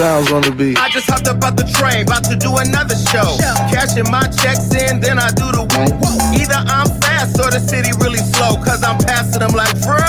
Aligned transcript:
Sounds 0.00 0.32
on 0.32 0.40
the 0.40 0.56
beat. 0.56 0.80
I 0.80 0.88
just 0.88 1.12
hopped 1.12 1.28
up 1.28 1.44
out 1.44 1.60
the 1.60 1.68
train, 1.76 2.08
about 2.08 2.24
to 2.24 2.32
do 2.32 2.56
another 2.56 2.96
show. 3.12 3.36
Cashing 3.68 4.08
my 4.08 4.24
checks 4.32 4.72
in, 4.72 4.96
then 4.96 5.20
I 5.20 5.28
do 5.36 5.44
the 5.52 5.60
woo. 5.60 5.92
woo. 6.00 6.16
Either 6.40 6.56
I'm 6.56 6.88
fast 7.04 7.36
or 7.36 7.52
the 7.52 7.60
city 7.60 7.92
really 8.00 8.24
slow, 8.32 8.56
cause 8.64 8.80
I'm 8.80 8.96
passing 9.04 9.44
them 9.44 9.52
like, 9.52 9.76
bro, 9.84 10.00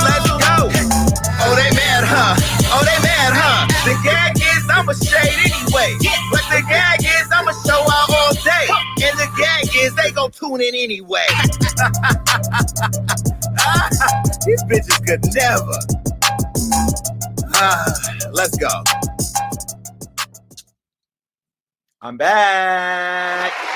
let's 0.00 0.24
go. 0.40 0.72
Oh, 1.44 1.52
they 1.60 1.68
mad, 1.76 2.08
huh? 2.08 2.40
Oh, 2.72 2.80
they 2.88 2.96
mad, 3.04 3.36
huh? 3.36 3.68
The 3.84 3.92
gag 4.00 4.40
is 4.40 4.64
I'm 4.72 4.88
a 4.88 4.96
shade 4.96 5.36
anyway. 5.36 5.92
But 6.32 6.48
the 6.48 6.64
gag 6.64 7.04
is 7.04 7.28
I'm 7.28 7.44
a 7.44 7.52
show 7.68 7.84
out 7.84 8.08
all 8.16 8.32
day. 8.40 8.64
And 9.04 9.12
the 9.20 9.28
gag 9.36 9.68
is 9.76 9.92
they 9.92 10.08
gon' 10.16 10.32
tune 10.32 10.64
in 10.64 10.72
anyway. 10.72 11.28
These 14.48 14.64
bitches 14.72 14.96
could 15.04 15.20
never. 15.36 15.76
Ah, 17.60 17.92
let's 18.32 18.56
go. 18.56 18.72
I'm 22.04 22.18
back. 22.18 23.73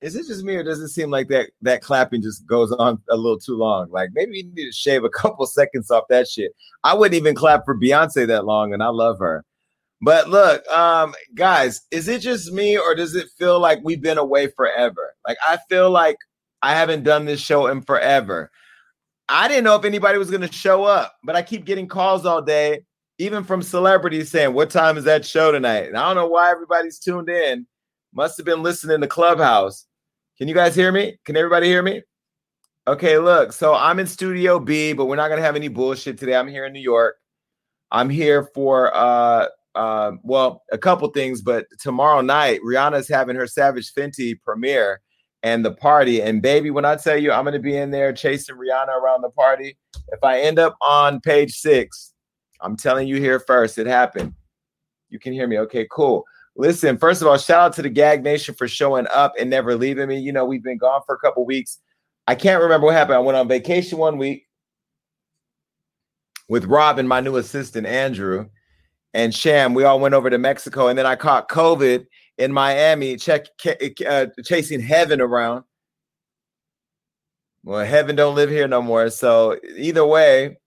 Is 0.00 0.14
it 0.14 0.26
just 0.28 0.44
me, 0.44 0.54
or 0.54 0.62
does 0.62 0.80
it 0.80 0.88
seem 0.88 1.10
like 1.10 1.28
that 1.28 1.50
that 1.62 1.82
clapping 1.82 2.22
just 2.22 2.46
goes 2.46 2.70
on 2.72 3.02
a 3.10 3.16
little 3.16 3.38
too 3.38 3.56
long? 3.56 3.90
Like 3.90 4.10
maybe 4.14 4.38
you 4.38 4.44
need 4.44 4.66
to 4.66 4.72
shave 4.72 5.04
a 5.04 5.08
couple 5.10 5.46
seconds 5.46 5.90
off 5.90 6.04
that 6.08 6.28
shit. 6.28 6.52
I 6.84 6.94
wouldn't 6.94 7.20
even 7.20 7.34
clap 7.34 7.64
for 7.64 7.76
Beyonce 7.78 8.26
that 8.28 8.44
long, 8.44 8.72
and 8.72 8.82
I 8.82 8.88
love 8.88 9.18
her. 9.18 9.44
But 10.00 10.28
look, 10.28 10.66
um, 10.68 11.14
guys, 11.34 11.80
is 11.90 12.06
it 12.06 12.20
just 12.20 12.52
me, 12.52 12.78
or 12.78 12.94
does 12.94 13.16
it 13.16 13.28
feel 13.38 13.58
like 13.58 13.80
we've 13.82 14.00
been 14.02 14.18
away 14.18 14.46
forever? 14.48 15.14
Like 15.26 15.38
I 15.46 15.58
feel 15.68 15.90
like 15.90 16.16
I 16.62 16.74
haven't 16.74 17.02
done 17.02 17.24
this 17.24 17.40
show 17.40 17.66
in 17.66 17.82
forever. 17.82 18.50
I 19.28 19.48
didn't 19.48 19.64
know 19.64 19.76
if 19.76 19.84
anybody 19.84 20.18
was 20.18 20.30
going 20.30 20.46
to 20.46 20.52
show 20.52 20.84
up, 20.84 21.16
but 21.24 21.36
I 21.36 21.42
keep 21.42 21.66
getting 21.66 21.88
calls 21.88 22.24
all 22.24 22.40
day, 22.40 22.82
even 23.18 23.42
from 23.44 23.62
celebrities 23.62 24.30
saying, 24.30 24.54
"What 24.54 24.70
time 24.70 24.96
is 24.96 25.04
that 25.04 25.26
show 25.26 25.50
tonight?" 25.50 25.88
And 25.88 25.96
I 25.96 26.06
don't 26.06 26.16
know 26.16 26.28
why 26.28 26.52
everybody's 26.52 27.00
tuned 27.00 27.28
in. 27.28 27.66
Must 28.14 28.36
have 28.36 28.46
been 28.46 28.62
listening 28.62 29.00
to 29.00 29.08
Clubhouse. 29.08 29.87
Can 30.38 30.46
you 30.46 30.54
guys 30.54 30.76
hear 30.76 30.92
me? 30.92 31.18
Can 31.24 31.36
everybody 31.36 31.66
hear 31.66 31.82
me? 31.82 32.00
Okay, 32.86 33.18
look. 33.18 33.52
So 33.52 33.74
I'm 33.74 33.98
in 33.98 34.06
Studio 34.06 34.60
B, 34.60 34.92
but 34.92 35.06
we're 35.06 35.16
not 35.16 35.28
gonna 35.30 35.42
have 35.42 35.56
any 35.56 35.66
bullshit 35.66 36.16
today. 36.16 36.36
I'm 36.36 36.46
here 36.46 36.64
in 36.64 36.72
New 36.72 36.80
York. 36.80 37.16
I'm 37.90 38.08
here 38.08 38.48
for 38.54 38.94
uh 38.94 39.48
uh 39.74 40.12
well 40.22 40.62
a 40.70 40.78
couple 40.78 41.08
things, 41.08 41.42
but 41.42 41.66
tomorrow 41.80 42.20
night 42.20 42.60
Rihanna's 42.64 43.08
having 43.08 43.34
her 43.34 43.48
Savage 43.48 43.92
Fenty 43.92 44.40
premiere 44.40 45.00
and 45.42 45.64
the 45.64 45.72
party. 45.72 46.22
And 46.22 46.40
baby, 46.40 46.70
when 46.70 46.84
I 46.84 46.94
tell 46.94 47.18
you 47.18 47.32
I'm 47.32 47.44
gonna 47.44 47.58
be 47.58 47.76
in 47.76 47.90
there 47.90 48.12
chasing 48.12 48.54
Rihanna 48.54 48.96
around 48.96 49.22
the 49.22 49.30
party, 49.30 49.76
if 50.12 50.22
I 50.22 50.38
end 50.38 50.60
up 50.60 50.76
on 50.80 51.20
page 51.20 51.54
six, 51.58 52.14
I'm 52.60 52.76
telling 52.76 53.08
you 53.08 53.16
here 53.16 53.40
first, 53.40 53.76
it 53.76 53.88
happened. 53.88 54.34
You 55.08 55.18
can 55.18 55.32
hear 55.32 55.48
me. 55.48 55.58
Okay, 55.58 55.88
cool. 55.90 56.24
Listen, 56.58 56.98
first 56.98 57.22
of 57.22 57.28
all, 57.28 57.38
shout 57.38 57.60
out 57.60 57.72
to 57.74 57.82
the 57.82 57.88
Gag 57.88 58.24
Nation 58.24 58.52
for 58.52 58.66
showing 58.66 59.06
up 59.14 59.32
and 59.38 59.48
never 59.48 59.76
leaving 59.76 60.08
me. 60.08 60.18
You 60.18 60.32
know, 60.32 60.44
we've 60.44 60.62
been 60.62 60.76
gone 60.76 61.02
for 61.06 61.14
a 61.14 61.18
couple 61.18 61.46
weeks. 61.46 61.78
I 62.26 62.34
can't 62.34 62.60
remember 62.60 62.86
what 62.86 62.96
happened. 62.96 63.14
I 63.14 63.20
went 63.20 63.38
on 63.38 63.46
vacation 63.46 63.96
one 63.96 64.18
week 64.18 64.48
with 66.48 66.64
Rob 66.64 66.98
and 66.98 67.08
my 67.08 67.20
new 67.20 67.36
assistant, 67.36 67.86
Andrew, 67.86 68.48
and 69.14 69.32
Sham. 69.32 69.72
We 69.72 69.84
all 69.84 70.00
went 70.00 70.14
over 70.16 70.28
to 70.28 70.36
Mexico, 70.36 70.88
and 70.88 70.98
then 70.98 71.06
I 71.06 71.14
caught 71.14 71.48
COVID 71.48 72.06
in 72.38 72.52
Miami, 72.52 73.16
check, 73.16 73.46
uh, 74.04 74.26
chasing 74.44 74.80
heaven 74.80 75.20
around. 75.20 75.62
Well, 77.62 77.84
heaven 77.84 78.16
don't 78.16 78.34
live 78.34 78.50
here 78.50 78.66
no 78.66 78.82
more. 78.82 79.10
So 79.10 79.58
either 79.76 80.04
way, 80.04 80.58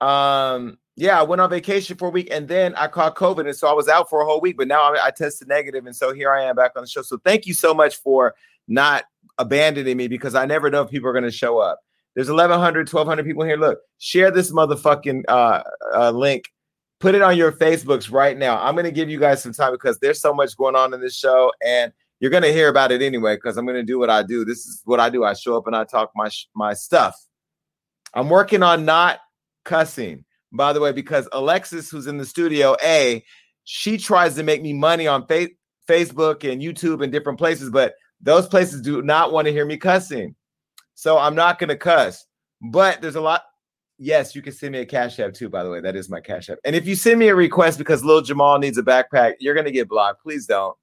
um, 0.00 0.78
yeah, 0.96 1.20
I 1.20 1.22
went 1.22 1.42
on 1.42 1.50
vacation 1.50 1.96
for 1.96 2.08
a 2.08 2.10
week 2.10 2.28
and 2.30 2.48
then 2.48 2.74
I 2.74 2.88
caught 2.88 3.16
COVID. 3.16 3.46
And 3.46 3.54
so 3.54 3.68
I 3.68 3.72
was 3.74 3.86
out 3.86 4.08
for 4.08 4.22
a 4.22 4.24
whole 4.24 4.40
week, 4.40 4.56
but 4.56 4.66
now 4.66 4.94
I, 4.94 5.06
I 5.06 5.10
tested 5.10 5.46
negative, 5.46 5.84
And 5.84 5.94
so 5.94 6.14
here 6.14 6.32
I 6.32 6.44
am 6.44 6.56
back 6.56 6.72
on 6.74 6.82
the 6.82 6.88
show. 6.88 7.02
So 7.02 7.18
thank 7.18 7.46
you 7.46 7.52
so 7.52 7.74
much 7.74 7.96
for 7.96 8.34
not 8.66 9.04
abandoning 9.36 9.98
me 9.98 10.08
because 10.08 10.34
I 10.34 10.46
never 10.46 10.70
know 10.70 10.82
if 10.82 10.90
people 10.90 11.08
are 11.08 11.12
going 11.12 11.24
to 11.24 11.30
show 11.30 11.58
up. 11.58 11.80
There's 12.14 12.30
1,100, 12.30 12.90
1,200 12.90 13.26
people 13.26 13.44
here. 13.44 13.58
Look, 13.58 13.78
share 13.98 14.30
this 14.30 14.50
motherfucking 14.50 15.24
uh, 15.28 15.62
uh, 15.94 16.10
link. 16.12 16.44
Put 16.98 17.14
it 17.14 17.20
on 17.20 17.36
your 17.36 17.52
Facebooks 17.52 18.10
right 18.10 18.38
now. 18.38 18.58
I'm 18.58 18.74
going 18.74 18.86
to 18.86 18.90
give 18.90 19.10
you 19.10 19.20
guys 19.20 19.42
some 19.42 19.52
time 19.52 19.72
because 19.72 19.98
there's 19.98 20.18
so 20.18 20.32
much 20.32 20.56
going 20.56 20.76
on 20.76 20.94
in 20.94 21.00
this 21.02 21.14
show. 21.14 21.52
And 21.62 21.92
you're 22.20 22.30
going 22.30 22.42
to 22.42 22.52
hear 22.52 22.70
about 22.70 22.90
it 22.90 23.02
anyway 23.02 23.36
because 23.36 23.58
I'm 23.58 23.66
going 23.66 23.76
to 23.76 23.82
do 23.82 23.98
what 23.98 24.08
I 24.08 24.22
do. 24.22 24.46
This 24.46 24.64
is 24.64 24.80
what 24.86 24.98
I 24.98 25.10
do. 25.10 25.24
I 25.24 25.34
show 25.34 25.58
up 25.58 25.66
and 25.66 25.76
I 25.76 25.84
talk 25.84 26.10
my, 26.16 26.30
my 26.54 26.72
stuff. 26.72 27.14
I'm 28.14 28.30
working 28.30 28.62
on 28.62 28.86
not 28.86 29.18
cussing 29.66 30.24
by 30.56 30.72
the 30.72 30.80
way, 30.80 30.92
because 30.92 31.28
Alexis, 31.32 31.90
who's 31.90 32.06
in 32.06 32.18
the 32.18 32.26
studio, 32.26 32.76
A, 32.82 33.24
she 33.64 33.98
tries 33.98 34.34
to 34.36 34.42
make 34.42 34.62
me 34.62 34.72
money 34.72 35.06
on 35.06 35.26
fa- 35.26 35.48
Facebook 35.88 36.50
and 36.50 36.62
YouTube 36.62 37.02
and 37.02 37.12
different 37.12 37.38
places, 37.38 37.70
but 37.70 37.94
those 38.20 38.46
places 38.46 38.80
do 38.80 39.02
not 39.02 39.32
want 39.32 39.46
to 39.46 39.52
hear 39.52 39.66
me 39.66 39.76
cussing. 39.76 40.34
So 40.94 41.18
I'm 41.18 41.34
not 41.34 41.58
going 41.58 41.68
to 41.68 41.76
cuss. 41.76 42.26
But 42.62 43.02
there's 43.02 43.16
a 43.16 43.20
lot. 43.20 43.42
Yes, 43.98 44.34
you 44.34 44.42
can 44.42 44.52
send 44.52 44.72
me 44.72 44.80
a 44.80 44.86
cash 44.86 45.18
app 45.20 45.34
too, 45.34 45.48
by 45.48 45.62
the 45.62 45.70
way. 45.70 45.80
That 45.80 45.96
is 45.96 46.08
my 46.08 46.20
cash 46.20 46.50
app. 46.50 46.58
And 46.64 46.74
if 46.74 46.86
you 46.86 46.94
send 46.94 47.18
me 47.18 47.28
a 47.28 47.34
request 47.34 47.78
because 47.78 48.04
Lil 48.04 48.22
Jamal 48.22 48.58
needs 48.58 48.78
a 48.78 48.82
backpack, 48.82 49.34
you're 49.40 49.54
going 49.54 49.66
to 49.66 49.72
get 49.72 49.88
blocked. 49.88 50.22
Please 50.22 50.46
don't. 50.46 50.76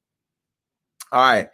All 1.11 1.21
right. 1.21 1.49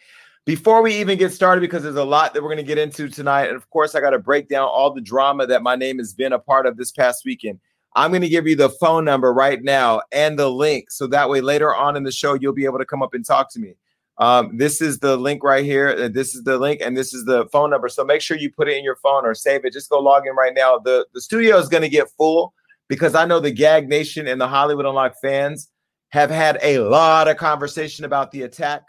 Before 0.46 0.82
we 0.82 0.96
even 0.96 1.18
get 1.18 1.32
started, 1.32 1.62
because 1.62 1.84
there's 1.84 1.96
a 1.96 2.04
lot 2.04 2.34
that 2.34 2.42
we're 2.42 2.50
going 2.50 2.58
to 2.58 2.64
get 2.64 2.78
into 2.78 3.08
tonight. 3.08 3.48
And 3.48 3.56
of 3.56 3.70
course, 3.70 3.94
I 3.94 4.02
got 4.02 4.12
to 4.12 4.20
break 4.20 4.50
down 4.50 4.68
all 4.68 4.94
the 4.94 5.02
drama 5.02 5.46
that 5.48 5.62
my 5.62 5.76
name 5.76 5.98
has 6.00 6.14
been 6.14 6.34
a 6.34 6.40
part 6.40 6.66
of 6.66 6.76
this 6.76 6.92
past 6.92 7.24
weekend. 7.26 7.60
I'm 7.96 8.12
going 8.12 8.22
to 8.22 8.30
give 8.30 8.48
you 8.48 8.56
the 8.56 8.70
phone 8.70 9.06
number 9.06 9.34
right 9.34 9.62
now 9.64 10.02
and 10.12 10.38
the 10.38 10.50
link. 10.50 10.92
So 10.92 11.08
that 11.08 11.30
way 11.30 11.42
later 11.42 11.76
on 11.76 11.96
in 11.96 12.04
the 12.04 12.12
show, 12.12 12.36
you'll 12.36 12.54
be 12.54 12.66
able 12.66 12.78
to 12.78 12.86
come 12.86 13.02
up 13.02 13.14
and 13.14 13.26
talk 13.26 13.52
to 13.54 13.60
me. 13.60 13.76
Um, 14.20 14.58
this 14.58 14.82
is 14.82 15.00
the 15.00 15.16
link 15.16 15.44
right 15.44 15.64
here. 15.64 15.90
Uh, 15.90 16.10
this 16.10 16.36
is 16.36 16.44
the 16.44 16.58
link, 16.58 16.82
and 16.82 16.96
this 16.96 17.14
is 17.14 17.24
the 17.24 17.48
phone 17.48 17.70
number. 17.70 17.88
So 17.88 18.04
make 18.04 18.22
sure 18.22 18.38
you 18.38 18.52
put 18.52 18.68
it 18.68 18.78
in 18.78 18.84
your 18.84 18.98
phone 18.98 19.26
or 19.26 19.34
save 19.34 19.64
it. 19.64 19.72
Just 19.74 19.90
go 19.90 20.00
log 20.00 20.28
in 20.28 20.36
right 20.36 20.54
now. 20.54 20.78
The, 20.78 21.08
the 21.14 21.22
studio 21.22 21.58
is 21.58 21.70
going 21.70 21.84
to 21.84 21.90
get 21.90 22.10
full 22.18 22.54
because 22.90 23.16
I 23.16 23.26
know 23.26 23.40
the 23.40 23.52
Gag 23.52 23.88
Nation 23.88 24.28
and 24.28 24.40
the 24.40 24.48
Hollywood 24.48 24.86
Unlocked 24.86 25.20
fans 25.22 25.70
have 26.10 26.30
had 26.30 26.60
a 26.62 26.80
lot 26.80 27.30
of 27.30 27.38
conversation 27.38 28.04
about 28.04 28.32
the 28.32 28.42
attack 28.42 28.84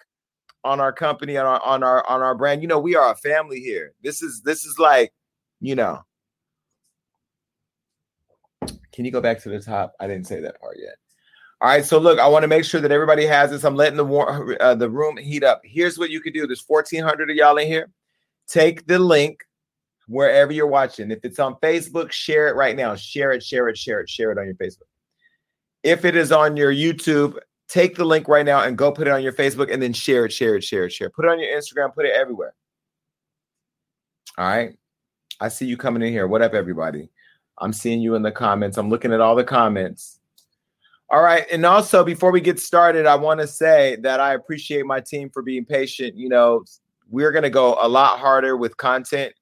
on 0.64 0.80
our 0.80 0.92
company 0.92 1.36
on 1.36 1.46
our 1.46 1.62
on 1.64 1.82
our 1.82 2.06
on 2.08 2.22
our 2.22 2.34
brand. 2.34 2.62
You 2.62 2.68
know, 2.68 2.80
we 2.80 2.96
are 2.96 3.12
a 3.12 3.16
family 3.16 3.60
here. 3.60 3.94
This 4.02 4.22
is 4.22 4.42
this 4.42 4.64
is 4.64 4.78
like, 4.78 5.12
you 5.60 5.74
know, 5.74 6.00
can 8.92 9.04
you 9.04 9.10
go 9.10 9.20
back 9.20 9.40
to 9.42 9.48
the 9.48 9.60
top? 9.60 9.94
I 10.00 10.06
didn't 10.06 10.26
say 10.26 10.40
that 10.40 10.60
part 10.60 10.76
yet. 10.78 10.96
All 11.62 11.68
right, 11.68 11.84
so 11.84 11.98
look, 11.98 12.18
I 12.18 12.26
want 12.26 12.42
to 12.42 12.48
make 12.48 12.64
sure 12.64 12.80
that 12.80 12.90
everybody 12.90 13.26
has 13.26 13.50
this. 13.50 13.64
I'm 13.64 13.76
letting 13.76 13.98
the 13.98 14.04
war, 14.04 14.56
uh, 14.62 14.74
the 14.74 14.88
room 14.88 15.18
heat 15.18 15.44
up. 15.44 15.60
Here's 15.62 15.98
what 15.98 16.08
you 16.08 16.20
could 16.20 16.32
do. 16.32 16.46
There's 16.46 16.64
1,400 16.66 17.30
of 17.30 17.36
y'all 17.36 17.58
in 17.58 17.66
here. 17.66 17.90
Take 18.48 18.86
the 18.86 18.98
link 18.98 19.44
wherever 20.08 20.52
you're 20.52 20.66
watching. 20.66 21.10
If 21.10 21.24
it's 21.24 21.38
on 21.38 21.56
Facebook, 21.56 22.12
share 22.12 22.48
it 22.48 22.56
right 22.56 22.74
now. 22.74 22.94
Share 22.94 23.32
it, 23.32 23.42
share 23.42 23.68
it, 23.68 23.76
share 23.76 24.00
it, 24.00 24.08
share 24.08 24.32
it 24.32 24.38
on 24.38 24.46
your 24.46 24.54
Facebook. 24.54 24.88
If 25.82 26.04
it 26.04 26.16
is 26.16 26.32
on 26.32 26.56
your 26.56 26.72
YouTube, 26.72 27.38
take 27.68 27.94
the 27.94 28.04
link 28.04 28.26
right 28.26 28.44
now 28.44 28.62
and 28.62 28.76
go 28.76 28.90
put 28.90 29.06
it 29.06 29.12
on 29.12 29.22
your 29.22 29.32
Facebook 29.32 29.72
and 29.72 29.82
then 29.82 29.92
share 29.92 30.24
it, 30.24 30.32
share 30.32 30.56
it, 30.56 30.64
share 30.64 30.86
it, 30.86 30.92
share 30.92 31.08
it. 31.08 31.14
Put 31.14 31.26
it 31.26 31.30
on 31.30 31.38
your 31.38 31.56
Instagram, 31.56 31.94
put 31.94 32.06
it 32.06 32.12
everywhere. 32.14 32.54
All 34.36 34.46
right. 34.46 34.76
I 35.40 35.48
see 35.48 35.66
you 35.66 35.76
coming 35.76 36.02
in 36.02 36.12
here. 36.12 36.26
What 36.26 36.42
up, 36.42 36.54
everybody? 36.54 37.10
I'm 37.60 37.72
seeing 37.72 38.00
you 38.00 38.14
in 38.14 38.22
the 38.22 38.32
comments. 38.32 38.78
I'm 38.78 38.88
looking 38.88 39.12
at 39.12 39.20
all 39.20 39.34
the 39.34 39.44
comments. 39.44 40.18
All 41.10 41.22
right. 41.22 41.44
And 41.50 41.66
also, 41.66 42.04
before 42.04 42.30
we 42.30 42.40
get 42.40 42.60
started, 42.60 43.04
I 43.04 43.16
want 43.16 43.40
to 43.40 43.46
say 43.46 43.96
that 44.02 44.20
I 44.20 44.34
appreciate 44.34 44.86
my 44.86 45.00
team 45.00 45.28
for 45.28 45.42
being 45.42 45.64
patient. 45.64 46.16
You 46.16 46.28
know, 46.28 46.64
we're 47.10 47.32
going 47.32 47.42
to 47.42 47.50
go 47.50 47.76
a 47.80 47.88
lot 47.88 48.18
harder 48.20 48.56
with 48.56 48.76
content. 48.76 49.34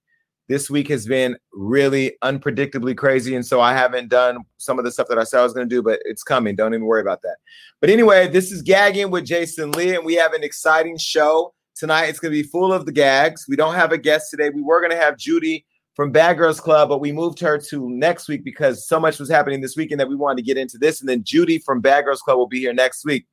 This 0.49 0.71
week 0.71 0.89
has 0.89 1.07
been 1.07 1.37
really 1.53 2.17
unpredictably 2.25 2.97
crazy. 2.97 3.37
And 3.37 3.45
so 3.45 3.61
I 3.61 3.75
haven't 3.75 4.09
done 4.09 4.39
some 4.57 4.79
of 4.79 4.87
the 4.87 4.91
stuff 4.91 5.09
that 5.09 5.19
I 5.19 5.25
said 5.25 5.41
I 5.41 5.43
was 5.43 5.53
going 5.53 5.69
to 5.69 5.75
do, 5.75 5.83
but 5.83 6.01
it's 6.07 6.23
coming. 6.23 6.57
Don't 6.57 6.73
even 6.73 6.87
worry 6.87 7.03
about 7.03 7.21
that. 7.21 7.37
But 7.83 7.91
anyway, 7.91 8.29
this 8.29 8.51
is 8.51 8.63
Gagging 8.63 9.11
with 9.11 9.27
Jason 9.27 9.73
Lee, 9.73 9.95
and 9.95 10.07
we 10.07 10.15
have 10.15 10.33
an 10.33 10.43
exciting 10.43 10.97
show 10.97 11.53
tonight. 11.75 12.07
It's 12.07 12.19
going 12.19 12.33
to 12.33 12.43
be 12.43 12.49
full 12.49 12.73
of 12.73 12.87
the 12.87 12.93
gags. 12.93 13.45
We 13.47 13.57
don't 13.57 13.75
have 13.75 13.93
a 13.93 13.99
guest 13.99 14.31
today. 14.31 14.49
We 14.49 14.63
were 14.63 14.81
going 14.81 14.91
to 14.91 14.97
have 14.97 15.19
Judy 15.19 15.67
from 15.99 16.13
Bad 16.13 16.39
Girls 16.39 16.61
Club, 16.61 16.91
but 16.91 17.01
we 17.01 17.11
moved 17.11 17.41
her 17.41 17.59
to 17.59 17.91
next 17.91 18.29
week 18.29 18.45
because 18.45 18.87
so 18.87 19.01
much 19.01 19.19
was 19.19 19.29
happening 19.29 19.61
this 19.61 19.77
weekend 19.77 19.99
that 19.99 20.09
we 20.09 20.15
wanted 20.15 20.37
to 20.37 20.45
get 20.45 20.57
into 20.57 20.79
this. 20.79 21.01
And 21.01 21.09
then 21.09 21.25
Judy 21.25 21.59
from 21.59 21.81
Bad 21.81 22.05
Girls 22.05 22.23
Club 22.23 22.39
will 22.39 22.47
be 22.47 22.61
here 22.61 22.73
next 22.73 23.05
week. 23.05 23.27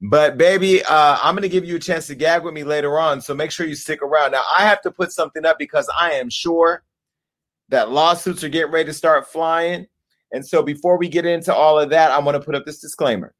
But 0.00 0.38
baby, 0.38 0.82
uh, 0.82 1.18
I'm 1.22 1.36
to 1.36 1.50
give 1.50 1.66
you 1.66 1.76
a 1.76 1.78
chance 1.78 2.06
to 2.06 2.14
gag 2.14 2.44
with 2.44 2.54
me 2.54 2.64
later 2.64 2.98
on. 2.98 3.20
So 3.20 3.34
make 3.34 3.50
sure 3.50 3.66
you 3.66 3.74
stick 3.74 4.00
around. 4.00 4.32
Now, 4.32 4.40
I 4.56 4.64
have 4.64 4.80
to 4.82 4.90
put 4.90 5.12
something 5.12 5.44
up 5.44 5.58
because 5.58 5.86
I 5.94 6.12
am 6.12 6.30
sure 6.30 6.82
that 7.68 7.90
lawsuits 7.90 8.42
are 8.42 8.48
getting 8.48 8.72
ready 8.72 8.86
to 8.86 8.94
start 8.94 9.30
flying. 9.30 9.86
And 10.32 10.46
so 10.46 10.62
before 10.62 10.96
we 10.96 11.10
get 11.10 11.26
into 11.26 11.54
all 11.54 11.78
of 11.78 11.90
that, 11.90 12.10
I'm 12.10 12.24
to 12.24 12.40
put 12.40 12.54
up 12.54 12.64
this 12.64 12.78
disclaimer. 12.80 13.34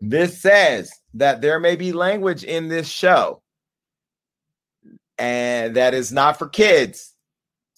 This 0.00 0.40
says 0.40 0.90
that 1.12 1.42
there 1.42 1.60
may 1.60 1.76
be 1.76 1.92
language 1.92 2.44
in 2.44 2.68
this 2.68 2.88
show 2.88 3.42
and 5.18 5.76
that 5.76 5.92
is 5.92 6.12
not 6.12 6.38
for 6.38 6.48
kids. 6.48 7.11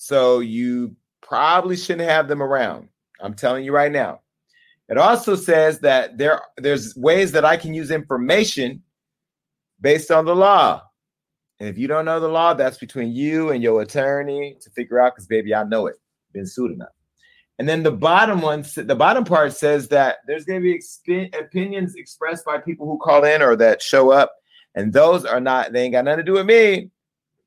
So 0.04 0.40
you 0.40 0.94
probably 1.22 1.78
shouldn't 1.78 2.10
have 2.10 2.28
them 2.28 2.42
around. 2.42 2.90
I'm 3.22 3.32
telling 3.32 3.64
you 3.64 3.72
right 3.72 3.90
now. 3.90 4.20
It 4.90 4.98
also 4.98 5.34
says 5.34 5.80
that 5.80 6.18
there 6.18 6.42
there's 6.58 6.94
ways 6.94 7.32
that 7.32 7.46
I 7.46 7.56
can 7.56 7.72
use 7.72 7.90
information 7.90 8.82
based 9.80 10.10
on 10.10 10.26
the 10.26 10.36
law. 10.36 10.82
And 11.58 11.70
if 11.70 11.78
you 11.78 11.88
don't 11.88 12.04
know 12.04 12.20
the 12.20 12.28
law, 12.28 12.52
that's 12.52 12.76
between 12.76 13.12
you 13.12 13.48
and 13.48 13.62
your 13.62 13.80
attorney 13.80 14.58
to 14.60 14.68
figure 14.72 15.00
out 15.00 15.14
because 15.14 15.26
baby, 15.26 15.54
I 15.54 15.64
know 15.64 15.86
it. 15.86 15.96
Been 16.34 16.46
sued 16.46 16.72
enough. 16.72 16.92
And 17.58 17.66
then 17.66 17.82
the 17.82 17.90
bottom 17.90 18.42
one, 18.42 18.62
the 18.76 18.94
bottom 18.94 19.24
part 19.24 19.54
says 19.54 19.88
that 19.88 20.16
there's 20.26 20.44
going 20.44 20.60
to 20.60 20.62
be 20.62 20.78
exp- 20.78 21.34
opinions 21.34 21.94
expressed 21.94 22.44
by 22.44 22.58
people 22.58 22.84
who 22.84 22.98
call 22.98 23.24
in 23.24 23.40
or 23.40 23.56
that 23.56 23.80
show 23.80 24.10
up, 24.10 24.34
and 24.74 24.92
those 24.92 25.24
are 25.24 25.40
not. 25.40 25.72
They 25.72 25.84
ain't 25.84 25.92
got 25.92 26.04
nothing 26.04 26.26
to 26.26 26.30
do 26.30 26.34
with 26.34 26.44
me. 26.44 26.90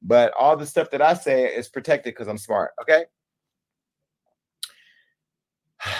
But 0.02 0.34
all 0.40 0.56
the 0.56 0.66
stuff 0.66 0.92
that 0.92 1.02
I 1.02 1.14
say 1.14 1.46
is 1.46 1.70
protected 1.70 2.14
because 2.14 2.28
I'm 2.28 2.38
smart. 2.38 2.72
Okay. 2.82 3.06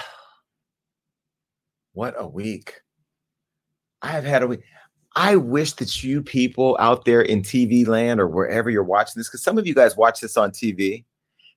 what 1.94 2.16
a 2.18 2.28
week. 2.28 2.82
I 4.02 4.10
have 4.10 4.24
had 4.24 4.44
a 4.44 4.48
week. 4.48 4.62
I 5.16 5.36
wish 5.36 5.74
that 5.74 6.04
you 6.04 6.22
people 6.22 6.78
out 6.80 7.06
there 7.06 7.22
in 7.22 7.42
TV 7.42 7.88
land 7.88 8.20
or 8.20 8.28
wherever 8.28 8.70
you're 8.70 8.84
watching 8.84 9.14
this, 9.16 9.28
because 9.28 9.44
some 9.44 9.58
of 9.58 9.66
you 9.66 9.74
guys 9.74 9.98
watch 9.98 10.20
this 10.20 10.38
on 10.38 10.52
TV. 10.52 11.06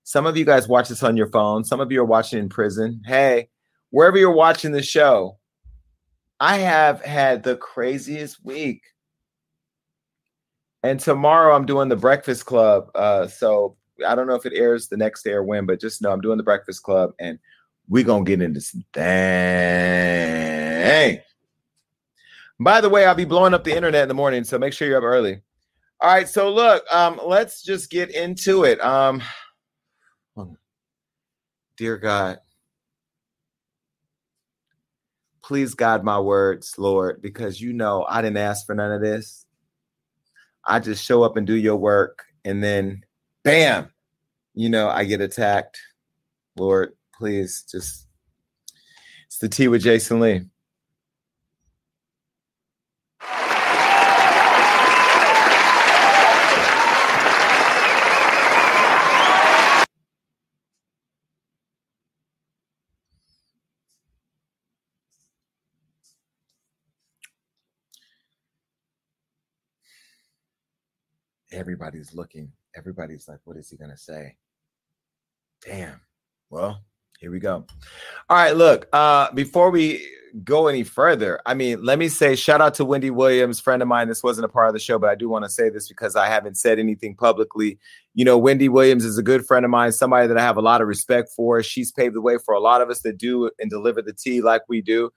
Some 0.05 0.25
of 0.25 0.37
you 0.37 0.47
guys 0.47 0.67
watch 0.67 0.89
this 0.89 1.03
on 1.03 1.17
your 1.17 1.29
phone. 1.29 1.63
Some 1.65 1.79
of 1.79 1.93
you 1.93 2.01
are 2.01 2.07
watching 2.07 2.39
in 2.39 2.49
prison. 2.49 3.03
Hey, 3.05 3.51
wherever 3.91 4.17
you're 4.17 4.33
watching 4.33 4.73
the 4.73 4.83
show, 4.83 5.39
I 6.41 6.57
have 6.57 7.03
had 7.03 7.43
the 7.43 7.57
craziest 7.57 8.43
week. 8.43 8.83
And 10.82 10.99
tomorrow 10.99 11.55
I'm 11.55 11.67
doing 11.67 11.88
the 11.88 11.97
Breakfast 11.97 12.47
Club. 12.47 12.91
Uh, 12.94 13.27
so 13.27 13.77
I 14.06 14.15
don't 14.15 14.27
know 14.27 14.35
if 14.35 14.47
it 14.47 14.55
airs 14.55 14.88
the 14.88 14.97
next 14.97 15.23
day 15.23 15.32
or 15.32 15.43
when, 15.44 15.67
but 15.67 15.81
just 15.81 16.00
know 16.00 16.11
I'm 16.11 16.23
doing 16.23 16.38
the 16.38 16.43
Breakfast 16.43 16.82
Club 16.82 17.12
and 17.19 17.38
we're 17.88 18.05
going 18.05 18.25
to 18.25 18.29
get 18.31 18.41
into 18.43 18.61
some 18.61 18.85
things. 18.94 19.11
By 22.59 22.81
the 22.81 22.88
way, 22.91 23.05
I'll 23.06 23.15
be 23.15 23.25
blowing 23.25 23.55
up 23.55 23.65
the 23.65 23.75
internet 23.75 24.03
in 24.03 24.09
the 24.09 24.15
morning, 24.15 24.44
so 24.44 24.59
make 24.59 24.75
sure 24.75 24.87
you're 24.87 24.99
up 24.99 25.05
early. 25.05 25.41
All 26.00 26.12
right, 26.12 26.29
so 26.29 26.53
look, 26.53 26.85
um, 26.93 27.21
let's 27.25 27.62
just 27.62 27.91
get 27.91 28.11
into 28.11 28.65
it. 28.65 28.81
Um, 28.83 29.23
dear 31.76 31.97
God, 31.97 32.38
please 35.43 35.75
guide 35.75 36.05
my 36.05 36.21
words, 36.21 36.79
Lord, 36.79 37.23
because 37.23 37.61
you 37.61 37.73
know 37.73 38.05
I 38.09 38.21
didn't 38.23 38.37
ask 38.37 38.67
for 38.67 38.75
none 38.75 38.93
of 38.93 39.00
this. 39.00 39.47
I 40.71 40.79
just 40.79 41.05
show 41.05 41.25
up 41.25 41.37
and 41.37 41.47
do 41.47 41.55
your 41.55 41.77
work, 41.77 42.25
and 42.45 42.63
then 42.63 43.05
bam, 43.43 43.91
you 44.55 44.69
know, 44.69 44.89
I 44.89 45.05
get 45.05 45.21
attacked. 45.21 45.81
Lord, 46.57 46.93
please 47.13 47.65
just 47.71 48.07
it's 49.27 49.39
the 49.39 49.49
tea 49.49 49.69
with 49.69 49.83
Jason 49.83 50.21
Lee. 50.21 50.43
Everybody's 71.61 72.15
looking. 72.15 72.51
Everybody's 72.75 73.29
like, 73.29 73.39
what 73.45 73.59
is 73.59 73.69
he 73.69 73.77
going 73.77 73.91
to 73.91 73.97
say? 73.97 74.35
Damn. 75.65 76.01
Well, 76.49 76.83
here 77.21 77.31
we 77.31 77.39
go. 77.39 77.67
All 78.31 78.37
right, 78.37 78.57
look, 78.57 78.89
uh, 78.95 79.31
before 79.33 79.71
we 79.71 80.09
go 80.43 80.69
any 80.69 80.85
further, 80.85 81.39
I 81.45 81.53
mean, 81.53 81.85
let 81.85 81.99
me 81.99 82.09
say 82.09 82.35
shout 82.35 82.62
out 82.62 82.73
to 82.75 82.85
Wendy 82.85 83.11
Williams, 83.11 83.61
friend 83.61 83.83
of 83.83 83.89
mine. 83.89 84.09
This 84.09 84.23
wasn't 84.23 84.47
a 84.47 84.49
part 84.49 84.69
of 84.69 84.73
the 84.73 84.81
show, 84.81 84.99
but 84.99 85.11
I 85.11 85.15
do 85.15 85.29
want 85.29 85.45
to 85.45 85.51
say 85.51 85.69
this 85.69 85.87
because 85.87 86.17
I 86.17 86.29
haven't 86.29 86.57
said 86.57 86.79
anything 86.79 87.15
publicly. 87.15 87.79
You 88.15 88.25
know, 88.25 88.39
Wendy 88.39 88.71
Williams 88.71 89.05
is 89.05 89.19
a 89.19 89.23
good 89.23 89.45
friend 89.45 89.65
of 89.67 89.71
mine, 89.71 89.93
somebody 89.93 90.29
that 90.29 90.39
I 90.39 90.43
have 90.43 90.57
a 90.57 90.62
lot 90.62 90.81
of 90.81 90.89
respect 90.89 91.29
for. 91.37 91.62
She's 91.62 91.93
paved 91.93 92.15
the 92.15 92.23
way 92.23 92.39
for 92.39 92.55
a 92.55 92.61
lot 92.61 92.81
of 92.81 92.89
us 92.89 93.03
that 93.03 93.19
do 93.19 93.51
and 93.59 93.69
deliver 93.69 94.01
the 94.01 94.15
tea 94.15 94.41
like 94.41 94.62
we 94.67 94.81
do. 94.81 95.11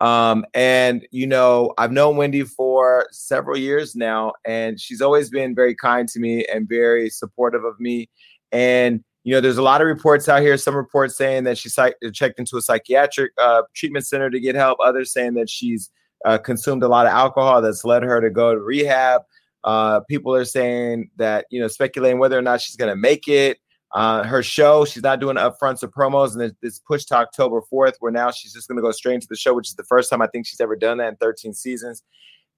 Um, 0.00 0.44
and 0.54 1.06
you 1.10 1.26
know, 1.26 1.74
I've 1.76 1.92
known 1.92 2.16
Wendy 2.16 2.44
for 2.44 3.08
several 3.10 3.58
years 3.58 3.96
now, 3.96 4.32
and 4.44 4.80
she's 4.80 5.00
always 5.00 5.30
been 5.30 5.54
very 5.54 5.74
kind 5.74 6.08
to 6.08 6.20
me 6.20 6.44
and 6.46 6.68
very 6.68 7.10
supportive 7.10 7.64
of 7.64 7.78
me. 7.80 8.08
And 8.52 9.02
you 9.24 9.34
know, 9.34 9.40
there's 9.40 9.58
a 9.58 9.62
lot 9.62 9.80
of 9.80 9.88
reports 9.88 10.28
out 10.28 10.40
here. 10.40 10.56
Some 10.56 10.76
reports 10.76 11.16
saying 11.16 11.44
that 11.44 11.58
she 11.58 11.68
psych- 11.68 11.96
checked 12.12 12.38
into 12.38 12.56
a 12.56 12.62
psychiatric 12.62 13.32
uh, 13.38 13.62
treatment 13.74 14.06
center 14.06 14.30
to 14.30 14.40
get 14.40 14.54
help. 14.54 14.78
Others 14.82 15.12
saying 15.12 15.34
that 15.34 15.50
she's 15.50 15.90
uh, 16.24 16.38
consumed 16.38 16.82
a 16.82 16.88
lot 16.88 17.06
of 17.06 17.12
alcohol 17.12 17.60
that's 17.60 17.84
led 17.84 18.02
her 18.02 18.20
to 18.20 18.30
go 18.30 18.54
to 18.54 18.60
rehab. 18.60 19.22
Uh, 19.64 20.00
people 20.00 20.34
are 20.34 20.44
saying 20.44 21.10
that 21.16 21.46
you 21.50 21.60
know, 21.60 21.68
speculating 21.68 22.18
whether 22.18 22.38
or 22.38 22.42
not 22.42 22.60
she's 22.60 22.76
going 22.76 22.90
to 22.90 22.96
make 22.96 23.26
it. 23.26 23.58
Uh, 23.92 24.22
her 24.22 24.42
show, 24.42 24.84
she's 24.84 25.02
not 25.02 25.18
doing 25.18 25.36
upfronts 25.36 25.82
or 25.82 25.88
promos, 25.88 26.38
and 26.38 26.54
it's 26.62 26.78
pushed 26.78 27.08
to 27.08 27.16
October 27.16 27.62
4th, 27.72 27.94
where 28.00 28.12
now 28.12 28.30
she's 28.30 28.52
just 28.52 28.68
going 28.68 28.76
to 28.76 28.82
go 28.82 28.92
straight 28.92 29.14
into 29.14 29.26
the 29.28 29.36
show, 29.36 29.54
which 29.54 29.68
is 29.68 29.76
the 29.76 29.84
first 29.84 30.10
time 30.10 30.20
I 30.20 30.26
think 30.26 30.46
she's 30.46 30.60
ever 30.60 30.76
done 30.76 30.98
that 30.98 31.08
in 31.08 31.16
13 31.16 31.54
seasons. 31.54 32.02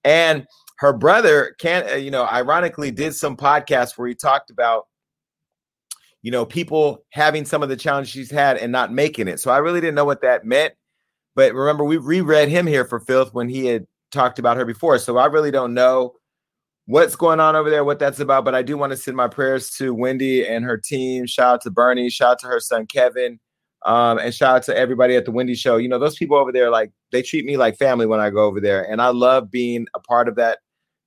And 0.03 0.47
her 0.79 0.93
brother, 0.93 1.55
can 1.61 1.89
uh, 1.89 1.95
you 1.95 2.11
know, 2.11 2.25
ironically, 2.25 2.91
did 2.91 3.15
some 3.15 3.37
podcasts 3.37 3.97
where 3.97 4.09
he 4.09 4.15
talked 4.15 4.51
about, 4.51 4.87
you 6.23 6.31
know, 6.31 6.45
people 6.45 7.05
having 7.11 7.45
some 7.45 7.63
of 7.63 7.69
the 7.69 7.77
challenges 7.77 8.13
she's 8.13 8.31
had 8.31 8.57
and 8.57 8.73
not 8.73 8.93
making 8.93 9.29
it. 9.29 9.39
So 9.41 9.51
I 9.51 9.59
really 9.59 9.81
didn't 9.81 9.95
know 9.95 10.05
what 10.05 10.23
that 10.23 10.45
meant. 10.45 10.75
But 11.37 11.55
remember, 11.55 11.85
we 11.85 11.97
reread 11.97 12.49
him 12.49 12.67
here 12.67 12.85
for 12.85 12.99
Filth 12.99 13.33
when 13.35 13.49
he 13.49 13.67
had 13.67 13.87
talked 14.11 14.39
about 14.39 14.57
her 14.57 14.65
before. 14.65 14.99
So 14.99 15.17
I 15.17 15.27
really 15.27 15.51
don't 15.51 15.75
know 15.75 16.15
what's 16.91 17.15
going 17.15 17.39
on 17.39 17.55
over 17.55 17.71
there, 17.71 17.85
what 17.85 18.01
that's 18.01 18.19
about. 18.19 18.45
But 18.45 18.57
I 18.57 18.63
do 18.63 18.77
want 18.77 18.91
to 18.91 18.97
send 18.97 19.17
my 19.17 19.29
prayers 19.29 19.71
to 19.77 19.95
Wendy 19.95 20.45
and 20.45 20.65
her 20.65 20.77
team. 20.77 21.25
Shout 21.25 21.55
out 21.55 21.61
to 21.63 21.71
Bernie. 21.71 22.11
Shout 22.11 22.33
out 22.33 22.39
to 22.41 22.47
her 22.49 22.59
son 22.59 22.87
Kevin. 22.87 23.39
Um, 23.87 24.19
and 24.19 24.35
shout 24.35 24.57
out 24.57 24.63
to 24.65 24.77
everybody 24.77 25.15
at 25.15 25.25
the 25.25 25.31
Wendy 25.31 25.55
Show. 25.55 25.77
You 25.77 25.89
know, 25.89 26.01
those 26.01 26.17
people 26.17 26.37
over 26.37 26.51
there, 26.51 26.69
like 26.69 26.91
they 27.13 27.23
treat 27.23 27.45
me 27.45 27.57
like 27.57 27.79
family 27.79 28.07
when 28.07 28.19
I 28.19 28.31
go 28.31 28.45
over 28.45 28.61
there, 28.61 28.83
and 28.83 29.01
I 29.01 29.09
love 29.09 29.53
being 29.53 29.87
a 29.95 30.01
part 30.01 30.27
of 30.29 30.35
that 30.35 30.59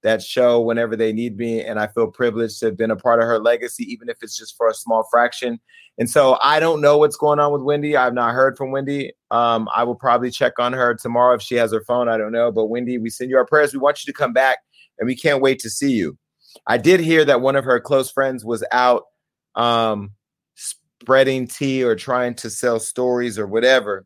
that 0.03 0.21
show 0.21 0.61
whenever 0.61 0.95
they 0.95 1.13
need 1.13 1.37
me. 1.37 1.61
And 1.61 1.79
I 1.79 1.87
feel 1.87 2.07
privileged 2.07 2.59
to 2.59 2.67
have 2.67 2.77
been 2.77 2.91
a 2.91 2.95
part 2.95 3.19
of 3.19 3.25
her 3.25 3.39
legacy, 3.39 3.83
even 3.91 4.09
if 4.09 4.17
it's 4.21 4.37
just 4.37 4.55
for 4.57 4.69
a 4.69 4.73
small 4.73 5.07
fraction. 5.11 5.59
And 5.97 6.09
so 6.09 6.37
I 6.41 6.59
don't 6.59 6.81
know 6.81 6.97
what's 6.97 7.15
going 7.15 7.39
on 7.39 7.53
with 7.53 7.61
Wendy. 7.61 7.95
I've 7.95 8.13
not 8.13 8.33
heard 8.33 8.57
from 8.57 8.71
Wendy. 8.71 9.13
Um, 9.31 9.69
I 9.73 9.83
will 9.83 9.95
probably 9.95 10.31
check 10.31 10.59
on 10.59 10.73
her 10.73 10.95
tomorrow 10.95 11.35
if 11.35 11.41
she 11.41 11.55
has 11.55 11.71
her 11.71 11.83
phone. 11.85 12.09
I 12.09 12.17
don't 12.17 12.31
know. 12.31 12.51
But 12.51 12.65
Wendy, 12.65 12.97
we 12.97 13.09
send 13.09 13.29
you 13.29 13.37
our 13.37 13.45
prayers. 13.45 13.73
We 13.73 13.79
want 13.79 14.05
you 14.05 14.11
to 14.11 14.17
come 14.17 14.33
back 14.33 14.59
and 14.99 15.07
we 15.07 15.15
can't 15.15 15.41
wait 15.41 15.59
to 15.59 15.69
see 15.69 15.91
you. 15.91 16.17
I 16.67 16.77
did 16.77 16.99
hear 16.99 17.25
that 17.25 17.41
one 17.41 17.55
of 17.55 17.65
her 17.65 17.79
close 17.79 18.11
friends 18.11 18.45
was 18.45 18.63
out 18.71 19.03
um, 19.55 20.11
spreading 20.55 21.47
tea 21.47 21.83
or 21.83 21.95
trying 21.95 22.35
to 22.35 22.49
sell 22.49 22.79
stories 22.79 23.37
or 23.37 23.47
whatever. 23.47 24.05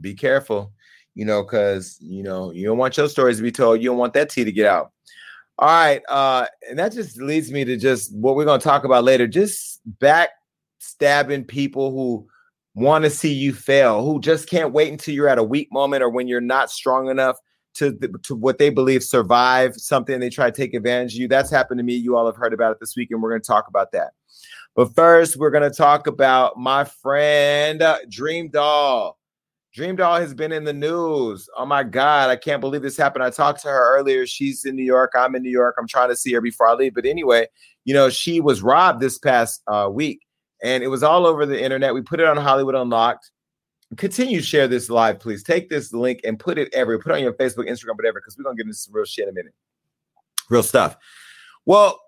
Be 0.00 0.14
careful, 0.14 0.72
you 1.14 1.24
know, 1.24 1.42
because 1.42 1.98
you 2.00 2.22
know 2.22 2.52
you 2.52 2.66
don't 2.66 2.78
want 2.78 2.96
your 2.96 3.08
stories 3.08 3.38
to 3.38 3.42
be 3.42 3.52
told. 3.52 3.80
You 3.80 3.90
don't 3.90 3.98
want 3.98 4.14
that 4.14 4.30
tea 4.30 4.44
to 4.44 4.52
get 4.52 4.66
out. 4.66 4.92
All 5.58 5.68
right, 5.68 6.02
uh, 6.08 6.46
and 6.68 6.78
that 6.80 6.92
just 6.92 7.20
leads 7.20 7.52
me 7.52 7.64
to 7.64 7.76
just 7.76 8.14
what 8.14 8.34
we're 8.34 8.44
going 8.44 8.58
to 8.58 8.64
talk 8.64 8.84
about 8.84 9.04
later. 9.04 9.28
Just 9.28 9.80
backstabbing 10.00 11.46
people 11.46 11.92
who 11.92 12.26
want 12.74 13.04
to 13.04 13.10
see 13.10 13.32
you 13.32 13.52
fail, 13.52 14.04
who 14.04 14.20
just 14.20 14.48
can't 14.48 14.72
wait 14.72 14.90
until 14.90 15.14
you're 15.14 15.28
at 15.28 15.38
a 15.38 15.44
weak 15.44 15.68
moment 15.70 16.02
or 16.02 16.08
when 16.10 16.26
you're 16.26 16.40
not 16.40 16.70
strong 16.70 17.08
enough 17.08 17.36
to 17.74 17.90
the, 17.90 18.08
to 18.22 18.34
what 18.34 18.58
they 18.58 18.70
believe 18.70 19.02
survive 19.02 19.74
something 19.76 20.18
they 20.20 20.30
try 20.30 20.50
to 20.50 20.56
take 20.56 20.74
advantage 20.74 21.14
of 21.14 21.20
you. 21.20 21.28
That's 21.28 21.50
happened 21.50 21.78
to 21.78 21.84
me. 21.84 21.94
You 21.94 22.16
all 22.16 22.26
have 22.26 22.36
heard 22.36 22.52
about 22.52 22.72
it 22.72 22.80
this 22.80 22.96
week, 22.96 23.10
and 23.10 23.22
we're 23.22 23.30
going 23.30 23.42
to 23.42 23.46
talk 23.46 23.68
about 23.68 23.92
that. 23.92 24.12
But 24.74 24.94
first, 24.94 25.36
we're 25.36 25.50
going 25.50 25.70
to 25.70 25.76
talk 25.76 26.06
about 26.06 26.58
my 26.58 26.84
friend 26.84 27.82
uh, 27.82 27.98
Dream 28.08 28.48
Doll. 28.48 29.18
Dream 29.72 29.96
Doll 29.96 30.20
has 30.20 30.34
been 30.34 30.52
in 30.52 30.64
the 30.64 30.72
news. 30.72 31.48
Oh 31.56 31.66
my 31.66 31.82
God, 31.82 32.30
I 32.30 32.36
can't 32.36 32.60
believe 32.60 32.82
this 32.82 32.96
happened. 32.96 33.24
I 33.24 33.30
talked 33.30 33.62
to 33.62 33.68
her 33.68 33.96
earlier. 33.96 34.24
She's 34.24 34.64
in 34.64 34.76
New 34.76 34.84
York. 34.84 35.12
I'm 35.16 35.34
in 35.34 35.42
New 35.42 35.50
York. 35.50 35.74
I'm 35.78 35.88
trying 35.88 36.10
to 36.10 36.16
see 36.16 36.32
her 36.32 36.40
before 36.40 36.68
I 36.68 36.74
leave. 36.74 36.94
But 36.94 37.06
anyway, 37.06 37.48
you 37.84 37.92
know, 37.92 38.08
she 38.08 38.40
was 38.40 38.62
robbed 38.62 39.00
this 39.00 39.18
past 39.18 39.62
uh, 39.66 39.88
week 39.90 40.20
and 40.62 40.82
it 40.82 40.88
was 40.88 41.02
all 41.02 41.26
over 41.26 41.44
the 41.44 41.62
internet. 41.62 41.92
We 41.92 42.02
put 42.02 42.20
it 42.20 42.26
on 42.26 42.36
Hollywood 42.36 42.74
Unlocked 42.74 43.30
continue 43.96 44.40
to 44.40 44.46
share 44.46 44.68
this 44.68 44.88
live, 44.90 45.20
please. 45.20 45.42
Take 45.42 45.68
this 45.68 45.92
link 45.92 46.20
and 46.24 46.38
put 46.38 46.58
it 46.58 46.72
everywhere. 46.72 47.02
Put 47.02 47.12
it 47.12 47.16
on 47.16 47.22
your 47.22 47.34
Facebook, 47.34 47.68
Instagram, 47.68 47.96
whatever, 47.96 48.20
because 48.20 48.36
we're 48.36 48.44
gonna 48.44 48.56
get 48.56 48.66
into 48.66 48.74
some 48.74 48.94
real 48.94 49.04
shit 49.04 49.24
in 49.24 49.30
a 49.30 49.32
minute. 49.32 49.54
Real 50.50 50.62
stuff. 50.62 50.96
Well, 51.66 52.00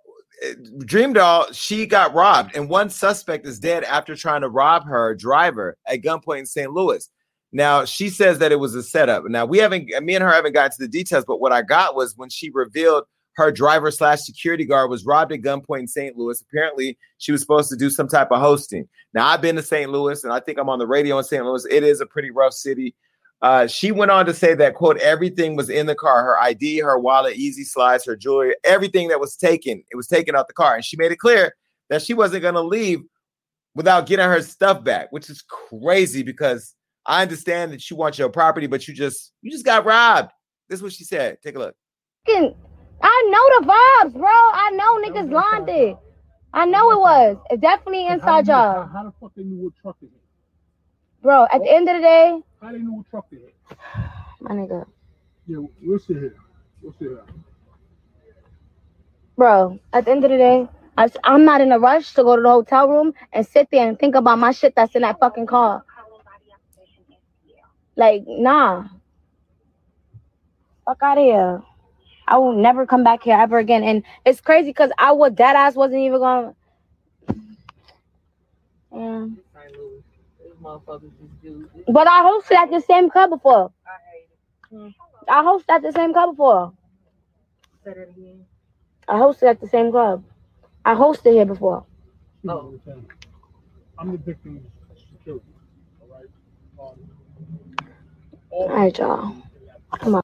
eh, 0.43 0.55
Dream 0.85 1.13
Doll, 1.13 1.51
she 1.53 1.87
got 1.87 2.15
robbed, 2.15 2.57
and 2.57 2.69
one 2.69 2.91
suspect 2.91 3.47
is 3.47 3.59
dead 3.59 3.85
after 3.85 4.15
trying 4.15 4.43
to 4.43 4.49
rob 4.49 4.85
her 4.87 5.15
driver 5.15 5.77
at 5.87 6.03
gunpoint 6.03 6.41
in 6.41 6.47
St. 6.47 6.73
Louis. 6.73 7.09
Now 7.53 7.85
she 7.85 8.11
says 8.11 8.39
that 8.41 8.53
it 8.53 8.57
was 8.57 8.75
a 8.75 8.83
setup. 8.83 9.25
Now 9.25 9.47
we 9.47 9.59
haven't, 9.59 9.89
me 10.05 10.15
and 10.15 10.23
her 10.23 10.33
haven't 10.33 10.53
gotten 10.53 10.73
to 10.73 10.79
the 10.79 10.89
details, 10.89 11.25
but 11.27 11.41
what 11.41 11.53
I 11.53 11.63
got 11.63 11.95
was 11.95 12.17
when 12.17 12.29
she 12.29 12.51
revealed 12.51 13.05
her 13.37 13.53
driver 13.53 13.91
slash 13.91 14.23
security 14.23 14.65
guard 14.65 14.91
was 14.91 15.05
robbed 15.05 15.33
at 15.33 15.43
gunpoint 15.43 15.81
in 15.81 15.89
St. 15.89 16.17
Louis. 16.17 16.41
Apparently, 16.41 16.99
she 17.19 17.33
was 17.33 17.41
supposed 17.41 17.69
to 17.71 17.77
do 17.77 17.91
some 17.91 18.09
type 18.09 18.33
of 18.33 18.41
hosting. 18.41 18.89
Now 19.13 19.27
I've 19.27 19.43
been 19.43 19.57
to 19.57 19.63
St. 19.63 19.91
Louis, 19.91 20.25
and 20.25 20.33
I 20.33 20.41
think 20.41 20.59
I'm 20.59 20.69
on 20.69 20.79
the 20.79 20.87
radio 20.87 21.19
in 21.19 21.25
St. 21.25 21.45
Louis. 21.45 21.67
It 21.71 21.83
is 21.83 22.01
a 22.01 22.07
pretty 22.07 22.31
rough 22.31 22.55
city. 22.55 22.95
Uh, 23.43 23.67
she 23.67 23.93
went 23.93 24.11
on 24.11 24.25
to 24.25 24.33
say 24.33 24.55
that 24.55 24.75
quote 24.75 24.97
everything 24.99 25.57
was 25.57 25.69
in 25.69 25.85
the 25.85 25.95
car 25.95 26.25
her 26.25 26.39
id 26.41 26.79
her 26.79 26.99
wallet 26.99 27.37
easy 27.37 27.65
slides 27.65 28.03
her 28.03 28.17
jewelry 28.17 28.55
everything 28.65 29.09
that 29.09 29.21
was 29.21 29.37
taken 29.37 29.85
it 29.91 29.97
was 29.97 30.07
taken 30.07 30.35
out 30.35 30.49
the 30.49 30.55
car 30.55 30.75
and 30.75 30.83
she 30.83 30.97
made 30.97 31.13
it 31.13 31.19
clear 31.19 31.55
that 31.91 32.01
she 32.01 32.15
wasn't 32.15 32.41
going 32.41 32.55
to 32.55 32.63
leave 32.63 33.01
without 33.75 34.07
getting 34.07 34.25
her 34.25 34.41
stuff 34.41 34.83
back 34.83 35.13
which 35.13 35.29
is 35.29 35.43
crazy 35.43 36.23
because 36.23 36.75
i 37.05 37.21
understand 37.21 37.71
that 37.71 37.91
you 37.91 37.97
want 37.97 38.19
your 38.19 38.31
property 38.31 38.67
but 38.67 38.89
you 38.89 38.95
just 38.95 39.35
you 39.43 39.51
just 39.51 39.67
got 39.67 39.85
robbed 39.85 40.33
this 40.71 40.79
is 40.79 40.83
what 40.83 40.95
she 40.95 41.05
said 41.05 41.37
take 41.43 41.57
a 41.57 41.59
look 41.59 41.77
i 43.03 43.29
know 43.31 43.61
the 43.61 43.67
vibes 43.73 44.13
bro 44.13 44.31
i 44.31 44.71
know 44.73 45.01
niggas 45.03 45.31
lined 45.31 45.69
it 45.69 45.97
i 46.53 46.65
know 46.65 46.91
it 46.91 46.99
was 46.99 47.37
it's 47.51 47.61
definitely 47.61 48.07
inside 48.07 48.47
job 48.47 48.91
how, 48.93 49.05
the 49.05 49.13
fuck 49.21 49.33
they 49.37 49.43
knew 49.45 49.65
what 49.65 49.73
truck 49.81 49.97
it 50.03 50.07
is 50.07 50.11
bro 51.23 51.47
at 51.53 51.61
the 51.63 51.73
end 51.73 51.89
of 51.89 51.97
the 51.97 52.03
day 52.03 52.41
how 52.61 52.73
they 52.73 52.79
know 52.79 52.93
what 52.93 53.09
truck 53.11 53.27
they 53.31 53.37
hit? 53.39 53.55
My 54.41 54.51
nigga. 54.53 54.87
Yeah, 55.47 55.59
we'll 55.83 55.99
sit 55.99 56.17
here. 56.17 56.35
We'll 56.83 56.93
sit 56.93 57.09
here. 57.09 57.25
Bro, 59.37 59.79
at 59.93 60.05
the 60.05 60.11
end 60.11 60.25
of 60.25 60.31
the 60.31 60.37
day, 60.37 60.69
I, 60.99 61.09
I'm 61.25 61.45
not 61.45 61.61
in 61.61 61.73
a 61.73 61.79
rush 61.79 62.15
to 62.15 62.23
go 62.23 62.37
to 62.37 62.43
the 62.43 62.49
hotel 62.49 62.89
room 62.89 63.15
and 63.33 63.47
sit 63.47 63.69
there 63.71 63.89
and 63.89 63.99
think 63.99 64.15
about 64.15 64.39
my 64.39 64.51
shit 64.51 64.75
that's 64.75 64.95
in 64.95 65.03
that 65.03 65.21
fucking 65.21 65.47
car. 65.47 65.85
Like, 67.97 68.25
nah. 68.27 68.85
Fuck 70.85 71.03
out 71.03 71.19
of 71.19 71.25
here. 71.25 71.63
I 72.29 72.39
will 72.39 72.55
never 72.55 72.87
come 72.87 73.05
back 73.05 73.25
here 73.25 73.37
ever 73.39 73.59
again. 73.59 73.85
And 73.85 74.05
it's 74.27 74.41
crazy 74.41 74.71
because 74.71 74.91
I 74.99 75.13
would 75.13 75.37
dead 75.37 75.57
ass 75.57 75.75
wasn't 75.77 76.01
even 76.03 76.21
going. 76.21 76.55
Yeah 78.95 79.27
do. 81.43 81.69
But 81.89 82.09
I 82.09 82.23
hosted 82.23 82.57
at 82.57 82.71
the 82.71 82.81
same 82.81 83.11
club 83.11 83.31
before. 83.31 83.73
I 83.87 83.91
hate 84.13 84.29
it. 84.89 84.95
I 85.29 85.43
hosted 85.43 85.71
at 85.77 85.83
the 85.83 85.93
same 85.93 86.13
club 86.13 86.31
before. 86.33 86.73
Say 87.85 87.93
that 87.95 88.09
again. 88.11 88.47
I 89.09 89.15
hosted 89.15 89.49
at 89.51 89.61
the 89.61 89.69
same 89.69 89.91
club. 89.91 90.25
I 90.85 90.95
hosted 90.95 91.33
here 91.33 91.47
before. 91.47 91.85
Oh. 92.49 92.75
I'm 93.99 94.13
the 94.13 94.19
victim 94.19 94.65
of 94.91 94.99
security. 94.99 95.45
All 96.03 96.09
right. 96.09 96.31
Um, 96.81 97.11
all 98.51 98.69
right, 98.69 98.99
y'all. 98.99 99.37
Come 100.01 100.17
on. 100.17 100.23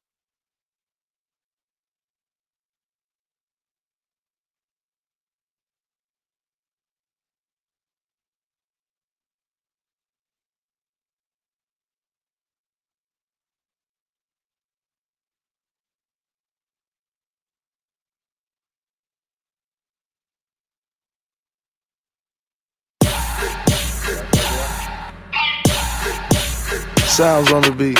Sounds 27.23 27.53
on 27.53 27.63
the 27.63 27.71
beat. 27.71 27.97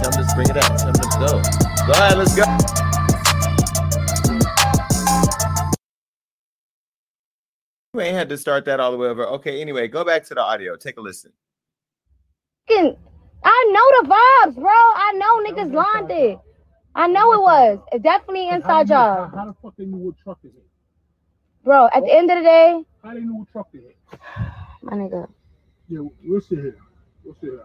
Tell 0.00 0.10
them 0.10 0.26
to 0.26 0.34
bring 0.34 0.50
it 0.50 0.56
up. 0.56 0.76
Tell 0.76 0.90
them 0.90 1.10
to 1.10 1.18
go. 1.20 1.42
Go 1.86 1.92
ahead, 1.92 2.18
let's 2.18 2.34
go. 2.34 2.42
You 7.92 8.00
ain't 8.00 8.16
had 8.16 8.28
to 8.30 8.36
start 8.36 8.64
that 8.64 8.80
all 8.80 8.90
the 8.90 8.98
way 8.98 9.06
over. 9.06 9.28
Okay, 9.28 9.60
anyway, 9.60 9.86
go 9.86 10.04
back 10.04 10.24
to 10.24 10.34
the 10.34 10.40
audio. 10.40 10.74
Take 10.74 10.98
a 10.98 11.00
listen. 11.00 11.30
I 12.68 13.70
know 13.70 14.02
the 14.02 14.08
vibes, 14.08 14.54
bro. 14.56 14.72
I 14.72 15.12
know 15.12 15.38
niggas 15.48 15.72
lined 15.72 16.10
it. 16.10 16.40
I 16.94 17.08
know 17.08 17.32
it 17.32 17.40
was. 17.40 17.78
It's 17.92 18.02
definitely 18.02 18.48
inside 18.48 18.88
job. 18.88 19.30
How, 19.32 19.38
how, 19.38 19.44
the 19.46 19.54
fuck 19.62 19.74
they 19.76 19.84
knew 19.84 19.98
what 19.98 20.18
truck 20.18 20.38
it 20.44 20.52
hit? 20.54 20.66
Bro, 21.64 21.88
at 21.94 22.02
the 22.04 22.12
end 22.14 22.30
of 22.30 22.38
the 22.38 22.44
day. 22.44 22.84
How 23.02 23.14
they 23.14 23.20
knew 23.20 23.34
what 23.34 23.50
truck 23.50 23.68
it 23.72 23.82
hit? 23.82 24.20
My 24.82 24.92
nigga. 24.92 25.28
Yeah, 25.88 26.00
we'll 26.24 26.40
sit 26.40 26.58
here. 26.58 26.76
We'll 27.24 27.34
sit 27.34 27.50
here. 27.50 27.64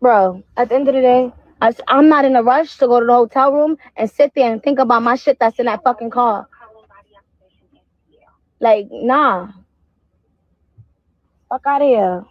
Bro, 0.00 0.42
at 0.56 0.68
the 0.68 0.74
end 0.74 0.88
of 0.88 0.94
the 0.94 1.00
day, 1.00 1.32
I, 1.60 1.74
I'm 1.88 2.08
not 2.08 2.24
in 2.24 2.36
a 2.36 2.42
rush 2.42 2.76
to 2.78 2.86
go 2.86 3.00
to 3.00 3.06
the 3.06 3.12
hotel 3.12 3.52
room 3.52 3.78
and 3.96 4.10
sit 4.10 4.32
there 4.34 4.52
and 4.52 4.62
think 4.62 4.78
about 4.78 5.02
my 5.02 5.16
shit 5.16 5.38
that's 5.40 5.58
in 5.58 5.66
that 5.66 5.82
fucking 5.82 6.10
car. 6.10 6.48
Like, 8.60 8.88
nah. 8.90 9.48
Fuck 11.48 11.62
out 11.66 11.82
of 11.82 11.88
here. 11.88 12.24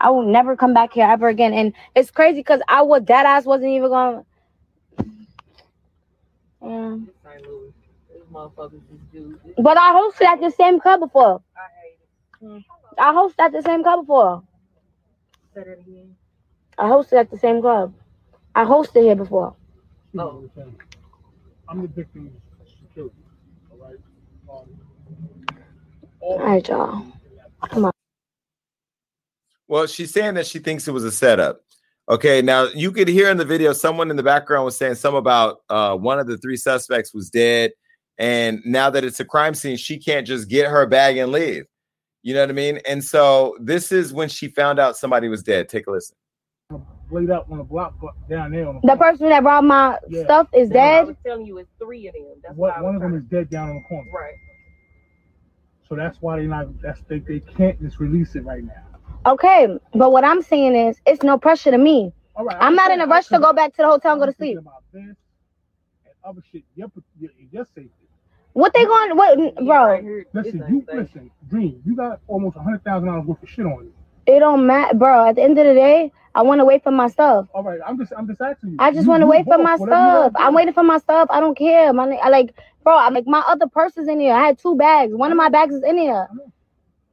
I 0.00 0.10
will 0.10 0.24
never 0.24 0.56
come 0.56 0.74
back 0.74 0.94
here 0.94 1.06
ever 1.08 1.28
again. 1.28 1.54
And 1.54 1.74
it's 1.96 2.10
crazy 2.10 2.40
because 2.40 2.60
I 2.68 2.82
was 2.82 3.02
dead 3.02 3.26
ass 3.26 3.46
wasn't 3.46 3.70
even 3.72 3.90
going. 3.90 4.24
Yeah. 6.62 6.96
But 9.58 9.78
I 9.78 9.92
hosted 9.94 10.26
at 10.26 10.40
the 10.40 10.50
same 10.50 10.80
club 10.80 11.00
before. 11.00 11.42
I 11.56 11.60
hate 11.82 11.98
it. 12.00 12.64
I 12.98 13.12
hosted 13.12 13.40
at 13.40 13.52
the 13.52 13.62
same 13.62 13.82
club 13.82 14.02
before. 14.02 14.42
Say 15.54 15.62
that 15.64 15.78
again. 15.80 16.16
I 16.78 16.84
hosted 16.90 17.20
at 17.20 17.30
the 17.30 17.38
same 17.38 17.60
club. 17.60 17.94
I 18.54 18.64
hosted 18.64 19.02
here 19.02 19.16
before. 19.16 19.56
Oh. 20.18 20.44
I'm 21.68 21.82
the 21.82 21.88
victim 21.88 22.32
of 22.60 22.68
security. 22.68 23.16
All 23.72 23.78
right. 23.88 23.98
Um, 24.50 24.80
all 26.20 26.38
right, 26.38 26.68
y'all. 26.68 27.06
Come 27.70 27.86
on. 27.86 27.92
Well, 29.68 29.86
she's 29.86 30.12
saying 30.12 30.34
that 30.34 30.46
she 30.46 30.58
thinks 30.58 30.86
it 30.86 30.92
was 30.92 31.04
a 31.04 31.12
setup. 31.12 31.60
Okay, 32.08 32.40
now 32.40 32.68
you 32.74 32.92
could 32.92 33.08
hear 33.08 33.30
in 33.30 33.36
the 33.36 33.44
video 33.44 33.72
someone 33.72 34.10
in 34.10 34.16
the 34.16 34.22
background 34.22 34.64
was 34.64 34.76
saying 34.76 34.94
some 34.94 35.16
about 35.16 35.62
uh, 35.68 35.96
one 35.96 36.20
of 36.20 36.28
the 36.28 36.38
three 36.38 36.56
suspects 36.56 37.12
was 37.12 37.30
dead, 37.30 37.72
and 38.18 38.60
now 38.64 38.90
that 38.90 39.02
it's 39.02 39.18
a 39.18 39.24
crime 39.24 39.54
scene, 39.54 39.76
she 39.76 39.98
can't 39.98 40.26
just 40.26 40.48
get 40.48 40.70
her 40.70 40.86
bag 40.86 41.16
and 41.16 41.32
leave. 41.32 41.64
You 42.22 42.34
know 42.34 42.40
what 42.40 42.50
I 42.50 42.54
mean? 42.54 42.80
And 42.88 43.04
so 43.04 43.56
this 43.60 43.90
is 43.90 44.12
when 44.12 44.28
she 44.28 44.48
found 44.48 44.78
out 44.78 44.96
somebody 44.96 45.28
was 45.28 45.42
dead. 45.42 45.68
Take 45.68 45.86
a 45.88 45.90
listen. 45.90 46.16
Laid 47.10 47.30
out 47.30 47.46
on 47.50 47.58
the 47.58 47.64
block 47.64 47.94
down 48.28 48.50
there. 48.50 48.64
The, 48.64 48.80
the 48.82 48.96
person 48.96 49.28
that 49.28 49.42
brought 49.42 49.62
my 49.62 49.96
yeah. 50.08 50.24
stuff 50.24 50.48
is 50.52 50.68
yeah. 50.68 50.74
dead. 50.74 51.00
I 51.00 51.04
was 51.04 51.16
telling 51.24 51.46
you, 51.46 51.58
it's 51.58 51.70
three 51.78 52.08
of 52.08 52.14
them. 52.14 52.24
That's 52.42 52.56
what, 52.56 52.82
one 52.82 52.96
of 52.96 53.02
them 53.02 53.14
is 53.14 53.22
dead 53.24 53.50
down 53.50 53.70
in 53.70 53.76
the 53.76 53.82
corner. 53.88 54.10
Right. 54.12 54.34
So 55.88 55.94
that's 55.94 56.18
why 56.20 56.38
they 56.38 56.46
not. 56.46 56.66
That's 56.82 57.00
they, 57.08 57.20
they 57.20 57.38
can't 57.38 57.80
just 57.80 58.00
release 58.00 58.34
it 58.34 58.44
right 58.44 58.64
now. 58.64 58.85
Okay, 59.26 59.66
but 59.92 60.12
what 60.12 60.24
I'm 60.24 60.40
saying 60.40 60.76
is, 60.76 61.00
it's 61.04 61.22
no 61.24 61.36
pressure 61.36 61.72
to 61.72 61.78
me. 61.78 62.12
All 62.36 62.44
right, 62.44 62.56
I'm 62.60 62.76
not 62.76 62.92
in 62.92 63.00
a 63.00 63.06
rush 63.06 63.26
to 63.28 63.40
go 63.40 63.52
back 63.52 63.72
to 63.74 63.82
the 63.82 63.88
hotel 63.88 64.12
and 64.12 64.20
go 64.20 64.26
to 64.26 64.32
sleep. 64.32 64.58
other 66.24 66.42
shit, 66.52 66.62
your, 66.74 66.90
your 67.52 67.64
safety. 67.74 67.90
What 68.52 68.72
they 68.72 68.84
going? 68.84 69.16
What, 69.16 69.54
bro? 69.64 70.24
Listen, 70.32 70.64
you 70.70 70.86
listen, 70.90 71.30
Dream. 71.50 71.82
You 71.84 71.94
got 71.94 72.20
almost 72.26 72.56
a 72.56 72.60
hundred 72.60 72.84
thousand 72.84 73.08
dollars 73.08 73.26
worth 73.26 73.42
of 73.42 73.48
shit 73.50 73.66
on 73.66 73.84
you. 73.84 73.92
It 74.26 74.40
don't 74.40 74.66
matter, 74.66 74.96
bro. 74.96 75.28
At 75.28 75.36
the 75.36 75.42
end 75.42 75.58
of 75.58 75.66
the 75.66 75.74
day, 75.74 76.10
I 76.34 76.42
want 76.42 76.60
to 76.60 76.64
wait 76.64 76.82
for 76.82 76.90
my 76.90 77.08
stuff. 77.08 77.48
All 77.52 77.62
right, 77.62 77.80
I'm 77.86 77.98
just, 77.98 78.12
I'm 78.16 78.26
just 78.26 78.40
asking 78.40 78.70
you. 78.72 78.76
I 78.80 78.92
just 78.92 79.06
want 79.06 79.22
to 79.22 79.26
wait 79.26 79.44
for 79.44 79.58
my 79.58 79.76
stuff. 79.76 80.32
I'm 80.36 80.54
waiting 80.54 80.72
for 80.72 80.82
my 80.82 80.98
stuff. 80.98 81.28
I 81.30 81.40
don't 81.40 81.56
care. 81.56 81.92
My, 81.92 82.08
I 82.22 82.28
like, 82.30 82.54
bro. 82.82 82.96
I'm 82.96 83.12
like 83.12 83.26
my 83.26 83.42
other 83.46 83.66
purse 83.66 83.96
is 83.98 84.08
in 84.08 84.20
here. 84.20 84.34
I 84.34 84.46
had 84.46 84.58
two 84.58 84.74
bags. 84.76 85.12
One 85.14 85.30
of 85.30 85.36
my 85.36 85.50
bags 85.50 85.74
is 85.74 85.82
in 85.84 85.98
here. 85.98 86.28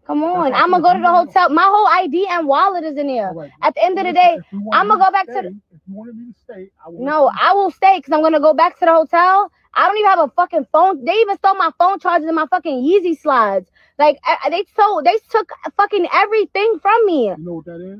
Come 0.05 0.21
on, 0.23 0.53
I'm 0.53 0.71
gonna 0.71 0.83
go 0.83 0.93
to 0.93 0.99
the 0.99 1.09
hotel. 1.09 1.49
My 1.49 1.63
whole 1.63 1.87
ID 1.87 2.27
and 2.29 2.45
wallet 2.45 2.83
is 2.83 2.97
in 2.97 3.07
here. 3.07 3.31
Right. 3.33 3.51
At 3.61 3.73
the 3.73 3.83
end 3.83 3.97
of 3.97 4.05
the 4.05 4.11
day, 4.11 4.37
I'm 4.73 4.87
gonna 4.89 5.03
go 5.03 5.11
back 5.11 5.25
stay, 5.25 5.35
to. 5.35 5.41
The... 5.43 5.47
If 5.71 5.79
you 5.87 5.93
wanted 5.93 6.17
me 6.17 6.33
to 6.33 6.39
stay, 6.39 6.69
I 6.85 6.89
will. 6.89 7.05
No, 7.05 7.31
I 7.39 7.53
will 7.53 7.71
stay 7.71 7.99
because 7.99 8.11
I'm 8.11 8.21
gonna 8.21 8.41
go 8.41 8.53
back 8.53 8.77
to 8.79 8.85
the 8.85 8.93
hotel. 8.93 9.49
I 9.75 9.87
don't 9.87 9.97
even 9.97 10.09
have 10.09 10.19
a 10.19 10.27
fucking 10.35 10.67
phone. 10.71 11.05
They 11.05 11.13
even 11.13 11.37
stole 11.37 11.55
my 11.55 11.71
phone 11.79 11.99
chargers 11.99 12.27
and 12.27 12.35
my 12.35 12.47
fucking 12.47 12.83
Yeezy 12.83 13.17
slides. 13.17 13.69
Like 13.97 14.19
they 14.49 14.65
stole, 14.73 15.01
they 15.03 15.17
took 15.29 15.49
fucking 15.77 16.07
everything 16.13 16.79
from 16.81 17.05
me. 17.05 17.27
You 17.27 17.37
know 17.37 17.53
what 17.53 17.65
that 17.65 17.81
is? 17.81 17.99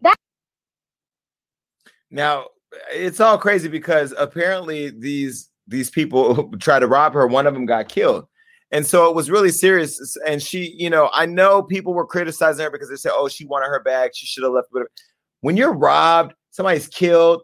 That. 0.00 0.16
Now 2.10 2.46
it's 2.92 3.20
all 3.20 3.36
crazy 3.36 3.68
because 3.68 4.14
apparently 4.16 4.88
these 4.88 5.50
these 5.68 5.90
people 5.90 6.50
try 6.60 6.78
to 6.78 6.86
rob 6.86 7.12
her. 7.12 7.26
One 7.26 7.46
of 7.46 7.52
them 7.52 7.66
got 7.66 7.88
killed. 7.88 8.26
And 8.74 8.84
so 8.84 9.08
it 9.08 9.14
was 9.14 9.30
really 9.30 9.52
serious. 9.52 10.16
And 10.26 10.42
she, 10.42 10.74
you 10.76 10.90
know, 10.90 11.08
I 11.12 11.26
know 11.26 11.62
people 11.62 11.94
were 11.94 12.04
criticizing 12.04 12.64
her 12.64 12.70
because 12.72 12.90
they 12.90 12.96
said, 12.96 13.12
oh, 13.14 13.28
she 13.28 13.44
wanted 13.44 13.68
her 13.68 13.78
bag. 13.78 14.10
She 14.14 14.26
should 14.26 14.42
have 14.42 14.52
left. 14.52 14.66
When 15.42 15.56
you're 15.56 15.72
robbed, 15.72 16.34
somebody's 16.50 16.88
killed. 16.88 17.42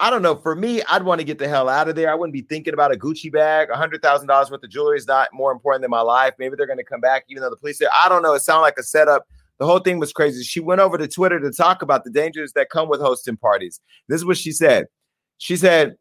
I 0.00 0.08
don't 0.08 0.22
know. 0.22 0.36
For 0.36 0.56
me, 0.56 0.80
I'd 0.88 1.02
want 1.02 1.20
to 1.20 1.26
get 1.26 1.38
the 1.38 1.46
hell 1.46 1.68
out 1.68 1.90
of 1.90 1.94
there. 1.94 2.10
I 2.10 2.14
wouldn't 2.14 2.32
be 2.32 2.40
thinking 2.40 2.72
about 2.72 2.90
a 2.90 2.96
Gucci 2.96 3.30
bag. 3.30 3.68
A 3.68 3.76
hundred 3.76 4.00
thousand 4.00 4.28
dollars 4.28 4.50
worth 4.50 4.64
of 4.64 4.70
jewelry 4.70 4.96
is 4.96 5.06
not 5.06 5.28
more 5.34 5.52
important 5.52 5.82
than 5.82 5.90
my 5.90 6.00
life. 6.00 6.32
Maybe 6.38 6.56
they're 6.56 6.66
going 6.66 6.78
to 6.78 6.84
come 6.84 7.02
back, 7.02 7.24
even 7.28 7.42
though 7.42 7.50
the 7.50 7.56
police 7.56 7.78
say, 7.78 7.86
I 7.94 8.08
don't 8.08 8.22
know. 8.22 8.32
It 8.32 8.40
sounded 8.40 8.62
like 8.62 8.78
a 8.78 8.82
setup. 8.82 9.26
The 9.58 9.66
whole 9.66 9.80
thing 9.80 9.98
was 9.98 10.10
crazy. 10.10 10.42
She 10.42 10.58
went 10.58 10.80
over 10.80 10.96
to 10.96 11.06
Twitter 11.06 11.38
to 11.38 11.52
talk 11.52 11.82
about 11.82 12.04
the 12.04 12.10
dangers 12.10 12.54
that 12.54 12.70
come 12.70 12.88
with 12.88 13.02
hosting 13.02 13.36
parties. 13.36 13.78
This 14.08 14.22
is 14.22 14.24
what 14.24 14.38
she 14.38 14.52
said. 14.52 14.86
She 15.36 15.58
said, 15.58 15.96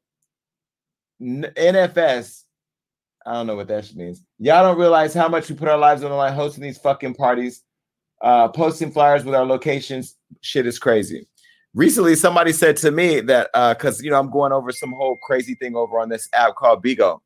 NFS, 1.22 2.46
I 3.30 3.34
don't 3.34 3.46
know 3.46 3.56
what 3.56 3.68
that 3.68 3.96
means. 3.96 4.24
Y'all 4.40 4.64
don't 4.64 4.80
realize 4.80 5.14
how 5.14 5.28
much 5.28 5.50
we 5.50 5.56
put 5.56 5.68
our 5.68 5.78
lives 5.78 6.04
on 6.04 6.10
the 6.10 6.16
line 6.16 6.34
hosting 6.34 6.64
these 6.64 6.80
fucking 6.80 7.14
parties, 7.14 7.62
uh, 8.22 8.48
posting 8.48 8.92
flyers 8.92 9.24
with 9.24 9.36
our 9.36 9.46
locations. 9.46 10.16
Shit 10.42 10.66
is 10.66 10.80
crazy. 10.80 11.28
Recently, 11.76 12.16
somebody 12.16 12.52
said 12.52 12.76
to 12.78 12.90
me 12.90 13.20
that 13.22 13.52
because 13.54 14.00
uh, 14.00 14.04
you 14.04 14.10
know 14.10 14.20
I'm 14.20 14.32
going 14.32 14.52
over 14.52 14.72
some 14.72 14.94
whole 14.94 15.16
crazy 15.18 15.54
thing 15.54 15.76
over 15.76 16.00
on 16.00 16.10
this 16.10 16.28
app 16.34 16.56
called 16.56 16.84
Bigo, 16.84 17.20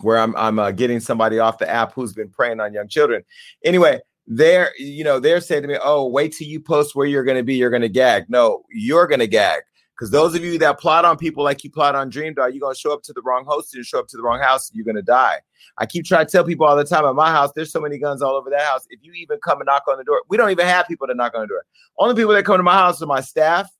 where 0.00 0.18
I'm 0.18 0.34
I'm 0.34 0.58
uh, 0.58 0.72
getting 0.72 0.98
somebody 0.98 1.38
off 1.38 1.58
the 1.58 1.70
app 1.70 1.92
who's 1.92 2.12
been 2.12 2.30
preying 2.30 2.58
on 2.58 2.74
young 2.74 2.88
children. 2.88 3.22
Anyway, 3.64 4.00
they're 4.26 4.72
you 4.80 5.04
know 5.04 5.20
they're 5.20 5.40
saying 5.40 5.62
to 5.62 5.68
me, 5.68 5.78
"Oh, 5.80 6.08
wait 6.08 6.32
till 6.32 6.48
you 6.48 6.58
post 6.58 6.96
where 6.96 7.06
you're 7.06 7.22
going 7.22 7.36
to 7.36 7.44
be. 7.44 7.54
You're 7.54 7.70
going 7.70 7.82
to 7.82 7.88
gag." 7.88 8.28
No, 8.28 8.64
you're 8.68 9.06
going 9.06 9.20
to 9.20 9.28
gag 9.28 9.62
because 9.96 10.10
those 10.10 10.34
of 10.34 10.42
you 10.42 10.58
that 10.58 10.80
plot 10.80 11.04
on 11.04 11.16
people 11.16 11.44
like 11.44 11.62
you 11.62 11.70
plot 11.70 11.94
on 11.94 12.08
Dream 12.08 12.34
Doll, 12.34 12.50
you're 12.50 12.60
gonna 12.60 12.74
show 12.74 12.92
up 12.92 13.02
to 13.04 13.12
the 13.12 13.22
wrong 13.22 13.44
host 13.46 13.74
and 13.74 13.84
show 13.84 14.00
up 14.00 14.08
to 14.08 14.16
the 14.16 14.22
wrong 14.22 14.40
house, 14.40 14.70
you're 14.74 14.84
gonna 14.84 15.02
die. 15.02 15.38
I 15.78 15.86
keep 15.86 16.04
trying 16.04 16.26
to 16.26 16.32
tell 16.32 16.44
people 16.44 16.66
all 16.66 16.76
the 16.76 16.84
time 16.84 17.04
at 17.04 17.14
my 17.14 17.30
house, 17.30 17.52
there's 17.54 17.70
so 17.70 17.80
many 17.80 17.98
guns 17.98 18.20
all 18.20 18.34
over 18.34 18.50
that 18.50 18.62
house. 18.62 18.86
If 18.90 19.00
you 19.02 19.12
even 19.12 19.38
come 19.42 19.60
and 19.60 19.66
knock 19.66 19.84
on 19.88 19.96
the 19.98 20.04
door, 20.04 20.22
we 20.28 20.36
don't 20.36 20.50
even 20.50 20.66
have 20.66 20.86
people 20.88 21.06
to 21.06 21.14
knock 21.14 21.34
on 21.34 21.42
the 21.42 21.46
door. 21.46 21.64
Only 21.98 22.14
people 22.14 22.32
that 22.34 22.44
come 22.44 22.56
to 22.56 22.62
my 22.62 22.74
house 22.74 23.00
are 23.02 23.06
my 23.06 23.20
staff 23.20 23.70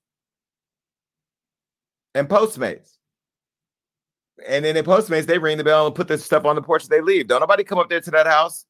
and 2.13 2.29
Postmates. 2.29 2.93
And 4.47 4.65
then 4.65 4.75
in 4.75 4.83
Postmates, 4.85 5.25
they 5.25 5.37
ring 5.37 5.57
the 5.57 5.63
bell 5.63 5.85
and 5.85 5.95
put 5.95 6.07
the 6.07 6.17
stuff 6.17 6.45
on 6.45 6.55
the 6.55 6.61
porch. 6.61 6.87
They 6.87 7.01
leave. 7.01 7.27
Don't 7.27 7.41
nobody 7.41 7.63
come 7.63 7.77
up 7.77 7.89
there 7.89 8.01
to 8.01 8.11
that 8.11 8.25
house. 8.25 8.65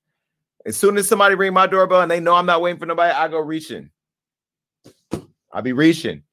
As 0.66 0.76
soon 0.76 0.98
as 0.98 1.08
somebody 1.08 1.36
ring 1.36 1.54
my 1.54 1.68
doorbell 1.68 2.02
and 2.02 2.10
they 2.10 2.20
know 2.20 2.34
I'm 2.36 2.46
not 2.46 2.62
waiting 2.62 2.80
for 2.80 2.88
nobody, 2.88 3.14
I 3.14 3.28
go 3.28 3.40
reaching. 3.40 3.92
I'll 5.52 5.62
be 5.62 5.74
reaching. 5.74 6.24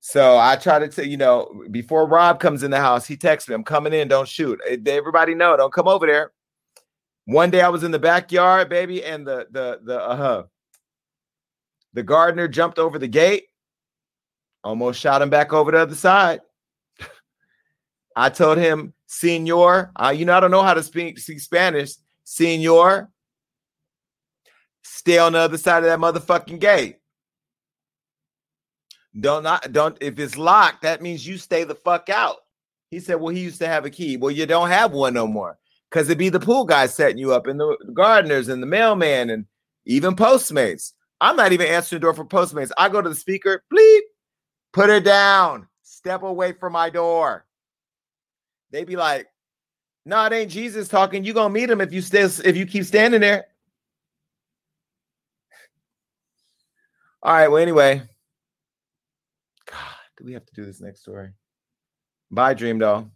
So 0.00 0.38
I 0.38 0.56
try 0.56 0.78
to 0.78 0.88
tell 0.88 1.04
you 1.04 1.18
know 1.18 1.64
before 1.70 2.08
Rob 2.08 2.40
comes 2.40 2.62
in 2.62 2.70
the 2.70 2.80
house, 2.80 3.06
he 3.06 3.16
texts 3.16 3.48
me, 3.48 3.54
"I'm 3.54 3.64
coming 3.64 3.92
in. 3.92 4.08
Don't 4.08 4.26
shoot." 4.26 4.58
Eh, 4.66 4.78
everybody 4.86 5.34
know, 5.34 5.56
don't 5.56 5.72
come 5.72 5.88
over 5.88 6.06
there. 6.06 6.32
One 7.26 7.50
day 7.50 7.60
I 7.60 7.68
was 7.68 7.84
in 7.84 7.90
the 7.90 7.98
backyard, 7.98 8.70
baby, 8.70 9.04
and 9.04 9.26
the 9.26 9.46
the 9.50 9.80
the 9.84 10.00
uh 10.00 10.44
the 11.92 12.02
gardener 12.02 12.48
jumped 12.48 12.78
over 12.78 12.98
the 12.98 13.08
gate, 13.08 13.48
almost 14.64 15.00
shot 15.00 15.22
him 15.22 15.28
back 15.28 15.52
over 15.52 15.70
the 15.70 15.78
other 15.78 15.94
side. 15.94 16.40
I 18.16 18.30
told 18.30 18.56
him, 18.56 18.94
"Senor, 19.06 19.92
uh, 19.96 20.14
you 20.16 20.24
know 20.24 20.36
I 20.36 20.40
don't 20.40 20.50
know 20.50 20.62
how 20.62 20.74
to 20.74 20.82
speak, 20.82 21.18
speak 21.18 21.40
Spanish. 21.40 21.92
Senor, 22.24 23.10
stay 24.82 25.18
on 25.18 25.32
the 25.34 25.40
other 25.40 25.58
side 25.58 25.84
of 25.84 25.90
that 25.90 25.98
motherfucking 25.98 26.58
gate." 26.58 26.99
Don't 29.18 29.42
not 29.42 29.72
don't 29.72 29.96
if 30.00 30.18
it's 30.18 30.36
locked, 30.36 30.82
that 30.82 31.02
means 31.02 31.26
you 31.26 31.36
stay 31.36 31.64
the 31.64 31.74
fuck 31.74 32.08
out. 32.08 32.36
He 32.90 33.00
said, 33.00 33.16
Well, 33.16 33.34
he 33.34 33.40
used 33.40 33.60
to 33.60 33.66
have 33.66 33.84
a 33.84 33.90
key. 33.90 34.16
Well, 34.16 34.30
you 34.30 34.46
don't 34.46 34.68
have 34.68 34.92
one 34.92 35.14
no 35.14 35.26
more. 35.26 35.58
Cause 35.90 36.06
it'd 36.06 36.18
be 36.18 36.28
the 36.28 36.38
pool 36.38 36.64
guy 36.64 36.86
setting 36.86 37.18
you 37.18 37.32
up 37.34 37.48
and 37.48 37.58
the 37.58 37.76
gardeners 37.92 38.48
and 38.48 38.62
the 38.62 38.66
mailman 38.66 39.30
and 39.30 39.46
even 39.86 40.14
Postmates. 40.14 40.92
I'm 41.20 41.34
not 41.34 41.52
even 41.52 41.66
answering 41.66 42.00
the 42.00 42.04
door 42.04 42.14
for 42.14 42.24
Postmates. 42.24 42.70
I 42.78 42.88
go 42.88 43.02
to 43.02 43.08
the 43.08 43.14
speaker, 43.14 43.64
bleep, 43.72 44.00
put 44.72 44.88
it 44.88 45.04
down, 45.04 45.66
step 45.82 46.22
away 46.22 46.52
from 46.52 46.72
my 46.72 46.90
door. 46.90 47.44
They'd 48.70 48.86
be 48.86 48.94
like, 48.94 49.26
no, 50.06 50.24
it 50.24 50.32
ain't 50.32 50.50
Jesus 50.50 50.88
talking. 50.88 51.24
You 51.24 51.32
gonna 51.32 51.52
meet 51.52 51.68
him 51.68 51.80
if 51.80 51.92
you 51.92 52.00
stay 52.00 52.22
if 52.22 52.56
you 52.56 52.66
keep 52.66 52.84
standing 52.84 53.20
there. 53.20 53.46
All 57.22 57.34
right. 57.34 57.48
Well, 57.48 57.60
anyway, 57.60 58.02
do 60.20 60.26
we 60.26 60.34
have 60.34 60.44
to 60.44 60.54
do 60.54 60.66
this 60.66 60.80
next 60.80 61.00
story? 61.00 61.30
Bye, 62.30 62.54
Dream 62.54 62.78
Doll. 62.78 63.10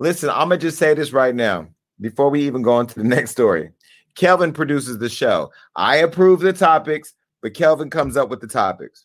Listen, 0.00 0.30
I'm 0.30 0.48
gonna 0.48 0.58
just 0.58 0.78
say 0.78 0.94
this 0.94 1.12
right 1.12 1.34
now 1.34 1.68
before 2.00 2.30
we 2.30 2.42
even 2.46 2.62
go 2.62 2.72
on 2.72 2.86
to 2.86 2.94
the 2.94 3.04
next 3.16 3.32
story. 3.32 3.70
Kelvin 4.14 4.52
produces 4.52 4.98
the 4.98 5.08
show. 5.08 5.52
I 5.76 5.96
approve 5.96 6.40
the 6.40 6.52
topics, 6.52 7.12
but 7.42 7.54
Kelvin 7.54 7.90
comes 7.90 8.16
up 8.16 8.30
with 8.30 8.40
the 8.40 8.46
topics. 8.46 9.04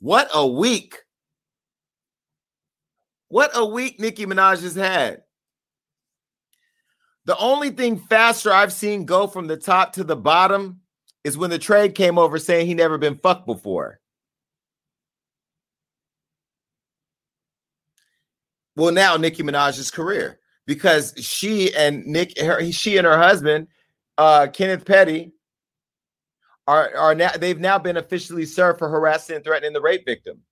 What 0.00 0.28
a 0.32 0.46
week. 0.46 0.96
What 3.28 3.50
a 3.54 3.64
week 3.64 4.00
Nicki 4.00 4.26
Minaj 4.26 4.62
has 4.62 4.74
had. 4.74 5.22
The 7.26 7.36
only 7.36 7.70
thing 7.70 7.98
faster 7.98 8.50
I've 8.50 8.72
seen 8.72 9.04
go 9.04 9.26
from 9.26 9.46
the 9.46 9.56
top 9.56 9.92
to 9.94 10.04
the 10.04 10.16
bottom 10.16 10.80
is 11.24 11.36
when 11.36 11.50
the 11.50 11.58
trade 11.58 11.94
came 11.94 12.18
over 12.18 12.38
saying 12.38 12.66
he 12.66 12.74
never 12.74 12.96
been 12.96 13.18
fucked 13.18 13.44
before. 13.44 14.00
Well, 18.76 18.94
now 18.94 19.16
Nicki 19.16 19.42
Minaj's 19.42 19.90
career 19.90 20.38
because 20.66 21.12
she 21.18 21.74
and 21.74 22.06
Nick, 22.06 22.38
her, 22.38 22.70
she 22.70 22.96
and 22.96 23.06
her 23.06 23.18
husband, 23.18 23.68
uh, 24.16 24.46
Kenneth 24.52 24.86
Petty, 24.86 25.32
are 26.66 26.94
are 26.96 27.14
now 27.14 27.30
they've 27.32 27.58
now 27.58 27.78
been 27.78 27.96
officially 27.96 28.44
served 28.44 28.78
for 28.78 28.88
harassing 28.88 29.36
and 29.36 29.44
threatening 29.44 29.72
the 29.72 29.80
rape 29.80 30.04
victim. 30.04 30.42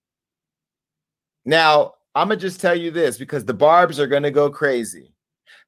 Now, 1.45 1.96
I'm 2.17 2.29
gonna 2.29 2.41
just 2.41 2.63
tell 2.63 2.75
you 2.75 2.91
this 2.91 3.19
because 3.19 3.45
the 3.45 3.53
Barbs 3.53 4.01
are 4.01 4.07
gonna 4.07 4.31
go 4.31 4.49
crazy. 4.49 5.13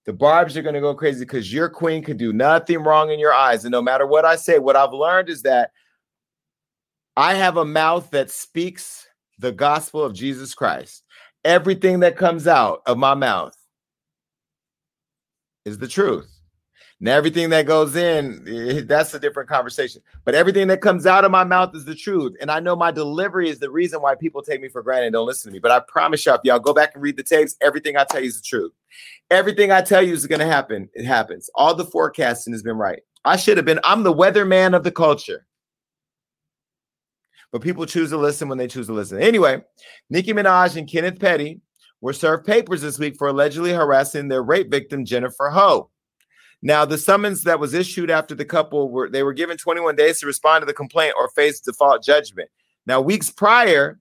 The 0.06 0.14
Barbs 0.14 0.56
are 0.56 0.62
gonna 0.62 0.80
go 0.80 0.94
crazy 0.94 1.20
because 1.20 1.52
your 1.52 1.68
queen 1.68 2.02
could 2.02 2.16
do 2.16 2.32
nothing 2.32 2.78
wrong 2.78 3.10
in 3.10 3.18
your 3.18 3.34
eyes. 3.34 3.66
And 3.66 3.72
no 3.72 3.82
matter 3.82 4.06
what 4.06 4.24
I 4.24 4.36
say, 4.36 4.58
what 4.58 4.74
I've 4.74 4.94
learned 4.94 5.28
is 5.28 5.42
that 5.42 5.72
I 7.18 7.34
have 7.34 7.58
a 7.58 7.66
mouth 7.66 8.10
that 8.12 8.30
speaks 8.30 9.06
the 9.38 9.52
gospel 9.52 10.02
of 10.02 10.14
Jesus 10.14 10.54
Christ. 10.54 11.04
Everything 11.44 12.00
that 12.00 12.16
comes 12.16 12.46
out 12.46 12.80
of 12.86 12.96
my 12.96 13.12
mouth 13.12 13.54
is 15.66 15.76
the 15.76 15.86
truth. 15.86 16.37
Now, 17.00 17.16
everything 17.16 17.50
that 17.50 17.64
goes 17.64 17.94
in, 17.94 18.44
eh, 18.48 18.82
that's 18.84 19.14
a 19.14 19.20
different 19.20 19.48
conversation. 19.48 20.02
But 20.24 20.34
everything 20.34 20.66
that 20.66 20.80
comes 20.80 21.06
out 21.06 21.24
of 21.24 21.30
my 21.30 21.44
mouth 21.44 21.74
is 21.76 21.84
the 21.84 21.94
truth. 21.94 22.34
And 22.40 22.50
I 22.50 22.58
know 22.58 22.74
my 22.74 22.90
delivery 22.90 23.48
is 23.48 23.60
the 23.60 23.70
reason 23.70 24.02
why 24.02 24.16
people 24.16 24.42
take 24.42 24.60
me 24.60 24.68
for 24.68 24.82
granted 24.82 25.06
and 25.06 25.12
don't 25.12 25.26
listen 25.26 25.50
to 25.50 25.52
me. 25.52 25.60
But 25.60 25.70
I 25.70 25.78
promise 25.78 26.26
y'all, 26.26 26.34
if 26.34 26.40
y'all 26.42 26.58
go 26.58 26.74
back 26.74 26.94
and 26.94 27.02
read 27.02 27.16
the 27.16 27.22
tapes, 27.22 27.56
everything 27.60 27.96
I 27.96 28.04
tell 28.04 28.20
you 28.20 28.26
is 28.26 28.40
the 28.40 28.42
truth. 28.42 28.72
Everything 29.30 29.70
I 29.70 29.80
tell 29.80 30.02
you 30.02 30.12
is 30.12 30.26
going 30.26 30.40
to 30.40 30.46
happen. 30.46 30.88
It 30.92 31.04
happens. 31.04 31.48
All 31.54 31.72
the 31.72 31.84
forecasting 31.84 32.52
has 32.52 32.64
been 32.64 32.76
right. 32.76 33.00
I 33.24 33.36
should 33.36 33.58
have 33.58 33.66
been, 33.66 33.80
I'm 33.84 34.02
the 34.02 34.14
weatherman 34.14 34.74
of 34.74 34.82
the 34.82 34.90
culture. 34.90 35.46
But 37.52 37.62
people 37.62 37.86
choose 37.86 38.10
to 38.10 38.18
listen 38.18 38.48
when 38.48 38.58
they 38.58 38.66
choose 38.66 38.88
to 38.88 38.92
listen. 38.92 39.22
Anyway, 39.22 39.62
Nicki 40.10 40.32
Minaj 40.32 40.76
and 40.76 40.90
Kenneth 40.90 41.20
Petty 41.20 41.60
were 42.00 42.12
served 42.12 42.44
papers 42.44 42.82
this 42.82 42.98
week 42.98 43.16
for 43.16 43.28
allegedly 43.28 43.72
harassing 43.72 44.26
their 44.26 44.42
rape 44.42 44.70
victim, 44.70 45.04
Jennifer 45.04 45.48
Ho. 45.50 45.90
Now, 46.60 46.84
the 46.84 46.98
summons 46.98 47.44
that 47.44 47.60
was 47.60 47.72
issued 47.72 48.10
after 48.10 48.34
the 48.34 48.44
couple 48.44 48.90
were 48.90 49.08
they 49.08 49.22
were 49.22 49.32
given 49.32 49.56
21 49.56 49.94
days 49.96 50.20
to 50.20 50.26
respond 50.26 50.62
to 50.62 50.66
the 50.66 50.74
complaint 50.74 51.14
or 51.18 51.28
face 51.30 51.60
default 51.60 52.02
judgment. 52.02 52.50
Now, 52.86 53.00
weeks 53.00 53.30
prior, 53.30 54.00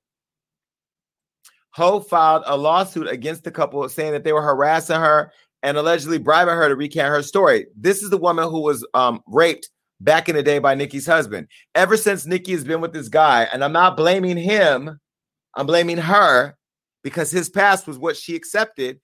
Ho 1.71 1.99
filed 1.99 2.43
a 2.47 2.57
lawsuit 2.57 3.07
against 3.07 3.43
the 3.43 3.51
couple 3.51 3.87
saying 3.89 4.13
that 4.13 4.23
they 4.23 4.33
were 4.33 4.41
harassing 4.41 4.99
her 4.99 5.31
and 5.61 5.77
allegedly 5.77 6.17
bribing 6.17 6.55
her 6.55 6.67
to 6.67 6.75
recant 6.75 7.09
her 7.09 7.21
story. 7.21 7.67
This 7.75 8.01
is 8.01 8.09
the 8.09 8.17
woman 8.17 8.49
who 8.49 8.61
was 8.61 8.85
um, 8.95 9.21
raped 9.27 9.69
back 9.99 10.29
in 10.29 10.35
the 10.35 10.41
day 10.41 10.59
by 10.59 10.73
Nicki's 10.73 11.05
husband. 11.05 11.47
Ever 11.75 11.97
since 11.97 12.25
Nicki 12.25 12.53
has 12.53 12.63
been 12.63 12.81
with 12.81 12.93
this 12.93 13.09
guy, 13.09 13.47
and 13.53 13.63
I'm 13.63 13.73
not 13.73 13.97
blaming 13.97 14.37
him, 14.37 14.99
I'm 15.55 15.65
blaming 15.67 15.97
her 15.97 16.57
because 17.03 17.31
his 17.31 17.49
past 17.49 17.87
was 17.87 17.97
what 17.97 18.17
she 18.17 18.35
accepted. 18.35 18.99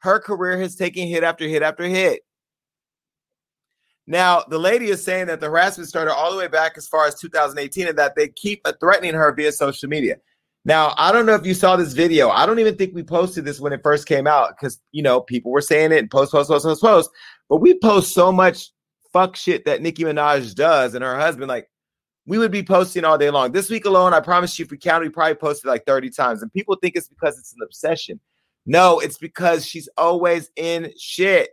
Her 0.00 0.20
career 0.20 0.58
has 0.60 0.76
taken 0.76 1.06
hit 1.06 1.24
after 1.24 1.46
hit 1.46 1.62
after 1.62 1.84
hit. 1.84 2.20
Now, 4.10 4.42
the 4.48 4.58
lady 4.58 4.86
is 4.86 5.04
saying 5.04 5.26
that 5.26 5.38
the 5.38 5.48
harassment 5.48 5.86
started 5.86 6.14
all 6.14 6.32
the 6.32 6.38
way 6.38 6.48
back 6.48 6.78
as 6.78 6.88
far 6.88 7.06
as 7.06 7.20
2018 7.20 7.88
and 7.88 7.98
that 7.98 8.16
they 8.16 8.28
keep 8.28 8.66
threatening 8.80 9.12
her 9.12 9.30
via 9.34 9.52
social 9.52 9.86
media. 9.86 10.16
Now, 10.64 10.94
I 10.96 11.12
don't 11.12 11.26
know 11.26 11.34
if 11.34 11.44
you 11.44 11.52
saw 11.52 11.76
this 11.76 11.92
video. 11.92 12.30
I 12.30 12.46
don't 12.46 12.58
even 12.58 12.76
think 12.76 12.94
we 12.94 13.02
posted 13.02 13.44
this 13.44 13.60
when 13.60 13.74
it 13.74 13.82
first 13.82 14.08
came 14.08 14.26
out 14.26 14.56
because, 14.56 14.80
you 14.92 15.02
know, 15.02 15.20
people 15.20 15.52
were 15.52 15.60
saying 15.60 15.92
it 15.92 15.98
and 15.98 16.10
post, 16.10 16.32
post, 16.32 16.48
post, 16.48 16.64
post, 16.64 16.80
post. 16.80 17.10
But 17.50 17.58
we 17.58 17.78
post 17.78 18.14
so 18.14 18.32
much 18.32 18.70
fuck 19.12 19.36
shit 19.36 19.66
that 19.66 19.82
Nicki 19.82 20.04
Minaj 20.04 20.54
does 20.54 20.94
and 20.94 21.04
her 21.04 21.18
husband, 21.18 21.48
like 21.48 21.68
we 22.24 22.38
would 22.38 22.50
be 22.50 22.62
posting 22.62 23.04
all 23.04 23.18
day 23.18 23.28
long. 23.28 23.52
This 23.52 23.68
week 23.68 23.84
alone, 23.84 24.14
I 24.14 24.20
promise 24.20 24.58
you, 24.58 24.64
if 24.64 24.70
we 24.70 24.78
count, 24.78 25.04
we 25.04 25.10
probably 25.10 25.34
posted 25.34 25.68
like 25.68 25.84
30 25.84 26.08
times. 26.10 26.40
And 26.40 26.50
people 26.50 26.76
think 26.80 26.96
it's 26.96 27.08
because 27.08 27.38
it's 27.38 27.52
an 27.52 27.60
obsession. 27.62 28.18
No, 28.64 29.00
it's 29.00 29.18
because 29.18 29.66
she's 29.66 29.88
always 29.98 30.50
in 30.56 30.92
shit. 30.98 31.50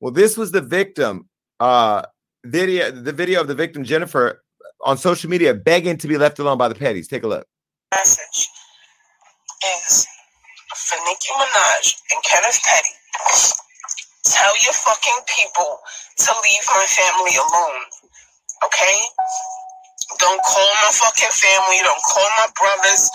Well, 0.00 0.12
this 0.12 0.36
was 0.36 0.50
the 0.50 0.60
victim 0.60 1.28
uh 1.62 2.02
video, 2.44 2.90
the 2.90 3.12
video 3.12 3.40
of 3.40 3.46
the 3.46 3.54
victim, 3.54 3.84
Jennifer, 3.84 4.42
on 4.82 4.98
social 4.98 5.30
media 5.30 5.54
begging 5.54 5.96
to 5.98 6.08
be 6.08 6.18
left 6.18 6.40
alone 6.40 6.58
by 6.58 6.66
the 6.66 6.74
petties. 6.74 7.06
Take 7.06 7.22
a 7.22 7.28
look. 7.28 7.46
message 7.94 8.50
is 9.86 10.06
for 10.74 10.98
Nicki 11.06 11.30
Minaj 11.38 11.94
and 12.10 12.20
Kenneth 12.26 12.58
Petty. 12.66 12.94
Tell 14.26 14.54
your 14.62 14.74
fucking 14.74 15.20
people 15.38 15.78
to 16.26 16.30
leave 16.42 16.66
my 16.66 16.86
family 16.90 17.34
alone. 17.38 17.82
Okay? 18.66 18.98
Don't 20.18 20.42
call 20.42 20.70
my 20.82 20.90
fucking 20.90 21.30
family. 21.30 21.78
Don't 21.78 22.02
call 22.02 22.26
my 22.38 22.48
brothers. 22.58 23.10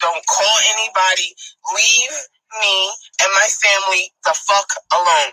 Don't 0.00 0.24
call 0.24 0.54
anybody. 0.72 1.36
Leave 1.76 2.16
me 2.64 2.76
and 3.20 3.30
my 3.36 3.48
family 3.60 4.08
the 4.24 4.32
fuck 4.48 4.68
alone. 4.92 5.32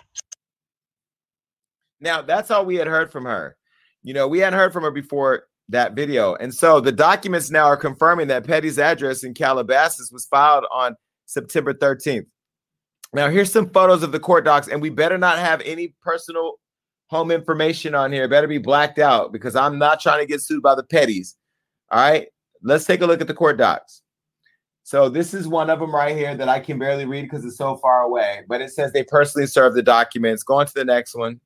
Now, 2.00 2.22
that's 2.22 2.50
all 2.50 2.64
we 2.64 2.76
had 2.76 2.86
heard 2.86 3.10
from 3.10 3.24
her. 3.24 3.56
You 4.02 4.14
know, 4.14 4.28
we 4.28 4.38
hadn't 4.38 4.58
heard 4.58 4.72
from 4.72 4.84
her 4.84 4.90
before 4.90 5.44
that 5.68 5.94
video. 5.94 6.34
And 6.36 6.54
so 6.54 6.80
the 6.80 6.92
documents 6.92 7.50
now 7.50 7.66
are 7.66 7.76
confirming 7.76 8.28
that 8.28 8.46
Petty's 8.46 8.78
address 8.78 9.24
in 9.24 9.34
Calabasas 9.34 10.10
was 10.10 10.26
filed 10.26 10.64
on 10.72 10.96
September 11.26 11.74
13th. 11.74 12.26
Now, 13.14 13.28
here's 13.30 13.52
some 13.52 13.70
photos 13.70 14.02
of 14.02 14.12
the 14.12 14.20
court 14.20 14.44
docs, 14.44 14.68
and 14.68 14.82
we 14.82 14.90
better 14.90 15.18
not 15.18 15.38
have 15.38 15.60
any 15.62 15.94
personal 16.02 16.54
home 17.08 17.30
information 17.30 17.94
on 17.94 18.12
here. 18.12 18.24
It 18.24 18.30
better 18.30 18.46
be 18.46 18.58
blacked 18.58 18.98
out 18.98 19.32
because 19.32 19.56
I'm 19.56 19.78
not 19.78 20.00
trying 20.00 20.20
to 20.20 20.26
get 20.26 20.42
sued 20.42 20.62
by 20.62 20.74
the 20.74 20.82
Petties. 20.82 21.34
All 21.90 22.00
right, 22.00 22.28
let's 22.62 22.84
take 22.84 23.00
a 23.00 23.06
look 23.06 23.22
at 23.22 23.26
the 23.26 23.34
court 23.34 23.56
docs. 23.56 24.02
So 24.82 25.08
this 25.08 25.34
is 25.34 25.48
one 25.48 25.70
of 25.70 25.80
them 25.80 25.94
right 25.94 26.16
here 26.16 26.34
that 26.34 26.48
I 26.48 26.60
can 26.60 26.78
barely 26.78 27.06
read 27.06 27.22
because 27.22 27.44
it's 27.44 27.56
so 27.56 27.76
far 27.76 28.02
away, 28.02 28.42
but 28.48 28.60
it 28.60 28.70
says 28.70 28.92
they 28.92 29.04
personally 29.04 29.46
served 29.46 29.76
the 29.76 29.82
documents. 29.82 30.42
Go 30.42 30.54
on 30.54 30.66
to 30.66 30.74
the 30.74 30.84
next 30.84 31.14
one. 31.14 31.40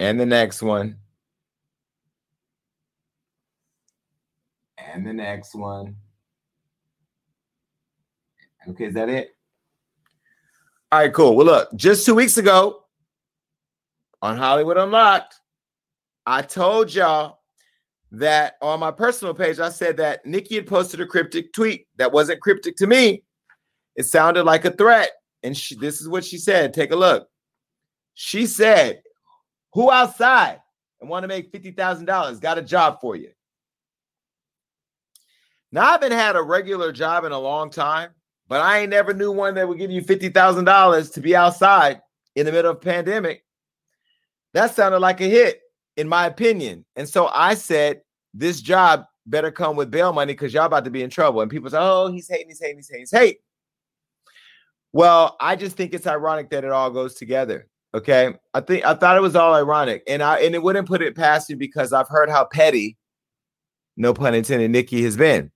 And 0.00 0.18
the 0.18 0.26
next 0.26 0.62
one. 0.62 0.96
And 4.78 5.06
the 5.06 5.12
next 5.12 5.54
one. 5.54 5.96
Okay, 8.68 8.86
is 8.86 8.94
that 8.94 9.08
it? 9.08 9.36
All 10.90 11.00
right, 11.00 11.12
cool. 11.12 11.36
Well, 11.36 11.46
look, 11.46 11.68
just 11.74 12.06
two 12.06 12.14
weeks 12.14 12.38
ago 12.38 12.84
on 14.22 14.36
Hollywood 14.36 14.76
Unlocked, 14.76 15.34
I 16.26 16.42
told 16.42 16.94
y'all 16.94 17.40
that 18.12 18.54
on 18.62 18.80
my 18.80 18.90
personal 18.90 19.34
page, 19.34 19.58
I 19.58 19.68
said 19.68 19.96
that 19.98 20.24
Nicki 20.24 20.54
had 20.54 20.66
posted 20.66 21.00
a 21.00 21.06
cryptic 21.06 21.52
tweet 21.52 21.86
that 21.96 22.12
wasn't 22.12 22.40
cryptic 22.40 22.76
to 22.76 22.86
me. 22.86 23.22
It 23.96 24.04
sounded 24.04 24.44
like 24.44 24.64
a 24.64 24.70
threat. 24.70 25.10
And 25.42 25.56
she, 25.56 25.74
this 25.76 26.00
is 26.00 26.08
what 26.08 26.24
she 26.24 26.38
said. 26.38 26.72
Take 26.72 26.92
a 26.92 26.96
look. 26.96 27.28
She 28.14 28.46
said, 28.46 29.02
Who 29.74 29.90
outside 29.90 30.60
and 31.00 31.08
want 31.08 31.24
to 31.24 31.28
make 31.28 31.52
$50,000 31.52 32.40
got 32.40 32.58
a 32.58 32.62
job 32.62 33.00
for 33.00 33.16
you? 33.16 33.30
Now, 35.70 35.82
I 35.82 35.92
haven't 35.92 36.12
had 36.12 36.36
a 36.36 36.42
regular 36.42 36.92
job 36.92 37.24
in 37.24 37.32
a 37.32 37.38
long 37.38 37.70
time, 37.70 38.10
but 38.48 38.60
I 38.60 38.78
ain't 38.78 38.90
never 38.90 39.12
knew 39.12 39.30
one 39.30 39.54
that 39.54 39.68
would 39.68 39.78
give 39.78 39.90
you 39.90 40.00
$50,000 40.00 41.12
to 41.12 41.20
be 41.20 41.36
outside 41.36 42.00
in 42.36 42.46
the 42.46 42.52
middle 42.52 42.70
of 42.70 42.80
pandemic. 42.80 43.44
That 44.54 44.74
sounded 44.74 45.00
like 45.00 45.20
a 45.20 45.28
hit, 45.28 45.60
in 45.96 46.08
my 46.08 46.26
opinion. 46.26 46.86
And 46.96 47.06
so 47.06 47.26
I 47.26 47.54
said, 47.54 48.00
this 48.32 48.62
job 48.62 49.04
better 49.26 49.50
come 49.50 49.76
with 49.76 49.90
bail 49.90 50.12
money 50.12 50.32
because 50.32 50.54
y'all 50.54 50.64
about 50.64 50.84
to 50.84 50.90
be 50.90 51.02
in 51.02 51.10
trouble. 51.10 51.42
And 51.42 51.50
people 51.50 51.68
say, 51.68 51.78
oh, 51.78 52.10
he's 52.10 52.28
hating, 52.28 52.48
he's 52.48 52.60
hating, 52.60 52.78
he's 52.78 52.88
hating, 52.88 53.02
he's 53.02 53.10
hating. 53.10 53.40
Well, 54.92 55.36
I 55.38 55.54
just 55.54 55.76
think 55.76 55.92
it's 55.92 56.06
ironic 56.06 56.48
that 56.50 56.64
it 56.64 56.70
all 56.70 56.90
goes 56.90 57.14
together. 57.14 57.68
Okay. 57.94 58.34
I 58.54 58.60
think 58.60 58.84
I 58.84 58.94
thought 58.94 59.16
it 59.16 59.22
was 59.22 59.36
all 59.36 59.54
ironic. 59.54 60.02
And 60.06 60.22
I 60.22 60.40
and 60.40 60.54
it 60.54 60.62
wouldn't 60.62 60.88
put 60.88 61.02
it 61.02 61.16
past 61.16 61.48
you 61.48 61.56
because 61.56 61.92
I've 61.92 62.08
heard 62.08 62.28
how 62.28 62.44
petty, 62.44 62.96
no 63.96 64.12
pun 64.12 64.34
intended, 64.34 64.70
Nicki 64.70 65.02
has 65.04 65.16
been. 65.16 65.50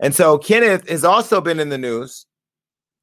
And 0.00 0.14
so 0.14 0.38
Kenneth 0.38 0.88
has 0.88 1.04
also 1.04 1.40
been 1.40 1.60
in 1.60 1.68
the 1.68 1.78
news 1.78 2.26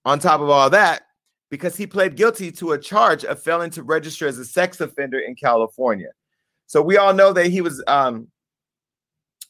on 0.05 0.19
top 0.19 0.41
of 0.41 0.49
all 0.49 0.69
that 0.69 1.03
because 1.49 1.75
he 1.75 1.85
pled 1.85 2.15
guilty 2.15 2.51
to 2.51 2.71
a 2.71 2.79
charge 2.79 3.23
of 3.25 3.41
failing 3.41 3.69
to 3.71 3.83
register 3.83 4.27
as 4.27 4.37
a 4.37 4.45
sex 4.45 4.81
offender 4.81 5.19
in 5.19 5.35
California. 5.35 6.09
So 6.65 6.81
we 6.81 6.97
all 6.97 7.13
know 7.13 7.33
that 7.33 7.47
he 7.47 7.61
was 7.61 7.83
um, 7.87 8.27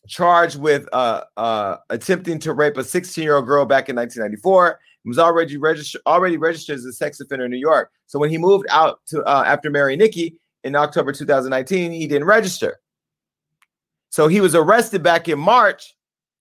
charged 0.08 0.60
with 0.60 0.88
uh, 0.92 1.24
uh, 1.38 1.78
attempting 1.90 2.40
to 2.40 2.54
rape 2.54 2.78
a 2.78 2.84
16 2.84 3.24
year 3.24 3.36
old 3.36 3.46
girl 3.46 3.66
back 3.66 3.90
in 3.90 3.96
1994. 3.96 4.80
Was 5.06 5.20
already 5.20 5.58
registered 5.58 6.02
already 6.06 6.38
registered 6.38 6.78
as 6.78 6.86
a 6.86 6.94
sex 6.94 7.20
offender 7.20 7.46
in 7.46 7.52
New 7.52 7.58
York. 7.58 7.92
So 8.08 8.20
when 8.20 8.30
he 8.30 8.38
moved 8.38 8.68
out 8.70 9.00
to 9.08 9.22
uh, 9.24 9.44
after 9.46 9.70
marrying 9.70 10.00
Nicki 10.00 10.40
in 10.64 10.76
October 10.76 11.12
2019, 11.12 11.92
he 11.92 12.08
didn't 12.08 12.28
register. 12.28 12.80
So 14.10 14.28
he 14.28 14.40
was 14.42 14.56
arrested 14.56 15.04
back 15.04 15.28
in 15.28 15.40
March. 15.40 15.94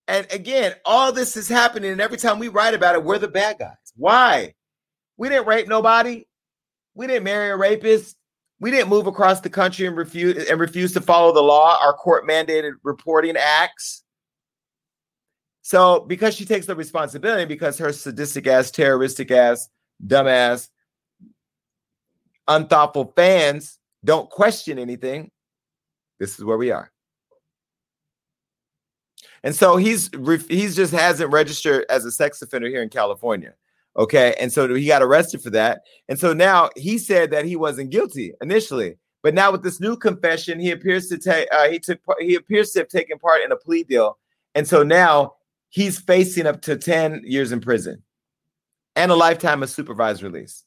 And 0.07 0.27
again, 0.31 0.75
all 0.85 1.11
this 1.11 1.35
is 1.35 1.47
happening, 1.47 1.91
and 1.91 2.01
every 2.01 2.17
time 2.17 2.39
we 2.39 2.49
write 2.49 2.73
about 2.73 2.95
it, 2.95 3.03
we're 3.03 3.17
the 3.17 3.27
bad 3.27 3.57
guys. 3.57 3.75
Why? 3.95 4.53
We 5.17 5.29
didn't 5.29 5.47
rape 5.47 5.67
nobody. 5.67 6.25
We 6.93 7.07
didn't 7.07 7.23
marry 7.23 7.49
a 7.49 7.57
rapist. 7.57 8.15
We 8.59 8.71
didn't 8.71 8.89
move 8.89 9.07
across 9.07 9.41
the 9.41 9.49
country 9.49 9.87
and 9.87 9.97
refuse 9.97 10.49
and 10.49 10.59
refuse 10.59 10.93
to 10.93 11.01
follow 11.01 11.33
the 11.33 11.41
law, 11.41 11.77
our 11.81 11.93
court 11.93 12.27
mandated 12.27 12.73
reporting 12.83 13.35
acts. 13.37 14.02
So, 15.63 16.01
because 16.01 16.35
she 16.35 16.43
takes 16.43 16.65
the 16.65 16.75
responsibility, 16.75 17.45
because 17.45 17.77
her 17.77 17.93
sadistic 17.93 18.47
ass, 18.47 18.69
terroristic 18.69 19.31
ass, 19.31 19.69
dumbass, 20.05 20.67
unthoughtful 22.49 23.13
fans 23.15 23.79
don't 24.03 24.29
question 24.29 24.77
anything, 24.77 25.31
this 26.19 26.37
is 26.37 26.43
where 26.43 26.57
we 26.57 26.71
are. 26.71 26.91
And 29.43 29.55
so 29.55 29.77
he's 29.77 30.09
he's 30.49 30.75
just 30.75 30.93
hasn't 30.93 31.31
registered 31.31 31.85
as 31.89 32.03
a 32.03 32.11
sex 32.11 32.41
offender 32.41 32.67
here 32.67 32.81
in 32.81 32.89
California. 32.89 33.53
Okay. 33.97 34.35
And 34.39 34.51
so 34.51 34.73
he 34.73 34.87
got 34.87 35.01
arrested 35.01 35.41
for 35.41 35.49
that. 35.51 35.83
And 36.09 36.19
so 36.19 36.33
now 36.33 36.69
he 36.75 36.97
said 36.97 37.31
that 37.31 37.45
he 37.45 37.55
wasn't 37.55 37.89
guilty 37.89 38.33
initially. 38.41 38.97
But 39.21 39.33
now 39.33 39.51
with 39.51 39.63
this 39.63 39.79
new 39.79 39.95
confession, 39.95 40.59
he 40.59 40.71
appears 40.71 41.07
to 41.07 41.17
take 41.17 41.47
uh, 41.53 41.69
he 41.69 41.79
took 41.79 41.99
he 42.19 42.35
appears 42.35 42.71
to 42.71 42.79
have 42.79 42.89
taken 42.89 43.17
part 43.17 43.41
in 43.43 43.51
a 43.53 43.55
plea 43.55 43.83
deal. 43.83 44.17
And 44.55 44.67
so 44.67 44.83
now 44.83 45.35
he's 45.73 45.99
facing 45.99 46.45
up 46.45 46.61
to 46.61 46.77
10 46.77 47.23
years 47.25 47.51
in 47.51 47.59
prison 47.59 48.03
and 48.95 49.11
a 49.11 49.15
lifetime 49.15 49.63
of 49.63 49.71
supervised 49.71 50.21
release. 50.21 50.63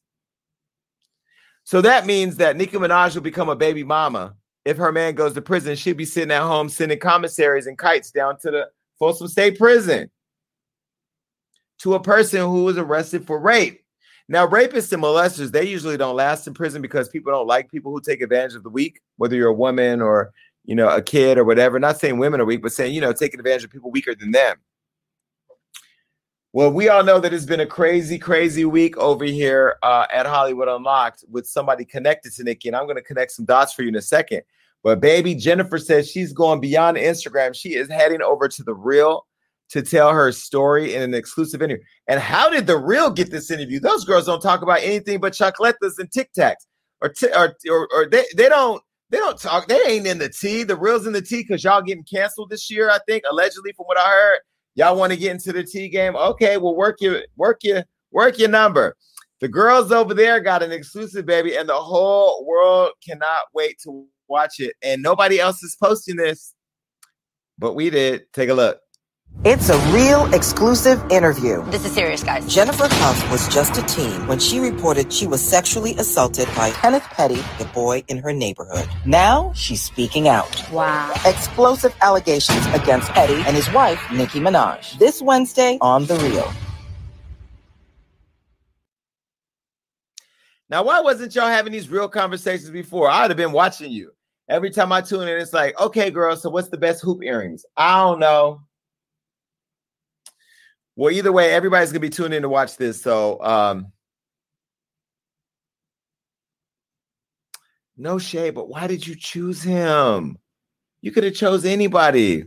So 1.63 1.81
that 1.81 2.07
means 2.07 2.37
that 2.37 2.57
Nicki 2.57 2.77
Minaj 2.77 3.15
will 3.15 3.23
become 3.23 3.49
a 3.49 3.55
baby 3.55 3.85
mama 3.85 4.35
if 4.65 4.77
her 4.77 4.91
man 4.91 5.15
goes 5.15 5.35
to 5.35 5.43
prison. 5.43 5.77
She'll 5.77 5.95
be 5.95 6.05
sitting 6.05 6.33
at 6.33 6.43
home 6.43 6.69
sending 6.69 6.99
commissaries 6.99 7.69
and 7.69 7.79
kites 7.79 8.11
down 8.11 8.39
to 8.41 8.51
the 8.51 8.69
Folsom 8.99 9.29
State 9.29 9.59
Prison 9.59 10.11
to 11.79 11.95
a 11.95 12.03
person 12.03 12.41
who 12.41 12.65
was 12.65 12.77
arrested 12.77 13.29
for 13.29 13.39
rape. 13.39 13.85
Now, 14.29 14.45
rapists 14.45 14.93
and 14.93 15.01
molesters, 15.01 15.53
they 15.53 15.67
usually 15.69 15.97
don't 15.97 16.17
last 16.17 16.49
in 16.49 16.55
prison 16.55 16.83
because 16.83 17.09
people 17.09 17.31
don't 17.31 17.47
like 17.47 17.71
people 17.71 17.93
who 17.93 18.01
take 18.01 18.23
advantage 18.23 18.57
of 18.57 18.65
the 18.65 18.71
weak, 18.71 19.01
whether 19.19 19.37
you're 19.37 19.51
a 19.51 19.55
woman 19.55 20.03
or 20.03 20.33
you 20.65 20.75
know 20.75 20.89
a 20.89 21.01
kid 21.01 21.39
or 21.39 21.45
whatever. 21.45 21.79
Not 21.79 22.01
saying 22.01 22.19
women 22.19 22.41
are 22.41 22.45
weak, 22.45 22.61
but 22.61 22.73
saying 22.73 22.93
you 22.93 23.01
know 23.01 23.13
taking 23.13 23.39
advantage 23.39 23.63
of 23.63 23.71
people 23.71 23.93
weaker 23.93 24.17
than 24.17 24.33
them. 24.33 24.57
Well, 26.57 26.73
we 26.73 26.89
all 26.89 27.05
know 27.05 27.21
that 27.21 27.35
it's 27.35 27.45
been 27.45 27.61
a 27.61 27.67
crazy, 27.67 28.19
crazy 28.19 28.65
week 28.65 28.97
over 28.97 29.27
here 29.27 29.77
uh, 29.83 30.07
at 30.11 30.25
Hollywood 30.25 30.69
Unlocked 30.69 31.23
with 31.31 31.47
somebody 31.47 31.85
connected 31.85 32.33
to 32.33 32.45
Nicki, 32.45 32.71
and 32.71 32.75
I'm 32.75 32.85
going 32.85 32.97
to 32.97 33.03
connect 33.03 33.33
some 33.33 33.45
dots 33.45 33.75
for 33.75 33.83
you 33.83 33.89
in 33.89 33.95
a 33.97 34.01
second. 34.01 34.41
But 34.83 35.03
baby, 35.03 35.35
Jennifer 35.35 35.77
says 35.77 36.11
she's 36.11 36.33
going 36.33 36.61
beyond 36.61 36.97
Instagram. 36.97 37.55
She 37.55 37.75
is 37.75 37.91
heading 37.91 38.23
over 38.23 38.49
to 38.49 38.63
the 38.63 38.73
real 38.73 39.27
to 39.69 39.83
tell 39.83 40.11
her 40.15 40.33
story 40.33 40.95
in 40.95 41.03
an 41.03 41.13
exclusive 41.13 41.61
interview. 41.61 41.85
And 42.09 42.21
how 42.21 42.49
did 42.49 42.67
the 42.67 42.79
real 42.79 43.11
get 43.11 43.31
this 43.31 43.51
interview? 43.51 43.79
Those 43.79 44.07
girls 44.07 44.25
don't 44.25 44.41
talk 44.41 44.63
about 44.63 44.81
anything 44.81 45.21
but 45.21 45.35
chocolates 45.35 45.99
and 45.99 46.11
Tic 46.11 46.31
Tacs, 46.33 46.65
or, 47.03 47.11
t- 47.11 47.35
or, 47.37 47.55
or 47.69 47.87
or 47.95 48.09
they 48.09 48.25
they 48.35 48.49
don't 48.49 48.83
they 49.11 49.19
don't 49.19 49.39
talk. 49.39 49.69
They 49.69 49.83
ain't 49.87 50.07
in 50.07 50.17
the 50.17 50.31
tea. 50.31 50.63
The 50.63 50.75
real's 50.75 51.07
in 51.07 51.13
the 51.13 51.21
tea 51.21 51.43
because 51.43 51.63
y'all 51.65 51.83
getting 51.83 52.05
canceled 52.05 52.49
this 52.49 52.71
year. 52.71 52.89
I 52.89 53.01
think 53.07 53.25
allegedly, 53.31 53.75
from 53.75 53.85
what 53.85 53.99
I 53.99 54.09
heard, 54.09 54.39
y'all 54.77 54.97
want 54.97 55.13
to 55.13 55.19
get 55.19 55.33
into 55.33 55.53
the 55.53 55.65
tea 55.65 55.89
game. 55.89 56.15
Okay, 56.15 56.57
well 56.57 56.77
work 56.77 57.01
your 57.01 57.23
work 57.35 57.65
your 57.65 57.83
work 58.13 58.39
your 58.39 58.49
number. 58.49 58.97
The 59.41 59.49
girls 59.49 59.91
over 59.93 60.15
there 60.15 60.41
got 60.41 60.63
an 60.63 60.73
exclusive 60.73 61.27
baby, 61.27 61.57
and 61.57 61.69
the 61.69 61.75
whole 61.75 62.47
world 62.47 62.93
cannot 63.05 63.47
wait 63.53 63.79
to 63.83 64.07
watch 64.29 64.61
it. 64.61 64.75
And 64.83 65.03
nobody 65.03 65.41
else 65.41 65.63
is 65.63 65.77
posting 65.83 66.17
this, 66.17 66.55
but 67.59 67.75
we 67.75 67.91
did. 67.91 68.33
Take 68.33 68.49
a 68.49 68.55
look. 68.55 68.79
It's 69.45 69.69
a 69.69 69.79
real 69.93 70.33
exclusive 70.35 71.01
interview. 71.11 71.63
This 71.67 71.85
is 71.85 71.93
serious, 71.93 72.25
guys. 72.25 72.47
Jennifer 72.53 72.89
Hough 72.89 73.31
was 73.31 73.47
just 73.49 73.77
a 73.77 73.83
teen 73.83 74.27
when 74.27 74.39
she 74.39 74.59
reported 74.59 75.13
she 75.13 75.27
was 75.27 75.47
sexually 75.47 75.95
assaulted 75.97 76.49
by 76.57 76.71
Kenneth 76.71 77.05
Petty, 77.05 77.43
the 77.59 77.67
boy 77.75 78.03
in 78.09 78.17
her 78.17 78.33
neighborhood. 78.33 78.89
Now 79.05 79.53
she's 79.55 79.83
speaking 79.83 80.27
out. 80.27 80.65
Wow. 80.73 81.13
Explosive 81.27 81.95
allegations 82.01 82.65
against 82.69 83.11
Petty 83.11 83.35
and 83.47 83.55
his 83.55 83.71
wife, 83.73 84.01
Nicki 84.11 84.41
Minaj. 84.41 84.99
This 84.99 85.21
Wednesday 85.21 85.77
on 85.83 86.07
The 86.07 86.17
Real. 86.17 86.51
Now, 90.71 90.83
why 90.83 91.01
wasn't 91.01 91.35
y'all 91.35 91.47
having 91.47 91.73
these 91.73 91.91
real 91.91 92.09
conversations 92.09 92.71
before? 92.71 93.11
I'd 93.11 93.31
have 93.31 93.37
been 93.37 93.53
watching 93.53 93.93
you. 93.93 94.13
Every 94.49 94.71
time 94.71 94.93
I 94.93 95.03
tune 95.03 95.29
in, 95.29 95.39
it's 95.39 95.53
like, 95.53 95.79
okay, 95.79 96.11
girl, 96.11 96.35
so 96.37 96.49
what's 96.49 96.71
the 96.71 96.79
best 96.79 97.03
hoop 97.03 97.23
earrings? 97.23 97.65
I 97.77 98.03
don't 98.03 98.19
know. 98.19 98.63
Well, 100.97 101.13
either 101.13 101.31
way, 101.31 101.53
everybody's 101.53 101.93
gonna 101.93 102.01
be 102.01 102.11
tuning 102.11 102.39
in 102.39 102.43
to 102.43 102.49
watch 102.49 102.77
this. 102.77 103.01
So 103.01 103.43
um 103.43 103.93
no 107.99 108.19
shade, 108.19 108.55
but 108.55 108.69
why 108.69 108.87
did 108.87 109.07
you 109.07 109.15
choose 109.15 109.63
him? 109.63 110.39
You 111.01 111.13
could 111.13 111.25
have 111.25 111.35
chose 111.35 111.65
anybody. 111.65 112.45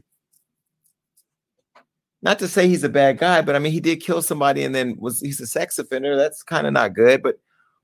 Not 2.21 2.39
to 2.39 2.47
say 2.47 2.67
he's 2.67 2.83
a 2.83 2.89
bad 2.89 3.17
guy, 3.19 3.41
but 3.41 3.55
I 3.55 3.59
mean 3.59 3.71
he 3.71 3.79
did 3.79 4.01
kill 4.01 4.21
somebody 4.21 4.63
and 4.63 4.75
then 4.75 4.97
was 4.99 5.21
he's 5.21 5.39
a 5.39 5.47
sex 5.47 5.79
offender. 5.79 6.15
That's 6.17 6.43
kind 6.43 6.67
of 6.67 6.73
not 6.73 6.93
good, 6.93 7.21
but 7.21 7.35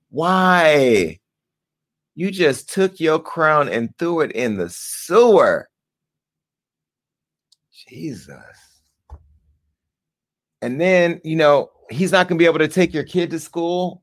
why? 0.10 1.20
You 2.16 2.32
just 2.32 2.72
took 2.74 3.00
your 3.00 3.20
crown 3.20 3.70
and 3.70 3.96
threw 3.98 4.22
it 4.22 4.32
in 4.32 4.58
the 4.58 4.70
sewer. 4.70 5.70
Jesus. 7.88 8.65
And 10.62 10.80
then, 10.80 11.22
you 11.24 11.36
know, 11.36 11.70
he's 11.90 12.12
not 12.12 12.28
going 12.28 12.38
to 12.38 12.42
be 12.42 12.48
able 12.48 12.60
to 12.60 12.68
take 12.68 12.94
your 12.94 13.04
kid 13.04 13.30
to 13.32 13.40
school. 13.40 14.02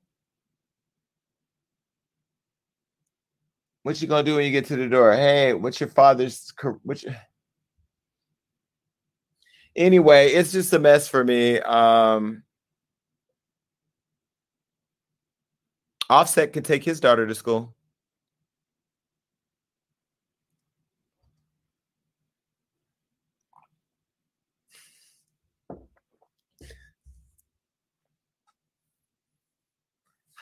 What 3.83 4.01
you 4.01 4.07
going 4.07 4.25
to 4.25 4.31
do 4.31 4.37
when 4.37 4.45
you 4.45 4.53
get 4.53 4.67
to 4.67 4.77
the 4.77 4.89
door? 4.89 5.13
Hey, 5.13 5.55
what's 5.55 5.81
your 5.81 5.89
father's 5.89 6.53
what's 6.85 7.03
your... 7.03 7.17
Anyway, 9.75 10.29
it's 10.29 10.53
just 10.53 10.73
a 10.73 10.79
mess 10.79 11.09
for 11.09 11.25
me. 11.25 11.59
Um 11.61 12.45
Offset 16.09 16.53
could 16.53 16.65
take 16.65 16.85
his 16.85 17.01
daughter 17.01 17.27
to 17.27 17.35
school. 17.35 17.75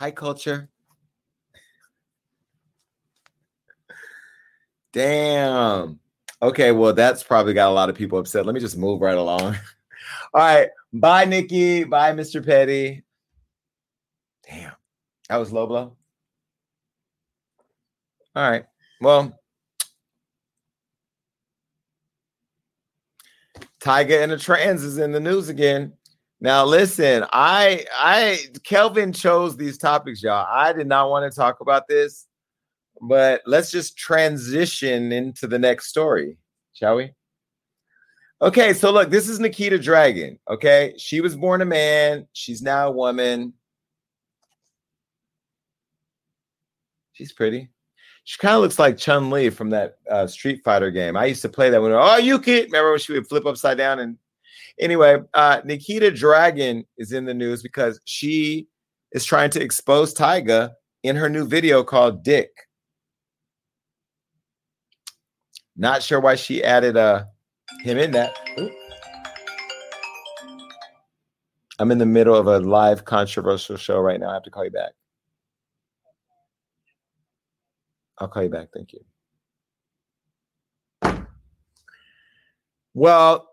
High 0.01 0.13
culture. 0.13 0.71
Damn. 4.95 6.01
Okay, 6.41 6.73
well, 6.73 6.95
that's 6.95 7.23
probably 7.23 7.53
got 7.53 7.69
a 7.69 7.75
lot 7.75 7.91
of 7.91 7.97
people 7.97 8.19
upset. 8.19 8.47
Let 8.47 8.55
me 8.55 8.63
just 8.63 8.79
move 8.79 9.03
right 9.03 9.19
along. 9.19 9.43
All 10.33 10.41
right. 10.41 10.71
Bye, 10.91 11.27
Nicki. 11.27 11.85
Bye, 11.85 12.13
Mr. 12.13 12.43
Petty. 12.43 13.03
Damn. 14.49 14.73
That 15.29 15.37
was 15.37 15.53
low 15.53 15.67
blow. 15.67 15.99
All 18.35 18.51
right. 18.51 18.65
Well, 19.03 19.39
Tyga 23.81 24.23
and 24.23 24.33
the 24.33 24.39
trans 24.39 24.83
is 24.83 24.97
in 24.97 25.13
the 25.13 25.21
news 25.21 25.51
again. 25.51 25.93
Now 26.41 26.65
listen, 26.65 27.25
I 27.33 27.85
I 27.95 28.39
Kelvin 28.65 29.13
chose 29.13 29.57
these 29.57 29.77
topics, 29.77 30.23
y'all. 30.23 30.47
I 30.49 30.73
did 30.73 30.87
not 30.87 31.11
want 31.11 31.31
to 31.31 31.37
talk 31.37 31.61
about 31.61 31.87
this, 31.87 32.27
but 33.03 33.43
let's 33.47 33.71
just 33.71 33.99
transition 33.99 35.13
into 35.13 35.47
the 35.47 35.59
next 35.59 35.89
story, 35.89 36.39
shall 36.73 36.97
we? 36.97 37.13
Okay, 38.41 38.73
so 38.73 38.91
look, 38.91 39.11
this 39.11 39.29
is 39.29 39.39
Nikita 39.39 39.79
Dragun. 39.79 40.39
Okay, 40.49 40.95
she 40.97 41.21
was 41.21 41.37
born 41.37 41.61
a 41.61 41.67
man, 41.67 42.27
she's 42.33 42.63
now 42.63 42.89
a 42.89 42.93
woman. 42.93 43.53
She's 47.13 47.33
pretty. 47.35 47.69
She 48.25 48.39
kind 48.39 48.55
of 48.55 48.63
looks 48.63 48.79
like 48.79 48.97
Chun 48.97 49.29
Li 49.29 49.51
from 49.51 49.69
that 49.71 49.99
uh, 50.11 50.27
Street 50.27 50.63
Fighter 50.65 50.91
game. 50.91 51.19
I 51.19 51.27
used 51.27 51.43
to 51.43 51.51
play 51.51 51.69
that 51.69 51.83
when, 51.83 51.93
oh, 51.93 52.17
you 52.17 52.39
kid. 52.39 52.67
Remember 52.67 52.93
when 52.93 52.99
she 52.99 53.13
would 53.13 53.29
flip 53.29 53.45
upside 53.45 53.77
down 53.77 53.99
and 53.99 54.17
Anyway, 54.81 55.19
uh, 55.35 55.61
Nikita 55.65 56.11
Dragun 56.11 56.87
is 56.97 57.13
in 57.13 57.27
the 57.27 57.35
news 57.35 57.63
because 57.63 58.01
she 58.07 58.67
is 59.13 59.27
trying 59.27 59.51
to 59.51 59.63
expose 59.63 60.15
Tyga 60.15 60.71
in 61.03 61.17
her 61.17 61.29
new 61.29 61.47
video 61.47 61.85
called 61.85 62.25
Dick. 62.25 62.51
Not 65.77 66.03
sure 66.03 66.19
why 66.19 66.35
she 66.35 66.65
added 66.65 66.97
uh, 66.97 67.25
him 67.83 67.99
in 67.99 68.11
that. 68.13 68.35
Ooh. 68.59 68.71
I'm 71.79 71.91
in 71.91 71.99
the 71.99 72.07
middle 72.07 72.35
of 72.35 72.47
a 72.47 72.59
live 72.59 73.05
controversial 73.05 73.77
show 73.77 74.01
right 74.01 74.19
now. 74.19 74.31
I 74.31 74.35
have 74.35 74.43
to 74.45 74.51
call 74.51 74.65
you 74.65 74.71
back. 74.71 74.93
I'll 78.19 78.29
call 78.29 78.43
you 78.43 78.51
back. 78.51 78.69
Thank 78.75 78.95
you. 78.95 79.01
Well, 82.93 83.50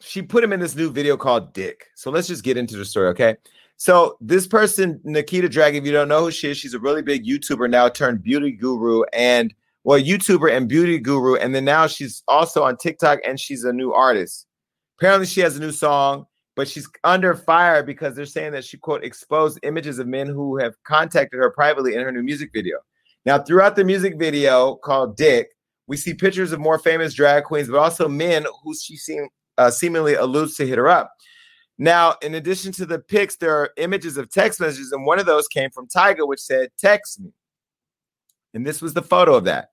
she 0.00 0.22
put 0.22 0.42
him 0.42 0.52
in 0.52 0.60
this 0.60 0.74
new 0.74 0.90
video 0.90 1.16
called 1.16 1.52
Dick. 1.52 1.86
So 1.94 2.10
let's 2.10 2.28
just 2.28 2.44
get 2.44 2.56
into 2.56 2.76
the 2.76 2.84
story, 2.84 3.08
okay? 3.08 3.36
So 3.76 4.16
this 4.20 4.46
person, 4.46 5.00
Nikita 5.04 5.48
Dragun, 5.48 5.78
if 5.78 5.86
you 5.86 5.92
don't 5.92 6.08
know 6.08 6.24
who 6.24 6.30
she 6.30 6.50
is, 6.50 6.58
she's 6.58 6.74
a 6.74 6.78
really 6.78 7.02
big 7.02 7.24
YouTuber 7.24 7.70
now 7.70 7.88
turned 7.88 8.22
beauty 8.22 8.52
guru 8.52 9.02
and 9.12 9.54
well, 9.84 9.98
YouTuber 9.98 10.54
and 10.54 10.68
beauty 10.68 10.98
guru, 10.98 11.36
and 11.36 11.54
then 11.54 11.64
now 11.64 11.86
she's 11.86 12.22
also 12.28 12.62
on 12.62 12.76
TikTok 12.76 13.20
and 13.26 13.40
she's 13.40 13.64
a 13.64 13.72
new 13.72 13.92
artist. 13.92 14.46
Apparently, 14.98 15.26
she 15.26 15.40
has 15.40 15.56
a 15.56 15.60
new 15.60 15.72
song, 15.72 16.26
but 16.54 16.68
she's 16.68 16.86
under 17.04 17.34
fire 17.34 17.82
because 17.82 18.14
they're 18.14 18.26
saying 18.26 18.52
that 18.52 18.64
she 18.64 18.76
quote 18.76 19.02
exposed 19.02 19.58
images 19.62 19.98
of 19.98 20.06
men 20.06 20.26
who 20.26 20.58
have 20.58 20.74
contacted 20.84 21.38
her 21.38 21.50
privately 21.50 21.94
in 21.94 22.02
her 22.02 22.12
new 22.12 22.22
music 22.22 22.50
video. 22.52 22.76
Now, 23.24 23.38
throughout 23.38 23.76
the 23.76 23.84
music 23.84 24.18
video 24.18 24.74
called 24.74 25.16
Dick, 25.16 25.48
we 25.86 25.96
see 25.96 26.12
pictures 26.12 26.52
of 26.52 26.60
more 26.60 26.78
famous 26.78 27.14
drag 27.14 27.44
queens, 27.44 27.68
but 27.68 27.78
also 27.78 28.06
men 28.06 28.44
who 28.62 28.74
she 28.74 28.96
seem 28.98 29.28
uh, 29.60 29.70
seemingly 29.70 30.14
alludes 30.14 30.56
to 30.56 30.66
hit 30.66 30.78
her 30.78 30.88
up. 30.88 31.12
Now, 31.78 32.14
in 32.22 32.34
addition 32.34 32.72
to 32.72 32.86
the 32.86 32.98
pics, 32.98 33.36
there 33.36 33.56
are 33.56 33.70
images 33.76 34.16
of 34.16 34.30
text 34.30 34.60
messages, 34.60 34.92
and 34.92 35.04
one 35.04 35.18
of 35.18 35.26
those 35.26 35.48
came 35.48 35.70
from 35.70 35.86
Tyga, 35.86 36.26
which 36.26 36.40
said, 36.40 36.70
Text 36.78 37.20
me. 37.20 37.32
And 38.54 38.66
this 38.66 38.82
was 38.82 38.94
the 38.94 39.02
photo 39.02 39.34
of 39.34 39.44
that. 39.44 39.68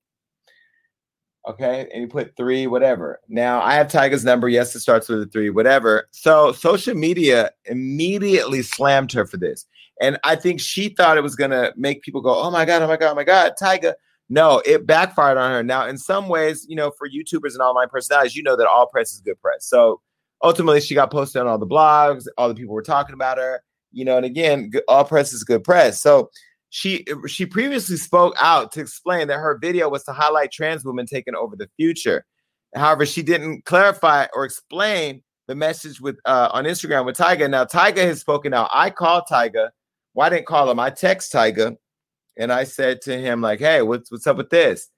Okay. 1.47 1.88
And 1.93 2.02
he 2.02 2.08
put 2.08 2.36
three, 2.36 2.67
whatever. 2.67 3.19
Now, 3.30 3.62
I 3.62 3.76
have 3.76 3.88
Tyga's 3.88 4.26
number. 4.26 4.50
Yes, 4.50 4.76
it 4.76 4.82
starts 4.82 5.08
with 5.08 5.21
a 5.21 5.26
three, 5.28 5.50
whatever. 5.50 6.10
So, 6.12 6.52
social 6.52 6.93
media 6.93 7.52
immediately 7.65 8.62
slammed 8.62 9.13
her 9.13 9.26
for 9.26 9.38
this. 9.38 9.65
And 10.02 10.19
I 10.26 10.36
think 10.36 10.60
she 10.60 10.89
thought 10.89 11.17
it 11.17 11.23
was 11.23 11.36
going 11.36 11.52
to 11.52 11.73
make 11.78 12.02
people 12.04 12.21
go, 12.21 12.38
oh 12.38 12.52
my 12.52 12.65
God, 12.65 12.82
oh 12.82 12.88
my 12.88 12.97
God, 12.97 13.12
oh 13.12 13.15
my 13.15 13.23
God, 13.23 13.54
Tyga. 13.60 13.93
No, 14.29 14.61
it 14.65 14.85
backfired 14.85 15.37
on 15.37 15.51
her. 15.51 15.63
Now, 15.63 15.87
in 15.87 15.97
some 15.97 16.27
ways, 16.27 16.65
you 16.67 16.75
know, 16.75 16.91
for 16.91 17.07
YouTubers 17.07 17.53
and 17.53 17.61
online 17.61 17.87
personalities, 17.87 18.35
you 18.35 18.43
know 18.43 18.57
that 18.57 18.67
all 18.67 18.87
press 18.87 19.13
is 19.13 19.21
good 19.21 19.39
press. 19.41 19.65
So 19.65 20.01
ultimately, 20.43 20.81
she 20.81 20.95
got 20.95 21.11
posted 21.11 21.41
on 21.41 21.47
all 21.47 21.57
the 21.57 21.67
blogs. 21.67 22.27
All 22.37 22.49
the 22.49 22.55
people 22.55 22.73
were 22.73 22.81
talking 22.81 23.13
about 23.13 23.37
her. 23.37 23.61
You 23.93 24.03
know, 24.03 24.17
and 24.17 24.25
again, 24.25 24.71
all 24.89 25.05
press 25.05 25.31
is 25.31 25.43
good 25.43 25.63
press. 25.63 26.01
So 26.01 26.29
she 26.69 27.05
she 27.27 27.45
previously 27.45 27.95
spoke 27.95 28.35
out 28.41 28.73
to 28.73 28.81
explain 28.81 29.29
that 29.29 29.37
her 29.37 29.57
video 29.57 29.87
was 29.89 30.03
to 30.03 30.11
highlight 30.11 30.51
trans 30.51 30.83
women 30.83 31.05
taking 31.05 31.35
over 31.35 31.55
the 31.55 31.69
future. 31.77 32.25
However, 32.75 33.05
she 33.05 33.23
didn't 33.23 33.63
clarify 33.63 34.27
or 34.33 34.43
explain 34.43 35.23
the 35.47 35.55
message 35.55 36.01
with 36.01 36.17
uh, 36.25 36.49
on 36.51 36.65
Instagram 36.65 37.05
with 37.05 37.15
Tyga. 37.15 37.49
Now, 37.49 37.63
Tyga 37.63 37.99
has 37.99 38.19
spoken 38.19 38.53
out. 38.53 38.69
I 38.73 38.89
called 38.89 39.23
Tyga. 39.31 39.69
Well, 40.13 40.27
I 40.27 40.29
didn't 40.29 40.47
call 40.47 40.69
him. 40.69 40.79
I 40.79 40.89
text 40.89 41.31
Tyga 41.31 41.77
and 42.38 42.52
I 42.52 42.63
said 42.63 43.02
to 43.04 43.17
him, 43.17 43.41
like, 43.41 43.60
hey, 43.60 43.82
what's 43.82 44.12
what's 44.12 44.28
up 44.28 44.38
with 44.38 44.50
this? 44.50 44.89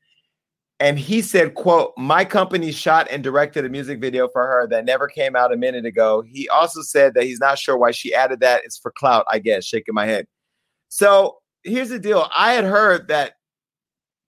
And 0.81 0.97
he 0.97 1.21
said, 1.21 1.55
quote, 1.55 1.93
my 1.97 2.23
company 2.23 2.71
shot 2.71 3.07
and 3.11 3.21
directed 3.21 3.65
a 3.65 3.69
music 3.69 3.99
video 3.99 4.29
for 4.29 4.47
her 4.47 4.65
that 4.67 4.85
never 4.85 5.09
came 5.09 5.35
out 5.35 5.51
a 5.53 5.57
minute 5.57 5.85
ago. 5.85 6.21
He 6.21 6.47
also 6.47 6.81
said 6.81 7.15
that 7.15 7.25
he's 7.25 7.39
not 7.39 7.59
sure 7.59 7.77
why 7.77 7.91
she 7.91 8.13
added 8.13 8.39
that. 8.39 8.61
It's 8.63 8.77
for 8.77 8.91
clout, 8.91 9.25
I 9.29 9.39
guess, 9.39 9.65
shaking 9.65 9.93
my 9.93 10.05
head. 10.05 10.25
So 10.87 11.39
here's 11.63 11.89
the 11.89 11.99
deal. 11.99 12.29
I 12.35 12.53
had 12.53 12.63
heard 12.63 13.09
that 13.09 13.33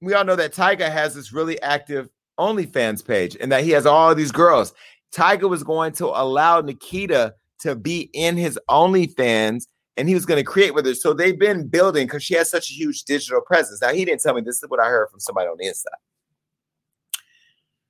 we 0.01 0.13
all 0.13 0.25
know 0.25 0.35
that 0.35 0.53
Tyga 0.53 0.91
has 0.91 1.15
this 1.15 1.31
really 1.31 1.61
active 1.61 2.09
OnlyFans 2.37 3.05
page 3.05 3.37
and 3.39 3.49
that 3.51 3.63
he 3.63 3.69
has 3.71 3.85
all 3.85 4.13
these 4.13 4.31
girls. 4.31 4.73
Tyga 5.13 5.49
was 5.49 5.63
going 5.63 5.93
to 5.93 6.07
allow 6.07 6.59
Nikita 6.59 7.33
to 7.59 7.75
be 7.75 8.09
in 8.13 8.35
his 8.35 8.59
OnlyFans 8.69 9.67
and 9.97 10.07
he 10.07 10.13
was 10.13 10.25
going 10.25 10.37
to 10.37 10.43
create 10.43 10.73
with 10.73 10.85
her. 10.85 10.95
So 10.95 11.13
they've 11.13 11.37
been 11.37 11.67
building 11.67 12.07
because 12.07 12.23
she 12.23 12.33
has 12.35 12.49
such 12.49 12.69
a 12.69 12.73
huge 12.73 13.03
digital 13.03 13.41
presence. 13.41 13.81
Now 13.81 13.93
he 13.93 14.05
didn't 14.05 14.21
tell 14.21 14.33
me 14.33 14.41
this 14.41 14.61
is 14.61 14.69
what 14.69 14.79
I 14.79 14.87
heard 14.87 15.09
from 15.09 15.19
somebody 15.19 15.47
on 15.47 15.57
the 15.57 15.67
inside. 15.67 15.91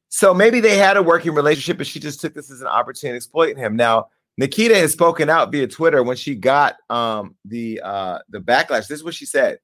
So 0.10 0.34
maybe 0.34 0.60
they 0.60 0.78
had 0.78 0.98
a 0.98 1.04
working 1.04 1.34
relationship, 1.34 1.78
but 1.78 1.88
she 1.88 2.00
just 2.00 2.20
took 2.20 2.34
this 2.34 2.52
as 2.52 2.62
an 2.62 2.68
opportunity 2.68 3.14
to 3.14 3.18
exploit 3.18 3.58
him. 3.58 3.76
Now, 3.76 4.10
Nikita 4.38 4.76
has 4.76 4.92
spoken 4.92 5.30
out 5.30 5.52
via 5.52 5.68
Twitter 5.68 6.04
when 6.04 6.18
she 6.18 6.36
got 6.36 6.76
um 6.90 7.36
the 7.46 7.82
uh 7.84 8.20
the 8.30 8.40
backlash. 8.40 8.88
This 8.88 9.00
is 9.00 9.04
what 9.04 9.14
she 9.14 9.26
said. 9.26 9.60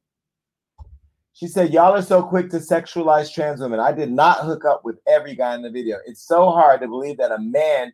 She 1.34 1.48
said, 1.48 1.72
Y'all 1.72 1.94
are 1.94 2.02
so 2.02 2.24
quick 2.24 2.50
to 2.50 2.58
sexualize 2.58 3.32
trans 3.32 3.60
women. 3.60 3.80
I 3.80 3.92
did 3.92 4.12
not 4.12 4.40
hook 4.40 4.66
up 4.66 4.84
with 4.84 4.98
every 5.08 5.36
guy 5.36 5.54
in 5.56 5.62
the 5.62 5.70
video. 5.70 5.98
It's 6.06 6.26
so 6.26 6.50
hard 6.50 6.82
to 6.82 6.88
believe 6.88 7.18
that 7.18 7.32
a 7.32 7.40
man 7.40 7.94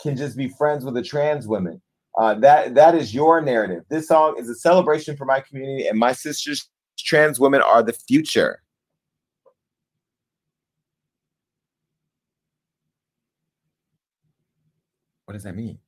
can 0.00 0.16
just 0.16 0.36
be 0.36 0.48
friends 0.48 0.84
with 0.84 0.96
a 0.96 1.02
trans 1.02 1.46
woman. 1.46 1.82
Uh, 2.18 2.34
that 2.34 2.74
that 2.74 2.96
is 2.96 3.14
your 3.14 3.40
narrative. 3.40 3.84
This 3.88 4.08
song 4.08 4.34
is 4.38 4.48
a 4.48 4.54
celebration 4.56 5.16
for 5.16 5.24
my 5.24 5.38
community, 5.38 5.86
and 5.86 5.96
my 5.96 6.12
sisters, 6.12 6.68
trans 6.98 7.38
women, 7.38 7.62
are 7.62 7.80
the 7.80 7.92
future. 7.92 8.60
What 15.26 15.34
does 15.34 15.44
that 15.44 15.54
mean? 15.54 15.78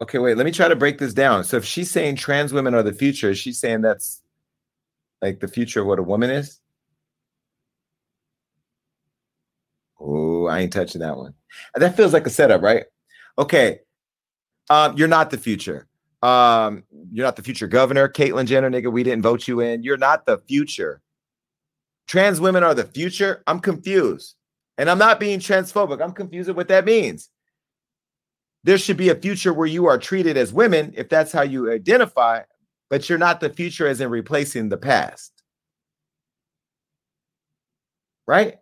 Okay, 0.00 0.18
wait, 0.18 0.36
let 0.36 0.46
me 0.46 0.52
try 0.52 0.68
to 0.68 0.76
break 0.76 0.98
this 0.98 1.14
down. 1.14 1.42
So 1.42 1.56
if 1.56 1.64
she's 1.64 1.90
saying 1.90 2.14
trans 2.16 2.52
women 2.52 2.72
are 2.72 2.84
the 2.84 2.92
future, 2.92 3.30
is 3.30 3.38
she 3.38 3.52
saying 3.52 3.80
that's 3.80 4.22
like 5.20 5.40
the 5.40 5.48
future 5.48 5.80
of 5.80 5.88
what 5.88 5.98
a 5.98 6.02
woman 6.04 6.30
is? 6.30 6.60
Oh, 10.00 10.46
I 10.46 10.60
ain't 10.60 10.72
touching 10.72 11.00
that 11.00 11.16
one. 11.16 11.34
That 11.74 11.96
feels 11.96 12.12
like 12.12 12.26
a 12.28 12.30
setup, 12.30 12.62
right? 12.62 12.84
Okay. 13.36 13.80
Um, 14.70 14.96
you're 14.96 15.08
not 15.08 15.30
the 15.30 15.38
future. 15.38 15.86
Um, 16.22 16.84
you're 17.12 17.24
not 17.24 17.36
the 17.36 17.42
future 17.42 17.68
governor, 17.68 18.08
Caitlyn 18.08 18.46
Jenner, 18.46 18.70
nigga. 18.70 18.90
We 18.90 19.02
didn't 19.02 19.22
vote 19.22 19.46
you 19.46 19.60
in. 19.60 19.82
You're 19.82 19.96
not 19.96 20.26
the 20.26 20.38
future. 20.48 21.00
Trans 22.06 22.40
women 22.40 22.64
are 22.64 22.74
the 22.74 22.84
future. 22.84 23.42
I'm 23.46 23.60
confused. 23.60 24.34
And 24.78 24.88
I'm 24.90 24.98
not 24.98 25.20
being 25.20 25.38
transphobic. 25.38 26.02
I'm 26.02 26.12
confused 26.12 26.48
at 26.48 26.56
what 26.56 26.68
that 26.68 26.84
means 26.84 27.30
there 28.64 28.78
should 28.78 28.96
be 28.96 29.08
a 29.08 29.14
future 29.14 29.52
where 29.52 29.66
you 29.66 29.86
are 29.86 29.98
treated 29.98 30.36
as 30.36 30.52
women 30.52 30.92
if 30.96 31.08
that's 31.08 31.32
how 31.32 31.42
you 31.42 31.70
identify, 31.70 32.42
but 32.90 33.08
you're 33.08 33.18
not 33.18 33.40
the 33.40 33.50
future 33.50 33.86
as 33.86 34.00
in 34.00 34.10
replacing 34.10 34.68
the 34.68 34.76
past. 34.76 35.32
Right? 38.26 38.58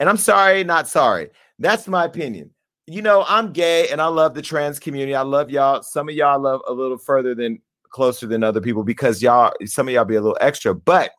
And 0.00 0.08
I'm 0.08 0.16
sorry, 0.16 0.64
not 0.64 0.86
sorry. 0.86 1.30
That's 1.58 1.88
my 1.88 2.04
opinion. 2.04 2.50
You 2.88 3.02
know, 3.02 3.24
I'm 3.28 3.52
gay 3.52 3.88
and 3.88 4.00
I 4.00 4.06
love 4.06 4.34
the 4.34 4.42
trans 4.42 4.78
community. 4.78 5.14
I 5.14 5.22
love 5.22 5.50
y'all. 5.50 5.82
Some 5.82 6.08
of 6.08 6.14
y'all 6.14 6.40
love 6.40 6.62
a 6.66 6.72
little 6.72 6.98
further 6.98 7.34
than 7.34 7.60
closer 7.90 8.26
than 8.26 8.42
other 8.42 8.60
people 8.60 8.82
because 8.82 9.22
y'all, 9.22 9.52
some 9.66 9.88
of 9.88 9.94
y'all 9.94 10.04
be 10.04 10.16
a 10.16 10.20
little 10.20 10.38
extra. 10.40 10.74
But 10.74 11.12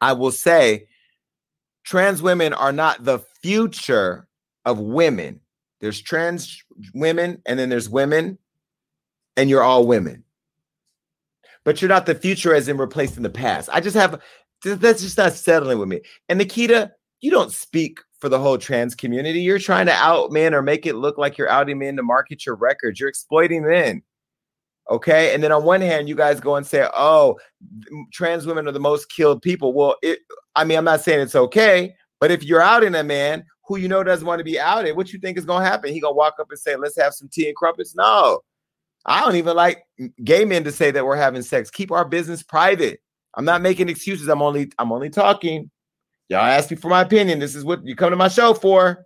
I 0.00 0.12
will 0.12 0.32
say, 0.32 0.86
trans 1.84 2.20
women 2.20 2.52
are 2.52 2.72
not 2.72 3.04
the 3.04 3.20
future 3.42 4.26
of 4.64 4.80
women 4.80 5.40
there's 5.80 6.00
trans 6.00 6.62
women, 6.94 7.42
and 7.46 7.58
then 7.58 7.68
there's 7.68 7.88
women, 7.88 8.38
and 9.36 9.50
you're 9.50 9.62
all 9.62 9.86
women. 9.86 10.24
But 11.64 11.82
you're 11.82 11.88
not 11.88 12.06
the 12.06 12.14
future 12.14 12.54
as 12.54 12.68
in 12.68 12.78
replacing 12.78 13.22
the 13.22 13.30
past. 13.30 13.68
I 13.72 13.80
just 13.80 13.96
have 13.96 14.20
that's 14.64 15.02
just 15.02 15.18
not 15.18 15.34
settling 15.34 15.78
with 15.78 15.88
me. 15.88 16.00
And 16.28 16.38
Nikita, 16.38 16.92
you 17.20 17.30
don't 17.30 17.52
speak 17.52 18.00
for 18.18 18.28
the 18.28 18.38
whole 18.38 18.58
trans 18.58 18.94
community. 18.94 19.40
You're 19.40 19.58
trying 19.58 19.86
to 19.86 19.92
out 19.92 20.32
men 20.32 20.54
or 20.54 20.62
make 20.62 20.86
it 20.86 20.94
look 20.94 21.18
like 21.18 21.36
you're 21.36 21.48
outing 21.48 21.78
men 21.78 21.96
to 21.96 22.02
market 22.02 22.46
your 22.46 22.54
records. 22.54 22.98
You're 22.98 23.08
exploiting 23.08 23.66
men. 23.66 24.02
Okay. 24.90 25.34
And 25.34 25.42
then 25.42 25.52
on 25.52 25.64
one 25.64 25.80
hand, 25.80 26.08
you 26.08 26.14
guys 26.14 26.40
go 26.40 26.56
and 26.56 26.66
say, 26.66 26.88
oh, 26.94 27.38
trans 28.12 28.46
women 28.46 28.68
are 28.68 28.72
the 28.72 28.80
most 28.80 29.10
killed 29.10 29.42
people. 29.42 29.72
Well, 29.72 29.96
it, 30.02 30.20
I 30.54 30.64
mean, 30.64 30.78
I'm 30.78 30.84
not 30.84 31.00
saying 31.00 31.20
it's 31.20 31.34
okay, 31.34 31.94
but 32.20 32.30
if 32.30 32.44
you're 32.44 32.62
outing 32.62 32.94
a 32.94 33.02
man 33.02 33.44
who 33.66 33.76
you 33.76 33.88
know 33.88 34.04
doesn't 34.04 34.26
want 34.26 34.38
to 34.38 34.44
be 34.44 34.60
outed, 34.60 34.96
what 34.96 35.12
you 35.12 35.18
think 35.18 35.36
is 35.36 35.44
gonna 35.44 35.64
happen? 35.64 35.92
He 35.92 36.00
gonna 36.00 36.14
walk 36.14 36.34
up 36.40 36.50
and 36.50 36.58
say, 36.58 36.76
"Let's 36.76 36.96
have 36.98 37.14
some 37.14 37.28
tea 37.28 37.48
and 37.48 37.56
crumpets." 37.56 37.96
No, 37.96 38.40
I 39.04 39.20
don't 39.24 39.36
even 39.36 39.56
like 39.56 39.84
gay 40.24 40.44
men 40.44 40.64
to 40.64 40.72
say 40.72 40.92
that 40.92 41.04
we're 41.04 41.16
having 41.16 41.42
sex. 41.42 41.70
Keep 41.70 41.90
our 41.90 42.04
business 42.04 42.42
private. 42.42 43.00
I'm 43.34 43.44
not 43.44 43.62
making 43.62 43.88
excuses. 43.88 44.28
I'm 44.28 44.40
only 44.40 44.70
I'm 44.78 44.92
only 44.92 45.10
talking. 45.10 45.70
Y'all 46.28 46.40
ask 46.40 46.70
me 46.70 46.76
for 46.76 46.88
my 46.88 47.02
opinion. 47.02 47.38
This 47.38 47.54
is 47.54 47.64
what 47.64 47.84
you 47.84 47.94
come 47.94 48.10
to 48.10 48.16
my 48.16 48.28
show 48.28 48.54
for. 48.54 49.04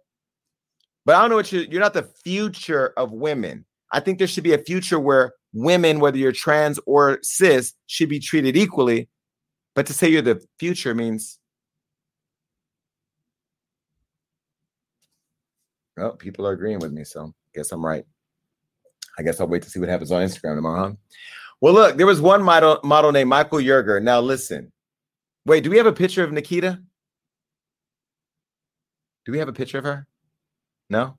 But 1.04 1.16
I 1.16 1.20
don't 1.20 1.30
know 1.30 1.36
what 1.36 1.52
you're, 1.52 1.64
you're 1.64 1.80
not 1.80 1.94
the 1.94 2.08
future 2.24 2.92
of 2.96 3.12
women. 3.12 3.64
I 3.92 4.00
think 4.00 4.18
there 4.18 4.26
should 4.26 4.44
be 4.44 4.54
a 4.54 4.58
future 4.58 5.00
where 5.00 5.32
women, 5.52 6.00
whether 6.00 6.16
you're 6.16 6.32
trans 6.32 6.78
or 6.86 7.18
cis, 7.22 7.74
should 7.86 8.08
be 8.08 8.20
treated 8.20 8.56
equally. 8.56 9.08
But 9.74 9.86
to 9.86 9.92
say 9.92 10.08
you're 10.08 10.22
the 10.22 10.42
future 10.58 10.94
means 10.94 11.40
Oh, 16.00 16.12
people 16.12 16.46
are 16.46 16.52
agreeing 16.52 16.78
with 16.78 16.92
me, 16.92 17.04
so 17.04 17.26
I 17.26 17.50
guess 17.54 17.72
I'm 17.72 17.84
right. 17.84 18.04
I 19.18 19.22
guess 19.22 19.38
I'll 19.38 19.48
wait 19.48 19.62
to 19.62 19.70
see 19.70 19.80
what 19.80 19.88
happens 19.90 20.10
on 20.10 20.22
Instagram 20.26 20.56
tomorrow. 20.56 20.88
Huh? 20.88 20.92
Well, 21.60 21.74
look, 21.74 21.96
there 21.98 22.06
was 22.06 22.22
one 22.22 22.42
model 22.42 22.80
model 22.82 23.12
named 23.12 23.28
Michael 23.28 23.58
Yerger. 23.58 24.02
Now 24.02 24.20
listen. 24.20 24.72
Wait, 25.44 25.62
do 25.62 25.70
we 25.70 25.76
have 25.76 25.86
a 25.86 25.92
picture 25.92 26.24
of 26.24 26.32
Nikita? 26.32 26.80
Do 29.24 29.32
we 29.32 29.38
have 29.38 29.48
a 29.48 29.52
picture 29.52 29.78
of 29.78 29.84
her? 29.84 30.06
No? 30.88 31.16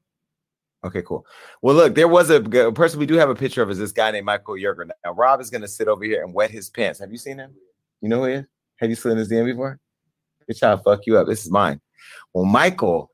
Okay, 0.83 1.03
cool. 1.03 1.25
Well, 1.61 1.75
look, 1.75 1.95
there 1.95 2.07
was 2.07 2.29
a, 2.29 2.41
a 2.41 2.71
person 2.71 2.99
we 2.99 3.05
do 3.05 3.15
have 3.15 3.29
a 3.29 3.35
picture 3.35 3.61
of 3.61 3.69
is 3.69 3.77
this 3.77 3.91
guy 3.91 4.09
named 4.11 4.25
Michael 4.25 4.55
Yerger. 4.55 4.89
Now, 5.05 5.13
Rob 5.13 5.39
is 5.39 5.49
going 5.49 5.61
to 5.61 5.67
sit 5.67 5.87
over 5.87 6.03
here 6.03 6.23
and 6.23 6.33
wet 6.33 6.49
his 6.49 6.69
pants. 6.69 6.99
Have 6.99 7.11
you 7.11 7.17
seen 7.17 7.37
him? 7.37 7.53
You 8.01 8.09
know 8.09 8.19
who 8.19 8.25
he 8.25 8.33
is? 8.33 8.45
Have 8.77 8.89
you 8.89 9.11
in 9.11 9.17
his 9.17 9.29
DM 9.29 9.45
before? 9.45 9.79
Good 10.47 10.57
job, 10.57 10.83
fuck 10.83 11.05
you 11.05 11.17
up. 11.19 11.27
This 11.27 11.45
is 11.45 11.51
mine. 11.51 11.79
Well, 12.33 12.45
Michael 12.45 13.11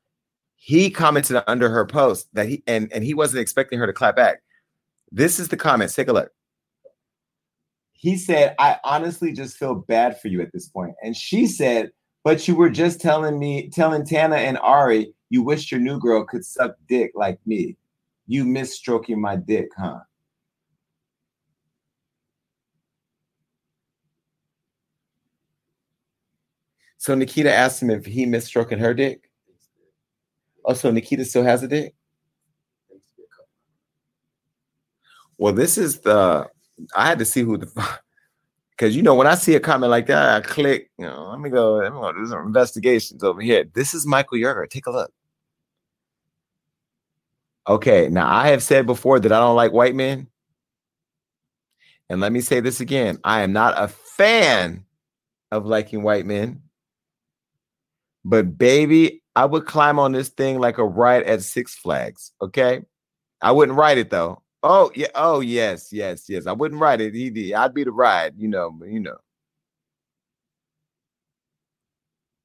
he 0.60 0.90
commented 0.90 1.42
under 1.46 1.70
her 1.70 1.86
post 1.86 2.28
that 2.34 2.48
he 2.48 2.62
and, 2.66 2.92
and 2.92 3.04
he 3.04 3.14
wasn't 3.14 3.40
expecting 3.40 3.78
her 3.78 3.86
to 3.86 3.92
clap 3.92 4.16
back. 4.16 4.42
This 5.10 5.38
is 5.38 5.48
the 5.48 5.56
comments. 5.56 5.94
Take 5.94 6.08
a 6.08 6.12
look. 6.12 6.30
He 7.92 8.16
said, 8.16 8.54
I 8.58 8.78
honestly 8.84 9.32
just 9.32 9.56
feel 9.56 9.76
bad 9.76 10.20
for 10.20 10.28
you 10.28 10.42
at 10.42 10.52
this 10.52 10.68
point. 10.68 10.94
And 11.02 11.16
she 11.16 11.46
said, 11.46 11.90
But 12.28 12.46
you 12.46 12.56
were 12.56 12.68
just 12.68 13.00
telling 13.00 13.38
me, 13.38 13.70
telling 13.70 14.04
Tana 14.04 14.36
and 14.36 14.58
Ari, 14.58 15.14
you 15.30 15.40
wished 15.42 15.72
your 15.72 15.80
new 15.80 15.98
girl 15.98 16.26
could 16.26 16.44
suck 16.44 16.76
dick 16.86 17.12
like 17.14 17.38
me. 17.46 17.78
You 18.26 18.44
miss 18.44 18.74
stroking 18.74 19.18
my 19.18 19.36
dick, 19.36 19.70
huh? 19.78 20.00
So 26.98 27.14
Nikita 27.14 27.50
asked 27.50 27.80
him 27.80 27.88
if 27.88 28.04
he 28.04 28.26
missed 28.26 28.48
stroking 28.48 28.78
her 28.78 28.92
dick. 28.92 29.30
Oh, 30.66 30.74
so 30.74 30.90
Nikita 30.90 31.24
still 31.24 31.44
has 31.44 31.62
a 31.62 31.68
dick? 31.68 31.94
Well, 35.38 35.54
this 35.54 35.78
is 35.78 36.00
the 36.00 36.46
I 36.94 37.06
had 37.06 37.20
to 37.20 37.24
see 37.24 37.40
who 37.40 37.56
the 37.56 37.98
because 38.78 38.94
you 38.94 39.02
know 39.02 39.14
when 39.14 39.26
I 39.26 39.34
see 39.34 39.56
a 39.56 39.60
comment 39.60 39.90
like 39.90 40.06
that, 40.06 40.36
I 40.36 40.46
click, 40.46 40.90
you 40.98 41.04
know, 41.04 41.30
let 41.30 41.40
me 41.40 41.50
go, 41.50 41.74
let 41.74 41.92
me 41.92 41.98
go 41.98 42.12
do 42.12 42.26
some 42.26 42.46
investigations 42.46 43.24
over 43.24 43.40
here. 43.40 43.64
This 43.74 43.92
is 43.92 44.06
Michael 44.06 44.38
Yerger. 44.38 44.70
Take 44.70 44.86
a 44.86 44.92
look. 44.92 45.12
Okay, 47.66 48.08
now 48.08 48.32
I 48.32 48.48
have 48.48 48.62
said 48.62 48.86
before 48.86 49.18
that 49.18 49.32
I 49.32 49.40
don't 49.40 49.56
like 49.56 49.72
white 49.72 49.96
men. 49.96 50.28
And 52.08 52.20
let 52.20 52.30
me 52.30 52.40
say 52.40 52.60
this 52.60 52.80
again. 52.80 53.18
I 53.24 53.42
am 53.42 53.52
not 53.52 53.74
a 53.76 53.88
fan 53.88 54.84
of 55.50 55.66
liking 55.66 56.04
white 56.04 56.24
men. 56.24 56.62
But 58.24 58.56
baby, 58.56 59.22
I 59.34 59.44
would 59.44 59.66
climb 59.66 59.98
on 59.98 60.12
this 60.12 60.28
thing 60.28 60.60
like 60.60 60.78
a 60.78 60.84
ride 60.84 61.24
at 61.24 61.42
Six 61.42 61.74
Flags. 61.74 62.30
Okay. 62.40 62.82
I 63.42 63.50
wouldn't 63.50 63.76
ride 63.76 63.98
it 63.98 64.10
though. 64.10 64.42
Oh, 64.62 64.90
yeah. 64.94 65.08
Oh, 65.14 65.40
yes, 65.40 65.92
yes, 65.92 66.28
yes. 66.28 66.46
I 66.46 66.52
wouldn't 66.52 66.80
ride 66.80 67.00
it. 67.00 67.14
He, 67.14 67.30
did. 67.30 67.52
I'd 67.52 67.74
be 67.74 67.84
the 67.84 67.92
ride, 67.92 68.34
you 68.36 68.48
know, 68.48 68.76
you 68.84 69.00
know. 69.00 69.18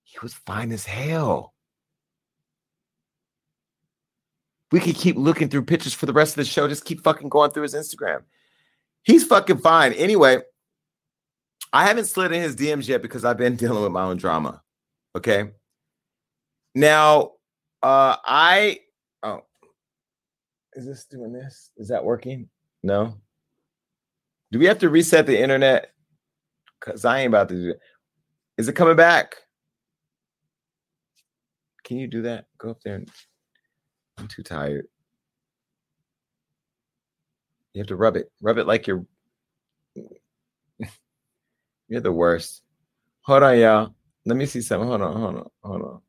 He 0.04 0.20
was 0.22 0.34
fine 0.34 0.72
as 0.72 0.86
hell. 0.86 1.54
We 4.72 4.80
could 4.80 4.96
keep 4.96 5.18
looking 5.18 5.50
through 5.50 5.66
pictures 5.66 5.94
for 5.94 6.06
the 6.06 6.14
rest 6.14 6.34
of 6.34 6.38
the 6.38 6.46
show. 6.46 6.68
Just 6.68 6.86
keep 6.86 7.04
fucking 7.04 7.30
going 7.30 7.52
through 7.52 7.64
his 7.64 7.76
Instagram. 7.76 8.24
He's 9.04 9.24
fucking 9.24 9.58
fine. 9.60 9.94
Anyway, 9.94 10.40
I 11.72 11.86
haven't 11.86 12.06
slid 12.06 12.32
in 12.32 12.42
his 12.42 12.56
DMs 12.56 12.88
yet 12.88 13.02
because 13.02 13.26
I've 13.26 13.38
been 13.38 13.56
dealing 13.58 13.84
with 13.84 13.92
my 13.92 14.04
own 14.04 14.18
drama. 14.18 14.62
Okay. 15.16 15.52
Now, 16.76 17.32
uh, 17.82 18.18
I 18.24 18.80
is 20.76 20.86
this 20.86 21.06
doing 21.06 21.34
this? 21.34 21.72
Is 21.78 21.88
that 21.90 22.04
working? 22.04 22.50
No. 22.82 23.18
Do 24.52 24.60
we 24.60 24.66
have 24.66 24.80
to 24.80 24.90
reset 24.90 25.26
the 25.26 25.40
internet? 25.40 25.92
Cause 26.80 27.06
I 27.06 27.20
ain't 27.20 27.30
about 27.30 27.50
to 27.50 27.56
do 27.56 27.70
it. 27.72 27.80
Is 28.58 28.68
it 28.68 28.74
coming 28.74 28.96
back? 28.96 29.36
Can 31.84 31.98
you 31.98 32.08
do 32.08 32.22
that? 32.24 32.46
Go 32.58 32.72
up 32.72 32.82
there. 32.84 32.96
And, 32.96 33.10
I'm 34.18 34.28
too 34.28 34.44
tired. 34.44 34.86
You 37.74 37.80
have 37.80 37.88
to 37.88 37.96
rub 37.96 38.16
it. 38.16 38.32
Rub 38.42 38.58
it 38.58 38.68
like 38.68 38.86
you're. 38.86 39.06
you're 41.88 42.02
the 42.02 42.12
worst. 42.12 42.62
Hold 43.22 43.44
on, 43.44 43.58
y'all. 43.58 43.96
Let 44.26 44.38
me 44.38 44.46
see 44.46 44.62
something. 44.62 44.88
Hold 44.88 45.02
on. 45.02 45.20
Hold 45.20 45.36
on. 45.36 45.50
Hold 45.64 45.82
on. 45.82 46.02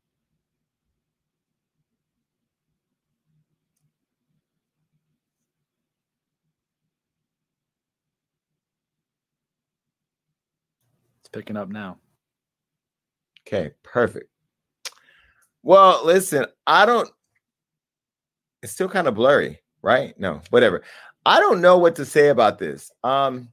Picking 11.35 11.57
up 11.57 11.67
now. 11.67 11.97
Okay, 13.45 13.71
perfect. 13.83 14.29
Well, 15.63 15.99
listen, 16.05 16.45
I 16.65 16.85
don't. 16.85 17.09
It's 18.63 18.71
still 18.71 18.87
kind 18.87 19.05
of 19.05 19.15
blurry, 19.15 19.59
right? 19.81 20.17
No, 20.17 20.39
whatever. 20.49 20.83
I 21.25 21.41
don't 21.41 21.59
know 21.59 21.77
what 21.77 21.97
to 21.97 22.05
say 22.05 22.29
about 22.29 22.57
this. 22.57 22.89
Um, 23.03 23.49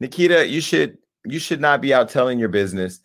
Nikita, 0.00 0.46
you 0.46 0.62
should 0.62 0.96
you 1.26 1.38
should 1.38 1.60
not 1.60 1.82
be 1.82 1.92
out 1.92 2.08
telling 2.08 2.38
your 2.38 2.48
business 2.48 3.00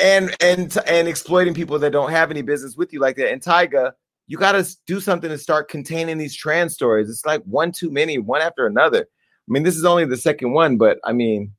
and 0.00 0.36
and 0.40 0.78
and 0.86 1.08
exploiting 1.08 1.52
people 1.52 1.80
that 1.80 1.90
don't 1.90 2.12
have 2.12 2.30
any 2.30 2.42
business 2.42 2.76
with 2.76 2.92
you 2.92 3.00
like 3.00 3.16
that. 3.16 3.32
And 3.32 3.42
Tyga, 3.42 3.90
you 4.28 4.38
got 4.38 4.52
to 4.52 4.64
do 4.86 5.00
something 5.00 5.30
to 5.30 5.38
start 5.38 5.68
containing 5.68 6.18
these 6.18 6.36
trans 6.36 6.74
stories. 6.74 7.10
It's 7.10 7.26
like 7.26 7.42
one 7.42 7.72
too 7.72 7.90
many, 7.90 8.18
one 8.18 8.40
after 8.40 8.68
another. 8.68 9.00
I 9.00 9.48
mean, 9.48 9.64
this 9.64 9.76
is 9.76 9.84
only 9.84 10.04
the 10.04 10.16
second 10.16 10.52
one, 10.52 10.76
but 10.76 11.00
I 11.02 11.12
mean, 11.12 11.52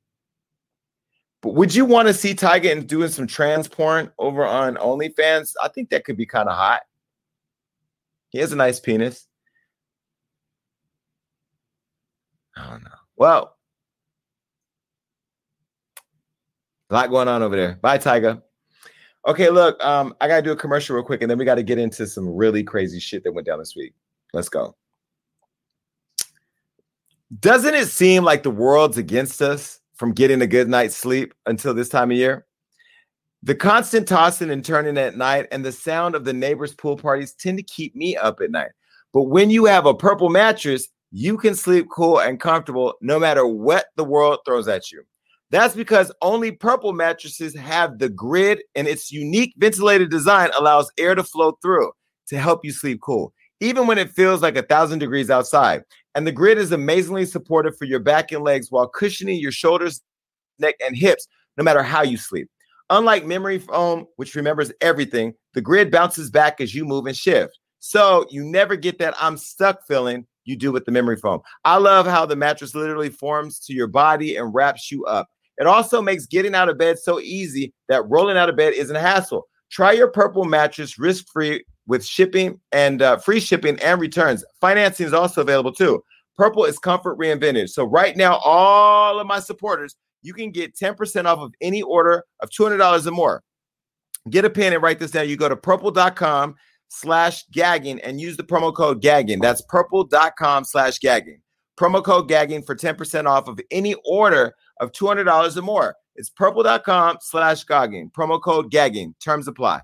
but 1.42 1.54
would 1.54 1.74
you 1.74 1.84
want 1.84 2.08
to 2.08 2.14
see 2.14 2.34
Tyga 2.34 2.86
doing 2.86 3.08
some 3.08 3.26
trans 3.26 3.68
porn 3.68 4.10
over 4.18 4.44
on 4.44 4.76
OnlyFans? 4.76 5.54
I 5.62 5.68
think 5.68 5.90
that 5.90 6.04
could 6.04 6.16
be 6.16 6.26
kind 6.26 6.48
of 6.48 6.56
hot. 6.56 6.82
He 8.30 8.38
has 8.38 8.52
a 8.52 8.56
nice 8.56 8.80
penis. 8.80 9.26
I 12.56 12.70
don't 12.70 12.82
know. 12.82 12.90
Well, 13.16 13.56
a 16.90 16.94
lot 16.94 17.10
going 17.10 17.28
on 17.28 17.42
over 17.42 17.56
there. 17.56 17.78
Bye, 17.82 17.98
Tyga. 17.98 18.42
Okay, 19.26 19.50
look, 19.50 19.82
um, 19.84 20.14
I 20.20 20.28
gotta 20.28 20.42
do 20.42 20.52
a 20.52 20.56
commercial 20.56 20.94
real 20.94 21.04
quick, 21.04 21.20
and 21.20 21.30
then 21.30 21.36
we 21.36 21.44
got 21.44 21.56
to 21.56 21.62
get 21.62 21.78
into 21.78 22.06
some 22.06 22.28
really 22.28 22.62
crazy 22.62 23.00
shit 23.00 23.24
that 23.24 23.32
went 23.32 23.46
down 23.46 23.58
this 23.58 23.74
week. 23.74 23.94
Let's 24.32 24.48
go. 24.48 24.76
Doesn't 27.40 27.74
it 27.74 27.88
seem 27.88 28.22
like 28.22 28.44
the 28.44 28.50
world's 28.50 28.98
against 28.98 29.42
us 29.42 29.80
from 29.96 30.12
getting 30.12 30.42
a 30.42 30.46
good 30.46 30.68
night's 30.68 30.96
sleep 30.96 31.34
until 31.46 31.74
this 31.74 31.88
time 31.88 32.10
of 32.10 32.16
year? 32.16 32.46
The 33.42 33.54
constant 33.54 34.08
tossing 34.08 34.50
and 34.50 34.64
turning 34.64 34.98
at 34.98 35.16
night 35.16 35.46
and 35.52 35.64
the 35.64 35.72
sound 35.72 36.14
of 36.14 36.24
the 36.24 36.32
neighbors' 36.32 36.74
pool 36.74 36.96
parties 36.96 37.32
tend 37.32 37.58
to 37.58 37.62
keep 37.62 37.94
me 37.94 38.16
up 38.16 38.40
at 38.40 38.50
night. 38.50 38.70
But 39.12 39.24
when 39.24 39.50
you 39.50 39.66
have 39.66 39.86
a 39.86 39.94
purple 39.94 40.30
mattress, 40.30 40.88
you 41.12 41.38
can 41.38 41.54
sleep 41.54 41.86
cool 41.90 42.18
and 42.18 42.40
comfortable 42.40 42.94
no 43.00 43.18
matter 43.18 43.46
what 43.46 43.86
the 43.96 44.04
world 44.04 44.40
throws 44.44 44.68
at 44.68 44.90
you. 44.90 45.02
That's 45.50 45.76
because 45.76 46.12
only 46.22 46.50
purple 46.50 46.92
mattresses 46.92 47.54
have 47.54 47.98
the 47.98 48.08
grid 48.08 48.62
and 48.74 48.88
its 48.88 49.12
unique 49.12 49.54
ventilated 49.56 50.10
design 50.10 50.50
allows 50.58 50.90
air 50.98 51.14
to 51.14 51.22
flow 51.22 51.56
through 51.62 51.92
to 52.28 52.38
help 52.38 52.64
you 52.64 52.72
sleep 52.72 53.00
cool, 53.00 53.32
even 53.60 53.86
when 53.86 53.98
it 53.98 54.10
feels 54.10 54.42
like 54.42 54.56
a 54.56 54.62
thousand 54.62 54.98
degrees 54.98 55.30
outside. 55.30 55.82
And 56.14 56.26
the 56.26 56.32
grid 56.32 56.58
is 56.58 56.72
amazingly 56.72 57.26
supportive 57.26 57.76
for 57.76 57.84
your 57.84 58.00
back 58.00 58.32
and 58.32 58.42
legs 58.42 58.70
while 58.70 58.88
cushioning 58.88 59.40
your 59.40 59.52
shoulders, 59.52 60.02
neck, 60.58 60.74
and 60.84 60.96
hips, 60.96 61.26
no 61.56 61.64
matter 61.64 61.82
how 61.82 62.02
you 62.02 62.16
sleep. 62.16 62.48
Unlike 62.88 63.26
memory 63.26 63.58
foam, 63.58 64.06
which 64.16 64.34
remembers 64.34 64.72
everything, 64.80 65.34
the 65.54 65.60
grid 65.60 65.90
bounces 65.90 66.30
back 66.30 66.60
as 66.60 66.74
you 66.74 66.84
move 66.84 67.06
and 67.06 67.16
shift. 67.16 67.58
So 67.80 68.26
you 68.30 68.44
never 68.44 68.76
get 68.76 68.98
that 68.98 69.14
I'm 69.20 69.36
stuck 69.36 69.86
feeling 69.86 70.26
you 70.44 70.56
do 70.56 70.70
with 70.72 70.84
the 70.84 70.92
memory 70.92 71.16
foam. 71.16 71.40
I 71.64 71.78
love 71.78 72.06
how 72.06 72.24
the 72.24 72.36
mattress 72.36 72.74
literally 72.74 73.10
forms 73.10 73.58
to 73.60 73.72
your 73.72 73.88
body 73.88 74.36
and 74.36 74.54
wraps 74.54 74.90
you 74.90 75.04
up. 75.06 75.28
It 75.58 75.66
also 75.66 76.00
makes 76.00 76.26
getting 76.26 76.54
out 76.54 76.68
of 76.68 76.78
bed 76.78 76.98
so 76.98 77.18
easy 77.20 77.72
that 77.88 78.08
rolling 78.08 78.36
out 78.36 78.48
of 78.48 78.56
bed 78.56 78.74
isn't 78.74 78.94
a 78.94 79.00
hassle. 79.00 79.46
Try 79.70 79.92
your 79.92 80.08
purple 80.08 80.44
mattress 80.44 80.98
risk 80.98 81.26
free 81.32 81.64
with 81.86 82.04
shipping 82.04 82.60
and 82.72 83.02
uh, 83.02 83.16
free 83.18 83.40
shipping 83.40 83.78
and 83.80 84.00
returns. 84.00 84.44
Financing 84.60 85.06
is 85.06 85.12
also 85.12 85.40
available 85.40 85.72
too. 85.72 86.02
Purple 86.36 86.64
is 86.64 86.78
comfort 86.78 87.18
reinvented. 87.18 87.70
So, 87.70 87.84
right 87.84 88.16
now, 88.16 88.36
all 88.44 89.18
of 89.18 89.26
my 89.26 89.40
supporters, 89.40 89.96
you 90.22 90.34
can 90.34 90.50
get 90.50 90.74
10% 90.74 91.24
off 91.24 91.38
of 91.38 91.54
any 91.60 91.82
order 91.82 92.24
of 92.40 92.50
$200 92.50 93.06
or 93.06 93.10
more. 93.10 93.42
Get 94.28 94.44
a 94.44 94.50
pen 94.50 94.72
and 94.72 94.82
write 94.82 94.98
this 94.98 95.12
down. 95.12 95.28
You 95.28 95.36
go 95.36 95.48
to 95.48 95.56
purple.com 95.56 96.56
slash 96.88 97.44
gagging 97.52 98.00
and 98.00 98.20
use 98.20 98.36
the 98.36 98.42
promo 98.42 98.74
code 98.74 99.00
gagging. 99.00 99.40
That's 99.40 99.62
purple.com 99.62 100.64
slash 100.64 100.98
gagging. 100.98 101.40
Promo 101.78 102.02
code 102.02 102.28
gagging 102.28 102.62
for 102.62 102.74
10% 102.74 103.26
off 103.26 103.48
of 103.48 103.60
any 103.70 103.94
order 104.04 104.54
of 104.80 104.92
$200 104.92 105.56
or 105.56 105.62
more. 105.62 105.94
It's 106.16 106.30
purple.com 106.30 107.18
slash 107.20 107.64
gagging. 107.64 108.10
Promo 108.10 108.40
code 108.42 108.70
gagging. 108.70 109.14
Terms 109.20 109.46
apply. 109.46 109.80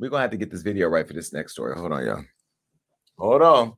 We're 0.00 0.10
to 0.10 0.22
have 0.22 0.30
to 0.30 0.36
get 0.36 0.50
this 0.50 0.62
video 0.62 0.88
right 0.88 1.06
for 1.06 1.12
this 1.12 1.32
next 1.32 1.52
story. 1.52 1.76
Hold 1.76 1.92
on, 1.92 2.06
y'all. 2.06 2.24
Hold 3.18 3.42
on. 3.42 3.72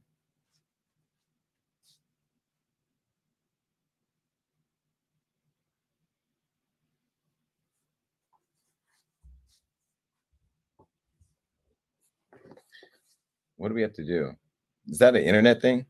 What 13.57 13.69
do 13.69 13.75
we 13.75 13.83
have 13.83 13.95
to 13.95 14.05
do? 14.05 14.33
Is 14.89 14.99
that 14.99 15.15
an 15.15 15.23
internet 15.23 15.61
thing? 15.63 15.87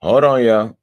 Hold 0.00 0.24
on, 0.24 0.44
y'all. 0.44 0.76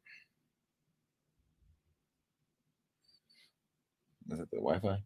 Is 4.30 4.40
it 4.40 4.52
the 4.52 4.58
Wi-Fi? 4.58 4.88
Huh? 4.90 4.98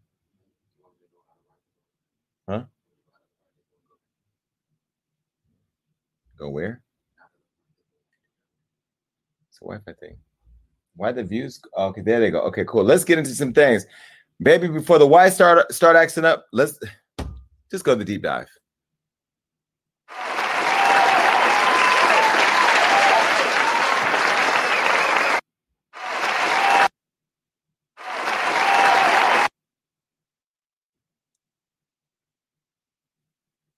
Go 6.40 6.50
where? 6.50 6.82
It's 9.50 9.58
a 9.58 9.66
Wi-Fi 9.66 9.92
thing. 10.00 10.16
Why 10.96 11.12
the 11.12 11.22
views? 11.22 11.60
Okay, 11.78 12.00
there 12.00 12.22
they 12.22 12.32
go. 12.32 12.40
Okay, 12.44 12.64
cool. 12.66 12.86
Let's 12.86 13.04
get 13.04 13.20
into 13.20 13.32
some 13.32 13.52
things, 13.52 13.86
baby. 14.42 14.70
Before 14.70 15.00
the 15.00 15.06
Y 15.06 15.30
start 15.30 15.70
start 15.74 15.98
acting 15.98 16.24
up, 16.24 16.46
let's 16.54 16.80
just 17.70 17.84
go 17.84 17.94
to 17.94 18.00
the 18.00 18.06
deep 18.06 18.24
dive. 18.24 18.48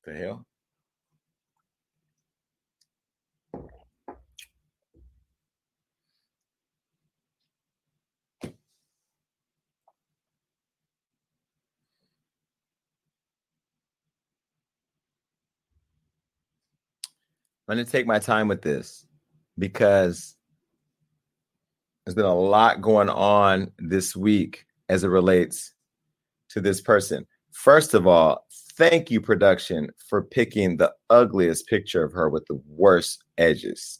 The 0.06 0.14
hell? 0.14 0.46
I'm 17.72 17.78
going 17.78 17.86
to 17.86 17.92
take 17.94 18.06
my 18.06 18.20
time 18.20 18.50
with 18.50 18.64
this 18.64 19.06
because 19.58 20.36
there's 22.04 22.16
been 22.16 22.26
a 22.26 22.36
lot 22.36 22.82
going 22.82 23.08
on 23.08 23.72
this 23.80 24.14
week 24.14 24.66
as 24.90 25.06
it 25.06 25.08
relates 25.08 25.74
to 26.50 26.60
this 26.60 26.82
person. 26.82 27.26
First 27.54 27.94
of 27.94 28.06
all, 28.06 28.46
thank 28.74 29.10
you, 29.10 29.22
production, 29.22 29.90
for 30.10 30.22
picking 30.22 30.76
the 30.76 30.92
ugliest 31.10 31.66
picture 31.68 32.04
of 32.04 32.12
her 32.12 32.28
with 32.28 32.46
the 32.48 32.62
worst 32.68 33.24
edges. 33.38 34.00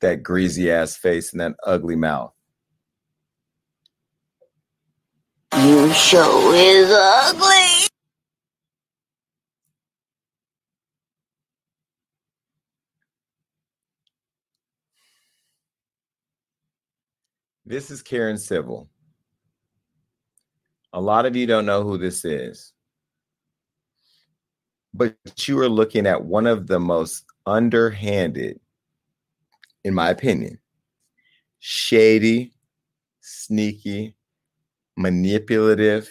That 0.00 0.22
greasy 0.22 0.70
ass 0.70 0.96
face 0.96 1.32
and 1.32 1.40
that 1.40 1.56
ugly 1.66 1.96
mouth. 1.96 2.32
You 5.56 5.92
show 5.92 6.52
is 6.52 6.90
ugly. 6.90 7.88
This 17.64 17.90
is 17.90 18.02
Karen 18.02 18.38
Civil. 18.38 18.88
A 20.92 21.00
lot 21.00 21.26
of 21.26 21.34
you 21.34 21.46
don't 21.46 21.66
know 21.66 21.82
who 21.82 21.98
this 21.98 22.24
is, 22.24 22.72
but 24.94 25.16
you 25.46 25.58
are 25.60 25.68
looking 25.68 26.06
at 26.06 26.24
one 26.24 26.46
of 26.46 26.66
the 26.66 26.78
most 26.80 27.24
underhanded, 27.46 28.60
in 29.84 29.94
my 29.94 30.10
opinion, 30.10 30.58
shady, 31.58 32.52
sneaky, 33.20 34.14
manipulative 34.98 36.10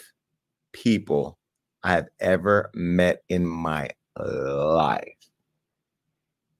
people 0.72 1.38
I 1.84 1.92
have 1.92 2.08
ever 2.20 2.70
met 2.74 3.22
in 3.28 3.46
my 3.46 3.90
life. 4.16 5.14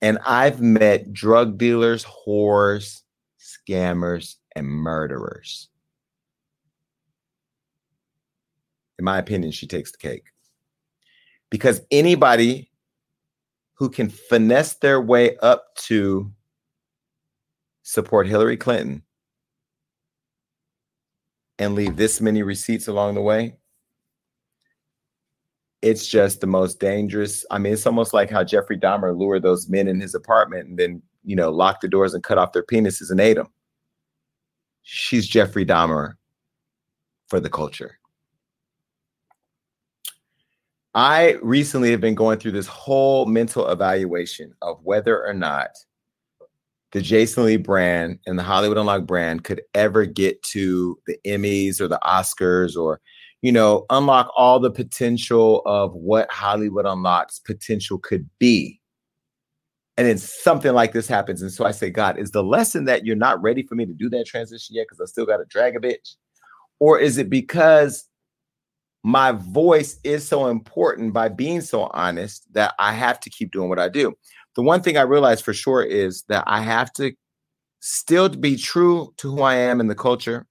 And 0.00 0.18
I've 0.24 0.60
met 0.60 1.12
drug 1.12 1.58
dealers, 1.58 2.04
whores, 2.04 3.02
scammers, 3.40 4.36
and 4.54 4.66
murderers. 4.66 5.70
In 8.98 9.04
my 9.04 9.18
opinion, 9.18 9.50
she 9.50 9.66
takes 9.66 9.90
the 9.90 9.98
cake. 9.98 10.26
Because 11.50 11.80
anybody 11.90 12.70
who 13.74 13.88
can 13.88 14.10
finesse 14.10 14.74
their 14.74 15.00
way 15.00 15.36
up 15.38 15.74
to 15.76 16.30
support 17.82 18.28
Hillary 18.28 18.58
Clinton 18.58 19.02
and 21.58 21.74
leave 21.74 21.96
this 21.96 22.20
many 22.20 22.42
receipts 22.42 22.88
along 22.88 23.14
the 23.14 23.22
way, 23.22 23.56
it's 25.82 26.06
just 26.06 26.40
the 26.40 26.46
most 26.46 26.80
dangerous. 26.80 27.44
I 27.50 27.58
mean, 27.58 27.72
it's 27.72 27.86
almost 27.86 28.12
like 28.12 28.30
how 28.30 28.44
Jeffrey 28.44 28.78
Dahmer 28.78 29.16
lured 29.16 29.42
those 29.42 29.68
men 29.68 29.88
in 29.88 30.00
his 30.00 30.14
apartment 30.14 30.68
and 30.68 30.78
then, 30.78 31.02
you 31.24 31.36
know, 31.36 31.50
locked 31.50 31.82
the 31.82 31.88
doors 31.88 32.14
and 32.14 32.22
cut 32.22 32.38
off 32.38 32.52
their 32.52 32.64
penises 32.64 33.10
and 33.10 33.20
ate 33.20 33.36
them. 33.36 33.48
She's 34.82 35.28
Jeffrey 35.28 35.66
Dahmer 35.66 36.14
for 37.28 37.40
the 37.40 37.50
culture. 37.50 37.98
I 40.94 41.38
recently 41.42 41.90
have 41.92 42.00
been 42.00 42.14
going 42.14 42.38
through 42.38 42.52
this 42.52 42.66
whole 42.66 43.26
mental 43.26 43.68
evaluation 43.68 44.54
of 44.62 44.82
whether 44.82 45.24
or 45.24 45.34
not 45.34 45.70
the 46.92 47.02
Jason 47.02 47.44
Lee 47.44 47.56
brand 47.56 48.18
and 48.26 48.38
the 48.38 48.42
Hollywood 48.42 48.78
Unlocked 48.78 49.06
brand 49.06 49.44
could 49.44 49.62
ever 49.74 50.06
get 50.06 50.42
to 50.44 50.98
the 51.06 51.18
Emmys 51.26 51.80
or 51.80 51.88
the 51.88 52.00
Oscars 52.02 52.76
or 52.76 53.00
you 53.42 53.52
know, 53.52 53.86
unlock 53.90 54.32
all 54.36 54.58
the 54.58 54.70
potential 54.70 55.62
of 55.64 55.94
what 55.94 56.30
Hollywood 56.30 56.86
Unlocked's 56.86 57.38
potential 57.40 57.98
could 57.98 58.28
be. 58.38 58.80
And 59.96 60.06
then 60.06 60.18
something 60.18 60.72
like 60.72 60.92
this 60.92 61.08
happens. 61.08 61.42
And 61.42 61.52
so 61.52 61.64
I 61.64 61.72
say, 61.72 61.90
God, 61.90 62.18
is 62.18 62.30
the 62.30 62.42
lesson 62.42 62.84
that 62.84 63.04
you're 63.04 63.16
not 63.16 63.40
ready 63.42 63.62
for 63.62 63.74
me 63.74 63.84
to 63.84 63.92
do 63.92 64.08
that 64.10 64.26
transition 64.26 64.76
yet 64.76 64.86
because 64.88 65.00
I 65.00 65.06
still 65.06 65.26
got 65.26 65.38
to 65.38 65.44
drag 65.44 65.76
a 65.76 65.80
bitch? 65.80 66.14
Or 66.78 66.98
is 66.98 67.18
it 67.18 67.30
because 67.30 68.08
my 69.02 69.32
voice 69.32 69.98
is 70.04 70.26
so 70.26 70.48
important 70.48 71.12
by 71.12 71.28
being 71.28 71.60
so 71.60 71.90
honest 71.92 72.52
that 72.52 72.74
I 72.78 72.92
have 72.92 73.18
to 73.20 73.30
keep 73.30 73.50
doing 73.50 73.68
what 73.68 73.80
I 73.80 73.88
do? 73.88 74.14
The 74.58 74.62
one 74.62 74.82
thing 74.82 74.98
I 74.98 75.02
realize 75.02 75.40
for 75.40 75.54
sure 75.54 75.82
is 75.82 76.24
that 76.24 76.44
I 76.46 76.60
have 76.60 76.92
to 76.94 77.12
still 77.80 78.28
be 78.28 78.56
true 78.56 79.14
to 79.18 79.30
who 79.30 79.40
I 79.40 79.54
am 79.54 79.80
in 79.80 79.86
the 79.86 79.94
culture 79.94 80.46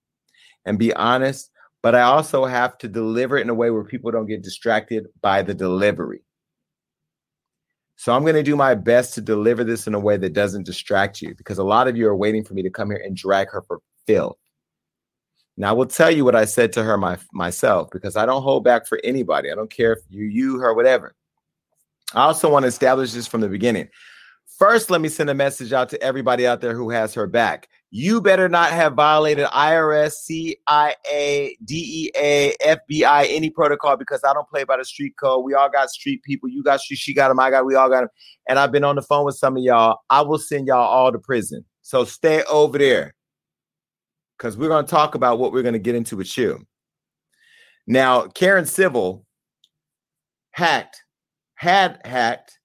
and 0.65 0.79
be 0.79 0.93
honest 0.93 1.51
but 1.83 1.95
I 1.95 2.01
also 2.01 2.45
have 2.45 2.77
to 2.79 2.87
deliver 2.87 3.37
it 3.37 3.41
in 3.41 3.49
a 3.49 3.53
way 3.53 3.71
where 3.71 3.83
people 3.83 4.11
don't 4.11 4.25
get 4.25 4.43
distracted 4.43 5.07
by 5.21 5.41
the 5.41 5.53
delivery. 5.53 6.21
So 7.95 8.13
I'm 8.13 8.23
going 8.23 8.35
to 8.35 8.43
do 8.43 8.55
my 8.55 8.75
best 8.75 9.13
to 9.15 9.21
deliver 9.21 9.63
this 9.63 9.87
in 9.87 9.93
a 9.93 9.99
way 9.99 10.17
that 10.17 10.33
doesn't 10.33 10.65
distract 10.65 11.21
you 11.21 11.33
because 11.35 11.57
a 11.57 11.63
lot 11.63 11.87
of 11.87 11.97
you 11.97 12.07
are 12.07 12.15
waiting 12.15 12.43
for 12.43 12.53
me 12.53 12.61
to 12.63 12.69
come 12.69 12.89
here 12.89 13.01
and 13.03 13.15
drag 13.15 13.49
her 13.51 13.63
for 13.67 13.79
filth. 14.05 14.37
Now 15.55 15.69
I 15.69 15.73
will 15.73 15.87
tell 15.87 16.11
you 16.11 16.23
what 16.23 16.35
I 16.35 16.45
said 16.45 16.71
to 16.73 16.83
her 16.83 16.97
my, 16.97 17.17
myself 17.33 17.89
because 17.91 18.15
I 18.15 18.25
don't 18.25 18.43
hold 18.43 18.63
back 18.63 18.85
for 18.85 18.99
anybody. 19.03 19.51
I 19.51 19.55
don't 19.55 19.71
care 19.71 19.93
if 19.93 19.99
you, 20.09 20.25
you, 20.25 20.59
her, 20.59 20.73
whatever. 20.73 21.15
I 22.13 22.23
also 22.23 22.49
want 22.49 22.63
to 22.63 22.67
establish 22.67 23.11
this 23.11 23.27
from 23.27 23.41
the 23.41 23.49
beginning. 23.49 23.89
First, 24.57 24.89
let 24.89 25.01
me 25.01 25.09
send 25.09 25.29
a 25.29 25.35
message 25.35 25.73
out 25.73 25.89
to 25.89 26.01
everybody 26.01 26.47
out 26.47 26.61
there 26.61 26.73
who 26.73 26.89
has 26.89 27.13
her 27.13 27.27
back 27.27 27.69
you 27.89 28.19
better 28.19 28.49
not 28.49 28.71
have 28.71 28.93
violated 28.93 29.45
IRS, 29.45 30.11
CIA, 30.13 31.57
DEA, 31.63 32.53
FBI, 32.61 33.27
any 33.29 33.49
protocol 33.49 33.95
because 33.95 34.21
I 34.27 34.33
don't 34.33 34.47
play 34.49 34.65
by 34.65 34.77
the 34.77 34.83
street 34.83 35.15
code. 35.17 35.45
We 35.45 35.53
all 35.53 35.69
got 35.69 35.89
street 35.89 36.21
people. 36.23 36.49
You 36.49 36.63
got 36.63 36.81
street, 36.81 36.97
she 36.97 37.13
got 37.13 37.29
them, 37.29 37.39
I 37.39 37.49
got, 37.49 37.65
we 37.65 37.75
all 37.75 37.89
got 37.89 38.01
them. 38.01 38.09
And 38.49 38.59
I've 38.59 38.73
been 38.73 38.83
on 38.83 38.95
the 38.95 39.01
phone 39.01 39.25
with 39.25 39.35
some 39.35 39.55
of 39.55 39.63
y'all. 39.63 39.99
I 40.09 40.21
will 40.21 40.37
send 40.37 40.67
y'all 40.67 40.85
all 40.85 41.11
to 41.11 41.19
prison. 41.19 41.63
So 41.81 42.03
stay 42.03 42.43
over 42.43 42.77
there 42.77 43.15
because 44.37 44.57
we're 44.57 44.67
going 44.67 44.85
to 44.85 44.91
talk 44.91 45.15
about 45.15 45.39
what 45.39 45.53
we're 45.53 45.63
going 45.63 45.73
to 45.73 45.79
get 45.79 45.95
into 45.95 46.17
with 46.17 46.37
you. 46.37 46.65
Now, 47.87 48.27
Karen 48.27 48.65
Civil 48.65 49.25
hacked, 50.51 51.03
had 51.57 51.99
hacked 52.05 52.57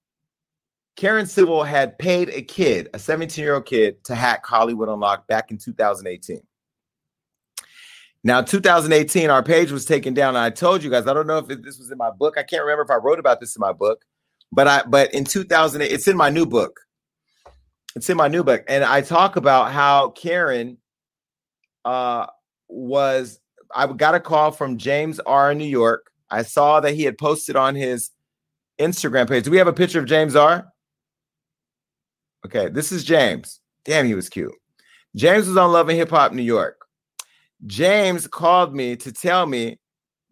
Karen 0.96 1.26
Civil 1.26 1.64
had 1.64 1.98
paid 1.98 2.28
a 2.28 2.42
kid, 2.42 2.88
a 2.94 2.98
17 2.98 3.42
year 3.42 3.54
old 3.54 3.66
kid, 3.66 4.04
to 4.04 4.14
hack 4.14 4.44
Hollywood 4.46 4.88
Unlocked 4.88 5.26
back 5.26 5.50
in 5.50 5.58
2018. 5.58 6.42
Now, 8.24 8.40
2018, 8.40 9.30
our 9.30 9.42
page 9.42 9.72
was 9.72 9.84
taken 9.84 10.14
down. 10.14 10.36
I 10.36 10.50
told 10.50 10.82
you 10.84 10.90
guys, 10.90 11.06
I 11.06 11.14
don't 11.14 11.26
know 11.26 11.38
if 11.38 11.48
this 11.48 11.78
was 11.78 11.90
in 11.90 11.98
my 11.98 12.10
book. 12.10 12.34
I 12.38 12.44
can't 12.44 12.62
remember 12.62 12.84
if 12.84 12.90
I 12.90 12.96
wrote 12.96 13.18
about 13.18 13.40
this 13.40 13.56
in 13.56 13.60
my 13.60 13.72
book, 13.72 14.04
but 14.52 14.68
I 14.68 14.82
but 14.86 15.12
in 15.12 15.24
2008, 15.24 15.90
it's 15.90 16.06
in 16.06 16.16
my 16.16 16.30
new 16.30 16.46
book. 16.46 16.80
It's 17.96 18.08
in 18.08 18.16
my 18.16 18.28
new 18.28 18.44
book, 18.44 18.62
and 18.68 18.84
I 18.84 19.00
talk 19.00 19.36
about 19.36 19.72
how 19.72 20.10
Karen 20.10 20.78
uh, 21.84 22.26
was. 22.68 23.40
I 23.74 23.86
got 23.86 24.14
a 24.14 24.20
call 24.20 24.52
from 24.52 24.76
James 24.76 25.18
R. 25.20 25.50
in 25.50 25.58
New 25.58 25.64
York. 25.64 26.12
I 26.30 26.42
saw 26.42 26.80
that 26.80 26.94
he 26.94 27.02
had 27.04 27.18
posted 27.18 27.56
on 27.56 27.74
his 27.74 28.10
Instagram 28.82 29.28
page. 29.28 29.44
Do 29.44 29.50
we 29.50 29.58
have 29.58 29.68
a 29.68 29.72
picture 29.72 29.98
of 29.98 30.06
James 30.06 30.36
R? 30.36 30.66
Okay, 32.44 32.68
this 32.68 32.92
is 32.92 33.04
James. 33.04 33.60
Damn, 33.84 34.06
he 34.06 34.14
was 34.14 34.28
cute. 34.28 34.52
James 35.14 35.46
was 35.46 35.56
on 35.56 35.72
Love 35.72 35.88
and 35.88 35.98
Hip 35.98 36.10
Hop 36.10 36.32
New 36.32 36.42
York. 36.42 36.78
James 37.66 38.26
called 38.26 38.74
me 38.74 38.96
to 38.96 39.12
tell 39.12 39.46
me 39.46 39.78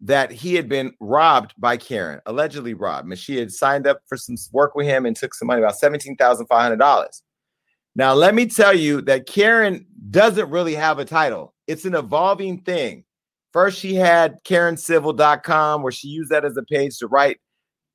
that 0.01 0.31
he 0.31 0.55
had 0.55 0.67
been 0.67 0.91
robbed 0.99 1.53
by 1.57 1.77
Karen, 1.77 2.19
allegedly 2.25 2.73
robbed. 2.73 3.07
And 3.07 3.17
she 3.17 3.37
had 3.37 3.51
signed 3.51 3.87
up 3.87 4.01
for 4.07 4.17
some 4.17 4.35
work 4.51 4.75
with 4.75 4.87
him 4.87 5.05
and 5.05 5.15
took 5.15 5.33
some 5.33 5.47
money, 5.47 5.61
about 5.61 5.79
$17,500. 5.81 7.21
Now, 7.95 8.13
let 8.13 8.33
me 8.33 8.47
tell 8.47 8.75
you 8.75 9.01
that 9.01 9.27
Karen 9.27 9.85
doesn't 10.09 10.49
really 10.49 10.75
have 10.75 10.97
a 10.99 11.05
title. 11.05 11.53
It's 11.67 11.85
an 11.85 11.93
evolving 11.93 12.61
thing. 12.61 13.03
First, 13.53 13.79
she 13.79 13.95
had 13.95 14.43
KarenCivil.com, 14.45 15.83
where 15.83 15.91
she 15.91 16.07
used 16.07 16.31
that 16.31 16.45
as 16.45 16.57
a 16.57 16.63
page 16.63 16.97
to 16.99 17.07
write 17.07 17.37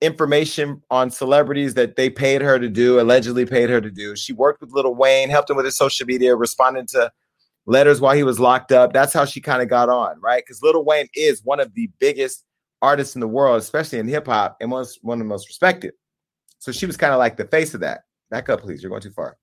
information 0.00 0.82
on 0.90 1.10
celebrities 1.10 1.74
that 1.74 1.96
they 1.96 2.10
paid 2.10 2.42
her 2.42 2.58
to 2.58 2.68
do, 2.68 3.00
allegedly 3.00 3.46
paid 3.46 3.70
her 3.70 3.80
to 3.80 3.90
do. 3.90 4.14
She 4.16 4.32
worked 4.32 4.60
with 4.60 4.72
Lil 4.72 4.94
Wayne, 4.94 5.30
helped 5.30 5.50
him 5.50 5.56
with 5.56 5.64
his 5.64 5.76
social 5.76 6.06
media, 6.06 6.36
responded 6.36 6.88
to 6.88 7.10
letters 7.64 8.00
while 8.00 8.14
he 8.14 8.22
was 8.22 8.38
locked 8.38 8.72
up. 8.72 8.92
That's 8.92 9.12
how 9.12 9.24
she 9.24 9.40
kind 9.40 9.62
of 9.62 9.68
got 9.68 9.88
on, 9.88 10.20
right? 10.20 10.42
Because 10.44 10.62
Lil 10.62 10.84
Wayne 10.84 11.08
is 11.14 11.42
one 11.44 11.60
of 11.60 11.72
the 11.74 11.90
biggest 11.98 12.44
artists 12.82 13.14
in 13.14 13.20
the 13.20 13.28
world, 13.28 13.58
especially 13.58 13.98
in 13.98 14.06
hip 14.06 14.26
hop, 14.26 14.56
and 14.60 14.70
was 14.70 14.98
one 15.02 15.18
of 15.18 15.24
the 15.24 15.28
most 15.28 15.48
respected. 15.48 15.94
So 16.58 16.72
she 16.72 16.86
was 16.86 16.96
kind 16.96 17.12
of 17.12 17.18
like 17.18 17.36
the 17.36 17.46
face 17.46 17.74
of 17.74 17.80
that. 17.80 18.02
Back 18.30 18.48
up, 18.48 18.60
please. 18.60 18.82
You're 18.82 18.90
going 18.90 19.02
too 19.02 19.10
far. 19.10 19.36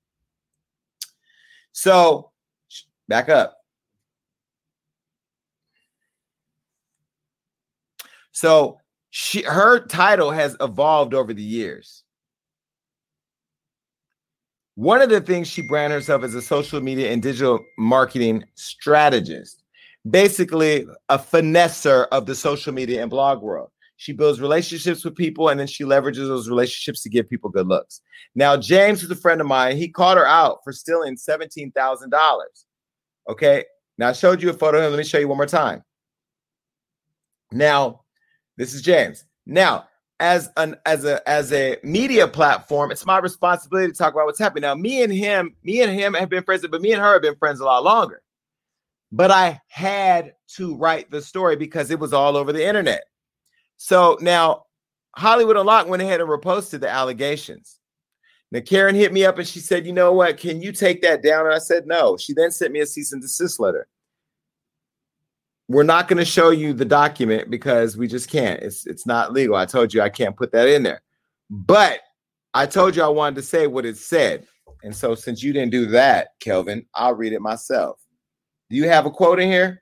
So 1.72 2.32
back 3.08 3.30
up. 3.30 3.58
So 8.32 8.80
she 9.16 9.44
her 9.44 9.86
title 9.86 10.32
has 10.32 10.58
evolved 10.60 11.14
over 11.14 11.36
the 11.36 11.44
years. 11.44 12.04
One 14.74 15.04
of 15.04 15.12
the 15.12 15.22
things 15.22 15.48
she 15.48 15.62
branded 15.62 15.98
herself 15.98 16.24
as 16.24 16.34
a 16.34 16.42
social 16.42 16.82
media 16.82 17.12
and 17.12 17.22
digital 17.22 17.60
marketing 17.78 18.44
strategist, 18.56 19.62
basically 20.10 20.88
a 21.10 21.20
finesser 21.20 22.08
of 22.12 22.26
the 22.26 22.34
social 22.34 22.74
media 22.74 23.04
and 23.04 23.12
blog 23.12 23.44
world. 23.44 23.70
She 23.98 24.14
builds 24.14 24.42
relationships 24.42 25.06
with 25.06 25.16
people 25.16 25.50
and 25.50 25.60
then 25.60 25.68
she 25.68 25.84
leverages 25.84 26.28
those 26.28 26.50
relationships 26.50 27.04
to 27.04 27.10
give 27.10 27.30
people 27.30 27.52
good 27.52 27.68
looks. 27.68 28.02
Now, 28.34 28.58
James 28.58 29.04
was 29.04 29.12
a 29.12 29.22
friend 29.22 29.40
of 29.40 29.46
mine. 29.46 29.78
He 29.78 29.90
called 29.90 30.18
her 30.18 30.26
out 30.26 30.58
for 30.64 30.74
stealing 30.74 31.18
$17,000. 31.18 32.12
Okay. 33.30 33.64
Now, 34.00 34.10
I 34.10 34.14
showed 34.14 34.42
you 34.42 34.50
a 34.50 34.54
photo. 34.54 34.90
Let 34.90 34.98
me 34.98 35.04
show 35.04 35.20
you 35.20 35.28
one 35.28 35.38
more 35.38 35.46
time. 35.46 35.84
Now, 37.52 38.03
this 38.58 38.74
is 38.74 38.82
James. 38.82 39.26
Now, 39.46 39.88
as 40.20 40.50
an 40.58 40.76
as 40.86 41.06
a 41.06 41.28
as 41.28 41.52
a 41.52 41.78
media 41.84 42.28
platform, 42.28 42.92
it's 42.92 43.06
my 43.06 43.18
responsibility 43.18 43.92
to 43.92 43.98
talk 43.98 44.14
about 44.14 44.26
what's 44.26 44.40
happening. 44.40 44.62
Now, 44.62 44.76
me 44.76 45.04
and 45.04 45.12
him, 45.12 45.56
me 45.64 45.82
and 45.82 45.92
him 45.92 46.14
have 46.14 46.30
been 46.30 46.44
friends, 46.44 46.66
but 46.70 46.82
me 46.82 46.94
and 46.94 47.02
her 47.02 47.14
have 47.14 47.22
been 47.22 47.36
friends 47.36 47.60
a 47.60 47.66
lot 47.66 47.84
longer. 47.84 48.22
But 49.12 49.32
I 49.32 49.62
had 49.68 50.34
to 50.56 50.76
write 50.76 51.12
the 51.12 51.22
story 51.22 51.56
because 51.56 51.92
it 51.92 52.00
was 52.00 52.14
all 52.14 52.38
over 52.38 52.52
the 52.52 52.66
internet. 52.66 53.04
So 53.78 54.18
now 54.22 54.66
Hollywood 55.16 55.58
Unlocked 55.58 55.90
went 55.90 56.02
ahead 56.02 56.22
and 56.22 56.30
reposted 56.30 56.80
the 56.80 56.90
allegations. 56.90 57.80
Now 58.52 58.62
Karen 58.62 58.96
hit 58.96 59.14
me 59.14 59.26
up 59.26 59.38
and 59.38 59.48
she 59.48 59.60
said, 59.60 59.86
"You 59.86 59.94
know 59.94 60.14
what? 60.14 60.38
Can 60.38 60.62
you 60.62 60.72
take 60.72 61.02
that 61.02 61.22
down?" 61.24 61.46
And 61.46 61.56
I 61.56 61.60
said, 61.60 61.86
"No." 61.86 62.18
She 62.18 62.34
then 62.34 62.52
sent 62.52 62.72
me 62.72 62.80
a 62.80 62.86
cease 62.86 63.12
and 63.12 63.22
desist 63.22 63.60
letter 63.60 63.88
we're 65.74 65.84
not 65.84 66.08
going 66.08 66.18
to 66.18 66.26
show 66.26 66.52
you 66.52 66.74
the 66.74 66.86
document 66.86 67.50
because 67.50 67.98
we 67.98 68.08
just 68.08 68.30
can't. 68.30 68.62
It's 68.62 68.86
it's 68.86 69.06
not 69.06 69.34
legal. 69.34 69.56
I 69.56 69.66
told 69.66 69.94
you 69.94 70.02
I 70.02 70.10
can't 70.10 70.38
put 70.38 70.52
that 70.52 70.68
in 70.68 70.84
there. 70.84 71.02
But 71.50 72.00
I 72.54 72.66
told 72.66 72.96
you 72.96 73.04
I 73.04 73.08
wanted 73.08 73.36
to 73.36 73.42
say 73.42 73.68
what 73.68 73.86
it 73.86 73.98
said. 73.98 74.48
And 74.84 74.96
so 74.96 75.16
since 75.16 75.42
you 75.42 75.54
didn't 75.54 75.72
do 75.72 75.88
that, 75.88 76.30
Kelvin, 76.40 76.86
I'll 76.94 77.16
read 77.16 77.34
it 77.34 77.42
myself. 77.42 78.00
Do 78.70 78.76
you 78.76 78.88
have 78.88 79.06
a 79.06 79.12
quote 79.12 79.40
in 79.40 79.50
here? 79.50 79.82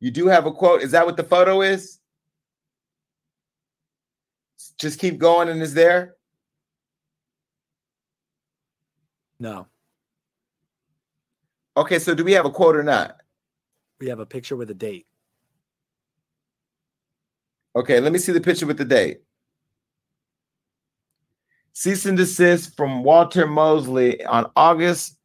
You 0.00 0.10
do 0.10 0.26
have 0.26 0.46
a 0.46 0.52
quote. 0.52 0.82
Is 0.82 0.92
that 0.92 1.06
what 1.06 1.16
the 1.16 1.24
photo 1.24 1.60
is? 1.60 1.98
Just 4.78 4.98
keep 4.98 5.18
going 5.18 5.48
and 5.48 5.62
is 5.62 5.74
there? 5.74 6.14
No. 9.38 9.66
Okay, 11.80 11.98
so 11.98 12.14
do 12.14 12.24
we 12.24 12.32
have 12.32 12.44
a 12.44 12.50
quote 12.50 12.76
or 12.76 12.82
not? 12.82 13.16
We 14.00 14.08
have 14.08 14.18
a 14.18 14.26
picture 14.26 14.54
with 14.54 14.70
a 14.70 14.74
date. 14.74 15.06
Okay, 17.74 18.00
let 18.00 18.12
me 18.12 18.18
see 18.18 18.32
the 18.32 18.40
picture 18.42 18.66
with 18.66 18.76
the 18.76 18.84
date. 18.84 19.22
Cease 21.72 22.04
and 22.04 22.18
desist 22.18 22.76
from 22.76 23.02
Walter 23.02 23.46
Mosley 23.46 24.22
on 24.26 24.50
August 24.56 25.16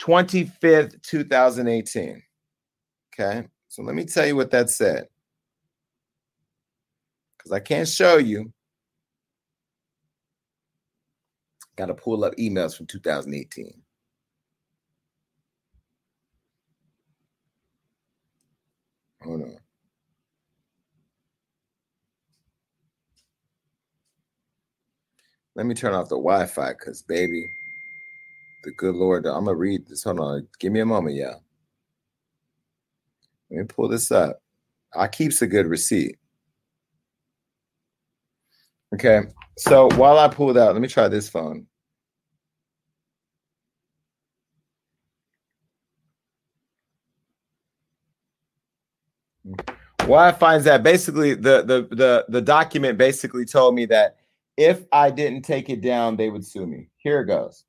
25th, 0.00 1.02
2018. 1.02 2.22
Okay, 3.12 3.46
so 3.68 3.82
let 3.82 3.94
me 3.94 4.06
tell 4.06 4.26
you 4.26 4.36
what 4.36 4.50
that 4.52 4.70
said. 4.70 5.06
Because 7.36 7.52
I 7.52 7.60
can't 7.60 7.86
show 7.86 8.16
you. 8.16 8.50
Got 11.76 11.86
to 11.86 11.94
pull 11.94 12.24
up 12.24 12.34
emails 12.36 12.74
from 12.74 12.86
2018. 12.86 13.82
Hold 19.22 19.42
on. 19.42 19.56
Let 25.56 25.66
me 25.66 25.74
turn 25.74 25.94
off 25.94 26.08
the 26.08 26.16
Wi-Fi 26.16 26.72
because 26.72 27.02
baby, 27.02 27.44
the 28.64 28.72
good 28.72 28.94
Lord, 28.94 29.26
I'm 29.26 29.44
gonna 29.44 29.56
read 29.56 29.86
this. 29.88 30.04
Hold 30.04 30.20
on, 30.20 30.48
give 30.58 30.72
me 30.72 30.80
a 30.80 30.86
moment, 30.86 31.16
yeah. 31.16 31.34
Let 33.50 33.58
me 33.58 33.64
pull 33.64 33.88
this 33.88 34.10
up. 34.12 34.40
I 34.94 35.08
keeps 35.08 35.42
a 35.42 35.46
good 35.46 35.66
receipt. 35.66 36.16
Okay, 38.94 39.22
so 39.58 39.88
while 39.96 40.18
I 40.18 40.28
pull 40.28 40.58
out, 40.58 40.72
let 40.72 40.82
me 40.82 40.88
try 40.88 41.08
this 41.08 41.28
phone. 41.28 41.66
Why 50.10 50.26
I 50.26 50.32
finds 50.32 50.64
that 50.64 50.82
basically 50.82 51.34
the 51.34 51.62
the 51.62 51.86
the 51.94 52.24
the 52.28 52.40
document 52.40 52.98
basically 52.98 53.44
told 53.44 53.76
me 53.76 53.86
that 53.86 54.16
if 54.56 54.84
I 54.90 55.08
didn't 55.08 55.42
take 55.42 55.70
it 55.70 55.82
down, 55.82 56.16
they 56.16 56.30
would 56.30 56.44
sue 56.44 56.66
me. 56.66 56.88
Here 56.96 57.20
it 57.20 57.26
goes. 57.26 57.64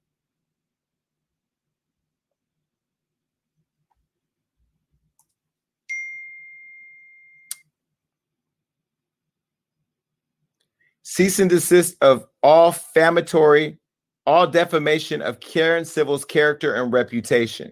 Cease 11.03 11.37
and 11.37 11.47
desist 11.47 11.95
of 12.01 12.25
all 12.41 12.71
famatory, 12.71 13.77
all 14.25 14.47
defamation 14.47 15.21
of 15.21 15.41
Karen 15.41 15.85
Civil's 15.85 16.25
character 16.25 16.73
and 16.73 16.91
reputation. 16.91 17.71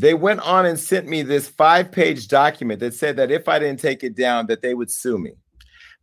They 0.00 0.14
went 0.14 0.40
on 0.40 0.64
and 0.64 0.80
sent 0.80 1.08
me 1.08 1.22
this 1.22 1.46
five-page 1.46 2.28
document 2.28 2.80
that 2.80 2.94
said 2.94 3.16
that 3.16 3.30
if 3.30 3.48
I 3.48 3.58
didn't 3.58 3.80
take 3.80 4.02
it 4.02 4.16
down, 4.16 4.46
that 4.46 4.62
they 4.62 4.72
would 4.72 4.90
sue 4.90 5.18
me. 5.18 5.32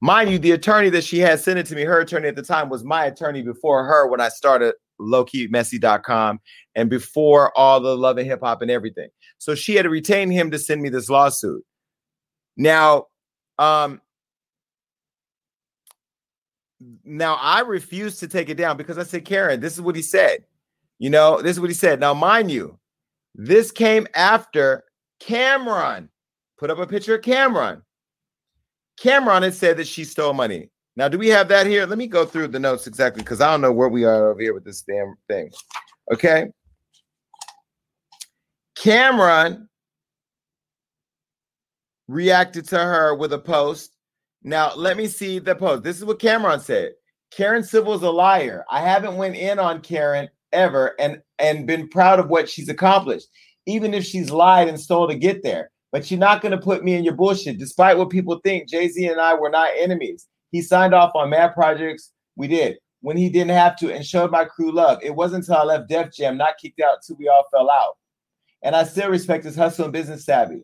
Mind 0.02 0.30
you, 0.30 0.38
the 0.38 0.52
attorney 0.52 0.92
that 0.92 1.04
she 1.04 1.18
had 1.18 1.40
sent 1.40 1.58
it 1.58 1.66
to 1.66 1.76
me, 1.76 1.82
her 1.82 2.02
attorney 2.02 2.28
at 2.28 2.36
the 2.36 2.44
time 2.44 2.70
was 2.70 2.84
my 2.84 3.06
attorney 3.06 3.42
before 3.42 3.86
her 3.86 4.06
when 4.08 4.22
I 4.22 4.30
started 4.30 4.76
lowkeymessy.com 5.02 6.40
and 6.76 6.92
before 6.92 7.58
all 7.58 7.80
the 7.80 7.98
love 7.98 8.20
and 8.20 8.28
hip 8.28 8.42
hop 8.44 8.62
and 8.62 8.70
everything. 8.70 9.10
So 9.40 9.56
she 9.56 9.74
had 9.74 9.88
retained 9.88 10.32
him 10.32 10.52
to 10.52 10.60
send 10.60 10.84
me 10.84 10.90
this 10.90 11.10
lawsuit. 11.10 11.66
Now, 12.56 13.06
um, 13.58 14.00
now 17.04 17.34
I 17.42 17.62
refused 17.62 18.20
to 18.20 18.28
take 18.28 18.50
it 18.50 18.58
down 18.58 18.78
because 18.78 19.00
I 19.00 19.04
said, 19.04 19.26
Karen, 19.26 19.60
this 19.60 19.74
is 19.74 19.82
what 19.82 19.96
he 19.96 20.04
said. 20.04 20.44
You 21.00 21.10
know, 21.10 21.42
this 21.42 21.56
is 21.56 21.60
what 21.60 21.72
he 21.72 21.76
said. 21.76 22.00
Now, 22.00 22.14
mind 22.14 22.52
you, 22.52 22.78
this 23.38 23.72
came 23.72 24.08
after 24.16 24.84
Cam'ron 25.22 26.10
put 26.58 26.72
up 26.72 26.80
a 26.80 26.88
picture 26.88 27.16
of 27.16 27.22
Cam'ron. 27.22 27.84
Cam'ron 29.00 29.44
had 29.44 29.54
said 29.54 29.78
that 29.78 29.88
she 29.88 30.04
stole 30.04 30.34
money. 30.34 30.72
Now, 30.96 31.08
do 31.08 31.20
we 31.20 31.28
have 31.28 31.48
that 31.50 31.68
here? 31.68 31.86
Let 31.86 32.00
me 32.00 32.08
go 32.08 32.26
through 32.26 32.48
the 32.48 32.60
notes 32.60 32.88
exactly 32.88 33.22
because 33.22 33.40
I 33.40 33.52
don't 33.52 33.62
know 33.62 33.72
where 33.72 33.90
we 33.90 34.04
are 34.04 34.32
over 34.32 34.42
here 34.42 34.56
with 34.56 34.66
this 34.66 34.82
damn 34.82 35.16
thing. 35.28 35.52
Okay. 36.12 36.48
Cam'ron 38.76 39.68
reacted 42.08 42.68
to 42.70 42.80
her 42.80 43.14
with 43.14 43.34
a 43.34 43.40
post. 43.40 43.92
Now, 44.42 44.74
let 44.76 44.98
me 44.98 45.08
see 45.08 45.38
the 45.38 45.54
post. 45.56 45.84
This 45.84 45.98
is 45.98 46.06
what 46.06 46.20
Cam'ron 46.20 46.60
said. 46.60 46.94
Karen 47.30 47.62
is 47.62 47.74
a 47.74 47.82
liar. 47.82 48.66
I 48.72 48.82
haven't 48.82 49.18
went 49.18 49.36
in 49.36 49.60
on 49.60 49.82
Karen 49.82 50.30
ever 50.52 50.96
and 51.00 51.22
and 51.40 51.68
been 51.68 51.88
proud 51.88 52.20
of 52.20 52.30
what 52.30 52.50
she's 52.50 52.70
accomplished, 52.70 53.28
even 53.66 53.94
if 53.94 54.04
she's 54.04 54.32
lied 54.32 54.68
and 54.68 54.80
stole 54.80 55.08
to 55.08 55.16
get 55.16 55.44
there. 55.44 55.72
But 55.92 56.10
you're 56.12 56.20
not 56.20 56.42
going 56.42 56.52
to 56.52 56.58
put 56.58 56.84
me 56.84 56.96
in 56.96 57.04
your 57.04 57.14
bullshit, 57.14 57.58
despite 57.58 57.98
what 57.98 58.10
people 58.10 58.40
think. 58.44 58.68
Jay 58.68 58.88
Z 58.90 59.08
and 59.08 59.22
I 59.22 59.34
were 59.34 59.50
not 59.50 59.70
enemies. 59.78 60.28
He 60.52 60.62
signed 60.62 60.94
off 60.94 61.12
on 61.16 61.30
mad 61.30 61.54
projects. 61.54 62.12
We 62.36 62.48
did 62.48 62.78
when 63.02 63.18
he 63.18 63.30
didn't 63.30 63.52
have 63.52 63.78
to 63.78 63.94
and 63.94 64.06
showed 64.06 64.32
my 64.32 64.46
crew 64.46 64.72
love. 64.72 65.00
It 65.02 65.16
wasn't 65.16 65.44
until 65.44 65.62
I 65.62 65.64
left 65.64 65.90
Def 65.90 66.12
Jam, 66.12 66.38
not 66.38 66.58
kicked 66.62 66.82
out, 66.82 66.98
until 66.98 67.18
we 67.18 67.28
all 67.28 67.46
fell 67.52 67.70
out. 67.70 67.98
And 68.64 68.76
I 68.76 68.84
still 68.84 69.10
respect 69.10 69.46
his 69.46 69.56
hustle 69.56 69.86
and 69.86 69.94
business 69.94 70.26
savvy 70.26 70.64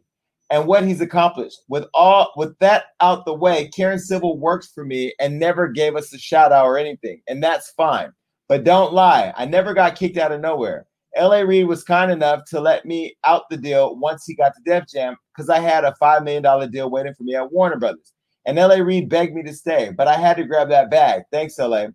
and 0.50 0.68
what 0.68 0.84
he's 0.84 1.02
accomplished. 1.02 1.60
With 1.68 1.86
all 1.94 2.32
with 2.36 2.58
that 2.60 2.86
out 3.02 3.26
the 3.26 3.34
way, 3.34 3.70
Karen 3.70 4.00
Civil 4.00 4.38
works 4.38 4.72
for 4.74 4.84
me 4.84 5.14
and 5.20 5.40
never 5.40 5.68
gave 5.68 5.96
us 5.96 6.14
a 6.14 6.18
shout 6.18 6.52
out 6.52 6.66
or 6.66 6.78
anything, 6.78 7.22
and 7.28 7.42
that's 7.42 7.72
fine. 7.72 8.12
But 8.48 8.64
don't 8.64 8.94
lie, 8.94 9.34
I 9.36 9.46
never 9.46 9.74
got 9.74 9.96
kicked 9.96 10.18
out 10.18 10.32
of 10.32 10.41
nowhere. 10.41 10.86
LA 11.18 11.41
Reid 11.41 11.68
was 11.68 11.84
kind 11.84 12.12
enough 12.12 12.44
to 12.50 12.60
let 12.60 12.86
me 12.86 13.16
out 13.24 13.44
the 13.50 13.58
deal 13.58 13.96
once 13.98 14.26
he 14.26 14.36
got 14.36 14.54
to 14.56 14.62
Def 14.66 14.88
Jam 14.88 15.16
because 15.36 15.50
I 15.50 15.60
had 15.60 15.84
a 15.84 15.96
$5 16.02 16.24
million 16.24 16.72
deal 16.72 16.89
waiting 16.89 17.14
for 17.14 17.24
me 17.24 17.36
at 17.36 17.52
Warner 17.52 17.78
Brothers. 17.78 18.14
And 18.46 18.58
LA 18.58 18.76
Reid 18.76 19.10
begged 19.10 19.34
me 19.34 19.44
to 19.44 19.54
stay, 19.54 19.91
but 19.96 20.08
I 20.08 20.18
had 20.18 20.38
to 20.38 20.44
grab 20.44 20.70
that 20.70 20.89
bag. 20.89 21.24
Thanks, 21.32 21.58
LA. 21.58 21.88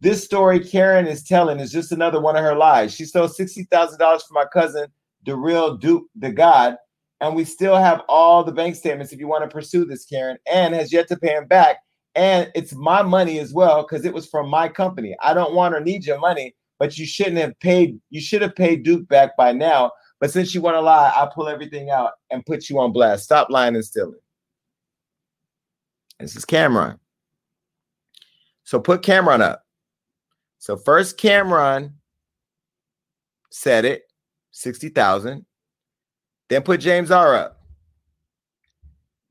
This 0.00 0.24
story 0.24 0.60
Karen 0.60 1.06
is 1.06 1.22
telling 1.22 1.60
is 1.60 1.72
just 1.72 1.92
another 1.92 2.20
one 2.20 2.36
of 2.36 2.42
her 2.42 2.56
lies. 2.56 2.92
She 2.92 3.04
stole 3.04 3.28
$60,000 3.28 3.98
from 3.98 4.18
my 4.32 4.44
cousin, 4.52 4.88
the 5.24 5.36
real 5.36 5.76
Duke, 5.76 6.04
the 6.16 6.30
God, 6.30 6.76
and 7.20 7.34
we 7.34 7.44
still 7.44 7.76
have 7.76 8.02
all 8.08 8.44
the 8.44 8.52
bank 8.52 8.74
statements 8.76 9.12
if 9.12 9.18
you 9.18 9.28
want 9.28 9.44
to 9.44 9.54
pursue 9.54 9.86
this, 9.86 10.04
Karen, 10.04 10.36
and 10.50 10.74
has 10.74 10.92
yet 10.92 11.08
to 11.08 11.16
pay 11.16 11.34
him 11.34 11.46
back. 11.46 11.78
And 12.14 12.50
it's 12.54 12.74
my 12.74 13.02
money 13.02 13.38
as 13.40 13.52
well 13.52 13.82
because 13.82 14.04
it 14.04 14.14
was 14.14 14.26
from 14.26 14.48
my 14.48 14.68
company. 14.68 15.16
I 15.20 15.34
don't 15.34 15.54
want 15.54 15.74
or 15.74 15.80
need 15.80 16.04
your 16.04 16.18
money, 16.18 16.54
but 16.78 16.96
you 16.96 17.06
shouldn't 17.06 17.38
have 17.38 17.58
paid. 17.60 18.00
You 18.10 18.20
should 18.20 18.42
have 18.42 18.54
paid 18.54 18.84
Duke 18.84 19.08
back 19.08 19.36
by 19.36 19.52
now. 19.52 19.90
But 20.20 20.30
since 20.30 20.54
you 20.54 20.60
want 20.60 20.76
to 20.76 20.80
lie, 20.80 21.12
I'll 21.14 21.30
pull 21.30 21.48
everything 21.48 21.90
out 21.90 22.12
and 22.30 22.46
put 22.46 22.70
you 22.70 22.78
on 22.78 22.92
blast. 22.92 23.24
Stop 23.24 23.50
lying 23.50 23.74
and 23.74 23.84
stealing. 23.84 24.14
This 26.20 26.36
is 26.36 26.44
Cam'ron. 26.44 26.98
So 28.62 28.80
put 28.80 29.02
Cam'ron 29.02 29.40
up. 29.40 29.64
So 30.58 30.76
first 30.76 31.18
Cam'ron 31.18 31.92
said 33.50 33.84
it, 33.84 34.04
60,000. 34.52 35.44
Then 36.48 36.62
put 36.62 36.80
James 36.80 37.10
R 37.10 37.34
up. 37.34 37.60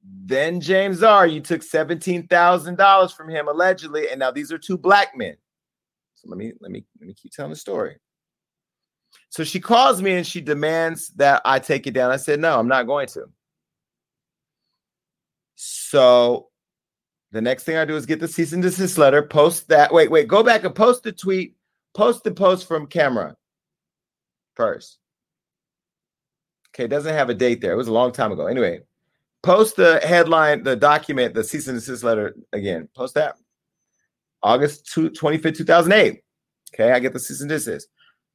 Then 0.04 0.60
James 0.60 1.02
R, 1.02 1.26
you 1.26 1.40
took 1.40 1.62
$17,000 1.62 3.16
from 3.16 3.30
him 3.30 3.48
allegedly. 3.48 4.10
And 4.10 4.20
now 4.20 4.32
these 4.32 4.52
are 4.52 4.58
two 4.58 4.78
black 4.78 5.16
men. 5.16 5.36
So 6.16 6.30
let 6.30 6.38
me 6.38 6.54
let 6.62 6.72
me 6.72 6.84
let 7.00 7.08
me 7.08 7.14
keep 7.14 7.32
telling 7.32 7.52
the 7.52 7.58
story. 7.58 7.98
So 9.30 9.44
she 9.44 9.60
calls 9.60 10.02
me 10.02 10.14
and 10.14 10.28
she 10.28 10.42
demands 10.42 11.10
that 11.16 11.42
I 11.46 11.60
take 11.60 11.88
it 11.88 11.92
down. 11.92 12.12
I 12.12 12.18
said, 12.18 12.40
no, 12.40 12.60
I'm 12.60 12.68
not 12.68 12.88
going 12.88 13.08
to. 13.08 13.26
So 15.56 16.50
the 17.32 17.42
next 17.42 17.64
thing 17.64 17.78
I 17.78 17.86
do 17.86 17.96
is 17.96 18.06
get 18.06 18.20
the 18.20 18.28
cease 18.28 18.54
and 18.54 18.62
desist 18.62 18.98
letter, 18.98 19.24
post 19.24 19.70
that. 19.70 19.94
Wait, 19.94 20.12
wait, 20.12 20.28
go 20.28 20.44
back 20.44 20.64
and 20.64 20.76
post 20.76 21.04
the 21.04 21.12
tweet, 21.12 21.56
post 21.94 22.24
the 22.24 22.32
post 22.32 22.68
from 22.68 22.88
camera 22.88 23.36
first. 24.56 25.00
Okay, 26.70 26.86
it 26.86 26.90
doesn't 26.90 27.14
have 27.14 27.30
a 27.30 27.34
date 27.34 27.62
there. 27.62 27.74
It 27.74 27.78
was 27.78 27.88
a 27.88 27.94
long 27.94 28.12
time 28.12 28.32
ago. 28.32 28.48
Anyway, 28.48 28.82
post 29.44 29.76
the 29.76 30.00
headline, 30.04 30.64
the 30.64 30.76
document, 30.76 31.34
the 31.34 31.44
cease 31.44 31.68
and 31.68 31.78
desist 31.78 32.04
letter 32.04 32.36
again. 32.54 32.90
Post 32.96 33.14
that. 33.16 33.36
August 34.42 34.92
2, 34.94 35.12
25th, 35.12 35.58
2008. 35.58 36.22
Okay, 36.74 36.92
I 36.92 37.00
get 37.00 37.14
the 37.14 37.20
cease 37.20 37.42
and 37.42 37.50
desist. 37.50 37.88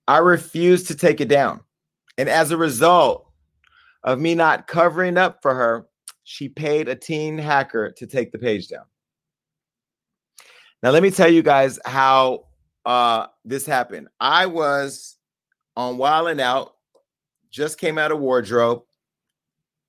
I 0.06 0.18
refuse 0.18 0.84
to 0.84 0.94
take 0.94 1.20
it 1.20 1.28
down. 1.28 1.60
And 2.16 2.28
as 2.28 2.50
a 2.50 2.56
result 2.56 3.30
of 4.04 4.20
me 4.20 4.34
not 4.34 4.66
covering 4.66 5.18
up 5.18 5.42
for 5.42 5.54
her, 5.54 5.86
she 6.24 6.48
paid 6.48 6.88
a 6.88 6.94
teen 6.94 7.38
hacker 7.38 7.90
to 7.92 8.06
take 8.06 8.32
the 8.32 8.38
page 8.38 8.68
down. 8.68 8.84
Now, 10.82 10.90
let 10.90 11.02
me 11.02 11.10
tell 11.10 11.30
you 11.30 11.42
guys 11.42 11.78
how 11.84 12.46
uh, 12.84 13.26
this 13.44 13.66
happened. 13.66 14.08
I 14.20 14.46
was 14.46 15.16
on 15.76 15.98
Wild 15.98 16.28
'N 16.28 16.40
Out, 16.40 16.74
just 17.50 17.78
came 17.78 17.98
out 17.98 18.12
of 18.12 18.20
wardrobe. 18.20 18.82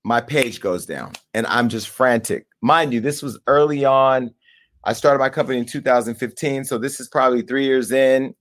My 0.04 0.22
page 0.22 0.62
goes 0.62 0.86
down, 0.86 1.14
and 1.34 1.46
I'm 1.48 1.70
just 1.70 1.90
frantic. 1.90 2.48
Mind 2.62 2.94
you, 2.94 3.02
this 3.02 3.22
was 3.22 3.38
early 3.48 3.86
on. 3.86 4.34
I 4.86 4.94
started 4.94 5.20
my 5.20 5.30
company 5.30 5.60
in 5.60 5.66
2015, 5.66 6.64
so 6.64 6.78
this 6.78 7.00
is 7.00 7.10
probably 7.10 7.42
three 7.42 7.66
years 7.66 7.92
in. 7.92 8.34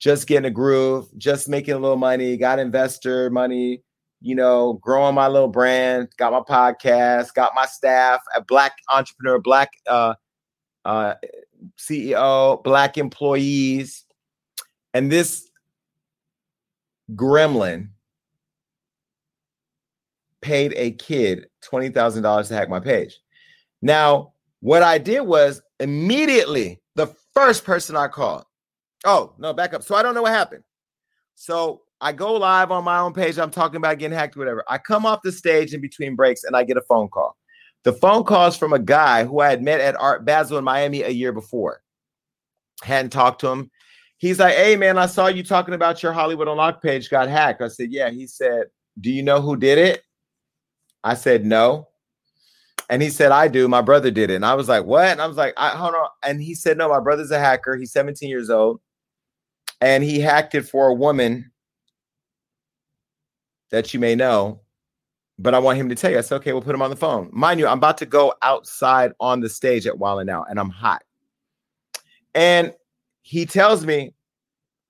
just 0.00 0.26
getting 0.26 0.46
a 0.46 0.50
groove, 0.50 1.06
just 1.18 1.48
making 1.48 1.74
a 1.74 1.78
little 1.78 1.96
money, 1.96 2.36
got 2.36 2.58
investor 2.58 3.30
money, 3.30 3.82
you 4.20 4.34
know, 4.34 4.74
growing 4.82 5.14
my 5.14 5.28
little 5.28 5.48
brand, 5.48 6.08
got 6.16 6.32
my 6.32 6.40
podcast, 6.40 7.34
got 7.34 7.52
my 7.54 7.66
staff, 7.66 8.20
a 8.34 8.42
black 8.42 8.72
entrepreneur, 8.92 9.38
black 9.38 9.70
uh, 9.86 10.14
uh, 10.84 11.14
CEO, 11.78 12.62
black 12.64 12.98
employees, 12.98 14.04
and 14.94 15.12
this 15.12 15.48
gremlin 17.14 17.88
paid 20.42 20.72
a 20.76 20.92
kid 20.92 21.46
$20,000 21.64 22.48
to 22.48 22.54
hack 22.54 22.68
my 22.68 22.80
page. 22.80 23.20
Now, 23.82 24.32
what 24.60 24.82
I 24.82 24.98
did 24.98 25.22
was 25.22 25.62
immediately 25.78 26.80
the 26.96 27.08
first 27.34 27.64
person 27.64 27.96
I 27.96 28.08
called. 28.08 28.44
Oh, 29.04 29.34
no, 29.38 29.52
back 29.52 29.72
up. 29.72 29.82
So 29.82 29.94
I 29.94 30.02
don't 30.02 30.14
know 30.14 30.22
what 30.22 30.32
happened. 30.32 30.64
So 31.34 31.82
I 32.00 32.12
go 32.12 32.34
live 32.34 32.70
on 32.70 32.84
my 32.84 32.98
own 32.98 33.12
page. 33.12 33.38
I'm 33.38 33.50
talking 33.50 33.76
about 33.76 33.98
getting 33.98 34.16
hacked, 34.16 34.36
or 34.36 34.40
whatever. 34.40 34.64
I 34.68 34.78
come 34.78 35.06
off 35.06 35.20
the 35.22 35.32
stage 35.32 35.74
in 35.74 35.80
between 35.80 36.16
breaks 36.16 36.44
and 36.44 36.56
I 36.56 36.64
get 36.64 36.76
a 36.76 36.82
phone 36.82 37.08
call. 37.08 37.36
The 37.84 37.92
phone 37.94 38.24
call 38.24 38.48
is 38.48 38.56
from 38.56 38.74
a 38.74 38.78
guy 38.78 39.24
who 39.24 39.40
I 39.40 39.48
had 39.48 39.62
met 39.62 39.80
at 39.80 39.98
Art 39.98 40.24
Basel 40.24 40.58
in 40.58 40.64
Miami 40.64 41.02
a 41.02 41.08
year 41.08 41.32
before. 41.32 41.82
Hadn't 42.82 43.10
talked 43.10 43.40
to 43.42 43.48
him. 43.48 43.70
He's 44.18 44.38
like, 44.38 44.54
Hey, 44.54 44.76
man, 44.76 44.98
I 44.98 45.06
saw 45.06 45.28
you 45.28 45.42
talking 45.42 45.74
about 45.74 46.02
your 46.02 46.12
Hollywood 46.12 46.48
Unlocked 46.48 46.82
page 46.82 47.08
got 47.08 47.28
hacked. 47.28 47.62
I 47.62 47.68
said, 47.68 47.90
Yeah. 47.90 48.10
He 48.10 48.26
said, 48.26 48.64
Do 49.00 49.10
you 49.10 49.22
know 49.22 49.40
who 49.40 49.56
did 49.56 49.78
it? 49.78 50.02
I 51.04 51.14
said, 51.14 51.44
No. 51.44 51.88
And 52.88 53.02
he 53.02 53.10
said, 53.10 53.30
I 53.30 53.46
do. 53.46 53.68
My 53.68 53.82
brother 53.82 54.10
did 54.10 54.30
it. 54.30 54.34
And 54.34 54.44
I 54.44 54.54
was 54.54 54.68
like, 54.68 54.84
What? 54.84 55.06
And 55.06 55.20
I 55.20 55.26
was 55.26 55.36
like, 55.36 55.54
I 55.56 55.70
hold 55.70 55.94
on. 55.94 56.08
And 56.22 56.42
he 56.42 56.54
said, 56.54 56.76
No, 56.76 56.88
my 56.88 57.00
brother's 57.00 57.30
a 57.30 57.38
hacker. 57.38 57.76
He's 57.76 57.92
17 57.92 58.28
years 58.28 58.50
old. 58.50 58.80
And 59.80 60.04
he 60.04 60.20
hacked 60.20 60.54
it 60.54 60.62
for 60.62 60.88
a 60.88 60.94
woman 60.94 61.50
that 63.70 63.94
you 63.94 64.00
may 64.00 64.14
know. 64.14 64.60
But 65.38 65.54
I 65.54 65.58
want 65.58 65.78
him 65.78 65.88
to 65.88 65.94
tell 65.94 66.10
you. 66.10 66.18
I 66.18 66.20
said, 66.20 66.36
okay, 66.36 66.52
we'll 66.52 66.60
put 66.60 66.74
him 66.74 66.82
on 66.82 66.90
the 66.90 66.96
phone. 66.96 67.30
Mind 67.32 67.60
you, 67.60 67.66
I'm 67.66 67.78
about 67.78 67.96
to 67.98 68.06
go 68.06 68.34
outside 68.42 69.12
on 69.20 69.40
the 69.40 69.48
stage 69.48 69.86
at 69.86 69.96
Wild 69.96 70.20
'N 70.20 70.28
Out, 70.28 70.46
and 70.50 70.60
I'm 70.60 70.68
hot. 70.68 71.02
And 72.34 72.74
he 73.22 73.46
tells 73.46 73.86
me 73.86 74.12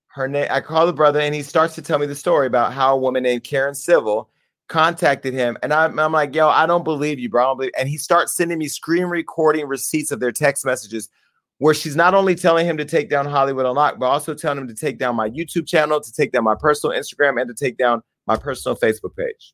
her 0.09 0.27
name. 0.27 0.49
I 0.51 0.61
call 0.61 0.87
the 0.87 0.93
brother, 0.93 1.21
and 1.21 1.35
he 1.35 1.43
starts 1.43 1.77
to 1.77 1.83
tell 1.83 2.01
me 2.01 2.07
the 2.07 2.17
story 2.17 2.49
about 2.49 2.73
how 2.73 2.95
a 2.95 2.99
woman 2.99 3.23
named 3.23 3.45
Karen 3.45 3.77
Civil 3.77 4.29
contacted 4.71 5.35
him. 5.35 5.59
And 5.63 5.75
I'm, 5.75 5.99
I'm 5.99 6.13
like, 6.13 6.35
yo, 6.35 6.49
I 6.49 6.65
don't 6.65 6.85
believe 6.85 7.19
you, 7.19 7.29
bro. 7.29 7.55
Believe. 7.55 7.73
And 7.77 7.89
he 7.89 7.99
starts 7.99 8.35
sending 8.35 8.57
me 8.57 8.69
screen 8.69 9.05
recording 9.05 9.67
receipts 9.67 10.11
of 10.11 10.21
their 10.21 10.33
text 10.33 10.65
messages 10.65 11.11
where 11.59 11.75
she's 11.75 11.97
not 11.97 12.15
only 12.15 12.35
telling 12.35 12.65
him 12.65 12.79
to 12.79 12.87
take 12.87 13.11
down 13.11 13.27
Hollywood 13.27 13.67
Unlocked, 13.67 13.99
but 13.99 14.07
also 14.07 14.33
telling 14.33 14.57
him 14.57 14.69
to 14.69 14.75
take 14.75 14.97
down 14.97 15.15
my 15.15 15.29
YouTube 15.29 15.67
channel, 15.67 16.01
to 16.01 16.13
take 16.13 16.33
down 16.33 16.45
my 16.45 16.55
personal 16.55 16.97
Instagram, 16.97 17.39
and 17.39 17.49
to 17.49 17.55
take 17.55 17.77
down 17.77 18.03
my 18.27 18.37
personal 18.37 18.75
Facebook 18.75 19.15
page. 19.15 19.53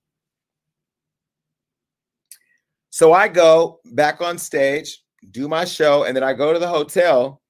So 2.91 3.13
I 3.13 3.27
go 3.27 3.81
back 3.87 4.21
on 4.21 4.39
stage, 4.39 5.03
do 5.33 5.49
my 5.49 5.65
show, 5.65 6.05
and 6.05 6.17
then 6.17 6.23
I 6.23 6.33
go 6.33 6.53
to 6.53 6.59
the 6.61 6.69
hotel 6.69 7.43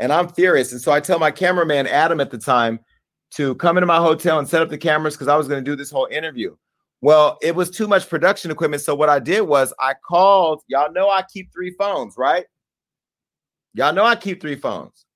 and 0.00 0.12
I'm 0.12 0.28
furious. 0.28 0.72
And 0.72 0.80
so 0.80 0.92
I 0.92 1.00
tell 1.00 1.18
my 1.18 1.30
cameraman, 1.30 1.86
Adam, 1.86 2.20
at 2.20 2.30
the 2.30 2.38
time, 2.38 2.80
to 3.32 3.54
come 3.56 3.76
into 3.76 3.86
my 3.86 3.98
hotel 3.98 4.38
and 4.38 4.48
set 4.48 4.62
up 4.62 4.70
the 4.70 4.78
cameras 4.78 5.14
because 5.14 5.28
I 5.28 5.36
was 5.36 5.46
going 5.46 5.62
to 5.62 5.70
do 5.70 5.76
this 5.76 5.90
whole 5.90 6.08
interview. 6.10 6.56
Well, 7.02 7.38
it 7.40 7.54
was 7.54 7.70
too 7.70 7.88
much 7.88 8.08
production 8.08 8.50
equipment. 8.50 8.82
So 8.82 8.94
what 8.94 9.08
I 9.08 9.18
did 9.18 9.42
was 9.42 9.72
I 9.80 9.94
called, 9.94 10.62
y'all 10.68 10.92
know 10.92 11.08
I 11.08 11.22
keep 11.22 11.50
three 11.52 11.74
phones, 11.78 12.16
right? 12.18 12.44
Y'all 13.74 13.94
know 13.94 14.04
I 14.04 14.16
keep 14.16 14.40
three 14.40 14.56
phones. 14.56 15.06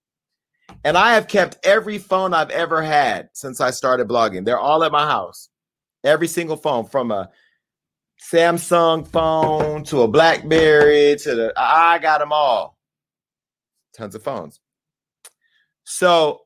And 0.83 0.97
I 0.97 1.15
have 1.15 1.29
kept 1.29 1.59
every 1.65 1.99
phone 1.99 2.33
I've 2.33 2.51
ever 2.51 2.83
had 2.83 3.29
since 3.33 3.61
I 3.61 3.71
started 3.71 4.09
blogging. 4.09 4.45
They're 4.45 4.59
all 4.59 4.83
at 4.85 4.93
my 4.93 5.07
house. 5.07 5.49
Every 6.05 6.29
single 6.29 6.57
phone 6.57 6.87
from 6.87 7.11
a 7.11 7.31
Samsung 8.21 9.07
phone 9.07 9.85
to 9.85 10.03
a 10.03 10.09
Blackberry 10.09 11.17
to 11.17 11.35
the 11.35 11.53
I 11.57 11.99
got 11.99 12.19
them 12.19 12.33
all. 12.33 12.79
Tons 13.97 14.15
of 14.15 14.23
phones. 14.23 14.61
So 15.85 16.43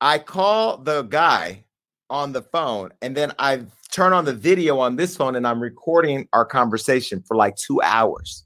I 0.00 0.18
call 0.18 0.78
the 0.78 1.02
guy 1.02 1.64
on 2.08 2.32
the 2.32 2.42
phone 2.42 2.90
and 3.02 3.16
then 3.16 3.32
I 3.38 3.62
turn 3.90 4.12
on 4.12 4.24
the 4.24 4.32
video 4.32 4.78
on 4.78 4.96
this 4.96 5.16
phone 5.16 5.36
and 5.36 5.46
I'm 5.46 5.60
recording 5.60 6.28
our 6.32 6.44
conversation 6.44 7.22
for 7.26 7.36
like 7.36 7.56
2 7.56 7.82
hours. 7.82 8.44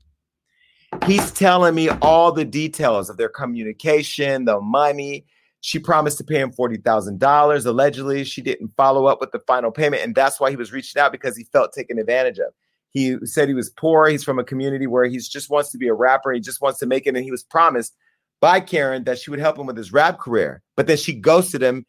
He's 1.07 1.31
telling 1.33 1.75
me 1.75 1.89
all 1.89 2.33
the 2.33 2.45
details 2.45 3.11
of 3.11 3.17
their 3.17 3.29
communication, 3.29 4.45
the 4.45 4.61
money. 4.61 5.27
She 5.61 5.79
promised 5.79 6.19
to 6.19 6.25
pay 6.25 6.41
him 6.41 6.53
$40,000. 6.53 7.67
Allegedly, 7.67 8.25
she 8.25 8.43
didn't 8.43 8.73
follow 8.77 9.07
up 9.07 9.21
with 9.21 9.33
the 9.33 9.41
final 9.41 9.71
payment. 9.71 10.03
And 10.03 10.15
that's 10.15 10.39
why 10.39 10.51
he 10.51 10.57
was 10.57 10.73
reaching 10.73 11.01
out 11.01 11.13
because 11.13 11.37
he 11.37 11.45
felt 11.45 11.73
taken 11.73 11.99
advantage 11.99 12.39
of. 12.39 12.53
He 12.91 13.17
said 13.25 13.49
he 13.49 13.55
was 13.55 13.71
poor. 13.71 14.07
He's 14.07 14.23
from 14.23 14.39
a 14.39 14.45
community 14.45 14.87
where 14.87 15.05
he 15.05 15.19
just 15.19 15.51
wants 15.51 15.73
to 15.73 15.79
be 15.79 15.89
a 15.89 15.95
rapper. 15.95 16.33
He 16.33 16.41
just 16.41 16.61
wants 16.61 16.79
to 16.79 16.87
make 16.87 17.07
it. 17.07 17.17
And 17.17 17.25
he 17.25 17.31
was 17.31 17.43
promised 17.43 17.95
by 18.41 18.61
Karen 18.61 19.05
that 19.05 19.19
she 19.19 19.31
would 19.31 19.41
help 19.41 19.59
him 19.59 19.67
with 19.67 19.77
his 19.77 19.93
rap 19.93 20.21
career. 20.21 20.63
But 20.77 20.87
then 20.87 20.97
she 20.97 21.13
ghosted 21.13 21.63
him 21.63 21.87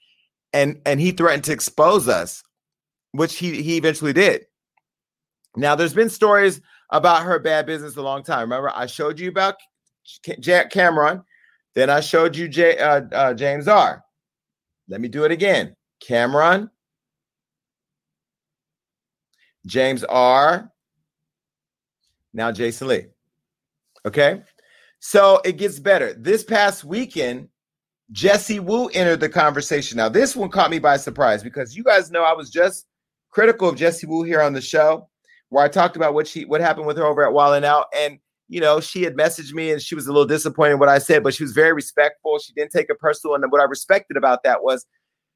and, 0.51 0.81
and 0.85 0.99
he 0.99 1.11
threatened 1.11 1.43
to 1.43 1.51
expose 1.51 2.07
us, 2.07 2.41
which 3.15 3.37
he, 3.37 3.61
he 3.61 3.77
eventually 3.77 4.13
did. 4.13 4.45
Now, 5.55 5.75
there's 5.75 5.93
been 5.93 6.09
stories 6.09 6.61
about 6.89 7.23
her 7.23 7.39
bad 7.39 7.65
business 7.65 7.95
a 7.95 8.01
long 8.01 8.23
time. 8.23 8.41
Remember, 8.41 8.71
I 8.73 8.85
showed 8.85 9.19
you 9.19 9.29
about 9.29 9.55
Jack 10.39 10.71
Cam'ron. 10.71 11.23
Then 11.73 11.89
I 11.89 11.99
showed 11.99 12.35
you 12.35 12.47
J, 12.47 12.77
uh, 12.77 13.01
uh, 13.11 13.33
James 13.33 13.67
R. 13.67 14.03
Let 14.87 15.01
me 15.01 15.07
do 15.07 15.23
it 15.23 15.31
again. 15.31 15.75
Cam'ron, 16.07 16.69
James 19.65 20.03
R. 20.03 20.71
Now 22.33 22.51
Jason 22.51 22.87
Lee. 22.89 23.05
Okay. 24.05 24.41
So 24.99 25.41
it 25.43 25.53
gets 25.53 25.79
better. 25.79 26.13
This 26.13 26.43
past 26.43 26.83
weekend, 26.83 27.49
Jessie 28.11 28.59
Woo 28.59 28.87
entered 28.89 29.19
the 29.19 29.29
conversation. 29.29 29.97
Now, 29.97 30.09
this 30.09 30.35
one 30.35 30.49
caught 30.49 30.69
me 30.69 30.79
by 30.79 30.97
surprise 30.97 31.43
because 31.43 31.75
you 31.75 31.83
guys 31.83 32.11
know 32.11 32.23
I 32.23 32.33
was 32.33 32.49
just 32.49 32.85
critical 33.35 33.67
of 33.67 33.75
Jessie 33.75 34.07
Woo 34.07 34.23
here 34.23 34.41
on 34.41 34.53
the 34.53 34.61
show 34.61 35.09
where 35.49 35.63
I 35.63 35.67
talked 35.67 35.97
about 35.97 36.13
what 36.13 36.25
she 36.25 36.45
what 36.45 36.61
happened 36.61 36.87
with 36.87 36.95
her 36.95 37.03
over 37.03 37.25
at 37.25 37.33
Wild 37.33 37.55
'N 37.55 37.65
Out. 37.65 37.87
And 37.93 38.17
you 38.47 38.61
know, 38.61 38.79
she 38.79 39.03
had 39.03 39.15
messaged 39.15 39.51
me 39.51 39.71
and 39.71 39.81
she 39.81 39.93
was 39.93 40.07
a 40.07 40.11
little 40.13 40.25
disappointed 40.25 40.73
in 40.73 40.79
what 40.79 40.87
I 40.87 40.99
said, 40.99 41.21
but 41.21 41.33
she 41.33 41.43
was 41.43 41.51
very 41.51 41.73
respectful. 41.73 42.39
She 42.39 42.53
didn't 42.53 42.71
take 42.71 42.89
it 42.89 42.97
personal. 42.97 43.35
And 43.35 43.51
what 43.51 43.59
I 43.59 43.65
respected 43.65 44.15
about 44.15 44.43
that 44.43 44.63
was 44.63 44.85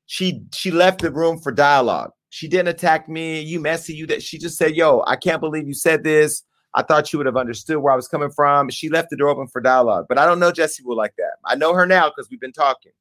she 0.05 0.41
she 0.53 0.71
left 0.71 1.01
the 1.01 1.11
room 1.11 1.39
for 1.39 1.51
dialogue. 1.51 2.11
She 2.29 2.47
didn't 2.47 2.69
attack 2.69 3.09
me, 3.09 3.41
you 3.41 3.59
messy, 3.59 3.93
you 3.93 4.07
that 4.07 4.23
she 4.23 4.37
just 4.37 4.57
said, 4.57 4.75
Yo, 4.75 5.03
I 5.05 5.17
can't 5.17 5.41
believe 5.41 5.67
you 5.67 5.73
said 5.73 6.05
this. 6.05 6.41
I 6.75 6.83
thought 6.83 7.11
you 7.11 7.19
would 7.19 7.25
have 7.25 7.35
understood 7.35 7.79
where 7.79 7.91
I 7.91 7.97
was 7.97 8.07
coming 8.07 8.29
from. 8.29 8.69
She 8.69 8.87
left 8.87 9.09
the 9.09 9.17
door 9.17 9.29
open 9.29 9.47
for 9.47 9.59
dialogue. 9.59 10.05
But 10.07 10.19
I 10.19 10.25
don't 10.25 10.39
know 10.39 10.53
Jessie 10.53 10.83
Woo 10.85 10.95
like 10.95 11.15
that. 11.17 11.33
I 11.43 11.55
know 11.55 11.73
her 11.73 11.85
now 11.85 12.09
because 12.09 12.29
we've 12.29 12.39
been 12.39 12.53
talking. 12.53 12.93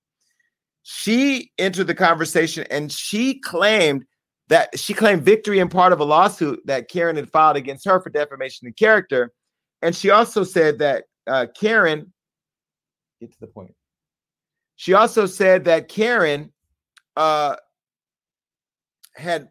She 0.82 1.52
entered 1.56 1.86
the 1.86 1.94
conversation 1.94 2.66
and 2.70 2.90
she 2.90 3.38
claimed 3.40 4.04
that 4.48 4.78
she 4.78 4.94
claimed 4.94 5.22
victory 5.22 5.58
in 5.58 5.68
part 5.68 5.92
of 5.92 6.00
a 6.00 6.04
lawsuit 6.04 6.60
that 6.66 6.88
Karen 6.88 7.16
had 7.16 7.30
filed 7.30 7.56
against 7.56 7.84
her 7.86 8.00
for 8.00 8.10
defamation 8.10 8.66
of 8.66 8.76
character. 8.76 9.32
And 9.82 9.94
she 9.94 10.10
also 10.10 10.42
said 10.42 10.78
that 10.78 11.04
uh, 11.26 11.46
Karen, 11.58 12.12
get 13.20 13.32
to 13.32 13.40
the 13.40 13.46
point. 13.46 13.74
She 14.76 14.94
also 14.94 15.26
said 15.26 15.64
that 15.64 15.88
Karen 15.88 16.52
uh, 17.16 17.56
had 19.14 19.48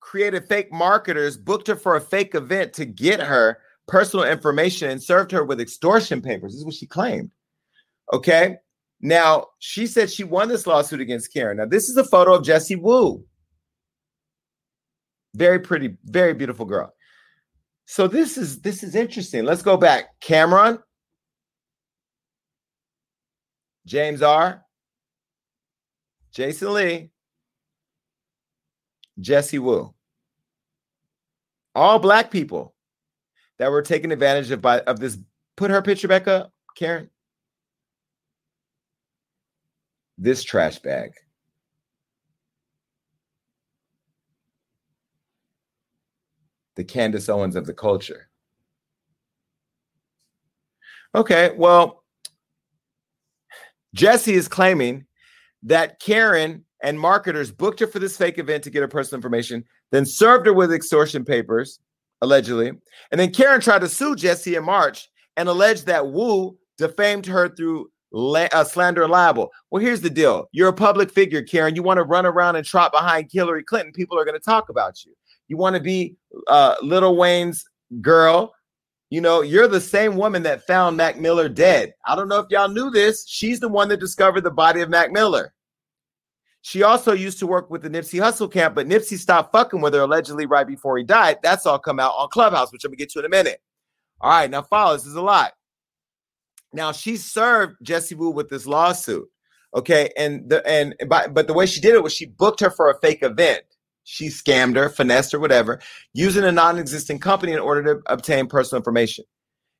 created 0.00 0.46
fake 0.48 0.72
marketers, 0.72 1.36
booked 1.36 1.68
her 1.68 1.76
for 1.76 1.96
a 1.96 2.00
fake 2.00 2.34
event 2.34 2.72
to 2.74 2.84
get 2.84 3.20
her 3.20 3.58
personal 3.88 4.26
information 4.26 4.90
and 4.90 5.02
served 5.02 5.30
her 5.30 5.44
with 5.44 5.60
extortion 5.60 6.20
papers. 6.20 6.52
This 6.52 6.58
is 6.58 6.64
what 6.64 6.74
she 6.74 6.86
claimed. 6.86 7.30
Okay. 8.12 8.56
Now, 9.00 9.46
she 9.58 9.86
said 9.86 10.10
she 10.10 10.22
won 10.22 10.48
this 10.48 10.66
lawsuit 10.66 11.00
against 11.00 11.32
Karen. 11.32 11.56
Now, 11.56 11.66
this 11.66 11.88
is 11.88 11.96
a 11.96 12.04
photo 12.04 12.34
of 12.34 12.44
Jessie 12.44 12.76
Woo. 12.76 13.24
Very 15.34 15.58
pretty, 15.58 15.96
very 16.04 16.34
beautiful 16.34 16.66
girl. 16.66 16.92
So 17.86 18.06
this 18.06 18.36
is 18.36 18.60
this 18.60 18.82
is 18.82 18.94
interesting. 18.94 19.44
Let's 19.44 19.62
go 19.62 19.76
back. 19.76 20.20
Cam'ron, 20.20 20.78
James 23.86 24.22
R, 24.22 24.62
Jason 26.32 26.74
Lee, 26.74 27.10
Jessie 29.20 29.58
Woo. 29.58 29.94
All 31.74 31.98
black 31.98 32.30
people 32.30 32.74
that 33.58 33.70
were 33.70 33.82
taken 33.82 34.12
advantage 34.12 34.50
of 34.50 34.60
by 34.60 34.80
of 34.80 35.00
this. 35.00 35.18
Put 35.56 35.70
her 35.70 35.82
picture 35.82 36.08
back 36.08 36.28
up, 36.28 36.52
Karen. 36.76 37.10
This 40.18 40.42
trash 40.42 40.78
bag. 40.78 41.12
The 46.76 46.84
Candace 46.84 47.28
Owens 47.28 47.56
of 47.56 47.66
the 47.66 47.74
culture. 47.74 48.28
Okay, 51.14 51.52
well, 51.56 52.04
Jessie 53.94 54.34
is 54.34 54.48
claiming 54.48 55.04
that 55.64 56.00
Karen 56.00 56.64
and 56.82 56.98
marketers 56.98 57.52
booked 57.52 57.80
her 57.80 57.86
for 57.86 57.98
this 57.98 58.16
fake 58.16 58.38
event 58.38 58.64
to 58.64 58.70
get 58.70 58.80
her 58.80 58.88
personal 58.88 59.18
information, 59.18 59.64
then 59.90 60.06
served 60.06 60.46
her 60.46 60.52
with 60.52 60.72
extortion 60.72 61.24
papers, 61.24 61.78
allegedly. 62.22 62.72
And 63.10 63.20
then 63.20 63.32
Karen 63.32 63.60
tried 63.60 63.80
to 63.80 63.88
sue 63.88 64.16
Jessie 64.16 64.56
in 64.56 64.64
March 64.64 65.08
and 65.36 65.48
alleged 65.48 65.86
that 65.86 66.08
Woo 66.08 66.56
defamed 66.78 67.26
her 67.26 67.48
through 67.48 67.90
la- 68.10 68.48
uh, 68.52 68.64
slander 68.64 69.02
and 69.02 69.12
libel. 69.12 69.50
Well, 69.70 69.82
here's 69.82 70.00
the 70.00 70.10
deal 70.10 70.48
you're 70.52 70.68
a 70.68 70.72
public 70.72 71.10
figure, 71.10 71.42
Karen. 71.42 71.76
You 71.76 71.82
want 71.82 71.98
to 71.98 72.04
run 72.04 72.26
around 72.26 72.56
and 72.56 72.66
trot 72.66 72.92
behind 72.92 73.30
Hillary 73.32 73.64
Clinton, 73.64 73.92
people 73.92 74.18
are 74.18 74.24
going 74.24 74.38
to 74.38 74.44
talk 74.44 74.68
about 74.68 75.04
you. 75.04 75.14
You 75.52 75.58
want 75.58 75.76
to 75.76 75.82
be 75.82 76.16
uh, 76.46 76.76
Lil 76.80 77.14
Wayne's 77.14 77.62
girl. 78.00 78.54
You 79.10 79.20
know, 79.20 79.42
you're 79.42 79.68
the 79.68 79.82
same 79.82 80.16
woman 80.16 80.42
that 80.44 80.66
found 80.66 80.96
Mac 80.96 81.20
Miller 81.20 81.46
dead. 81.46 81.92
I 82.06 82.16
don't 82.16 82.28
know 82.28 82.38
if 82.38 82.46
y'all 82.48 82.70
knew 82.70 82.88
this. 82.88 83.28
She's 83.28 83.60
the 83.60 83.68
one 83.68 83.90
that 83.90 84.00
discovered 84.00 84.44
the 84.44 84.50
body 84.50 84.80
of 84.80 84.88
Mac 84.88 85.12
Miller. 85.12 85.52
She 86.62 86.82
also 86.82 87.12
used 87.12 87.38
to 87.40 87.46
work 87.46 87.68
with 87.70 87.82
the 87.82 87.90
Nipsey 87.90 88.18
Hussle 88.18 88.50
camp, 88.50 88.74
but 88.74 88.88
Nipsey 88.88 89.18
stopped 89.18 89.52
fucking 89.52 89.82
with 89.82 89.92
her 89.92 90.00
allegedly 90.00 90.46
right 90.46 90.66
before 90.66 90.96
he 90.96 91.04
died. 91.04 91.36
That's 91.42 91.66
all 91.66 91.78
come 91.78 92.00
out 92.00 92.14
on 92.16 92.30
Clubhouse, 92.30 92.72
which 92.72 92.82
I'm 92.86 92.92
gonna 92.92 92.96
get 92.96 93.10
to 93.10 93.18
in 93.18 93.26
a 93.26 93.28
minute. 93.28 93.60
All 94.22 94.30
right, 94.30 94.50
now 94.50 94.62
follow. 94.62 94.94
This 94.94 95.04
is 95.04 95.16
a 95.16 95.20
lot. 95.20 95.52
Now 96.72 96.92
she 96.92 97.18
served 97.18 97.76
Jessie 97.82 98.14
Woo 98.14 98.30
with 98.30 98.48
this 98.48 98.66
lawsuit. 98.66 99.28
Okay, 99.74 100.10
and 100.16 100.48
the 100.48 100.66
and 100.66 100.94
but, 101.08 101.34
but 101.34 101.46
the 101.46 101.52
way 101.52 101.66
she 101.66 101.82
did 101.82 101.94
it 101.94 102.02
was 102.02 102.14
she 102.14 102.24
booked 102.24 102.60
her 102.60 102.70
for 102.70 102.90
a 102.90 102.98
fake 103.00 103.22
event. 103.22 103.64
She 104.04 104.28
scammed 104.28 104.76
her, 104.76 104.88
finessed 104.88 105.32
her, 105.32 105.38
whatever, 105.38 105.80
using 106.12 106.44
a 106.44 106.52
non-existent 106.52 107.22
company 107.22 107.52
in 107.52 107.60
order 107.60 107.94
to 107.94 108.02
obtain 108.06 108.46
personal 108.46 108.80
information. 108.80 109.24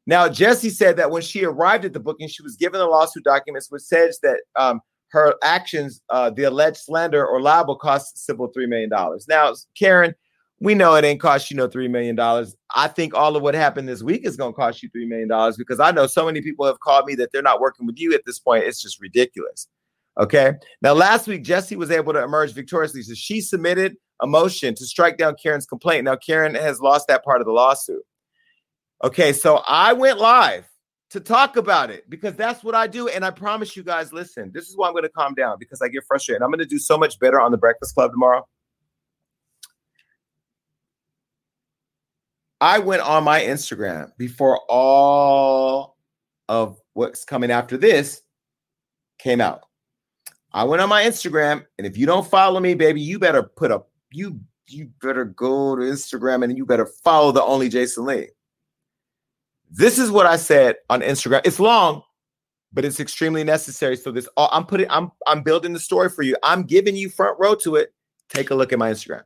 Now, 0.07 0.29
Jessie 0.29 0.71
said 0.71 0.97
that 0.97 1.11
when 1.11 1.23
she 1.23 1.45
arrived 1.45 1.85
at 1.85 1.93
the 1.93 2.01
booking, 2.01 2.29
she 2.29 2.43
was 2.43 2.57
given 2.57 2.81
the 2.81 2.87
lawsuit 2.87 3.25
documents, 3.25 3.71
which 3.71 3.83
says 3.83 4.19
that 4.23 4.41
um, 4.57 4.81
her 5.11 5.35
actions, 5.45 6.03
uh, 6.11 6.31
the 6.31 6.45
alleged 6.45 6.79
slander 6.79 7.25
or 7.25 7.41
libel, 7.41 7.77
cost 7.77 8.25
Civil 8.25 8.49
three 8.49 8.67
million 8.67 8.91
dollars. 8.91 9.27
Now, 9.29 9.55
Karen, 9.79 10.15
we 10.61 10.75
know 10.75 10.95
it 10.95 11.05
ain't 11.05 11.21
cost 11.21 11.51
you 11.51 11.57
no 11.57 11.69
three 11.69 11.89
million 11.89 12.17
dollars. 12.17 12.57
I 12.75 12.89
think 12.89 13.15
all 13.15 13.37
of 13.37 13.43
what 13.43 13.55
happened 13.55 13.89
this 13.89 14.03
week 14.03 14.25
is 14.25 14.37
going 14.37 14.53
to 14.53 14.57
cost 14.57 14.83
you 14.83 14.89
three 14.91 15.07
million 15.07 15.29
dollars 15.29 15.57
because 15.57 15.81
I 15.81 15.91
know 15.91 16.07
so 16.07 16.27
many 16.27 16.41
people 16.41 16.67
have 16.67 16.81
called 16.81 17.07
me 17.07 17.15
that 17.17 17.31
they're 17.33 17.43
not 17.43 17.61
working 17.61 17.87
with 17.87 17.99
you 17.99 18.15
at 18.15 18.23
this 18.27 18.39
point. 18.39 18.65
It's 18.65 18.81
just 18.81 19.01
ridiculous. 19.01 19.69
Okay. 20.21 20.53
Now, 20.83 20.93
last 20.93 21.27
week, 21.27 21.43
Jessie 21.43 21.77
was 21.77 21.91
able 21.91 22.13
to 22.13 22.23
emerge 22.23 22.53
victoriously. 22.53 23.03
So 23.03 23.15
she 23.15 23.41
submitted 23.41 23.97
a 24.21 24.27
motion 24.27 24.75
to 24.75 24.85
strike 24.85 25.17
down 25.17 25.37
Karen's 25.43 25.67
complaint. 25.67 26.05
Now, 26.05 26.17
Karen 26.17 26.55
has 26.55 26.81
lost 26.81 27.09
that 27.09 27.25
part 27.25 27.41
of 27.41 27.47
the 27.47 27.53
lawsuit. 27.53 28.03
Okay. 29.03 29.33
So 29.33 29.63
I 29.67 29.95
went 29.95 30.19
live 30.19 30.69
to 31.11 31.21
talk 31.21 31.57
about 31.57 31.91
it 31.91 32.09
because 32.09 32.35
that's 32.37 32.63
what 32.63 32.75
I 32.75 32.87
do. 32.87 33.09
And 33.09 33.25
I 33.25 33.31
promise 33.31 33.77
you 33.77 33.83
guys, 33.83 34.13
listen, 34.13 34.51
this 34.53 34.69
is 34.69 34.77
why 34.77 34.87
I'm 34.87 34.95
going 34.95 35.03
to 35.03 35.11
calm 35.11 35.35
down 35.35 35.57
because 35.59 35.83
I 35.83 35.89
get 35.89 36.05
frustrated. 36.07 36.43
I'm 36.43 36.51
going 36.51 36.59
to 36.59 36.67
do 36.67 36.79
so 36.79 36.97
much 36.97 37.19
better 37.19 37.41
on 37.41 37.51
the 37.51 37.59
Breakfast 37.59 37.95
Club 37.95 38.13
tomorrow. 38.13 38.47
I 42.63 42.79
went 42.79 43.03
on 43.03 43.25
my 43.25 43.41
Instagram 43.41 44.13
before 44.17 44.61
all 44.69 45.97
of 46.49 46.79
what's 46.93 47.25
coming 47.25 47.51
after 47.51 47.77
this 47.77 48.23
came 49.19 49.41
out. 49.41 49.65
I 50.55 50.65
went 50.65 50.83
on 50.83 50.89
my 50.89 51.03
Instagram, 51.03 51.65
and 51.79 51.87
if 51.87 51.97
you 51.97 52.07
don't 52.07 52.27
follow 52.27 52.61
me, 52.61 52.75
baby, 52.75 53.01
you 53.01 53.19
better 53.19 53.43
put 53.43 53.71
a 53.71 53.83
you 54.13 54.41
you 54.69 54.91
better 55.01 55.25
go 55.25 55.77
to 55.77 55.83
Instagram 55.83 56.45
and 56.45 56.57
you 56.57 56.67
better 56.67 56.87
follow 56.87 57.33
the 57.33 57.43
only 57.43 57.69
Jason 57.69 58.05
Lee. 58.05 58.29
This 59.71 59.99
is 59.99 60.11
what 60.11 60.27
I 60.27 60.37
said 60.37 60.77
on 60.91 61.01
Instagram. 61.01 61.41
It's 61.45 61.59
long, 61.59 62.03
but 62.73 62.85
it's 62.85 63.01
extremely 63.01 63.45
necessary. 63.45 63.97
So 63.97 64.11
this 64.11 64.29
I'm 64.37 64.67
putting 64.67 64.91
I'm 64.91 65.11
I'm 65.27 65.43
building 65.43 65.73
the 65.73 65.81
story 65.81 66.11
for 66.11 66.23
you. 66.23 66.37
I'm 66.43 66.65
giving 66.65 66.97
you 66.97 67.09
front 67.09 67.39
row 67.39 67.55
to 67.57 67.77
it. 67.77 67.93
Take 68.29 68.51
a 68.51 68.55
look 68.55 68.73
at 68.73 68.79
my 68.79 68.91
Instagram. 68.91 69.23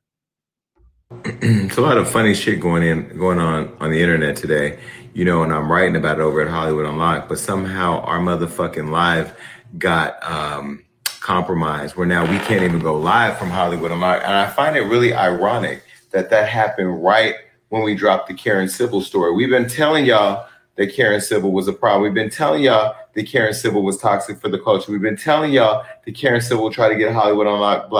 it's 1.24 1.76
a 1.76 1.80
lot 1.80 1.98
of 1.98 2.10
funny 2.10 2.34
shit 2.34 2.60
going 2.60 2.82
in 2.82 3.16
going 3.16 3.38
on 3.38 3.76
on 3.80 3.90
the 3.90 4.00
internet 4.00 4.36
today, 4.36 4.78
you 5.14 5.24
know, 5.24 5.42
and 5.42 5.52
I'm 5.52 5.70
writing 5.70 5.96
about 5.96 6.18
it 6.18 6.22
over 6.22 6.40
at 6.40 6.48
Hollywood 6.48 6.86
Unlocked, 6.86 7.28
but 7.28 7.38
somehow 7.38 8.00
our 8.00 8.18
motherfucking 8.18 8.90
live 8.90 9.36
got 9.78 10.22
um 10.24 10.84
compromised 11.16 11.96
where 11.96 12.06
now 12.06 12.22
we 12.30 12.38
can't 12.40 12.62
even 12.62 12.78
go 12.78 12.98
live 12.98 13.38
from 13.38 13.50
Hollywood 13.50 13.90
Unlocked. 13.90 14.24
And 14.24 14.32
I 14.32 14.46
find 14.46 14.76
it 14.76 14.82
really 14.82 15.12
ironic 15.12 15.82
that 16.10 16.30
that 16.30 16.48
happened 16.48 17.02
right 17.02 17.34
when 17.68 17.82
we 17.82 17.94
dropped 17.94 18.28
the 18.28 18.34
Karen 18.34 18.68
Civil 18.68 19.00
story. 19.00 19.32
We've 19.32 19.50
been 19.50 19.68
telling 19.68 20.04
y'all 20.04 20.46
that 20.76 20.92
Karen 20.92 21.20
Civil 21.20 21.52
was 21.52 21.68
a 21.68 21.72
problem. 21.72 22.02
We've 22.02 22.14
been 22.14 22.30
telling 22.30 22.62
y'all 22.62 22.94
that 23.14 23.26
Karen 23.26 23.54
Civil 23.54 23.82
was 23.82 23.98
toxic 23.98 24.38
for 24.38 24.48
the 24.48 24.58
culture. 24.58 24.92
We've 24.92 25.00
been 25.00 25.16
telling 25.16 25.52
y'all 25.52 25.84
that 26.04 26.14
Karen 26.14 26.40
Civil 26.40 26.70
tried 26.70 26.90
to 26.90 26.96
get 26.96 27.12
Hollywood 27.12 27.46
Unlocked. 27.46 27.92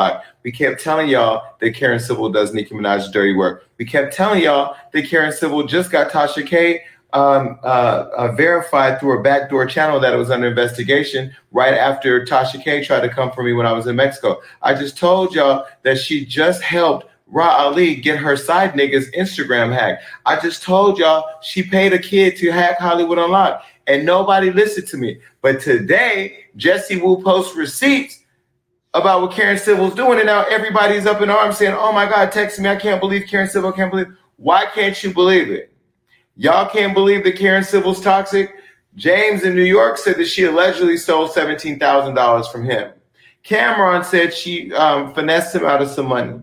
We 0.42 0.52
kept 0.52 0.80
telling 0.80 1.08
y'all 1.08 1.56
that 1.60 1.70
Karen 1.70 1.98
Civil 1.98 2.28
does 2.30 2.52
Nicki 2.52 2.74
Minaj's 2.74 3.10
dirty 3.10 3.34
work. 3.34 3.66
We 3.78 3.86
kept 3.86 4.14
telling 4.14 4.42
y'all 4.42 4.76
that 4.92 5.08
Karen 5.08 5.32
Civil 5.32 5.66
just 5.66 5.90
got 5.90 6.10
Tasha 6.10 6.46
K 6.46 6.82
um, 7.12 7.58
uh, 7.62 8.08
uh, 8.16 8.32
verified 8.32 9.00
through 9.00 9.18
a 9.18 9.22
backdoor 9.22 9.66
channel 9.66 10.00
that 10.00 10.12
it 10.12 10.16
was 10.16 10.30
under 10.30 10.48
investigation 10.48 11.34
right 11.50 11.74
after 11.74 12.24
Tasha 12.24 12.62
K 12.62 12.84
tried 12.84 13.00
to 13.00 13.08
come 13.08 13.30
for 13.32 13.42
me 13.42 13.52
when 13.52 13.66
I 13.66 13.72
was 13.72 13.86
in 13.86 13.96
Mexico. 13.96 14.40
I 14.62 14.74
just 14.74 14.98
told 14.98 15.34
y'all 15.34 15.66
that 15.82 15.98
she 15.98 16.26
just 16.26 16.62
helped 16.62 17.06
Rah 17.28 17.56
Ali 17.56 17.96
get 17.96 18.18
her 18.18 18.36
side 18.36 18.74
niggas 18.74 19.12
Instagram 19.14 19.72
hacked. 19.72 20.04
I 20.26 20.38
just 20.38 20.62
told 20.62 20.98
y'all 20.98 21.24
she 21.42 21.62
paid 21.62 21.92
a 21.92 21.98
kid 21.98 22.36
to 22.36 22.50
hack 22.52 22.78
Hollywood 22.78 23.18
Unlocked, 23.18 23.64
and 23.86 24.06
nobody 24.06 24.50
listened 24.50 24.86
to 24.88 24.96
me. 24.96 25.20
But 25.42 25.60
today, 25.60 26.46
Jessie 26.56 27.00
Woo 27.00 27.22
posts 27.22 27.56
receipts 27.56 28.20
about 28.94 29.22
what 29.22 29.32
Karen 29.32 29.58
Civil's 29.58 29.94
doing, 29.94 30.18
and 30.18 30.26
now 30.26 30.44
everybody's 30.44 31.06
up 31.06 31.20
in 31.20 31.30
arms 31.30 31.58
saying, 31.58 31.74
"Oh 31.76 31.92
my 31.92 32.06
God, 32.06 32.30
text 32.30 32.60
me! 32.60 32.68
I 32.68 32.76
can't 32.76 33.00
believe 33.00 33.26
Karen 33.26 33.48
Civil. 33.48 33.72
Can't 33.72 33.90
believe. 33.90 34.08
Why 34.36 34.66
can't 34.66 35.02
you 35.02 35.12
believe 35.12 35.50
it? 35.50 35.72
Y'all 36.36 36.68
can't 36.68 36.94
believe 36.94 37.24
that 37.24 37.36
Karen 37.36 37.64
Civil's 37.64 38.00
toxic. 38.00 38.54
James 38.94 39.42
in 39.42 39.54
New 39.54 39.62
York 39.62 39.98
said 39.98 40.16
that 40.16 40.26
she 40.26 40.44
allegedly 40.44 40.96
stole 40.96 41.28
seventeen 41.28 41.78
thousand 41.78 42.14
dollars 42.14 42.48
from 42.48 42.64
him. 42.64 42.92
Cam'ron 43.44 44.04
said 44.04 44.34
she 44.34 44.72
um, 44.72 45.14
finessed 45.14 45.54
him 45.54 45.64
out 45.64 45.82
of 45.82 45.88
some 45.88 46.06
money. 46.06 46.40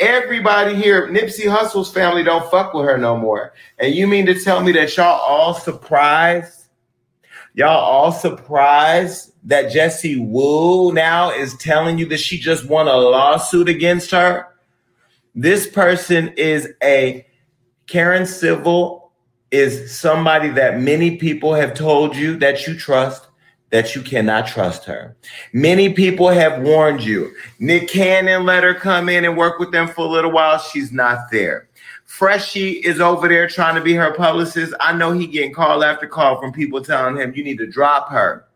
Everybody 0.00 0.74
here, 0.74 1.08
Nipsey 1.08 1.50
Hussle's 1.50 1.92
family 1.92 2.22
don't 2.22 2.48
fuck 2.50 2.72
with 2.72 2.84
her 2.84 2.96
no 2.96 3.16
more. 3.16 3.52
And 3.78 3.94
you 3.94 4.06
mean 4.06 4.26
to 4.26 4.40
tell 4.40 4.62
me 4.62 4.72
that 4.72 4.96
y'all 4.96 5.20
all 5.20 5.54
surprised? 5.54 6.66
Y'all 7.54 7.68
all 7.68 8.12
surprised 8.12 9.32
that 9.42 9.72
Jessie 9.72 10.20
Woo 10.20 10.92
now 10.92 11.32
is 11.32 11.56
telling 11.56 11.98
you 11.98 12.06
that 12.06 12.20
she 12.20 12.38
just 12.38 12.68
won 12.68 12.86
a 12.86 12.96
lawsuit 12.96 13.68
against 13.68 14.12
her? 14.12 14.46
This 15.34 15.66
person 15.66 16.28
is 16.36 16.68
a 16.82 17.26
Karen 17.88 18.26
Civil 18.26 19.07
is 19.50 19.96
somebody 19.96 20.48
that 20.50 20.80
many 20.80 21.16
people 21.16 21.54
have 21.54 21.74
told 21.74 22.14
you 22.16 22.36
that 22.38 22.66
you 22.66 22.76
trust 22.76 23.28
that 23.70 23.94
you 23.94 24.02
cannot 24.02 24.46
trust 24.46 24.84
her. 24.84 25.14
Many 25.52 25.92
people 25.92 26.28
have 26.28 26.62
warned 26.62 27.02
you. 27.02 27.32
Nick 27.58 27.88
Cannon 27.88 28.46
let 28.46 28.64
her 28.64 28.74
come 28.74 29.08
in 29.08 29.24
and 29.26 29.36
work 29.36 29.58
with 29.58 29.72
them 29.72 29.88
for 29.88 30.06
a 30.06 30.08
little 30.08 30.30
while. 30.30 30.58
She's 30.58 30.90
not 30.90 31.30
there. 31.30 31.68
Freshie 32.06 32.72
is 32.72 33.00
over 33.00 33.28
there 33.28 33.46
trying 33.46 33.74
to 33.74 33.82
be 33.82 33.92
her 33.92 34.14
publicist. 34.14 34.72
I 34.80 34.94
know 34.94 35.12
he 35.12 35.26
getting 35.26 35.52
call 35.52 35.84
after 35.84 36.06
call 36.06 36.40
from 36.40 36.52
people 36.52 36.82
telling 36.82 37.16
him 37.16 37.34
you 37.36 37.44
need 37.44 37.58
to 37.58 37.66
drop 37.66 38.08
her. 38.08 38.46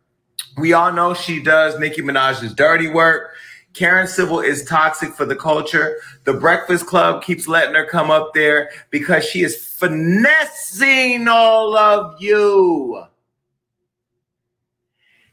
We 0.56 0.72
all 0.72 0.92
know 0.92 1.12
she 1.14 1.42
does 1.42 1.78
Nicki 1.78 2.02
Minaj's 2.02 2.54
dirty 2.54 2.88
work. 2.88 3.32
Karen 3.74 4.06
Civil 4.06 4.40
is 4.40 4.64
toxic 4.64 5.12
for 5.14 5.24
the 5.24 5.36
culture. 5.36 5.96
The 6.24 6.34
Breakfast 6.34 6.86
Club 6.86 7.22
keeps 7.22 7.48
letting 7.48 7.74
her 7.74 7.86
come 7.86 8.10
up 8.10 8.34
there 8.34 8.70
because 8.90 9.24
she 9.24 9.42
is 9.42 9.56
finessing 9.56 11.26
all 11.28 11.76
of 11.76 12.20
you. 12.20 13.04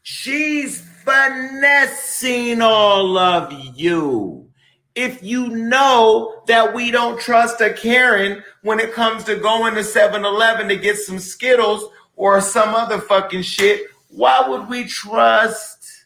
She's 0.01 0.81
finessing 1.03 2.61
all 2.61 3.17
of 3.17 3.51
you. 3.75 4.47
If 4.95 5.21
you 5.21 5.49
know 5.49 6.43
that 6.47 6.73
we 6.73 6.91
don't 6.91 7.19
trust 7.19 7.61
a 7.61 7.73
Karen 7.73 8.43
when 8.63 8.79
it 8.79 8.93
comes 8.93 9.23
to 9.25 9.35
going 9.35 9.75
to 9.75 9.83
7 9.83 10.25
Eleven 10.25 10.67
to 10.69 10.75
get 10.75 10.97
some 10.97 11.19
Skittles 11.19 11.91
or 12.15 12.41
some 12.41 12.73
other 12.73 12.99
fucking 12.99 13.43
shit, 13.43 13.87
why 14.09 14.47
would 14.47 14.67
we 14.67 14.85
trust 14.85 16.05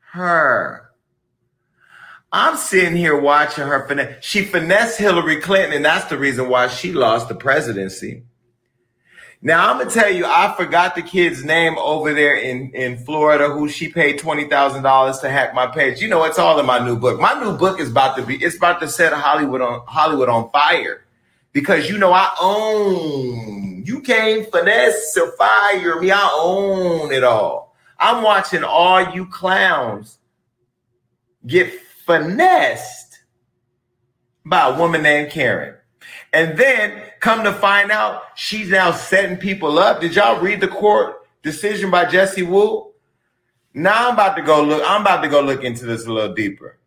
her? 0.00 0.87
I'm 2.30 2.56
sitting 2.56 2.96
here 2.96 3.18
watching 3.18 3.64
her 3.64 3.86
finesse. 3.88 4.22
She 4.22 4.44
finessed 4.44 4.98
Hillary 4.98 5.40
Clinton, 5.40 5.72
and 5.72 5.84
that's 5.84 6.06
the 6.06 6.18
reason 6.18 6.48
why 6.48 6.68
she 6.68 6.92
lost 6.92 7.28
the 7.28 7.34
presidency. 7.34 8.22
Now 9.40 9.70
I'm 9.70 9.78
gonna 9.78 9.90
tell 9.90 10.12
you, 10.12 10.26
I 10.26 10.52
forgot 10.56 10.96
the 10.96 11.02
kid's 11.02 11.44
name 11.44 11.78
over 11.78 12.12
there 12.12 12.36
in 12.36 12.72
in 12.74 12.98
Florida 12.98 13.48
who 13.48 13.68
she 13.68 13.88
paid 13.88 14.18
twenty 14.18 14.48
thousand 14.48 14.82
dollars 14.82 15.20
to 15.20 15.30
hack 15.30 15.54
my 15.54 15.68
page. 15.68 16.00
You 16.00 16.08
know, 16.08 16.24
it's 16.24 16.40
all 16.40 16.58
in 16.58 16.66
my 16.66 16.84
new 16.84 16.98
book. 16.98 17.20
My 17.20 17.38
new 17.40 17.56
book 17.56 17.80
is 17.80 17.90
about 17.90 18.16
to 18.16 18.24
be 18.24 18.36
it's 18.36 18.56
about 18.56 18.80
to 18.80 18.88
set 18.88 19.12
Hollywood 19.12 19.60
on 19.60 19.82
Hollywood 19.86 20.28
on 20.28 20.50
fire 20.50 21.04
because 21.52 21.88
you 21.88 21.98
know 21.98 22.12
I 22.12 22.34
own. 22.40 23.84
You 23.86 24.00
can't 24.00 24.50
finesse 24.50 25.16
or 25.16 25.30
fire 25.36 26.00
me. 26.00 26.10
I 26.10 26.30
own 26.34 27.12
it 27.12 27.22
all. 27.22 27.76
I'm 27.98 28.24
watching 28.24 28.64
all 28.64 29.14
you 29.14 29.24
clowns 29.26 30.18
get 31.46 31.72
finessed 32.08 33.20
by 34.46 34.70
a 34.70 34.78
woman 34.78 35.02
named 35.02 35.30
Karen. 35.30 35.74
And 36.32 36.58
then 36.58 37.02
come 37.20 37.44
to 37.44 37.52
find 37.52 37.90
out 37.90 38.22
she's 38.34 38.70
now 38.70 38.92
setting 38.92 39.36
people 39.36 39.78
up. 39.78 40.00
Did 40.00 40.16
y'all 40.16 40.40
read 40.40 40.60
the 40.60 40.68
court 40.68 41.26
decision 41.42 41.90
by 41.90 42.06
Jessie 42.06 42.42
Woo? 42.42 42.92
Now 43.74 44.08
I'm 44.08 44.14
about 44.14 44.36
to 44.36 44.42
go 44.42 44.62
look. 44.62 44.82
I'm 44.86 45.02
about 45.02 45.20
to 45.20 45.28
go 45.28 45.42
look 45.42 45.62
into 45.62 45.84
this 45.84 46.06
a 46.06 46.12
little 46.12 46.34
deeper. 46.34 46.78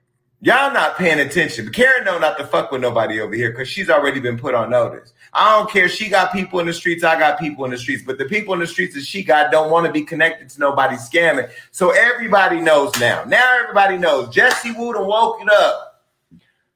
Y'all 0.42 0.74
not 0.74 0.98
paying 0.98 1.20
attention. 1.20 1.66
But 1.66 1.76
Karen 1.76 2.04
know 2.04 2.18
not 2.18 2.40
to 2.40 2.48
fuck 2.48 2.72
with 2.72 2.82
nobody 2.82 3.22
over 3.22 3.36
here 3.36 3.52
because 3.52 3.68
she's 3.68 3.92
already 3.92 4.20
been 4.20 4.40
put 4.40 4.56
on 4.56 4.72
notice. 4.72 5.14
I 5.34 5.58
don't 5.58 5.70
care. 5.70 5.88
She 5.88 6.10
got 6.10 6.34
people 6.34 6.60
in 6.60 6.68
the 6.68 6.74
streets. 6.74 7.04
I 7.04 7.18
got 7.18 7.40
people 7.40 7.64
in 7.66 7.72
the 7.72 7.78
streets. 7.78 8.04
But 8.06 8.18
the 8.18 8.26
people 8.26 8.54
in 8.54 8.60
the 8.60 8.68
streets 8.68 8.96
that 8.96 9.06
she 9.06 9.24
got 9.24 9.52
don't 9.52 9.72
want 9.72 9.86
to 9.86 9.92
be 9.92 10.02
connected 10.02 10.50
to 10.50 10.60
nobody 10.60 10.96
scamming. 10.96 11.50
So 11.72 11.92
everybody 11.92 12.60
knows 12.60 12.92
now. 13.00 13.24
Now 13.24 13.60
everybody 13.62 13.98
knows. 13.98 14.34
Jessie 14.34 14.74
done 14.74 15.08
woke 15.08 15.42
it 15.42 15.50
up. 15.50 16.04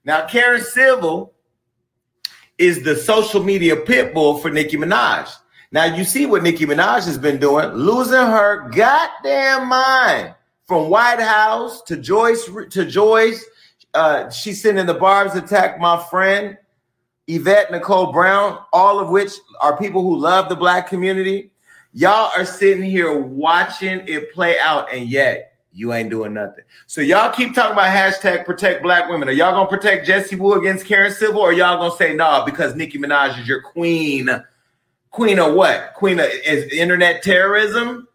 Now 0.05 0.25
Karen 0.27 0.61
Civil 0.61 1.33
is 2.57 2.83
the 2.83 2.95
social 2.95 3.43
media 3.43 3.75
pit 3.75 4.13
bull 4.13 4.37
for 4.37 4.49
Nicki 4.49 4.77
Minaj. 4.77 5.29
Now 5.71 5.85
you 5.85 6.05
see 6.05 6.25
what 6.25 6.43
Nicki 6.43 6.65
Minaj 6.65 7.05
has 7.05 7.17
been 7.17 7.37
doing, 7.37 7.69
losing 7.71 8.13
her 8.13 8.69
goddamn 8.69 9.67
mind 9.67 10.33
from 10.65 10.89
White 10.89 11.19
House 11.19 11.81
to 11.83 11.97
Joyce 11.97 12.49
to 12.69 12.85
Joyce. 12.85 13.43
Uh, 13.93 14.29
she's 14.29 14.61
sending 14.61 14.85
the 14.85 14.93
barbs 14.93 15.35
attack 15.35 15.79
my 15.79 16.01
friend 16.09 16.57
Yvette 17.27 17.71
Nicole 17.71 18.11
Brown, 18.11 18.59
all 18.71 18.99
of 18.99 19.09
which 19.09 19.31
are 19.61 19.77
people 19.77 20.01
who 20.01 20.17
love 20.17 20.49
the 20.49 20.55
black 20.55 20.87
community. 20.87 21.51
Y'all 21.93 22.31
are 22.35 22.45
sitting 22.45 22.83
here 22.83 23.17
watching 23.17 24.01
it 24.07 24.33
play 24.33 24.59
out, 24.59 24.93
and 24.93 25.07
yet 25.07 25.53
you 25.75 25.93
ain't 25.93 26.09
doing 26.09 26.33
nothing. 26.33 26.63
So 26.87 27.01
y'all 27.01 27.31
keep 27.31 27.53
talking 27.53 27.73
about 27.73 27.93
hashtag 27.93 28.45
protect 28.45 28.83
black 28.83 29.09
women. 29.09 29.27
Are 29.27 29.33
y'all 29.33 29.51
gonna 29.51 29.67
protect 29.67 30.05
Jessie 30.05 30.35
Woo 30.35 30.53
against 30.53 30.85
Karen 30.85 31.11
Civil, 31.11 31.41
or 31.41 31.51
y'all 31.51 31.77
gonna 31.77 31.95
say 31.95 32.13
no 32.13 32.23
nah, 32.23 32.45
because 32.45 32.75
Nicki 32.75 32.97
Minaj 32.97 33.39
is 33.39 33.47
your 33.47 33.61
queen? 33.61 34.29
Queen 35.11 35.39
of 35.39 35.53
what? 35.53 35.93
Queen 35.95 36.19
of 36.19 36.27
is 36.45 36.71
internet 36.71 37.23
terrorism? 37.23 38.07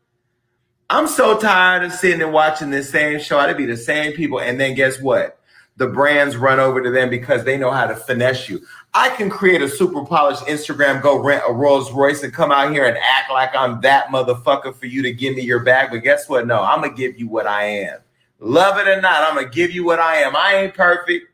I'm 0.88 1.06
so 1.06 1.38
tired 1.38 1.84
of 1.84 1.92
sitting 1.92 2.20
and 2.20 2.32
watching 2.32 2.70
this 2.70 2.90
same 2.90 3.20
show. 3.20 3.42
It'd 3.42 3.56
be 3.56 3.64
the 3.64 3.76
same 3.76 4.12
people, 4.12 4.40
and 4.40 4.58
then 4.58 4.74
guess 4.74 5.00
what? 5.00 5.38
The 5.76 5.86
brands 5.86 6.36
run 6.36 6.60
over 6.60 6.82
to 6.82 6.90
them 6.90 7.08
because 7.08 7.44
they 7.44 7.56
know 7.56 7.70
how 7.70 7.86
to 7.86 7.94
finesse 7.94 8.48
you. 8.48 8.60
I 8.92 9.10
can 9.10 9.30
create 9.30 9.62
a 9.62 9.68
super 9.68 10.04
polished 10.04 10.42
Instagram, 10.46 11.00
go 11.00 11.18
rent 11.18 11.44
a 11.46 11.52
Rolls 11.52 11.92
Royce, 11.92 12.24
and 12.24 12.32
come 12.32 12.50
out 12.50 12.72
here 12.72 12.86
and 12.86 12.96
act 12.96 13.30
like 13.30 13.54
I'm 13.54 13.80
that 13.82 14.06
motherfucker 14.08 14.74
for 14.74 14.86
you 14.86 15.02
to 15.02 15.12
give 15.12 15.36
me 15.36 15.42
your 15.42 15.60
bag. 15.60 15.90
But 15.90 15.98
guess 15.98 16.28
what? 16.28 16.46
No, 16.46 16.60
I'm 16.60 16.80
gonna 16.80 16.94
give 16.94 17.18
you 17.18 17.28
what 17.28 17.46
I 17.46 17.64
am. 17.64 18.00
Love 18.40 18.78
it 18.78 18.88
or 18.88 19.00
not, 19.00 19.22
I'm 19.22 19.36
gonna 19.36 19.48
give 19.48 19.70
you 19.70 19.84
what 19.84 20.00
I 20.00 20.16
am. 20.16 20.34
I 20.34 20.56
ain't 20.56 20.74
perfect, 20.74 21.26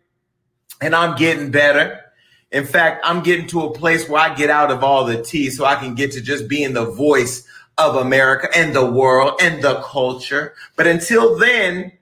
and 0.83 0.95
I'm 0.95 1.17
getting 1.17 1.51
better. 1.51 2.01
In 2.53 2.67
fact, 2.67 3.03
I'm 3.05 3.23
getting 3.23 3.47
to 3.49 3.63
a 3.63 3.73
place 3.73 4.09
where 4.09 4.21
I 4.21 4.35
get 4.35 4.51
out 4.51 4.71
of 4.71 4.85
all 4.85 5.05
the 5.05 5.23
tea 5.23 5.51
so 5.51 5.65
I 5.65 5.77
can 5.77 5.95
get 5.95 6.13
to 6.13 6.21
just 6.21 6.49
being 6.49 6.75
the 6.75 6.91
voice 6.91 7.47
of 7.79 7.97
America 7.97 8.49
and 8.55 8.75
the 8.75 8.91
world 8.91 9.41
and 9.41 9.63
the 9.63 9.81
culture. 9.83 10.55
But 10.77 10.87
until 10.87 11.37
then, 11.39 11.93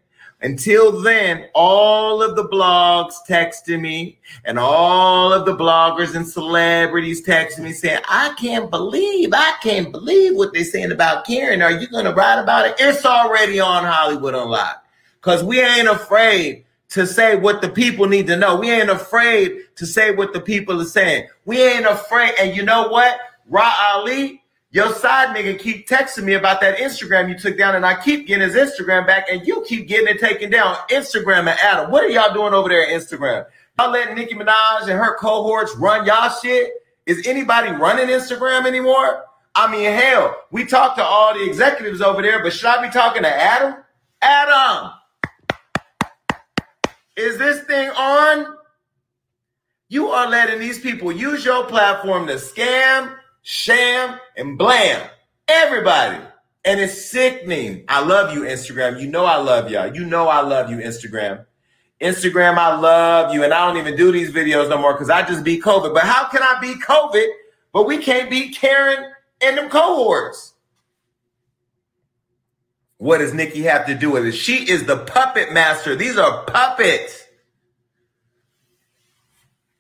until 0.45 1.01
then, 1.01 1.49
all 1.55 2.23
of 2.23 2.37
the 2.37 2.47
blogs 2.47 3.15
texting 3.27 3.81
me 3.81 4.19
and 4.45 4.59
all 4.59 5.33
of 5.33 5.47
the 5.47 5.57
bloggers 5.57 6.15
and 6.15 6.29
celebrities 6.29 7.27
texting 7.27 7.61
me 7.61 7.73
saying, 7.73 8.03
I 8.11 8.35
can't 8.39 8.71
believe, 8.71 9.31
I 9.33 9.55
can't 9.63 9.91
believe 9.91 10.37
what 10.37 10.53
they're 10.53 10.65
saying 10.65 10.93
about 10.93 11.27
Karen. 11.27 11.63
Are 11.63 11.73
you 11.73 11.89
going 11.89 12.05
to 12.05 12.13
write 12.13 12.39
about 12.39 12.67
it? 12.67 12.77
It's 12.79 13.07
already 13.07 13.59
on 13.59 13.85
Hollywood 13.85 14.35
Unlocked 14.35 14.87
because 15.19 15.43
we 15.43 15.63
ain't 15.63 15.89
afraid 15.89 16.67
to 16.91 17.07
say 17.07 17.37
what 17.37 17.63
the 17.63 17.71
people 17.71 18.07
need 18.07 18.27
to 18.27 18.37
know. 18.37 18.57
We 18.57 18.71
ain't 18.71 18.91
afraid 18.91 19.63
to 19.77 19.87
say 19.87 20.15
what 20.15 20.35
the 20.35 20.41
people 20.41 20.79
are 20.79 20.85
saying. 20.85 21.27
We 21.47 21.63
ain't 21.63 21.87
afraid. 21.87 22.35
And 22.39 22.55
you 22.55 22.65
know 22.65 22.89
what? 22.89 23.19
Rah 23.49 23.75
Ali, 23.95 24.44
your 24.75 24.93
side 24.93 25.37
nigga 25.37 25.57
keep 25.57 25.89
texting 25.89 26.25
me 26.25 26.35
about 26.35 26.61
that 26.61 26.79
Instagram 26.79 27.29
you 27.29 27.39
took 27.39 27.57
down, 27.57 27.77
and 27.77 27.87
I 27.87 28.03
keep 28.03 28.27
getting 28.27 28.43
his 28.43 28.57
Instagram 28.57 29.07
back, 29.07 29.27
and 29.31 29.47
you 29.47 29.65
keep 29.69 29.87
getting 29.87 30.09
it 30.09 30.19
taken 30.19 30.51
down. 30.51 30.75
Instagram 30.91 31.49
and 31.49 31.57
Adam, 31.61 31.93
what 31.93 32.03
are 32.03 32.09
y'all 32.09 32.35
doing 32.35 32.53
over 32.53 32.69
there 32.69 32.83
at 32.83 32.89
Instagram? 32.89 33.47
Y'all 33.79 33.93
letting 33.93 34.17
Nicki 34.17 34.35
Minaj 34.35 34.83
and 34.83 34.99
her 34.99 35.17
cohorts 35.17 35.77
run 35.77 36.05
y'all 36.05 36.29
shit? 36.29 36.73
Is 37.07 37.25
anybody 37.25 37.71
running 37.71 38.09
Instagram 38.09 38.67
anymore? 38.67 39.25
I 39.55 39.71
mean, 39.71 39.93
hell, 39.93 40.43
we 40.51 40.65
talk 40.65 40.97
to 40.97 41.05
all 41.05 41.35
the 41.35 41.49
executives 41.49 42.01
over 42.01 42.21
there, 42.21 42.43
but 42.43 42.53
should 42.53 42.67
I 42.67 42.85
be 42.85 42.93
talking 42.93 43.23
to 43.23 43.33
Adam? 43.33 43.77
Adam, 44.23 44.91
is 47.17 47.39
this 47.39 47.63
thing 47.63 47.91
on? 47.91 48.57
You 49.89 50.09
are 50.09 50.29
letting 50.29 50.59
these 50.59 50.81
people 50.81 51.13
use 51.13 51.45
your 51.45 51.65
platform 51.67 52.27
to 52.27 52.35
scam 52.35 53.15
sham, 53.45 54.19
and 54.37 54.59
blam. 54.59 55.09
Everybody. 55.47 56.19
And 56.65 56.81
it's 56.81 57.11
sickening. 57.11 57.85
I 57.89 58.05
love 58.05 58.35
you, 58.35 58.43
Instagram. 58.43 59.01
You 59.01 59.07
know 59.07 59.25
I 59.25 59.37
love 59.37 59.71
y'all. 59.71 59.95
You 59.95 60.05
know 60.05 60.29
I 60.29 60.41
love 60.41 60.71
you, 60.71 60.79
Instagram. 60.79 61.45
Instagram, 62.01 62.57
I 62.57 62.75
love 62.75 63.33
you. 63.33 63.45
And 63.45 63.55
I 63.55 63.67
don't 63.67 63.77
even 63.77 63.97
do 63.97 64.11
these 64.11 64.33
videos 64.33 64.69
no 64.69 64.79
more 64.79 64.95
because 64.95 65.11
I 65.11 65.23
just 65.23 65.45
beat 65.45 65.63
COVID. 65.63 65.95
But 65.95 66.03
how 66.03 66.29
can 66.29 66.43
I 66.43 66.59
beat 66.61 66.79
COVID, 66.81 67.27
but 67.73 67.87
we 67.87 67.99
can't 67.99 68.31
beat 68.31 68.57
Karen 68.57 69.13
and 69.43 69.59
them 69.59 69.69
cohorts? 69.69 70.55
What 72.97 73.19
does 73.19 73.35
Nicki 73.35 73.63
have 73.63 73.87
to 73.87 73.95
do 73.95 74.11
with 74.11 74.25
it? 74.25 74.33
She 74.33 74.69
is 74.71 74.85
the 74.85 74.97
puppet 74.97 75.53
master. 75.53 75.95
These 75.95 76.17
are 76.17 76.45
puppets. 76.45 77.25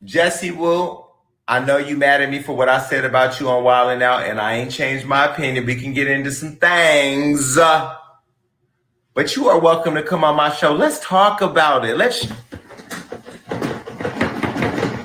Jessie 0.03 0.51
Woo, 0.51 1.04
I 1.47 1.61
know 1.63 1.77
you 1.77 1.99
mad 1.99 2.23
at 2.23 2.31
me 2.31 2.41
for 2.41 2.57
what 2.57 2.71
I 2.71 2.81
said 2.81 3.05
about 3.05 3.39
you 3.39 3.51
on 3.51 3.65
Wild 3.65 3.91
'N 3.91 4.01
Out, 4.03 4.23
and 4.23 4.41
I 4.41 4.55
ain't 4.55 4.71
changed 4.71 5.05
my 5.05 5.27
opinion. 5.27 5.67
We 5.67 5.79
can 5.79 5.93
get 5.93 6.09
into 6.09 6.33
some 6.33 6.57
things. 6.57 7.59
Uh, 7.59 7.97
but 9.13 9.37
you 9.37 9.49
are 9.51 9.59
welcome 9.59 9.95
to 9.95 10.03
come 10.03 10.25
on 10.25 10.37
my 10.37 10.51
show. 10.51 10.73
Let's 10.73 11.01
talk 11.01 11.43
about 11.43 11.85
it. 11.85 11.99
Let's 11.99 12.27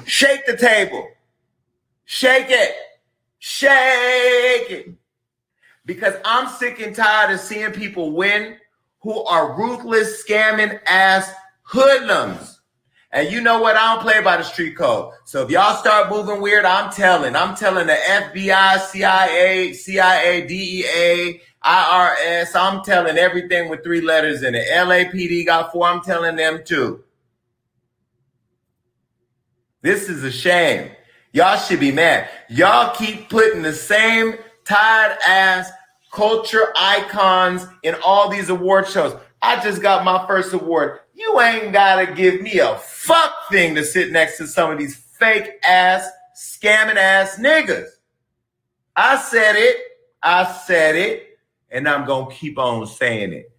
shake 0.05 0.45
the 0.45 0.55
table. 0.57 1.09
Shake 2.05 2.49
it. 2.49 2.73
Shake 3.39 4.71
it. 4.71 4.93
Because 5.85 6.13
I'm 6.23 6.47
sick 6.47 6.79
and 6.79 6.95
tired 6.95 7.33
of 7.33 7.41
seeing 7.41 7.71
people 7.71 8.13
win 8.13 8.55
who 9.01 9.25
are 9.25 9.57
ruthless, 9.57 10.23
scamming 10.23 10.79
ass 10.87 11.33
hoodlums. 11.63 12.59
And 13.12 13.32
you 13.32 13.41
know 13.41 13.60
what? 13.60 13.76
I 13.76 13.95
don't 13.95 14.03
play 14.03 14.22
by 14.22 14.38
the 14.38 14.43
street 14.43 14.78
code. 14.78 15.14
So 15.26 15.41
if 15.41 15.49
y'all 15.49 15.76
start 15.78 16.12
moving 16.12 16.41
weird, 16.41 16.64
I'm 16.64 16.91
telling. 16.91 17.36
I'm 17.36 17.55
telling 17.55 17.88
the 17.88 17.93
FBI, 17.95 18.80
CIA, 18.82 19.74
CIA, 19.74 20.45
DEA, 20.45 21.41
IRS. 21.66 22.55
I'm 22.55 22.84
telling 22.84 23.18
everything 23.18 23.68
with 23.70 23.84
three 23.84 24.01
letters 24.01 24.43
in 24.43 24.53
it. 24.53 24.68
LAPD 24.70 25.45
got 25.45 25.72
four. 25.72 25.88
I'm 25.88 26.01
telling 26.01 26.36
them 26.36 26.62
too. 26.64 27.03
This 29.82 30.07
is 30.07 30.24
a 30.24 30.32
shame. 30.32 30.91
Y'all 31.32 31.57
should 31.57 31.80
be 31.80 31.91
mad. 31.91 32.30
Y'all 32.49 32.95
keep 32.95 33.30
putting 33.30 33.62
the 33.64 33.74
same 33.74 34.36
tired 34.66 35.18
ass 35.28 35.72
culture 36.12 36.74
icons 36.76 37.66
in 37.84 37.95
all 38.03 38.30
these 38.30 38.49
award 38.49 38.88
shows. 38.88 39.16
I 39.41 39.62
just 39.64 39.82
got 39.82 40.03
my 40.03 40.26
first 40.28 40.53
award. 40.53 40.99
You 41.20 41.41
ain't 41.41 41.74
gotta 41.74 42.13
give 42.13 42.41
me 42.41 42.59
a 42.59 42.78
fuck 42.78 43.49
thing 43.51 43.76
to 43.76 43.84
sit 43.84 44.13
next 44.13 44.38
to 44.38 44.47
some 44.47 44.72
of 44.72 44.78
these 44.78 44.95
fake 44.95 45.49
ass, 45.67 46.09
scamming 46.34 46.95
ass 46.95 47.38
niggas. 47.38 47.89
I 48.95 49.17
said 49.17 49.57
it, 49.57 49.76
I 50.24 50.49
said 50.49 50.95
it, 50.95 51.38
and 51.70 51.89
I'm 51.89 52.07
gonna 52.07 52.34
keep 52.34 52.57
on 52.57 52.88
saying 52.88 53.34
it. 53.34 53.51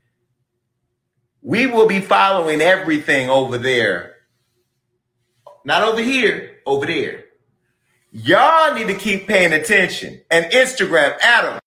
We 1.43 1.67
will 1.67 1.87
be 1.87 2.01
following 2.01 2.63
everything 2.63 3.29
over 3.29 3.59
there. 3.59 4.15
Not 5.67 5.83
over 5.83 6.01
here, 6.01 6.61
over 6.65 6.87
there. 6.87 7.25
Y'all 8.11 8.73
need 8.73 8.87
to 8.87 8.95
keep 8.95 9.29
paying 9.29 9.53
attention. 9.53 10.23
And 10.31 10.47
Instagram, 10.47 11.19
Adam. 11.21 11.61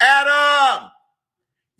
Adam! 0.00 0.90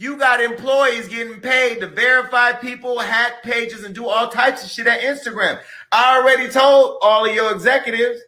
You 0.01 0.17
got 0.17 0.41
employees 0.41 1.09
getting 1.09 1.41
paid 1.41 1.81
to 1.81 1.89
verify 1.89 2.53
people, 2.53 3.01
hack 3.01 3.43
pages, 3.43 3.83
and 3.83 3.93
do 3.93 4.07
all 4.07 4.29
types 4.29 4.63
of 4.63 4.71
shit 4.71 4.87
at 4.87 5.01
Instagram. 5.01 5.59
I 5.91 6.17
already 6.17 6.49
told 6.49 6.99
all 7.03 7.27
of 7.29 7.35
your 7.35 7.53
executives 7.53 8.21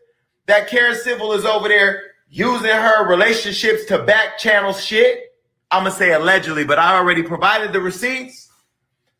that 0.46 0.66
Karen 0.66 0.96
Civil 0.96 1.32
is 1.32 1.44
over 1.44 1.68
there 1.68 2.02
using 2.28 2.70
her 2.70 3.08
relationships 3.08 3.84
to 3.84 4.02
back 4.02 4.36
channel 4.36 4.72
shit. 4.72 5.32
I'm 5.70 5.84
gonna 5.84 5.94
say 5.94 6.12
allegedly, 6.12 6.64
but 6.64 6.80
I 6.80 6.96
already 6.96 7.22
provided 7.22 7.72
the 7.72 7.80
receipts. 7.80 8.50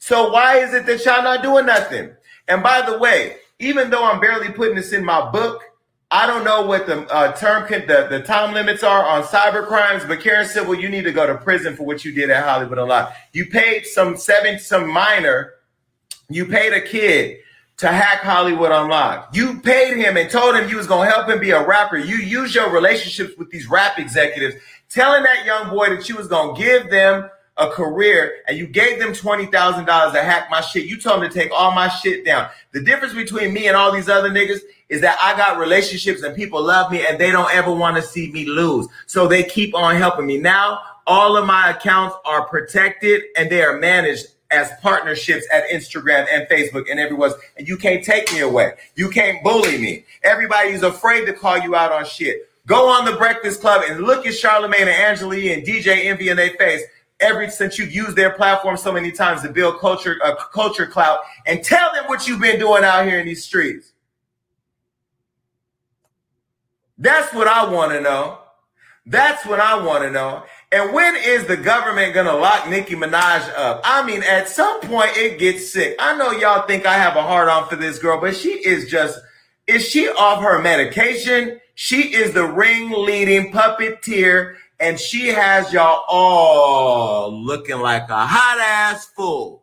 So 0.01 0.33
why 0.33 0.57
is 0.57 0.75
it 0.75 0.87
that 0.87 1.05
y'all 1.05 1.23
not 1.23 1.45
doing 1.45 1.67
nothing? 1.67 2.11
And 2.49 2.65
by 2.65 2.83
the 2.83 2.99
way, 2.99 3.37
even 3.61 3.91
though 3.91 4.05
I'm 4.05 4.19
barely 4.19 4.51
putting 4.51 4.75
this 4.75 4.93
in 4.93 5.05
my 5.05 5.31
book, 5.31 5.63
I 6.13 6.27
don't 6.27 6.43
know 6.43 6.63
what 6.67 6.87
the 6.87 7.03
uh, 7.13 7.33
term 7.33 7.71
the, 7.71 8.09
the 8.11 8.21
time 8.21 8.53
limits 8.53 8.83
are 8.83 9.05
on 9.05 9.23
cyber 9.23 9.65
crimes, 9.65 10.05
but 10.05 10.21
Karen 10.21 10.47
Civil, 10.47 10.75
you 10.75 10.89
need 10.89 11.05
to 11.05 11.13
go 11.13 11.25
to 11.25 11.37
prison 11.37 11.77
for 11.77 11.85
what 11.85 12.05
you 12.05 12.13
did 12.13 12.31
at 12.31 12.45
Hollywood 12.45 12.79
Unlocked. 12.79 13.17
You 13.33 13.47
paid 13.47 13.87
some 13.87 14.17
seven, 14.17 14.59
some 14.59 14.89
minor, 14.89 15.55
you 16.29 16.47
paid 16.47 16.73
a 16.73 16.81
kid 16.81 17.39
to 17.77 17.87
hack 17.87 18.23
Hollywood 18.23 18.73
Unlocked. 18.73 19.37
You 19.37 19.61
paid 19.61 19.99
him 19.99 20.17
and 20.17 20.29
told 20.29 20.57
him 20.57 20.69
you 20.69 20.77
was 20.77 20.89
gonna 20.89 21.09
help 21.09 21.29
him 21.29 21.39
be 21.39 21.53
a 21.53 21.65
rapper. 21.65 21.97
You 21.97 22.17
used 22.17 22.57
your 22.57 22.71
relationships 22.71 23.39
with 23.39 23.51
these 23.51 23.71
rap 23.71 24.01
executives, 24.01 24.57
telling 24.89 25.23
that 25.23 25.45
young 25.45 25.71
boy 25.71 25.91
that 25.91 26.09
you 26.09 26.17
was 26.17 26.27
gonna 26.27 26.59
give 26.59 26.91
them 26.91 27.31
a 27.57 27.69
career 27.69 28.37
and 28.49 28.57
you 28.57 28.67
gave 28.67 28.99
them 28.99 29.13
$20,000 29.13 30.13
to 30.13 30.23
hack 30.23 30.49
my 30.51 30.61
shit. 30.61 30.87
You 30.87 30.99
told 30.99 31.23
them 31.23 31.31
to 31.31 31.39
take 31.39 31.51
all 31.53 31.73
my 31.73 31.89
shit 31.89 32.25
down. 32.25 32.49
The 32.73 32.83
difference 32.83 33.15
between 33.15 33.53
me 33.53 33.69
and 33.69 33.77
all 33.77 33.93
these 33.93 34.09
other 34.09 34.31
niggas 34.31 34.61
is 34.89 35.01
that 35.03 35.19
I 35.23 35.37
got 35.37 35.59
relationships 35.59 36.23
and 36.23 36.35
people 36.35 36.63
love 36.63 36.91
me 36.91 37.07
and 37.07 37.19
they 37.19 37.31
don't 37.31 37.53
ever 37.55 37.73
want 37.73 37.97
to 37.97 38.03
see 38.03 38.33
me 38.33 38.47
lose. 38.47 38.89
So 39.07 39.27
they 39.29 39.43
keep 39.43 39.75
on 39.75 39.97
helping 39.97 40.27
me. 40.27 40.39
Now, 40.39 40.81
all 41.07 41.37
of 41.37 41.47
my 41.47 41.71
accounts 41.71 42.17
are 42.25 42.47
protected 42.47 43.23
and 43.37 43.51
they 43.51 43.63
are 43.63 43.79
managed 43.79 44.27
as 44.51 44.71
partnerships 44.83 45.47
at 45.53 45.69
Instagram 45.69 46.27
and 46.31 46.49
Facebook 46.49 46.91
and 46.91 46.99
everywhere. 46.99 47.33
And 47.57 47.69
you 47.69 47.77
can't 47.77 48.05
take 48.05 48.33
me 48.33 48.41
away. 48.41 48.73
You 48.97 49.11
can't 49.11 49.43
bully 49.45 49.79
me. 49.79 50.05
Everybody's 50.23 50.83
afraid 50.83 51.27
to 51.27 51.33
call 51.33 51.59
you 51.59 51.77
out 51.77 51.93
on 51.93 52.05
shit. 52.05 52.49
Go 52.67 52.89
on 52.89 53.05
the 53.05 53.17
Breakfast 53.17 53.61
Club 53.61 53.83
and 53.89 54.05
look 54.05 54.27
at 54.27 54.35
Charlemagne 54.35 54.83
and 54.83 54.91
Angela 54.91 55.35
and 55.37 55.65
DJ 55.65 56.05
Envy 56.05 56.29
in 56.29 56.37
their 56.37 56.51
face 56.51 56.83
ever 57.21 57.49
since 57.51 57.79
you've 57.79 57.93
used 57.93 58.17
their 58.17 58.31
platform 58.31 58.77
so 58.77 58.93
many 58.93 59.13
times 59.13 59.43
to 59.43 59.51
build 59.51 59.79
culture, 59.79 60.19
uh, 60.23 60.35
culture 60.37 60.87
clout, 60.87 61.21
and 61.47 61.63
tell 61.63 61.93
them 61.93 62.05
what 62.07 62.27
you've 62.27 62.41
been 62.41 62.59
doing 62.59 62.85
out 62.85 63.07
here 63.07 63.21
in 63.21 63.27
these 63.27 63.45
streets. 63.45 63.93
That's 66.99 67.33
what 67.33 67.49
I 67.49 67.71
want 67.73 67.93
to 67.93 68.01
know. 68.01 68.39
That's 69.07 69.47
what 69.47 69.59
I 69.59 69.83
want 69.83 70.05
to 70.05 70.11
know. 70.11 70.45
And 70.71 70.93
when 70.93 71.17
is 71.17 71.47
the 71.47 71.57
government 71.57 72.15
gonna 72.15 72.37
lock 72.37 72.69
Nicki 72.69 72.95
Minaj 72.95 73.51
up? 73.57 73.81
I 73.83 74.05
mean, 74.05 74.23
at 74.23 74.49
some 74.49 74.81
point 74.83 75.11
it 75.17 75.39
gets 75.39 75.73
sick. 75.73 75.97
I 75.99 76.17
know 76.17 76.31
y'all 76.33 76.67
think 76.67 76.87
I 76.87 76.95
have 76.95 77.17
a 77.17 77.23
hard 77.23 77.49
on 77.49 77.69
for 77.69 77.77
this 77.77 77.99
girl, 77.99 78.21
but 78.21 78.37
she 78.37 78.51
is 78.51 78.89
just, 78.89 79.19
is 79.67 79.85
she 79.89 80.09
off 80.09 80.43
her 80.43 80.61
medication? 80.61 81.61
She 81.75 82.15
is 82.15 82.33
the 82.33 82.45
ring 82.45 82.91
leading 82.91 83.51
puppeteer 83.53 84.57
and 84.81 84.99
she 84.99 85.29
has 85.29 85.73
y'all 85.73 86.05
all 86.09 87.31
looking 87.31 87.79
like 87.79 88.09
a 88.09 88.27
hot 88.27 88.59
ass 88.59 89.07
fool. 89.07 89.63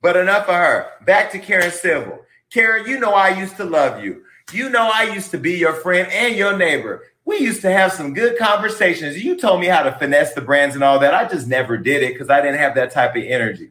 But 0.00 0.16
enough 0.16 0.48
of 0.48 0.54
her. 0.54 0.90
Back 1.04 1.30
to 1.32 1.38
Karen 1.38 1.70
Civil. 1.70 2.20
Karen, 2.50 2.86
you 2.86 2.98
know 2.98 3.12
I 3.12 3.38
used 3.38 3.56
to 3.58 3.64
love 3.64 4.02
you. 4.02 4.24
You 4.52 4.70
know 4.70 4.90
I 4.92 5.04
used 5.14 5.30
to 5.30 5.38
be 5.38 5.52
your 5.52 5.74
friend 5.74 6.08
and 6.10 6.34
your 6.34 6.56
neighbor. 6.56 7.04
We 7.24 7.38
used 7.38 7.60
to 7.62 7.70
have 7.70 7.92
some 7.92 8.14
good 8.14 8.36
conversations. 8.36 9.22
You 9.22 9.36
told 9.36 9.60
me 9.60 9.66
how 9.66 9.82
to 9.82 9.92
finesse 9.92 10.34
the 10.34 10.40
brands 10.40 10.74
and 10.74 10.82
all 10.82 10.98
that. 10.98 11.14
I 11.14 11.28
just 11.28 11.46
never 11.46 11.76
did 11.76 12.02
it 12.02 12.14
because 12.14 12.30
I 12.30 12.40
didn't 12.40 12.58
have 12.58 12.74
that 12.74 12.90
type 12.90 13.14
of 13.14 13.22
energy. 13.22 13.70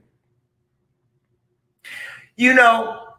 You 2.38 2.54
know, 2.54 3.11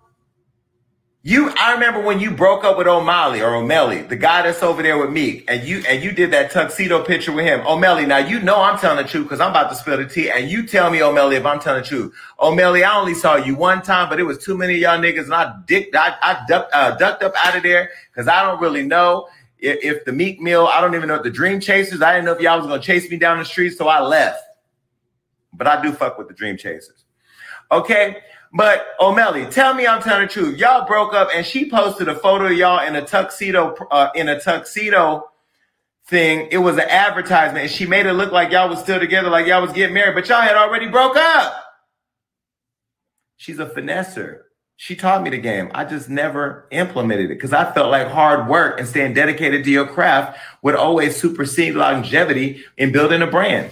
you, 1.24 1.50
I 1.56 1.74
remember 1.74 2.00
when 2.00 2.18
you 2.18 2.32
broke 2.32 2.64
up 2.64 2.76
with 2.76 2.88
O'Malley 2.88 3.42
or 3.42 3.54
O'Malley, 3.54 4.02
the 4.02 4.16
guy 4.16 4.42
that's 4.42 4.60
over 4.60 4.82
there 4.82 4.98
with 4.98 5.10
me, 5.10 5.44
and 5.46 5.62
you 5.62 5.84
and 5.88 6.02
you 6.02 6.10
did 6.10 6.32
that 6.32 6.50
tuxedo 6.50 7.04
picture 7.04 7.30
with 7.30 7.44
him. 7.44 7.64
O'Malley, 7.64 8.06
now 8.06 8.18
you 8.18 8.40
know 8.40 8.60
I'm 8.60 8.76
telling 8.76 9.00
the 9.00 9.08
truth 9.08 9.26
because 9.26 9.38
I'm 9.38 9.50
about 9.50 9.70
to 9.70 9.76
spill 9.76 9.98
the 9.98 10.06
tea, 10.06 10.30
and 10.30 10.50
you 10.50 10.66
tell 10.66 10.90
me, 10.90 11.00
O'Malley, 11.00 11.36
if 11.36 11.46
I'm 11.46 11.60
telling 11.60 11.82
the 11.82 11.88
truth. 11.88 12.12
O'Malley, 12.40 12.82
I 12.82 12.98
only 12.98 13.14
saw 13.14 13.36
you 13.36 13.54
one 13.54 13.82
time, 13.82 14.08
but 14.08 14.18
it 14.18 14.24
was 14.24 14.38
too 14.38 14.58
many 14.58 14.74
y'all 14.74 14.98
niggas, 14.98 15.24
and 15.24 15.34
I 15.34 15.54
dicked, 15.64 15.94
I, 15.94 16.16
I 16.20 16.44
ducked, 16.48 16.74
uh, 16.74 16.96
ducked 16.96 17.22
up 17.22 17.34
out 17.36 17.56
of 17.56 17.62
there 17.62 17.90
because 18.12 18.26
I 18.26 18.42
don't 18.42 18.60
really 18.60 18.82
know 18.82 19.28
if, 19.60 19.78
if 19.80 20.04
the 20.04 20.12
Meek 20.12 20.40
Mill, 20.40 20.66
I 20.66 20.80
don't 20.80 20.96
even 20.96 21.06
know 21.06 21.14
if 21.14 21.22
the 21.22 21.30
Dream 21.30 21.60
Chasers, 21.60 22.02
I 22.02 22.14
didn't 22.14 22.24
know 22.24 22.32
if 22.32 22.40
y'all 22.40 22.58
was 22.58 22.66
gonna 22.66 22.82
chase 22.82 23.08
me 23.08 23.16
down 23.16 23.38
the 23.38 23.44
street, 23.44 23.74
so 23.78 23.86
I 23.86 24.00
left. 24.00 24.42
But 25.52 25.68
I 25.68 25.80
do 25.80 25.92
fuck 25.92 26.18
with 26.18 26.26
the 26.26 26.34
Dream 26.34 26.56
Chasers. 26.56 27.04
Okay. 27.70 28.16
But 28.52 28.86
O'Malley, 29.00 29.46
tell 29.46 29.72
me 29.72 29.86
I'm 29.86 30.02
telling 30.02 30.26
the 30.26 30.32
truth. 30.32 30.58
Y'all 30.58 30.86
broke 30.86 31.14
up, 31.14 31.30
and 31.34 31.44
she 31.44 31.70
posted 31.70 32.08
a 32.08 32.14
photo 32.14 32.46
of 32.46 32.52
y'all 32.52 32.86
in 32.86 32.94
a 32.94 33.04
tuxedo, 33.04 33.74
uh, 33.90 34.10
in 34.14 34.28
a 34.28 34.38
tuxedo 34.38 35.30
thing. 36.06 36.48
It 36.50 36.58
was 36.58 36.76
an 36.76 36.88
advertisement, 36.88 37.64
and 37.64 37.70
she 37.70 37.86
made 37.86 38.04
it 38.04 38.12
look 38.12 38.30
like 38.30 38.50
y'all 38.52 38.68
was 38.68 38.78
still 38.80 39.00
together, 39.00 39.30
like 39.30 39.46
y'all 39.46 39.62
was 39.62 39.72
getting 39.72 39.94
married, 39.94 40.14
but 40.14 40.28
y'all 40.28 40.42
had 40.42 40.56
already 40.56 40.86
broke 40.86 41.16
up. 41.16 41.64
She's 43.38 43.58
a 43.58 43.66
finesser. 43.66 44.42
She 44.76 44.96
taught 44.96 45.22
me 45.22 45.30
the 45.30 45.38
game. 45.38 45.70
I 45.74 45.84
just 45.84 46.10
never 46.10 46.66
implemented 46.70 47.26
it 47.26 47.34
because 47.34 47.52
I 47.52 47.72
felt 47.72 47.90
like 47.90 48.08
hard 48.08 48.48
work 48.48 48.78
and 48.78 48.88
staying 48.88 49.14
dedicated 49.14 49.64
to 49.64 49.70
your 49.70 49.86
craft 49.86 50.38
would 50.62 50.74
always 50.74 51.16
supersede 51.16 51.74
longevity 51.74 52.64
in 52.76 52.92
building 52.92 53.22
a 53.22 53.26
brand. 53.26 53.70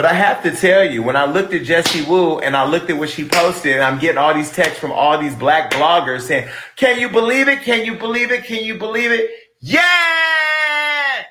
But 0.00 0.08
I 0.08 0.14
have 0.14 0.42
to 0.44 0.50
tell 0.50 0.82
you, 0.82 1.02
when 1.02 1.14
I 1.14 1.26
looked 1.26 1.52
at 1.52 1.62
Jessie 1.62 2.02
Woo 2.06 2.38
and 2.38 2.56
I 2.56 2.66
looked 2.66 2.88
at 2.88 2.96
what 2.96 3.10
she 3.10 3.28
posted, 3.28 3.74
and 3.74 3.82
I'm 3.82 3.98
getting 3.98 4.16
all 4.16 4.32
these 4.32 4.50
texts 4.50 4.78
from 4.78 4.92
all 4.92 5.18
these 5.18 5.34
black 5.34 5.70
bloggers 5.70 6.22
saying, 6.22 6.48
Can 6.76 6.98
you 6.98 7.10
believe 7.10 7.48
it? 7.48 7.60
Can 7.64 7.84
you 7.84 7.98
believe 7.98 8.32
it? 8.32 8.44
Can 8.44 8.64
you 8.64 8.78
believe 8.78 9.12
it? 9.12 9.30
Yes! 9.60 11.26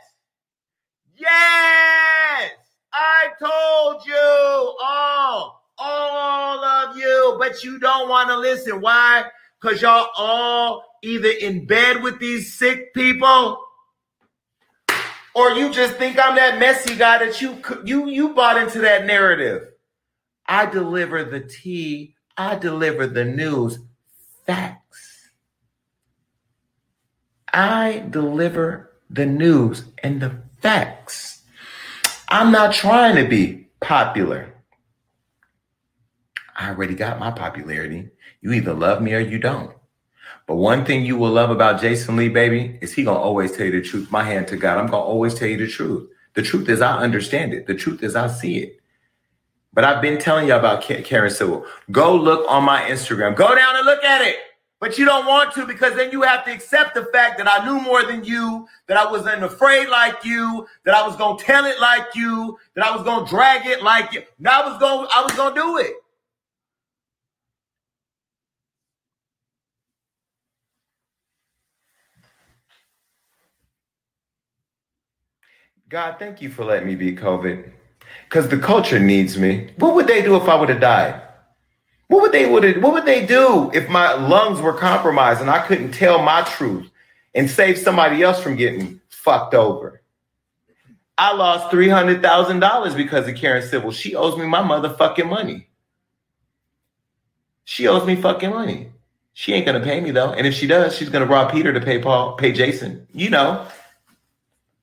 Yes! 1.17 2.51
I 2.93 3.29
told 3.41 4.05
you 4.05 4.75
all, 4.83 5.63
all 5.79 6.63
of 6.63 6.95
you, 6.95 7.37
but 7.39 7.63
you 7.63 7.79
don't 7.79 8.07
want 8.07 8.29
to 8.29 8.37
listen. 8.37 8.81
Why? 8.81 9.23
Because 9.59 9.81
y'all 9.81 10.09
all 10.15 10.83
either 11.01 11.29
in 11.41 11.65
bed 11.65 12.03
with 12.03 12.19
these 12.19 12.53
sick 12.53 12.93
people 12.93 13.59
or 15.35 15.51
you 15.51 15.71
just 15.71 15.95
think 15.95 16.17
I'm 16.19 16.35
that 16.35 16.59
messy 16.59 16.95
guy 16.95 17.19
that 17.19 17.41
you 17.41 17.61
you 17.83 18.07
you 18.07 18.33
bought 18.33 18.61
into 18.61 18.79
that 18.79 19.05
narrative. 19.05 19.69
I 20.47 20.65
deliver 20.65 21.23
the 21.23 21.41
tea. 21.41 22.15
I 22.37 22.55
deliver 22.55 23.07
the 23.07 23.25
news. 23.25 23.79
Facts. 24.45 25.29
I 27.53 28.05
deliver 28.09 28.91
the 29.09 29.25
news 29.25 29.85
and 30.03 30.21
the 30.21 30.41
facts. 30.61 31.41
I'm 32.27 32.51
not 32.51 32.73
trying 32.73 33.15
to 33.15 33.27
be 33.27 33.67
popular. 33.79 34.53
I 36.55 36.69
already 36.69 36.95
got 36.95 37.19
my 37.19 37.31
popularity. 37.31 38.09
You 38.41 38.53
either 38.53 38.73
love 38.73 39.01
me 39.01 39.13
or 39.13 39.19
you 39.19 39.39
don't. 39.39 39.78
But 40.49 40.55
one 40.55 40.83
thing 40.83 41.05
you 41.05 41.15
will 41.15 41.29
love 41.29 41.51
about 41.51 41.79
Jason 41.79 42.15
Lee, 42.15 42.27
baby, 42.27 42.75
is 42.81 42.91
he 42.91 43.03
gonna 43.03 43.19
always 43.19 43.51
tell 43.51 43.67
you 43.67 43.71
the 43.71 43.87
truth. 43.87 44.11
My 44.11 44.23
hand 44.23 44.47
to 44.47 44.57
God, 44.57 44.79
I'm 44.79 44.87
gonna 44.87 45.03
always 45.03 45.35
tell 45.35 45.47
you 45.47 45.57
the 45.57 45.67
truth. 45.67 46.09
The 46.33 46.41
truth 46.41 46.67
is 46.69 46.81
I 46.81 46.97
understand 46.97 47.53
it. 47.53 47.67
The 47.67 47.75
truth 47.75 48.01
is 48.01 48.15
I 48.15 48.29
see 48.29 48.57
it. 48.57 48.79
But 49.73 49.83
I've 49.83 50.01
been 50.01 50.17
telling 50.17 50.47
you 50.47 50.55
about 50.55 50.81
Karen 50.81 51.29
Civil. 51.29 51.67
Go 51.91 52.15
look 52.15 52.49
on 52.49 52.63
my 52.63 52.81
Instagram. 52.81 53.35
Go 53.35 53.53
down 53.53 53.75
and 53.75 53.85
look 53.85 54.03
at 54.03 54.23
it. 54.23 54.37
But 54.79 54.97
you 54.97 55.05
don't 55.05 55.27
want 55.27 55.53
to 55.53 55.67
because 55.67 55.93
then 55.93 56.11
you 56.11 56.23
have 56.23 56.43
to 56.45 56.51
accept 56.51 56.95
the 56.95 57.05
fact 57.13 57.37
that 57.37 57.47
I 57.47 57.63
knew 57.63 57.79
more 57.79 58.03
than 58.03 58.23
you, 58.23 58.67
that 58.87 58.97
I 58.97 59.05
wasn't 59.11 59.43
afraid 59.43 59.87
like 59.89 60.25
you, 60.25 60.65
that 60.83 60.95
I 60.95 61.05
was 61.05 61.15
gonna 61.15 61.37
tell 61.37 61.65
it 61.65 61.79
like 61.79 62.15
you, 62.15 62.57
that 62.73 62.83
I 62.83 62.95
was 62.95 63.05
gonna 63.05 63.29
drag 63.29 63.67
it 63.67 63.83
like 63.83 64.13
you. 64.13 64.23
Now 64.39 64.63
I 64.63 64.67
was 64.67 64.79
gonna 64.79 65.07
I 65.13 65.21
was 65.21 65.33
gonna 65.33 65.53
do 65.53 65.77
it. 65.77 65.93
God, 75.89 76.17
thank 76.19 76.39
you 76.39 76.51
for 76.51 76.63
letting 76.65 76.87
me 76.87 76.93
be 76.93 77.15
COVID. 77.15 77.67
Because 78.25 78.47
the 78.47 78.59
culture 78.59 78.99
needs 78.99 79.39
me. 79.39 79.71
What 79.77 79.95
would 79.95 80.05
they 80.05 80.21
do 80.21 80.35
if 80.35 80.47
I 80.47 80.53
would 80.53 80.69
have 80.69 80.79
died? 80.79 81.19
What 82.09 82.21
would 82.21 82.31
they 82.31 82.47
would 82.47 82.81
what 82.81 82.93
would 82.93 83.05
they 83.05 83.25
do 83.25 83.71
if 83.73 83.89
my 83.89 84.13
lungs 84.13 84.61
were 84.61 84.73
compromised 84.73 85.41
and 85.41 85.49
I 85.49 85.65
couldn't 85.65 85.91
tell 85.91 86.21
my 86.21 86.43
truth 86.43 86.89
and 87.33 87.49
save 87.49 87.77
somebody 87.77 88.21
else 88.21 88.41
from 88.41 88.55
getting 88.55 89.01
fucked 89.09 89.55
over? 89.55 90.01
I 91.17 91.33
lost 91.33 91.71
three 91.71 91.89
hundred 91.89 92.21
thousand 92.21 92.59
dollars 92.59 92.93
because 92.93 93.27
of 93.27 93.35
Karen 93.35 93.67
Civil. 93.67 93.91
She 93.91 94.15
owes 94.15 94.37
me 94.37 94.45
my 94.45 94.61
motherfucking 94.61 95.29
money. 95.29 95.69
She 97.63 97.87
owes 97.87 98.05
me 98.05 98.15
fucking 98.15 98.51
money. 98.51 98.91
She 99.33 99.53
ain't 99.53 99.65
gonna 99.65 99.79
pay 99.79 100.01
me 100.01 100.11
though, 100.11 100.33
and 100.33 100.45
if 100.45 100.53
she 100.53 100.67
does, 100.67 100.95
she's 100.95 101.09
gonna 101.09 101.25
rob 101.25 101.51
Peter 101.51 101.73
to 101.73 101.81
pay 101.81 101.99
Paul, 101.99 102.35
pay 102.35 102.51
Jason. 102.51 103.07
You 103.11 103.31
know. 103.31 103.67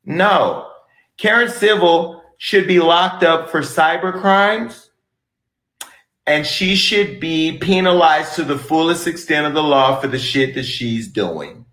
No, 0.08 0.65
Karen 1.16 1.51
Civil 1.51 2.22
should 2.38 2.66
be 2.66 2.80
locked 2.80 3.22
up 3.22 3.48
for 3.51 3.60
cyber 3.60 4.12
crimes 4.12 4.90
and 6.26 6.47
she 6.47 6.74
should 6.74 7.20
be 7.20 7.56
penalized 7.59 8.34
to 8.34 8.44
the 8.44 8.59
fullest 8.59 9.06
extent 9.06 9.47
of 9.47 9.55
the 9.55 9.62
law 9.62 10.01
for 10.01 10.09
the 10.09 10.18
shit 10.18 10.55
that 10.55 10.64
she's 10.64 11.06
doing. 11.09 11.64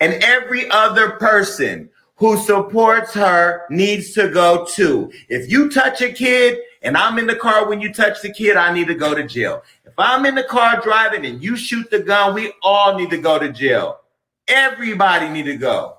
And 0.00 0.22
every 0.22 0.70
other 0.70 1.12
person 1.12 1.88
who 2.16 2.36
supports 2.36 3.14
her 3.14 3.64
needs 3.70 4.12
to 4.12 4.28
go 4.28 4.66
too. 4.66 5.10
If 5.28 5.50
you 5.50 5.70
touch 5.70 6.00
a 6.02 6.12
kid 6.12 6.58
and 6.82 6.96
I'm 6.96 7.18
in 7.18 7.26
the 7.26 7.34
car 7.34 7.68
when 7.68 7.80
you 7.80 7.92
touch 7.92 8.20
the 8.22 8.32
kid, 8.32 8.56
I 8.56 8.72
need 8.72 8.88
to 8.88 8.94
go 8.94 9.14
to 9.14 9.26
jail. 9.26 9.62
If 9.84 9.94
I'm 9.98 10.26
in 10.26 10.34
the 10.34 10.44
car 10.44 10.80
driving 10.82 11.24
and 11.24 11.42
you 11.42 11.56
shoot 11.56 11.90
the 11.90 12.00
gun, 12.00 12.34
we 12.34 12.52
all 12.62 12.96
need 12.96 13.10
to 13.10 13.18
go 13.18 13.38
to 13.38 13.50
jail. 13.50 14.00
Everybody 14.48 15.28
need 15.28 15.46
to 15.46 15.56
go. 15.56 15.95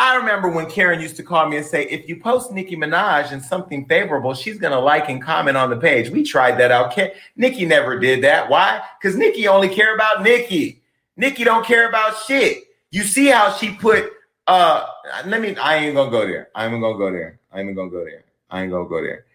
I 0.00 0.16
remember 0.16 0.48
when 0.48 0.64
Karen 0.64 0.98
used 0.98 1.16
to 1.16 1.22
call 1.22 1.46
me 1.46 1.58
and 1.58 1.66
say, 1.66 1.84
if 1.84 2.08
you 2.08 2.16
post 2.16 2.52
Nicki 2.52 2.74
Minaj 2.74 3.32
and 3.32 3.42
something 3.42 3.84
favorable, 3.84 4.32
she's 4.32 4.56
going 4.56 4.72
to 4.72 4.78
like 4.78 5.10
and 5.10 5.22
comment 5.22 5.58
on 5.58 5.68
the 5.68 5.76
page. 5.76 6.08
We 6.08 6.22
tried 6.22 6.58
that 6.58 6.70
out. 6.70 6.98
Nicki 7.36 7.66
never 7.66 7.98
did 7.98 8.24
that. 8.24 8.48
Why? 8.48 8.80
Because 8.98 9.14
Nicki 9.14 9.46
only 9.46 9.68
care 9.68 9.94
about 9.94 10.22
Nicki. 10.22 10.80
Nicki 11.18 11.44
don't 11.44 11.66
care 11.66 11.86
about 11.86 12.16
shit. 12.16 12.64
You 12.90 13.02
see 13.02 13.26
how 13.26 13.52
she 13.52 13.74
put, 13.74 14.10
uh, 14.46 14.86
let 15.26 15.42
me, 15.42 15.54
I 15.56 15.76
ain't 15.76 15.94
going 15.94 16.10
to 16.10 16.18
go 16.18 16.26
there. 16.26 16.48
I 16.54 16.64
ain't 16.64 16.80
going 16.80 16.94
to 16.94 16.98
go 16.98 17.12
there. 17.12 17.38
I 17.52 17.60
ain't 17.60 17.74
going 17.74 17.90
to 17.90 17.94
go 17.94 18.02
there. 18.02 18.24
I 18.50 18.62
ain't 18.62 18.70
going 18.70 18.86
to 18.86 18.88
go 18.88 19.02
there. 19.02 19.26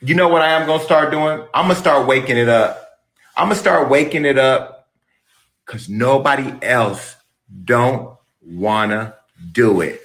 You 0.00 0.16
know 0.16 0.26
what 0.26 0.42
I 0.42 0.48
am 0.48 0.66
going 0.66 0.80
to 0.80 0.84
start 0.84 1.12
doing? 1.12 1.46
I'm 1.54 1.66
going 1.66 1.76
to 1.76 1.80
start 1.80 2.08
waking 2.08 2.36
it 2.36 2.48
up. 2.48 2.98
I'm 3.36 3.46
going 3.46 3.54
to 3.54 3.60
start 3.60 3.88
waking 3.88 4.24
it 4.24 4.38
up 4.38 4.88
because 5.64 5.88
nobody 5.88 6.52
else 6.66 7.14
don't 7.64 8.18
want 8.42 8.90
to 8.90 9.14
do 9.52 9.80
it. 9.80 10.00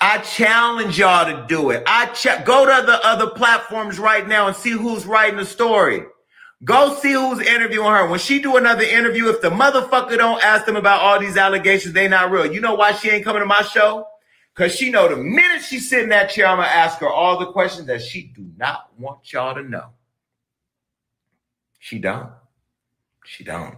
I 0.00 0.18
challenge 0.18 0.98
y'all 0.98 1.24
to 1.24 1.46
do 1.46 1.70
it. 1.70 1.82
I 1.86 2.06
ch- 2.06 2.44
go 2.44 2.66
to 2.66 2.86
the 2.86 3.04
other 3.06 3.28
platforms 3.30 3.98
right 3.98 4.26
now 4.26 4.46
and 4.46 4.54
see 4.54 4.70
who's 4.70 5.06
writing 5.06 5.38
the 5.38 5.46
story. 5.46 6.04
Go 6.64 6.94
see 6.94 7.12
who's 7.12 7.40
interviewing 7.40 7.90
her. 7.90 8.06
When 8.06 8.18
she 8.18 8.40
do 8.40 8.56
another 8.56 8.82
interview, 8.82 9.28
if 9.28 9.40
the 9.40 9.50
motherfucker 9.50 10.16
don't 10.16 10.42
ask 10.44 10.64
them 10.64 10.76
about 10.76 11.00
all 11.00 11.18
these 11.18 11.36
allegations, 11.36 11.94
they 11.94 12.08
not 12.08 12.30
real. 12.30 12.52
You 12.52 12.60
know 12.60 12.74
why 12.74 12.92
she 12.92 13.10
ain't 13.10 13.24
coming 13.24 13.40
to 13.40 13.46
my 13.46 13.62
show? 13.62 14.06
Cause 14.54 14.74
she 14.74 14.88
know 14.90 15.06
the 15.06 15.16
minute 15.16 15.62
she 15.62 15.78
sit 15.78 16.02
in 16.02 16.08
that 16.08 16.30
chair, 16.30 16.46
I'm 16.46 16.56
gonna 16.56 16.68
ask 16.68 16.98
her 17.00 17.10
all 17.10 17.38
the 17.38 17.52
questions 17.52 17.86
that 17.88 18.00
she 18.02 18.32
do 18.34 18.50
not 18.56 18.88
want 18.98 19.30
y'all 19.30 19.54
to 19.54 19.62
know. 19.62 19.90
She 21.78 21.98
don't. 21.98 22.30
She 23.26 23.44
don't. 23.44 23.76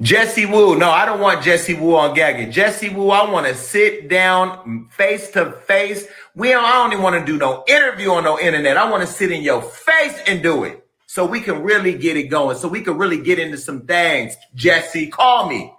Jessie 0.00 0.46
Woo. 0.46 0.78
No, 0.78 0.90
I 0.90 1.04
don't 1.04 1.20
want 1.20 1.42
Jessie 1.42 1.74
Woo 1.74 1.96
on 1.96 2.14
gagging. 2.14 2.52
Jessie 2.52 2.88
Woo, 2.88 3.10
I 3.10 3.28
want 3.28 3.46
to 3.46 3.54
sit 3.54 4.08
down 4.08 4.88
face 4.90 5.30
to 5.32 5.52
face. 5.52 6.06
We 6.36 6.50
don't, 6.50 6.64
I 6.64 6.72
don't 6.72 6.92
even 6.92 7.02
want 7.02 7.18
to 7.18 7.32
do 7.32 7.36
no 7.36 7.64
interview 7.66 8.12
on 8.12 8.24
no 8.24 8.38
internet. 8.38 8.76
I 8.76 8.88
want 8.88 9.00
to 9.00 9.12
sit 9.12 9.32
in 9.32 9.42
your 9.42 9.62
face 9.62 10.16
and 10.26 10.42
do 10.42 10.62
it. 10.64 10.84
So 11.06 11.26
we 11.26 11.40
can 11.40 11.62
really 11.62 11.94
get 11.94 12.16
it 12.16 12.24
going. 12.24 12.56
So 12.58 12.68
we 12.68 12.82
can 12.82 12.96
really 12.96 13.20
get 13.20 13.38
into 13.38 13.56
some 13.56 13.86
things. 13.86 14.36
Jessie, 14.54 15.08
call 15.08 15.48
me. 15.48 15.72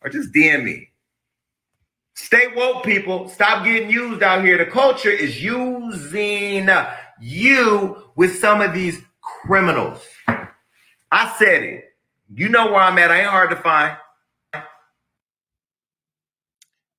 Or 0.00 0.08
just 0.08 0.32
DM 0.32 0.64
me. 0.64 0.88
Stay 2.14 2.46
woke, 2.54 2.84
people. 2.84 3.28
Stop 3.28 3.64
getting 3.64 3.90
used 3.90 4.22
out 4.22 4.44
here. 4.44 4.56
The 4.56 4.70
culture 4.70 5.10
is 5.10 5.42
using 5.42 6.68
you 7.20 8.10
with 8.16 8.38
some 8.38 8.60
of 8.60 8.72
these 8.72 9.00
criminals. 9.20 10.00
I 11.10 11.34
said 11.38 11.62
it. 11.62 11.87
You 12.34 12.48
know 12.48 12.66
where 12.66 12.80
I'm 12.80 12.98
at. 12.98 13.10
I 13.10 13.20
ain't 13.20 13.28
hard 13.28 13.50
to 13.50 13.56
find. 13.56 13.96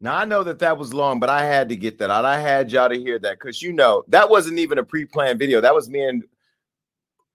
Now 0.01 0.15
I 0.15 0.25
know 0.25 0.43
that 0.43 0.59
that 0.59 0.77
was 0.77 0.93
long, 0.93 1.19
but 1.19 1.29
I 1.29 1.43
had 1.43 1.69
to 1.69 1.75
get 1.75 1.99
that 1.99 2.09
out. 2.09 2.23
I 2.23 2.39
had 2.39 2.71
y'all 2.71 2.89
to 2.89 2.95
hear 2.95 3.19
that 3.19 3.37
because 3.39 3.61
you 3.61 3.73
know 3.73 4.03
that 4.07 4.29
wasn't 4.29 4.57
even 4.57 4.77
a 4.77 4.83
pre-planned 4.83 5.39
video. 5.39 5.59
That 5.59 5.75
was 5.75 5.89
me 5.89 6.03
and 6.03 6.23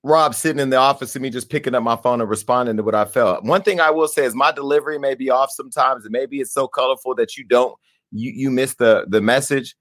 Rob 0.03 0.35
sitting 0.35 0.61
in 0.61 0.71
the 0.71 0.77
office 0.77 1.15
and 1.15 1.23
me 1.23 1.31
just 1.31 1.51
picking 1.51 1.75
up 1.75 1.83
my 1.83 1.97
phone 1.97 2.21
and 2.21 2.29
responding 2.29 2.77
to 2.77 2.83
what 2.83 2.95
I 2.95 3.05
felt. 3.05 3.45
One 3.45 3.63
thing 3.63 3.81
I 3.81 3.91
will 3.91 4.09
say 4.09 4.25
is 4.25 4.35
my 4.35 4.51
delivery 4.51 4.99
may 4.99 5.15
be 5.15 5.31
off 5.31 5.51
sometimes, 5.51 6.05
and 6.05 6.13
maybe 6.13 6.41
it's 6.41 6.53
so 6.53 6.67
colorful 6.67 7.15
that 7.17 7.37
you 7.37 7.45
don't 7.45 7.79
you 8.13 8.31
you 8.31 8.51
miss 8.51 8.75
the 8.75 9.07
the 9.09 9.21
message. 9.21 9.77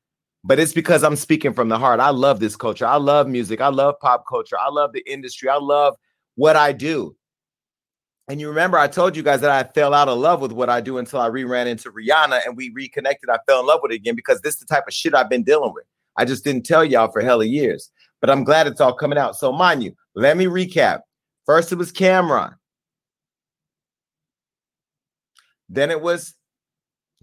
But 0.45 0.59
it's 0.59 0.73
because 0.73 1.03
I'm 1.03 1.15
speaking 1.15 1.53
from 1.53 1.69
the 1.69 1.79
heart. 1.79 2.01
I 2.01 2.09
love 2.09 2.41
this 2.41 2.57
culture. 2.57 2.85
I 2.85 2.97
love 2.97 3.29
music. 3.29 3.61
I 3.61 3.69
love 3.69 3.95
pop 4.01 4.25
culture. 4.27 4.57
I 4.59 4.69
love 4.69 4.91
the 4.91 5.03
industry. 5.09 5.47
I 5.47 5.55
love 5.55 5.95
what 6.35 6.57
I 6.57 6.73
do. 6.73 7.15
And 8.29 8.39
you 8.39 8.47
remember, 8.47 8.77
I 8.77 8.87
told 8.87 9.17
you 9.17 9.23
guys 9.23 9.41
that 9.41 9.51
I 9.51 9.69
fell 9.73 9.93
out 9.93 10.07
of 10.07 10.17
love 10.17 10.39
with 10.39 10.53
what 10.53 10.69
I 10.69 10.79
do 10.79 10.97
until 10.97 11.19
I 11.19 11.27
re-ran 11.27 11.67
into 11.67 11.91
Rihanna 11.91 12.45
and 12.45 12.55
we 12.55 12.69
reconnected. 12.69 13.29
I 13.29 13.37
fell 13.45 13.59
in 13.59 13.65
love 13.65 13.81
with 13.83 13.91
it 13.91 13.95
again 13.95 14.15
because 14.15 14.39
this 14.41 14.53
is 14.53 14.61
the 14.61 14.65
type 14.65 14.85
of 14.87 14.93
shit 14.93 15.13
I've 15.13 15.29
been 15.29 15.43
dealing 15.43 15.73
with. 15.73 15.83
I 16.15 16.25
just 16.25 16.43
didn't 16.43 16.65
tell 16.65 16.85
y'all 16.85 17.11
for 17.11 17.21
hella 17.21 17.45
years, 17.45 17.91
but 18.21 18.29
I'm 18.29 18.43
glad 18.43 18.67
it's 18.67 18.79
all 18.79 18.93
coming 18.93 19.17
out. 19.17 19.35
So, 19.35 19.51
mind 19.51 19.83
you, 19.83 19.93
let 20.15 20.37
me 20.37 20.45
recap. 20.45 21.01
First, 21.45 21.71
it 21.71 21.75
was 21.75 21.91
Cam'ron. 21.91 22.55
Then 25.67 25.91
it 25.91 26.01
was 26.01 26.35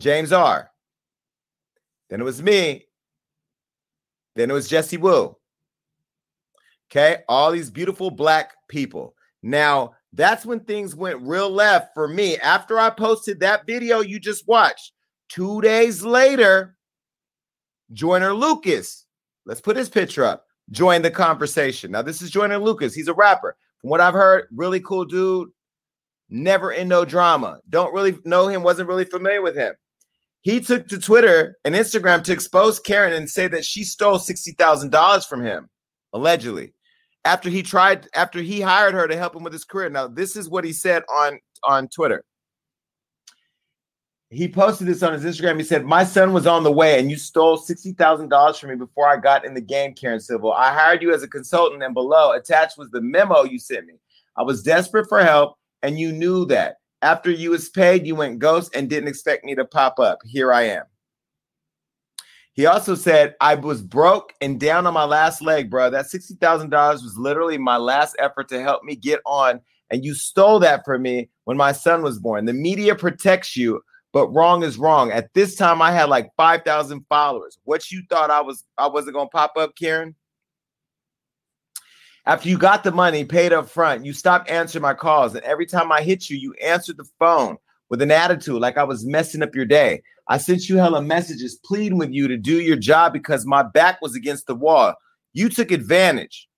James 0.00 0.32
R. 0.32 0.70
Then 2.10 2.20
it 2.20 2.24
was 2.24 2.42
me. 2.42 2.86
Then 4.34 4.50
it 4.50 4.54
was 4.54 4.68
Jessie 4.68 4.96
Woo. 4.96 5.36
Okay, 6.90 7.18
all 7.28 7.52
these 7.52 7.70
beautiful 7.70 8.10
black 8.10 8.52
people. 8.68 9.14
Now, 9.42 9.92
that's 10.12 10.44
when 10.44 10.60
things 10.60 10.94
went 10.94 11.20
real 11.20 11.50
left 11.50 11.94
for 11.94 12.08
me. 12.08 12.36
After 12.38 12.78
I 12.78 12.90
posted 12.90 13.40
that 13.40 13.66
video 13.66 14.00
you 14.00 14.18
just 14.18 14.46
watched, 14.48 14.92
two 15.28 15.60
days 15.60 16.02
later, 16.02 16.76
Joyner 17.92 18.34
Lucas, 18.34 19.06
let's 19.46 19.60
put 19.60 19.76
his 19.76 19.88
picture 19.88 20.24
up, 20.24 20.46
joined 20.70 21.04
the 21.04 21.10
conversation. 21.10 21.92
Now, 21.92 22.02
this 22.02 22.22
is 22.22 22.30
Joyner 22.30 22.58
Lucas. 22.58 22.94
He's 22.94 23.08
a 23.08 23.14
rapper. 23.14 23.56
From 23.80 23.90
what 23.90 24.00
I've 24.00 24.14
heard, 24.14 24.48
really 24.52 24.80
cool 24.80 25.04
dude, 25.04 25.50
never 26.28 26.72
in 26.72 26.88
no 26.88 27.04
drama. 27.04 27.60
Don't 27.68 27.94
really 27.94 28.18
know 28.24 28.48
him, 28.48 28.62
wasn't 28.62 28.88
really 28.88 29.04
familiar 29.04 29.42
with 29.42 29.56
him. 29.56 29.74
He 30.42 30.60
took 30.60 30.88
to 30.88 30.98
Twitter 30.98 31.58
and 31.64 31.74
Instagram 31.74 32.24
to 32.24 32.32
expose 32.32 32.80
Karen 32.80 33.12
and 33.12 33.28
say 33.28 33.46
that 33.48 33.64
she 33.64 33.84
stole 33.84 34.18
$60,000 34.18 35.26
from 35.26 35.44
him, 35.44 35.68
allegedly 36.12 36.72
after 37.24 37.50
he 37.50 37.62
tried 37.62 38.08
after 38.14 38.40
he 38.40 38.60
hired 38.60 38.94
her 38.94 39.06
to 39.06 39.16
help 39.16 39.34
him 39.34 39.42
with 39.42 39.52
his 39.52 39.64
career. 39.64 39.90
Now, 39.90 40.06
this 40.06 40.36
is 40.36 40.48
what 40.48 40.64
he 40.64 40.72
said 40.72 41.02
on 41.08 41.38
on 41.64 41.88
Twitter. 41.88 42.24
He 44.32 44.46
posted 44.46 44.86
this 44.86 45.02
on 45.02 45.12
his 45.12 45.24
Instagram. 45.24 45.58
He 45.58 45.64
said, 45.64 45.84
My 45.84 46.04
son 46.04 46.32
was 46.32 46.46
on 46.46 46.62
the 46.62 46.70
way 46.70 47.00
and 47.00 47.10
you 47.10 47.16
stole 47.16 47.58
$60,000 47.58 48.60
from 48.60 48.70
me 48.70 48.76
before 48.76 49.08
I 49.08 49.16
got 49.16 49.44
in 49.44 49.54
the 49.54 49.60
game, 49.60 49.92
Karen 49.92 50.20
Civil. 50.20 50.52
I 50.52 50.72
hired 50.72 51.02
you 51.02 51.12
as 51.12 51.24
a 51.24 51.28
consultant, 51.28 51.82
and 51.82 51.94
below 51.94 52.32
attached 52.32 52.78
was 52.78 52.90
the 52.90 53.00
memo 53.00 53.42
you 53.42 53.58
sent 53.58 53.86
me. 53.86 53.94
I 54.36 54.44
was 54.44 54.62
desperate 54.62 55.08
for 55.08 55.20
help, 55.20 55.56
and 55.82 55.98
you 55.98 56.12
knew 56.12 56.46
that. 56.46 56.76
After 57.02 57.30
you 57.30 57.50
was 57.50 57.70
paid, 57.70 58.06
you 58.06 58.14
went 58.14 58.38
ghost 58.38 58.76
and 58.76 58.88
didn't 58.88 59.08
expect 59.08 59.44
me 59.44 59.56
to 59.56 59.64
pop 59.64 59.98
up. 59.98 60.20
Here 60.24 60.52
I 60.52 60.62
am. 60.62 60.84
He 62.54 62.66
also 62.66 62.94
said, 62.94 63.36
I 63.40 63.54
was 63.54 63.80
broke 63.80 64.34
and 64.40 64.58
down 64.58 64.86
on 64.86 64.94
my 64.94 65.04
last 65.04 65.40
leg, 65.40 65.70
bro. 65.70 65.90
That 65.90 66.06
$60,000 66.06 66.70
was 67.02 67.16
literally 67.16 67.58
my 67.58 67.76
last 67.76 68.16
effort 68.18 68.48
to 68.48 68.60
help 68.60 68.82
me 68.82 68.96
get 68.96 69.20
on. 69.24 69.60
And 69.90 70.04
you 70.04 70.14
stole 70.14 70.58
that 70.60 70.84
from 70.84 71.02
me 71.02 71.30
when 71.44 71.56
my 71.56 71.72
son 71.72 72.02
was 72.02 72.18
born. 72.18 72.44
The 72.44 72.52
media 72.52 72.94
protects 72.94 73.56
you, 73.56 73.82
but 74.12 74.28
wrong 74.28 74.62
is 74.62 74.78
wrong. 74.78 75.10
At 75.10 75.32
this 75.34 75.54
time, 75.54 75.80
I 75.80 75.92
had 75.92 76.08
like 76.08 76.30
5,000 76.36 77.04
followers. 77.08 77.58
What 77.64 77.90
you 77.90 78.02
thought 78.08 78.30
I 78.30 78.40
was, 78.40 78.64
I 78.78 78.88
wasn't 78.88 79.14
going 79.14 79.28
to 79.28 79.36
pop 79.36 79.52
up, 79.56 79.76
Karen? 79.76 80.14
After 82.26 82.48
you 82.48 82.58
got 82.58 82.84
the 82.84 82.92
money 82.92 83.24
paid 83.24 83.52
up 83.52 83.68
front, 83.68 84.04
you 84.04 84.12
stopped 84.12 84.50
answering 84.50 84.82
my 84.82 84.94
calls. 84.94 85.34
And 85.34 85.44
every 85.44 85.66
time 85.66 85.90
I 85.90 86.02
hit 86.02 86.28
you, 86.28 86.36
you 86.36 86.52
answered 86.62 86.98
the 86.98 87.08
phone 87.18 87.56
with 87.90 88.00
an 88.00 88.10
attitude 88.10 88.60
like 88.60 88.78
I 88.78 88.84
was 88.84 89.04
messing 89.04 89.42
up 89.42 89.54
your 89.54 89.66
day. 89.66 90.02
I 90.28 90.38
sent 90.38 90.68
you 90.68 90.76
hella 90.76 91.02
messages 91.02 91.58
pleading 91.64 91.98
with 91.98 92.12
you 92.12 92.28
to 92.28 92.36
do 92.36 92.60
your 92.60 92.76
job 92.76 93.12
because 93.12 93.44
my 93.44 93.62
back 93.62 94.00
was 94.00 94.14
against 94.14 94.46
the 94.46 94.54
wall. 94.54 94.94
You 95.32 95.48
took 95.48 95.70
advantage. 95.72 96.48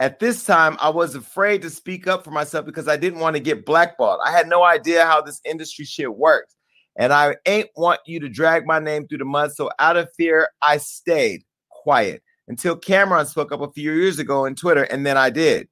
At 0.00 0.18
this 0.18 0.44
time, 0.44 0.76
I 0.80 0.88
was 0.88 1.14
afraid 1.14 1.62
to 1.62 1.70
speak 1.70 2.08
up 2.08 2.24
for 2.24 2.32
myself 2.32 2.66
because 2.66 2.88
I 2.88 2.96
didn't 2.96 3.20
want 3.20 3.36
to 3.36 3.40
get 3.40 3.64
blackballed. 3.64 4.18
I 4.24 4.32
had 4.32 4.48
no 4.48 4.64
idea 4.64 5.06
how 5.06 5.22
this 5.22 5.40
industry 5.44 5.84
shit 5.84 6.16
works. 6.16 6.54
And 6.96 7.12
I 7.12 7.36
ain't 7.46 7.70
want 7.76 8.00
you 8.04 8.18
to 8.20 8.28
drag 8.28 8.66
my 8.66 8.80
name 8.80 9.06
through 9.06 9.18
the 9.18 9.24
mud. 9.24 9.52
So 9.52 9.70
out 9.78 9.96
of 9.96 10.12
fear, 10.16 10.48
I 10.62 10.78
stayed 10.78 11.44
quiet 11.70 12.22
until 12.48 12.76
Cam'ron 12.76 13.26
spoke 13.26 13.52
up 13.52 13.60
a 13.60 13.70
few 13.72 13.92
years 13.92 14.18
ago 14.18 14.46
on 14.46 14.54
Twitter, 14.54 14.82
and 14.82 15.06
then 15.06 15.16
I 15.16 15.30
did. 15.30 15.68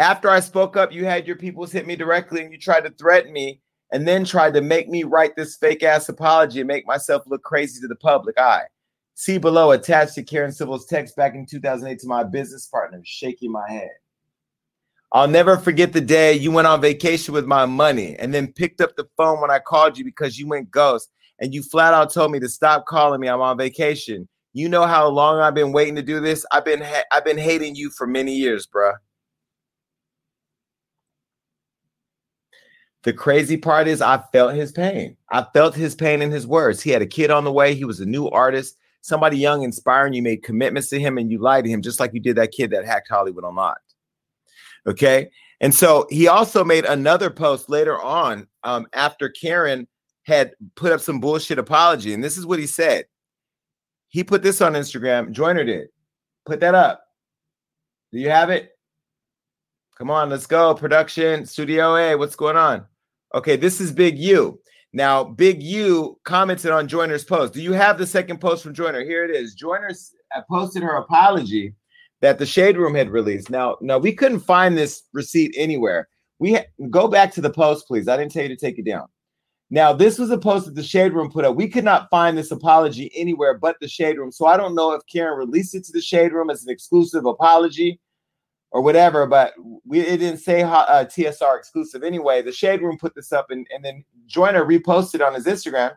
After 0.00 0.30
I 0.30 0.40
spoke 0.40 0.78
up, 0.78 0.92
you 0.92 1.04
had 1.04 1.26
your 1.26 1.36
peoples 1.36 1.70
hit 1.70 1.86
me 1.86 1.94
directly 1.94 2.40
and 2.40 2.50
you 2.50 2.58
tried 2.58 2.84
to 2.84 2.90
threaten 2.90 3.34
me 3.34 3.60
and 3.92 4.08
then 4.08 4.24
tried 4.24 4.54
to 4.54 4.62
make 4.62 4.88
me 4.88 5.04
write 5.04 5.36
this 5.36 5.58
fake 5.58 5.82
ass 5.82 6.08
apology 6.08 6.60
and 6.60 6.66
make 6.66 6.86
myself 6.86 7.22
look 7.26 7.42
crazy 7.42 7.82
to 7.82 7.86
the 7.86 7.96
public 7.96 8.38
eye. 8.38 8.62
See 9.14 9.36
below 9.36 9.72
attached 9.72 10.14
to 10.14 10.22
Karen 10.22 10.52
Civil's 10.52 10.86
text 10.86 11.16
back 11.16 11.34
in 11.34 11.44
2008 11.44 11.98
to 11.98 12.08
my 12.08 12.24
business 12.24 12.66
partner, 12.66 13.02
shaking 13.04 13.52
my 13.52 13.70
head. 13.70 13.90
I'll 15.12 15.28
never 15.28 15.58
forget 15.58 15.92
the 15.92 16.00
day 16.00 16.32
you 16.32 16.50
went 16.50 16.66
on 16.66 16.80
vacation 16.80 17.34
with 17.34 17.44
my 17.44 17.66
money 17.66 18.16
and 18.16 18.32
then 18.32 18.54
picked 18.54 18.80
up 18.80 18.96
the 18.96 19.06
phone 19.18 19.42
when 19.42 19.50
I 19.50 19.58
called 19.58 19.98
you 19.98 20.04
because 20.06 20.38
you 20.38 20.48
went 20.48 20.70
ghost 20.70 21.10
and 21.40 21.52
you 21.52 21.62
flat 21.62 21.92
out 21.92 22.10
told 22.10 22.32
me 22.32 22.40
to 22.40 22.48
stop 22.48 22.86
calling 22.86 23.20
me. 23.20 23.28
I'm 23.28 23.42
on 23.42 23.58
vacation. 23.58 24.26
You 24.54 24.70
know 24.70 24.86
how 24.86 25.08
long 25.08 25.40
I've 25.40 25.54
been 25.54 25.72
waiting 25.72 25.96
to 25.96 26.02
do 26.02 26.20
this? 26.20 26.46
I've 26.52 26.64
been 26.64 26.80
ha- 26.80 27.04
I've 27.12 27.26
been 27.26 27.36
hating 27.36 27.74
you 27.74 27.90
for 27.90 28.06
many 28.06 28.34
years, 28.34 28.66
bruh. 28.66 28.94
The 33.02 33.12
crazy 33.12 33.56
part 33.56 33.88
is, 33.88 34.02
I 34.02 34.22
felt 34.32 34.54
his 34.54 34.72
pain. 34.72 35.16
I 35.30 35.46
felt 35.54 35.74
his 35.74 35.94
pain 35.94 36.20
in 36.20 36.30
his 36.30 36.46
words. 36.46 36.82
He 36.82 36.90
had 36.90 37.00
a 37.00 37.06
kid 37.06 37.30
on 37.30 37.44
the 37.44 37.52
way. 37.52 37.74
He 37.74 37.84
was 37.84 38.00
a 38.00 38.06
new 38.06 38.28
artist, 38.28 38.76
somebody 39.00 39.38
young, 39.38 39.62
inspiring. 39.62 40.12
You 40.12 40.22
made 40.22 40.42
commitments 40.42 40.88
to 40.90 41.00
him 41.00 41.16
and 41.16 41.30
you 41.30 41.38
lied 41.38 41.64
to 41.64 41.70
him, 41.70 41.80
just 41.80 41.98
like 41.98 42.12
you 42.12 42.20
did 42.20 42.36
that 42.36 42.52
kid 42.52 42.70
that 42.72 42.84
hacked 42.84 43.08
Hollywood 43.08 43.44
Unlocked. 43.44 43.94
Okay. 44.86 45.30
And 45.62 45.74
so 45.74 46.06
he 46.10 46.28
also 46.28 46.64
made 46.64 46.84
another 46.84 47.30
post 47.30 47.70
later 47.70 48.00
on 48.00 48.46
um, 48.64 48.86
after 48.92 49.28
Karen 49.28 49.86
had 50.24 50.52
put 50.74 50.92
up 50.92 51.00
some 51.00 51.20
bullshit 51.20 51.58
apology. 51.58 52.12
And 52.12 52.22
this 52.22 52.36
is 52.36 52.46
what 52.46 52.58
he 52.58 52.66
said. 52.66 53.06
He 54.08 54.24
put 54.24 54.42
this 54.42 54.60
on 54.60 54.74
Instagram. 54.74 55.30
Joyner 55.30 55.64
did. 55.64 55.88
Put 56.44 56.60
that 56.60 56.74
up. 56.74 57.02
Do 58.12 58.18
you 58.18 58.28
have 58.30 58.50
it? 58.50 58.72
Come 59.96 60.10
on, 60.10 60.30
let's 60.30 60.46
go. 60.46 60.74
Production, 60.74 61.46
Studio 61.46 61.94
A, 61.94 62.16
what's 62.16 62.36
going 62.36 62.56
on? 62.56 62.86
Okay, 63.34 63.56
this 63.56 63.80
is 63.80 63.92
Big 63.92 64.18
U. 64.18 64.60
Now, 64.92 65.22
Big 65.22 65.62
U 65.62 66.18
commented 66.24 66.72
on 66.72 66.88
Joyner's 66.88 67.24
post. 67.24 67.52
Do 67.52 67.62
you 67.62 67.72
have 67.72 67.96
the 67.96 68.06
second 68.06 68.40
post 68.40 68.64
from 68.64 68.74
Joyner? 68.74 69.04
Here 69.04 69.24
it 69.24 69.30
is. 69.30 69.54
Joyner 69.54 69.92
uh, 70.34 70.40
posted 70.50 70.82
her 70.82 70.96
apology 70.96 71.74
that 72.22 72.38
the 72.40 72.46
Shade 72.46 72.76
Room 72.76 72.94
had 72.94 73.08
released. 73.08 73.50
Now, 73.50 73.76
no, 73.80 73.98
we 73.98 74.12
couldn't 74.12 74.40
find 74.40 74.76
this 74.76 75.04
receipt 75.12 75.54
anywhere. 75.56 76.08
We 76.40 76.54
ha- 76.54 76.64
go 76.90 77.06
back 77.06 77.32
to 77.34 77.40
the 77.40 77.50
post, 77.50 77.86
please. 77.86 78.08
I 78.08 78.16
didn't 78.16 78.32
tell 78.32 78.42
you 78.42 78.48
to 78.48 78.56
take 78.56 78.78
it 78.78 78.84
down. 78.84 79.06
Now, 79.70 79.92
this 79.92 80.18
was 80.18 80.30
a 80.30 80.38
post 80.38 80.66
that 80.66 80.74
the 80.74 80.82
Shade 80.82 81.12
Room 81.12 81.30
put 81.30 81.44
up. 81.44 81.54
We 81.54 81.68
could 81.68 81.84
not 81.84 82.10
find 82.10 82.36
this 82.36 82.50
apology 82.50 83.12
anywhere 83.14 83.56
but 83.56 83.76
the 83.80 83.86
Shade 83.86 84.18
Room. 84.18 84.32
So 84.32 84.46
I 84.46 84.56
don't 84.56 84.74
know 84.74 84.92
if 84.92 85.02
Karen 85.10 85.38
released 85.38 85.76
it 85.76 85.84
to 85.84 85.92
the 85.92 86.02
Shade 86.02 86.32
Room 86.32 86.50
as 86.50 86.64
an 86.64 86.70
exclusive 86.70 87.24
apology 87.24 88.00
or 88.72 88.80
whatever, 88.80 89.26
but 89.26 89.54
we 89.84 90.00
it 90.00 90.18
didn't 90.18 90.38
say 90.38 90.62
uh, 90.62 91.04
TSR 91.04 91.58
exclusive 91.58 92.02
anyway. 92.02 92.42
The 92.42 92.52
Shade 92.52 92.82
Room 92.82 92.98
put 92.98 93.14
this 93.14 93.32
up 93.32 93.50
and, 93.50 93.66
and 93.72 93.84
then 93.84 94.04
Joyner 94.26 94.64
reposted 94.64 95.26
on 95.26 95.34
his 95.34 95.46
Instagram. 95.46 95.96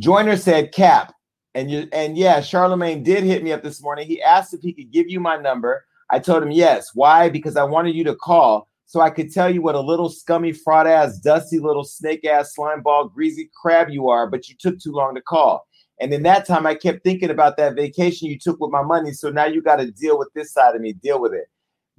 Joyner 0.00 0.36
said, 0.36 0.72
Cap, 0.72 1.12
and 1.54 1.70
you 1.70 1.88
and 1.92 2.16
yeah, 2.16 2.40
Charlemagne 2.40 3.02
did 3.02 3.24
hit 3.24 3.42
me 3.42 3.52
up 3.52 3.62
this 3.62 3.82
morning. 3.82 4.06
He 4.06 4.22
asked 4.22 4.54
if 4.54 4.60
he 4.62 4.72
could 4.72 4.90
give 4.90 5.08
you 5.08 5.20
my 5.20 5.36
number. 5.36 5.84
I 6.10 6.18
told 6.18 6.42
him 6.42 6.50
yes. 6.50 6.94
Why? 6.94 7.28
Because 7.28 7.56
I 7.56 7.64
wanted 7.64 7.94
you 7.94 8.04
to 8.04 8.14
call 8.14 8.68
so 8.88 9.02
I 9.02 9.10
could 9.10 9.30
tell 9.30 9.50
you 9.50 9.60
what 9.60 9.74
a 9.74 9.80
little 9.80 10.08
scummy, 10.08 10.50
fraud 10.50 10.86
ass, 10.86 11.18
dusty 11.18 11.58
little 11.58 11.84
snake 11.84 12.24
ass, 12.24 12.54
slime 12.54 12.80
ball, 12.80 13.06
greasy 13.06 13.50
crab 13.54 13.90
you 13.90 14.08
are, 14.08 14.26
but 14.26 14.48
you 14.48 14.54
took 14.58 14.80
too 14.80 14.92
long 14.92 15.14
to 15.14 15.20
call. 15.20 15.67
And 16.00 16.12
in 16.12 16.22
that 16.22 16.46
time, 16.46 16.66
I 16.66 16.74
kept 16.74 17.02
thinking 17.02 17.30
about 17.30 17.56
that 17.56 17.74
vacation 17.74 18.28
you 18.28 18.38
took 18.38 18.60
with 18.60 18.70
my 18.70 18.82
money. 18.82 19.12
So 19.12 19.30
now 19.30 19.46
you 19.46 19.62
got 19.62 19.76
to 19.76 19.90
deal 19.90 20.18
with 20.18 20.28
this 20.34 20.52
side 20.52 20.74
of 20.76 20.80
me. 20.80 20.92
Deal 20.92 21.20
with 21.20 21.34
it. 21.34 21.48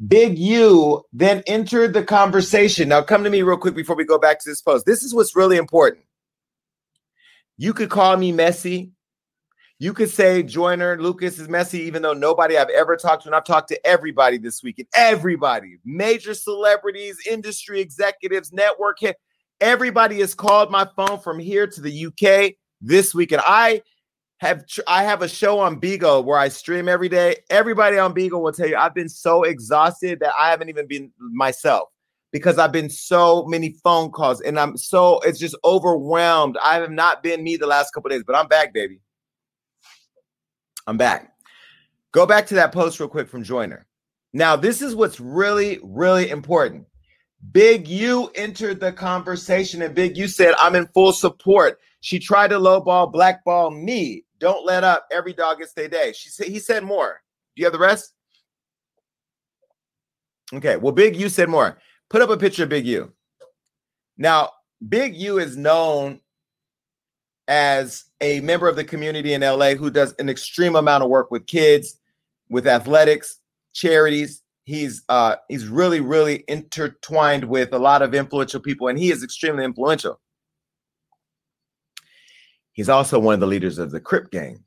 Big 0.07 0.37
U 0.39 1.03
then 1.11 1.43
entered 1.45 1.93
the 1.93 2.03
conversation. 2.03 2.87
Now, 2.87 3.01
come 3.01 3.23
to 3.25 3.29
me 3.29 3.41
real 3.41 3.57
quick 3.57 3.75
before 3.75 3.97
we 3.97 4.05
go 4.05 4.17
back 4.17 4.39
to 4.39 4.49
this 4.49 4.61
post. 4.61 4.85
This 4.85 5.03
is 5.03 5.13
what's 5.13 5.35
really 5.35 5.57
important. 5.57 6.05
You 7.57 7.73
could 7.73 7.89
call 7.89 8.15
me 8.15 8.31
messy. 8.31 8.93
You 9.77 9.93
could 9.93 10.09
say 10.09 10.43
Joyner 10.43 11.01
Lucas 11.01 11.39
is 11.39 11.49
messy, 11.49 11.81
even 11.81 12.01
though 12.01 12.13
nobody 12.13 12.57
I've 12.57 12.69
ever 12.69 12.95
talked 12.95 13.23
to, 13.23 13.29
and 13.29 13.35
I've 13.35 13.45
talked 13.45 13.69
to 13.69 13.87
everybody 13.87 14.37
this 14.37 14.63
weekend, 14.63 14.87
everybody, 14.95 15.77
major 15.85 16.33
celebrities, 16.33 17.17
industry 17.29 17.81
executives, 17.81 18.53
network. 18.53 18.97
Everybody 19.61 20.19
has 20.19 20.33
called 20.33 20.71
my 20.71 20.87
phone 20.95 21.19
from 21.19 21.39
here 21.39 21.67
to 21.67 21.81
the 21.81 22.05
UK 22.05 22.55
this 22.81 23.13
weekend. 23.13 23.41
I 23.45 23.81
have 24.37 24.65
I 24.87 25.03
have 25.03 25.21
a 25.21 25.27
show 25.27 25.59
on 25.59 25.79
Bigo 25.79 26.23
where 26.23 26.37
I 26.37 26.47
stream 26.47 26.87
every 26.87 27.09
day. 27.09 27.37
Everybody 27.49 27.97
on 27.97 28.13
Bigo 28.13 28.41
will 28.41 28.51
tell 28.51 28.67
you 28.67 28.75
I've 28.75 28.95
been 28.95 29.09
so 29.09 29.43
exhausted 29.43 30.19
that 30.21 30.33
I 30.37 30.49
haven't 30.49 30.69
even 30.69 30.87
been 30.87 31.11
myself 31.19 31.89
because 32.31 32.57
I've 32.57 32.71
been 32.71 32.89
so 32.89 33.45
many 33.45 33.75
phone 33.83 34.11
calls 34.11 34.41
and 34.41 34.59
I'm 34.59 34.77
so 34.77 35.19
it's 35.21 35.39
just 35.39 35.55
overwhelmed. 35.63 36.57
I 36.63 36.75
have 36.75 36.91
not 36.91 37.23
been 37.23 37.43
me 37.43 37.57
the 37.57 37.67
last 37.67 37.91
couple 37.93 38.09
days, 38.09 38.23
but 38.25 38.35
I'm 38.35 38.47
back, 38.47 38.73
baby. 38.73 38.99
I'm 40.87 40.97
back. 40.97 41.33
Go 42.11 42.25
back 42.25 42.47
to 42.47 42.55
that 42.55 42.71
post 42.71 42.99
real 42.99 43.09
quick 43.09 43.29
from 43.29 43.43
Joyner. 43.43 43.85
Now, 44.33 44.55
this 44.55 44.81
is 44.81 44.95
what's 44.95 45.19
really, 45.19 45.79
really 45.83 46.29
important. 46.29 46.85
Big 47.51 47.87
U 47.87 48.31
entered 48.35 48.79
the 48.79 48.91
conversation, 48.91 49.81
and 49.81 49.95
Big 49.95 50.17
U 50.17 50.27
said, 50.27 50.53
I'm 50.59 50.75
in 50.75 50.87
full 50.87 51.13
support. 51.13 51.79
She 52.01 52.19
tried 52.19 52.49
to 52.49 52.59
lowball, 52.59 53.11
blackball 53.11 53.71
me. 53.71 54.23
Don't 54.39 54.65
let 54.65 54.83
up. 54.83 55.05
Every 55.11 55.33
dog 55.33 55.59
gets 55.59 55.73
their 55.73 55.89
day. 55.89 56.13
She 56.15 56.29
said 56.29 56.47
he 56.47 56.59
said 56.59 56.83
more. 56.83 57.21
Do 57.55 57.61
you 57.61 57.65
have 57.65 57.73
the 57.73 57.79
rest? 57.79 58.13
Okay. 60.53 60.77
Well, 60.77 60.93
Big 60.93 61.15
U 61.15 61.29
said 61.29 61.49
more. 61.49 61.77
Put 62.09 62.21
up 62.21 62.29
a 62.29 62.37
picture 62.37 62.63
of 62.63 62.69
Big 62.69 62.85
U. 62.87 63.11
Now, 64.17 64.51
Big 64.87 65.15
U 65.15 65.39
is 65.39 65.57
known 65.57 66.21
as 67.47 68.05
a 68.21 68.39
member 68.41 68.67
of 68.67 68.75
the 68.75 68.83
community 68.83 69.33
in 69.33 69.41
LA 69.41 69.73
who 69.73 69.89
does 69.89 70.13
an 70.19 70.29
extreme 70.29 70.75
amount 70.75 71.03
of 71.03 71.09
work 71.09 71.31
with 71.31 71.47
kids, 71.47 71.99
with 72.49 72.67
athletics, 72.67 73.39
charities. 73.73 74.43
He's 74.65 75.03
uh 75.09 75.37
he's 75.47 75.67
really 75.67 75.99
really 75.99 76.43
intertwined 76.47 77.43
with 77.43 77.73
a 77.73 77.79
lot 77.79 78.03
of 78.03 78.13
influential 78.13 78.59
people 78.59 78.87
and 78.87 78.99
he 78.99 79.11
is 79.11 79.23
extremely 79.23 79.65
influential. 79.65 80.19
He's 82.79 82.87
also 82.87 83.19
one 83.19 83.33
of 83.33 83.41
the 83.41 83.45
leaders 83.45 83.77
of 83.77 83.91
the 83.91 83.99
Crip 83.99 84.31
gang. 84.31 84.63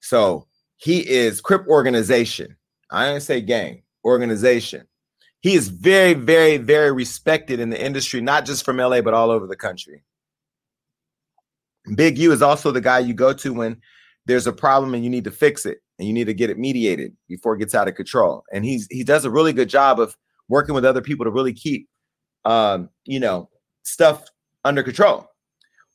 So, 0.00 0.48
he 0.76 1.08
is 1.08 1.40
Crip 1.40 1.64
organization. 1.68 2.56
I 2.90 3.06
didn't 3.06 3.22
say 3.22 3.40
gang, 3.40 3.84
organization. 4.04 4.88
He 5.38 5.54
is 5.54 5.68
very 5.68 6.14
very 6.14 6.56
very 6.56 6.90
respected 6.90 7.60
in 7.60 7.70
the 7.70 7.80
industry 7.80 8.20
not 8.20 8.44
just 8.44 8.64
from 8.64 8.78
LA 8.78 9.02
but 9.02 9.14
all 9.14 9.30
over 9.30 9.46
the 9.46 9.54
country. 9.54 10.02
Big 11.94 12.18
U 12.18 12.32
is 12.32 12.42
also 12.42 12.72
the 12.72 12.80
guy 12.80 12.98
you 12.98 13.14
go 13.14 13.32
to 13.32 13.52
when 13.52 13.80
there's 14.26 14.48
a 14.48 14.52
problem 14.52 14.92
and 14.92 15.04
you 15.04 15.10
need 15.10 15.22
to 15.22 15.30
fix 15.30 15.64
it 15.64 15.78
and 16.00 16.08
you 16.08 16.12
need 16.12 16.24
to 16.24 16.34
get 16.34 16.50
it 16.50 16.58
mediated 16.58 17.16
before 17.28 17.54
it 17.54 17.60
gets 17.60 17.76
out 17.76 17.86
of 17.86 17.94
control. 17.94 18.42
And 18.52 18.64
he's 18.64 18.88
he 18.90 19.04
does 19.04 19.24
a 19.24 19.30
really 19.30 19.52
good 19.52 19.68
job 19.68 20.00
of 20.00 20.16
working 20.48 20.74
with 20.74 20.84
other 20.84 21.02
people 21.02 21.24
to 21.24 21.30
really 21.30 21.52
keep 21.52 21.88
um, 22.46 22.90
you 23.04 23.20
know, 23.20 23.48
stuff 23.84 24.24
under 24.64 24.82
control. 24.82 25.30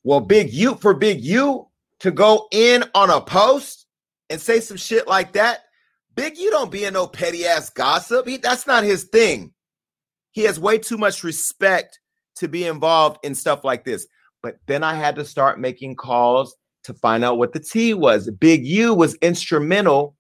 Well, 0.04 0.22
Big 0.22 0.52
U 0.54 0.76
for 0.76 0.94
Big 0.94 1.22
U 1.22 1.68
to 2.00 2.12
go 2.12 2.48
in 2.52 2.84
on 2.96 3.10
a 3.10 3.22
post 3.22 3.86
and 4.30 4.40
say 4.40 4.60
some 4.60 4.78
shit 4.78 5.08
like 5.08 5.34
that, 5.34 5.62
Big 6.16 6.38
U 6.38 6.52
don't 6.52 6.72
be 6.72 6.86
in 6.86 6.94
no 6.94 7.08
petty 7.08 7.46
ass 7.46 7.70
gossip. 7.70 8.28
He, 8.28 8.38
that's 8.38 8.68
not 8.68 8.84
his 8.84 9.06
thing. 9.06 9.54
He 10.32 10.44
has 10.44 10.60
way 10.60 10.78
too 10.78 10.98
much 10.98 11.24
respect 11.24 12.00
to 12.36 12.48
be 12.48 12.66
involved 12.66 13.20
in 13.24 13.36
stuff 13.36 13.64
like 13.64 13.84
this. 13.84 14.08
But 14.42 14.58
then 14.68 14.84
I 14.84 14.96
had 14.96 15.16
to 15.16 15.26
start 15.26 15.60
making 15.60 15.96
calls 15.96 16.56
to 16.84 16.94
find 16.94 17.24
out 17.24 17.38
what 17.38 17.54
the 17.54 17.60
T 17.60 17.94
was. 17.94 18.30
Big 18.32 18.66
U 18.66 18.94
was 18.94 19.16
instrumental 19.16 20.16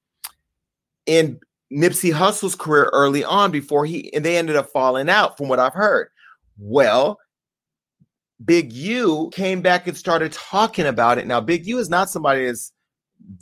in 1.05 1.39
Nipsey 1.71 2.11
Hussle's 2.11 2.55
career 2.55 2.89
early 2.93 3.23
on 3.23 3.51
before 3.51 3.85
he 3.85 4.13
and 4.13 4.25
they 4.25 4.37
ended 4.37 4.55
up 4.55 4.69
falling 4.69 5.09
out 5.09 5.37
from 5.37 5.47
what 5.47 5.59
I've 5.59 5.73
heard. 5.73 6.09
Well, 6.57 7.19
Big 8.43 8.71
U 8.73 9.29
came 9.33 9.61
back 9.61 9.87
and 9.87 9.97
started 9.97 10.31
talking 10.31 10.85
about 10.85 11.17
it. 11.17 11.27
Now, 11.27 11.41
Big 11.41 11.65
U 11.65 11.77
is 11.77 11.89
not 11.89 12.09
somebody 12.09 12.45
as 12.45 12.71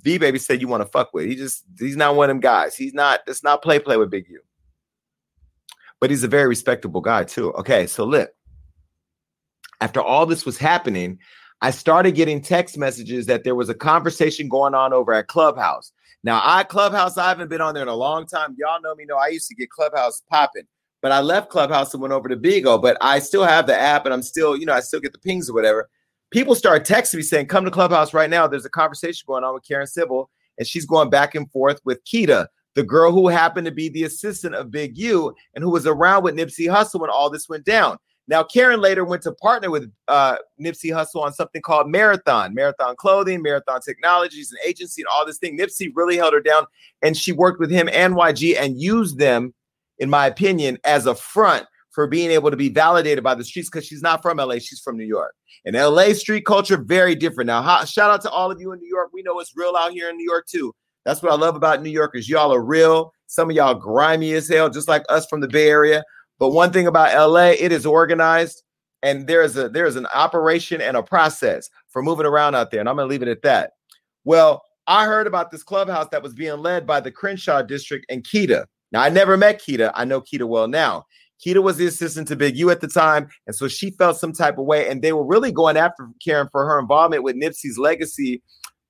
V 0.02 0.18
Baby 0.18 0.40
said 0.40 0.60
you 0.60 0.68
want 0.68 0.82
to 0.82 0.90
fuck 0.90 1.14
with. 1.14 1.28
He 1.28 1.36
just 1.36 1.64
he's 1.80 1.96
not 1.98 2.16
one 2.16 2.30
of 2.30 2.36
them 2.36 2.42
guys. 2.42 2.76
He's 2.76 2.94
not. 2.94 3.22
It's 3.28 3.44
not 3.44 3.62
play 3.62 3.80
play 3.80 3.98
with 3.98 4.10
Big 4.10 4.28
U. 4.30 4.42
But 6.00 6.10
he's 6.10 6.24
a 6.24 6.28
very 6.28 6.48
respectable 6.48 7.02
guy 7.02 7.24
too. 7.24 7.54
Okay, 7.54 7.88
so 7.88 8.04
look, 8.06 8.32
after 9.82 10.02
all 10.02 10.26
this 10.26 10.46
was 10.46 10.58
happening, 10.58 11.20
I 11.62 11.72
started 11.72 12.14
getting 12.14 12.42
text 12.42 12.78
messages 12.78 13.26
that 13.28 13.44
there 13.44 13.56
was 13.56 13.70
a 13.70 13.74
conversation 13.74 14.48
going 14.48 14.76
on 14.76 14.94
over 14.94 15.14
at 15.14 15.28
Clubhouse. 15.28 15.92
Now, 16.24 16.42
I 16.44 16.64
Clubhouse, 16.64 17.18
I 17.18 17.30
haven't 17.30 17.50
been 17.50 17.62
on 17.62 17.74
there 17.74 17.84
in 17.84 17.90
a 17.90 17.96
long 17.96 18.28
time. 18.28 18.56
Y'all 18.58 18.82
know 18.82 18.96
me, 18.96 19.06
know 19.06 19.18
I 19.18 19.28
used 19.28 19.48
to 19.50 19.56
get 19.56 19.70
Clubhouse 19.70 20.22
popping, 20.30 20.68
but 21.08 21.14
I 21.14 21.22
left 21.22 21.50
Clubhouse 21.50 21.94
and 21.94 22.02
went 22.02 22.14
over 22.14 22.28
to 22.28 22.36
Bigo. 22.36 22.82
But 22.82 22.98
I 23.00 23.20
still 23.20 23.46
have 23.46 23.66
the 23.66 23.80
app 23.80 24.04
and 24.04 24.14
I'm 24.14 24.22
still, 24.22 24.58
you 24.58 24.66
know, 24.66 24.74
I 24.74 24.82
still 24.82 25.00
get 25.00 25.14
the 25.14 25.20
pings 25.20 25.50
or 25.50 25.54
whatever. 25.54 25.90
People 26.32 26.54
start 26.54 26.86
texting 26.86 27.16
me 27.16 27.22
saying, 27.22 27.46
Come 27.46 27.64
to 27.64 27.72
Clubhouse 27.72 28.14
right 28.14 28.30
now. 28.30 28.46
There's 28.46 28.66
a 28.66 28.70
conversation 28.70 29.24
going 29.26 29.46
on 29.46 29.54
with 29.54 29.66
Karen 29.66 29.88
Civil, 29.88 30.30
and 30.58 30.68
she's 30.68 30.86
going 30.86 31.10
back 31.10 31.34
and 31.34 31.50
forth 31.50 31.80
with 31.86 32.04
Keita, 32.04 32.48
the 32.76 32.84
girl 32.84 33.14
who 33.14 33.30
happened 33.30 33.64
to 33.68 33.72
be 33.72 33.88
the 33.88 34.04
assistant 34.04 34.54
of 34.54 34.70
Big 34.70 34.98
U 34.98 35.34
and 35.56 35.64
who 35.64 35.70
was 35.70 35.88
around 35.88 36.24
with 36.24 36.36
Nipsey 36.36 36.68
Hussle 36.68 37.00
when 37.00 37.10
all 37.10 37.30
this 37.30 37.48
went 37.48 37.64
down. 37.64 37.98
Now, 38.28 38.44
Karen 38.44 38.82
later 38.82 39.06
went 39.06 39.22
to 39.22 39.32
partner 39.32 39.72
with 39.72 39.90
uh, 40.10 40.36
Nipsey 40.60 40.92
Hussle 40.92 41.24
on 41.24 41.32
something 41.32 41.62
called 41.62 41.90
Marathon, 41.90 42.54
Marathon 42.54 42.98
Clothing, 42.98 43.42
Marathon 43.42 43.80
Technologies, 43.80 44.52
and 44.52 44.60
agency, 44.70 45.04
and 45.04 45.08
all 45.08 45.26
this 45.26 45.38
thing. 45.38 45.58
Nipsey 45.58 45.90
really 45.96 46.18
held 46.18 46.34
her 46.34 46.42
down, 46.42 46.66
and 47.02 47.16
she 47.16 47.32
worked 47.32 47.62
with 47.62 47.72
him 47.72 47.88
and 47.94 48.16
YG 48.16 48.58
and 48.60 48.78
used 48.82 49.18
them, 49.18 49.54
in 50.00 50.10
my 50.10 50.28
opinion, 50.28 50.78
as 50.84 51.06
a 51.06 51.16
front 51.16 51.66
for 51.92 52.08
being 52.08 52.30
able 52.32 52.52
to 52.52 52.58
be 52.58 52.70
validated 52.70 53.24
by 53.24 53.34
the 53.34 53.44
streets 53.44 53.70
because 53.70 53.86
she's 53.86 54.02
not 54.02 54.22
from 54.22 54.38
LA, 54.38 54.56
she's 54.60 54.80
from 54.80 54.98
New 54.98 55.06
York. 55.06 55.34
And 55.66 55.76
LA 55.76 56.14
street 56.14 56.46
culture, 56.46 56.78
very 56.78 57.16
different. 57.16 57.48
Now, 57.48 57.62
ha- 57.62 57.86
shout 57.86 58.12
out 58.12 58.22
to 58.22 58.30
all 58.30 58.52
of 58.52 58.62
you 58.62 58.72
in 58.72 58.80
New 58.80 58.88
York. 58.88 59.10
We 59.12 59.24
know 59.24 59.40
it's 59.40 59.54
real 59.56 59.76
out 59.76 59.92
here 59.92 60.10
in 60.10 60.18
New 60.18 60.30
York 60.30 60.46
too. 60.48 60.74
That's 61.06 61.24
what 61.24 61.32
I 61.32 61.36
love 61.36 61.56
about 61.56 61.82
New 61.82 61.90
Yorkers. 61.90 62.30
Y'all 62.30 62.54
are 62.54 62.64
real. 62.64 63.12
Some 63.28 63.50
of 63.50 63.56
y'all 63.56 63.74
grimy 63.74 64.34
as 64.34 64.48
hell, 64.48 64.70
just 64.70 64.88
like 64.88 65.04
us 65.10 65.26
from 65.26 65.42
the 65.42 65.48
Bay 65.48 65.70
Area. 65.70 66.04
But 66.38 66.50
one 66.50 66.72
thing 66.72 66.86
about 66.86 67.16
LA, 67.32 67.52
it 67.58 67.72
is 67.72 67.86
organized. 67.86 68.62
and 69.04 69.28
there 69.28 69.42
is 69.42 69.58
a 69.58 69.70
there 69.70 69.86
is 69.86 69.96
an 69.96 70.08
operation 70.14 70.82
and 70.82 70.98
a 70.98 71.04
process 71.04 71.70
for 71.90 72.02
moving 72.04 72.26
around 72.26 72.56
out 72.56 72.72
there, 72.72 72.80
and 72.80 72.90
I'm 72.90 72.96
gonna 72.96 73.08
leave 73.08 73.22
it 73.22 73.28
at 73.28 73.42
that. 73.44 73.72
Well, 74.24 74.62
I 74.88 75.06
heard 75.06 75.28
about 75.28 75.52
this 75.52 75.64
clubhouse 75.64 76.08
that 76.12 76.24
was 76.24 76.34
being 76.34 76.58
led 76.60 76.86
by 76.88 77.00
the 77.00 77.12
Crenshaw 77.12 77.62
district 77.62 78.06
and 78.10 78.24
Keita. 78.24 78.66
Now, 78.92 79.02
I 79.02 79.10
never 79.10 79.38
met 79.38 79.62
Keita. 79.62 79.92
I 79.96 80.06
know 80.06 80.22
Keita 80.22 80.48
well 80.48 80.68
now. 80.68 81.06
Keita 81.46 81.62
was 81.62 81.78
the 81.78 81.86
assistant 81.86 82.28
to 82.30 82.36
Big 82.36 82.58
U 82.58 82.70
at 82.72 82.82
the 82.82 82.88
time, 82.88 83.28
and 83.46 83.56
so 83.56 83.68
she 83.68 83.92
felt 83.92 84.18
some 84.18 84.34
type 84.34 84.58
of 84.58 84.66
way, 84.66 84.90
and 84.90 85.02
they 85.02 85.14
were 85.14 85.26
really 85.26 85.52
going 85.52 85.78
after 85.78 86.10
Karen 86.24 86.48
for 86.52 86.66
her 86.66 86.80
involvement 86.80 87.24
with 87.24 87.36
Nipsey's 87.36 87.78
legacy 87.78 88.42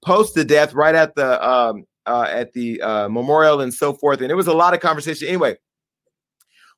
post 0.06 0.36
the 0.36 0.46
death, 0.46 0.74
right 0.74 0.96
at 0.96 1.16
the 1.16 1.46
um, 1.48 1.84
uh, 2.06 2.28
at 2.30 2.54
the 2.54 2.82
uh, 2.82 3.10
memorial 3.10 3.62
and 3.62 3.74
so 3.74 3.94
forth. 3.94 4.22
And 4.22 4.32
it 4.32 4.36
was 4.36 4.48
a 4.48 4.54
lot 4.54 4.74
of 4.74 4.80
conversation. 4.80 5.28
Anyway, 5.28 5.58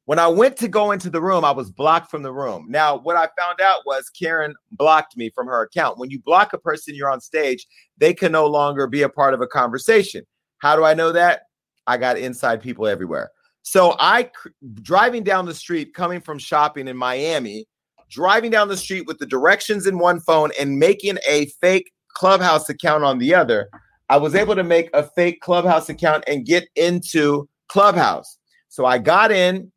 when 0.06 0.18
I 0.18 0.28
went 0.28 0.58
to 0.58 0.68
go 0.68 0.92
into 0.92 1.10
the 1.10 1.22
room, 1.22 1.46
I 1.46 1.52
was 1.52 1.70
blocked 1.70 2.10
from 2.10 2.24
the 2.24 2.34
room. 2.34 2.66
Now, 2.68 2.98
what 2.98 3.16
I 3.16 3.30
found 3.40 3.62
out 3.62 3.82
was 3.86 4.10
Karen 4.10 4.56
blocked 4.72 5.16
me 5.16 5.30
from 5.36 5.46
her 5.48 5.62
account. 5.62 6.00
When 6.00 6.10
you 6.10 6.20
block 6.20 6.54
a 6.54 6.58
person, 6.58 6.96
you're 6.96 7.12
on 7.12 7.22
stage, 7.22 7.68
they 7.98 8.14
can 8.14 8.32
no 8.32 8.48
longer 8.48 8.88
be 8.88 9.04
a 9.04 9.10
part 9.10 9.36
of 9.36 9.42
a 9.42 9.48
conversation. 9.48 10.26
How 10.60 10.76
do 10.76 10.84
I 10.84 10.96
know 10.96 11.12
that? 11.12 11.44
I 11.90 11.98
got 11.98 12.20
inside 12.20 12.62
people 12.62 12.88
everywhere. 12.88 13.32
So 13.64 13.96
I 14.00 14.30
driving 14.76 15.24
down 15.24 15.48
the 15.48 15.56
street 15.56 15.96
coming 15.96 16.22
from 16.22 16.38
shopping 16.38 16.88
in 16.88 16.96
Miami, 16.96 17.66
driving 18.12 18.52
down 18.52 18.68
the 18.68 18.78
street 18.78 19.08
with 19.08 19.18
the 19.18 19.26
directions 19.26 19.88
in 19.88 19.98
one 19.98 20.20
phone 20.20 20.52
and 20.60 20.78
making 20.78 21.18
a 21.28 21.48
fake 21.60 21.92
Clubhouse 22.14 22.70
account 22.70 23.04
on 23.04 23.18
the 23.18 23.34
other. 23.34 23.70
I 24.08 24.18
was 24.18 24.36
able 24.36 24.56
to 24.56 24.64
make 24.64 24.92
a 24.94 25.02
fake 25.02 25.42
Clubhouse 25.42 25.90
account 25.90 26.24
and 26.28 26.46
get 26.46 26.68
into 26.76 27.50
Clubhouse. 27.70 28.38
So 28.68 28.86
I 28.86 29.00
got 29.00 29.32
in, 29.32 29.72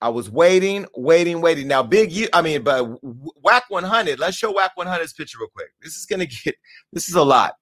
I 0.00 0.08
was 0.08 0.30
waiting, 0.30 0.86
waiting, 0.96 1.42
waiting. 1.42 1.68
Now, 1.68 1.82
Big 1.82 2.12
U, 2.12 2.28
I 2.32 2.40
mean, 2.40 2.62
but 2.62 2.98
Wack 3.02 3.64
100. 3.68 4.18
Let's 4.18 4.38
show 4.38 4.52
Wack 4.52 4.72
100's 4.78 5.12
picture 5.12 5.38
real 5.38 5.48
quick. 5.54 5.68
This 5.82 5.96
is 5.96 6.06
gonna 6.06 6.26
get. 6.44 6.54
This 6.94 7.10
is 7.10 7.14
a 7.14 7.22
lot. 7.22 7.56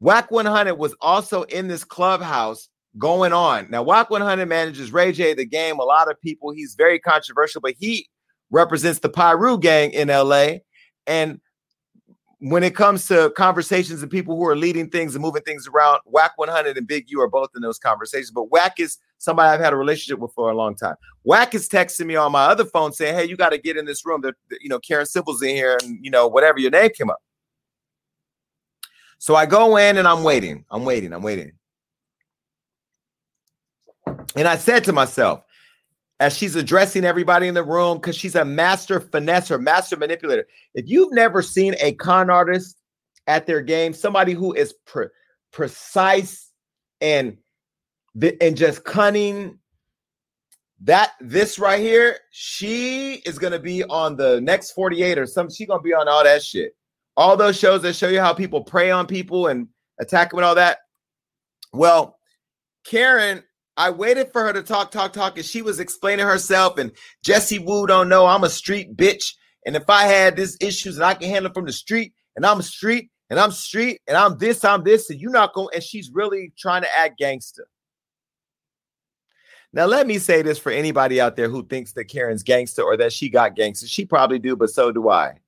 Wack 0.00 0.30
100 0.30 0.74
was 0.74 0.94
also 1.02 1.42
in 1.42 1.68
this 1.68 1.84
clubhouse 1.84 2.70
going 2.98 3.32
on. 3.32 3.68
Now, 3.70 3.82
Wack 3.82 4.10
100 4.10 4.46
manages 4.46 4.92
Ray 4.92 5.12
J, 5.12 5.34
the 5.34 5.44
game. 5.44 5.78
A 5.78 5.84
lot 5.84 6.10
of 6.10 6.20
people. 6.20 6.50
He's 6.50 6.74
very 6.74 6.98
controversial, 6.98 7.60
but 7.60 7.74
he 7.78 8.08
represents 8.50 9.00
the 9.00 9.08
Piru 9.08 9.58
gang 9.58 9.90
in 9.92 10.08
LA. 10.08 10.58
And 11.06 11.40
when 12.38 12.62
it 12.62 12.74
comes 12.74 13.06
to 13.08 13.32
conversations 13.36 14.02
and 14.02 14.10
people 14.10 14.36
who 14.36 14.46
are 14.46 14.56
leading 14.56 14.90
things 14.90 15.14
and 15.14 15.22
moving 15.22 15.42
things 15.42 15.66
around, 15.66 16.00
Wack 16.04 16.32
100 16.36 16.76
and 16.76 16.86
Big 16.86 17.10
U 17.10 17.20
are 17.20 17.28
both 17.28 17.50
in 17.56 17.62
those 17.62 17.78
conversations. 17.78 18.30
But 18.30 18.50
Wack 18.50 18.78
is 18.78 18.98
somebody 19.18 19.48
I've 19.48 19.60
had 19.60 19.72
a 19.72 19.76
relationship 19.76 20.20
with 20.20 20.32
for 20.34 20.50
a 20.50 20.54
long 20.54 20.76
time. 20.76 20.96
Wack 21.24 21.54
is 21.54 21.68
texting 21.68 22.06
me 22.06 22.16
on 22.16 22.32
my 22.32 22.44
other 22.44 22.64
phone 22.64 22.92
saying, 22.92 23.14
"Hey, 23.14 23.24
you 23.24 23.36
got 23.36 23.50
to 23.50 23.58
get 23.58 23.76
in 23.76 23.86
this 23.86 24.04
room. 24.04 24.20
That 24.20 24.34
you 24.60 24.68
know, 24.68 24.78
Karen 24.78 25.06
Civil's 25.06 25.42
in 25.42 25.54
here, 25.54 25.78
and 25.82 25.98
you 26.04 26.10
know, 26.10 26.28
whatever 26.28 26.58
your 26.58 26.70
name 26.70 26.90
came 26.90 27.10
up." 27.10 27.22
So 29.18 29.34
I 29.34 29.46
go 29.46 29.78
in 29.78 29.96
and 29.96 30.06
I'm 30.06 30.22
waiting. 30.22 30.66
I'm 30.70 30.84
waiting. 30.84 31.12
I'm 31.14 31.22
waiting. 31.22 31.52
And 34.36 34.48
I 34.48 34.56
said 34.56 34.84
to 34.84 34.92
myself, 34.92 35.44
as 36.20 36.36
she's 36.36 36.56
addressing 36.56 37.04
everybody 37.04 37.48
in 37.48 37.54
the 37.54 37.62
room 37.62 37.98
because 37.98 38.16
she's 38.16 38.34
a 38.34 38.44
master 38.44 39.00
finesser, 39.00 39.60
master 39.60 39.96
manipulator. 39.96 40.46
If 40.74 40.88
you've 40.88 41.12
never 41.12 41.42
seen 41.42 41.74
a 41.80 41.92
con 41.92 42.30
artist 42.30 42.80
at 43.26 43.46
their 43.46 43.60
game, 43.60 43.92
somebody 43.92 44.32
who 44.32 44.52
is 44.52 44.74
pre- 44.86 45.08
precise 45.52 46.50
and 47.00 47.36
and 48.40 48.56
just 48.56 48.84
cunning, 48.84 49.58
that 50.82 51.12
this 51.20 51.58
right 51.58 51.80
here, 51.80 52.18
she 52.30 53.14
is 53.26 53.38
gonna 53.38 53.58
be 53.58 53.82
on 53.84 54.16
the 54.16 54.40
next 54.40 54.72
48 54.72 55.18
or 55.18 55.26
something. 55.26 55.54
She's 55.54 55.66
gonna 55.66 55.82
be 55.82 55.94
on 55.94 56.08
all 56.08 56.22
that 56.22 56.42
shit. 56.42 56.76
All 57.16 57.36
those 57.36 57.58
shows 57.58 57.82
that 57.82 57.96
show 57.96 58.08
you 58.08 58.20
how 58.20 58.32
people 58.32 58.62
prey 58.62 58.90
on 58.90 59.06
people 59.06 59.48
and 59.48 59.68
attack 60.00 60.30
them 60.30 60.38
and 60.38 60.46
all 60.46 60.54
that. 60.54 60.78
Well, 61.72 62.18
Karen 62.84 63.42
I 63.76 63.90
waited 63.90 64.30
for 64.32 64.42
her 64.44 64.52
to 64.52 64.62
talk, 64.62 64.90
talk, 64.90 65.12
talk, 65.12 65.36
and 65.36 65.44
she 65.44 65.62
was 65.62 65.80
explaining 65.80 66.26
herself. 66.26 66.78
And 66.78 66.92
Jessie 67.22 67.58
Woo 67.58 67.86
don't 67.86 68.08
know 68.08 68.26
I'm 68.26 68.44
a 68.44 68.50
street 68.50 68.96
bitch. 68.96 69.34
And 69.66 69.76
if 69.76 69.88
I 69.88 70.04
had 70.04 70.36
this 70.36 70.56
issues 70.60 70.96
and 70.96 71.04
I 71.04 71.14
can 71.14 71.28
handle 71.28 71.52
from 71.52 71.64
the 71.64 71.72
street, 71.72 72.12
and 72.36 72.44
I'm 72.44 72.62
street, 72.62 73.10
and 73.30 73.38
I'm 73.38 73.50
street, 73.50 74.00
and 74.06 74.16
I'm 74.16 74.38
this, 74.38 74.64
I'm 74.64 74.84
this, 74.84 75.10
and 75.10 75.20
you're 75.20 75.30
not 75.30 75.54
going. 75.54 75.68
And 75.74 75.82
she's 75.82 76.10
really 76.12 76.52
trying 76.58 76.82
to 76.82 76.98
act 76.98 77.18
gangster. 77.18 77.66
Now, 79.72 79.86
let 79.86 80.06
me 80.06 80.18
say 80.18 80.42
this 80.42 80.58
for 80.58 80.70
anybody 80.70 81.20
out 81.20 81.34
there 81.34 81.48
who 81.48 81.66
thinks 81.66 81.94
that 81.94 82.04
Karen's 82.04 82.44
gangster 82.44 82.82
or 82.82 82.96
that 82.96 83.12
she 83.12 83.28
got 83.28 83.56
gangster. 83.56 83.88
She 83.88 84.04
probably 84.04 84.38
do, 84.38 84.54
but 84.54 84.70
so 84.70 84.92
do 84.92 85.08
I. 85.08 85.40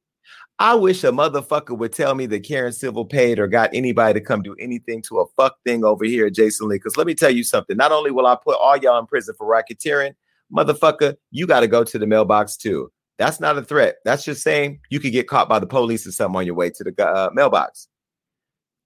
I 0.59 0.75
wish 0.75 1.05
a 1.05 1.09
motherfucker 1.09 1.77
would 1.77 1.93
tell 1.93 2.15
me 2.15 2.25
that 2.27 2.41
Karen 2.41 2.73
Civil 2.73 3.05
paid 3.05 3.39
or 3.39 3.47
got 3.47 3.69
anybody 3.75 4.19
to 4.19 4.25
come 4.25 4.43
do 4.43 4.57
anything 4.59 5.03
to 5.03 5.19
a 5.19 5.27
fuck 5.37 5.59
thing 5.65 5.85
over 5.85 6.05
here 6.05 6.31
Jason 6.31 6.69
Lee. 6.69 6.77
Because 6.77 6.97
let 6.97 7.07
me 7.07 7.15
tell 7.15 7.31
you 7.31 7.45
something. 7.45 7.77
Not 7.77 7.93
only 7.93 8.11
will 8.11 8.27
I 8.27 8.37
put 8.37 8.57
all 8.59 8.77
y'all 8.77 8.99
in 8.99 9.07
prison 9.07 9.35
for 9.37 9.47
racketeering, 9.47 10.15
motherfucker, 10.51 11.17
you 11.31 11.47
got 11.47 11.61
to 11.61 11.69
go 11.69 11.85
to 11.85 11.99
the 11.99 12.07
mailbox 12.07 12.57
too. 12.57 12.91
That's 13.19 13.39
not 13.39 13.59
a 13.59 13.63
threat. 13.63 13.97
That's 14.05 14.25
just 14.25 14.43
saying 14.43 14.81
you 14.89 14.99
could 14.99 15.13
get 15.13 15.29
caught 15.29 15.49
by 15.49 15.59
the 15.59 15.67
police 15.67 16.07
or 16.07 16.13
something 16.13 16.37
on 16.37 16.47
your 16.47 16.55
way 16.55 16.71
to 16.71 16.85
the 16.85 17.07
uh, 17.07 17.31
mailbox. 17.35 17.89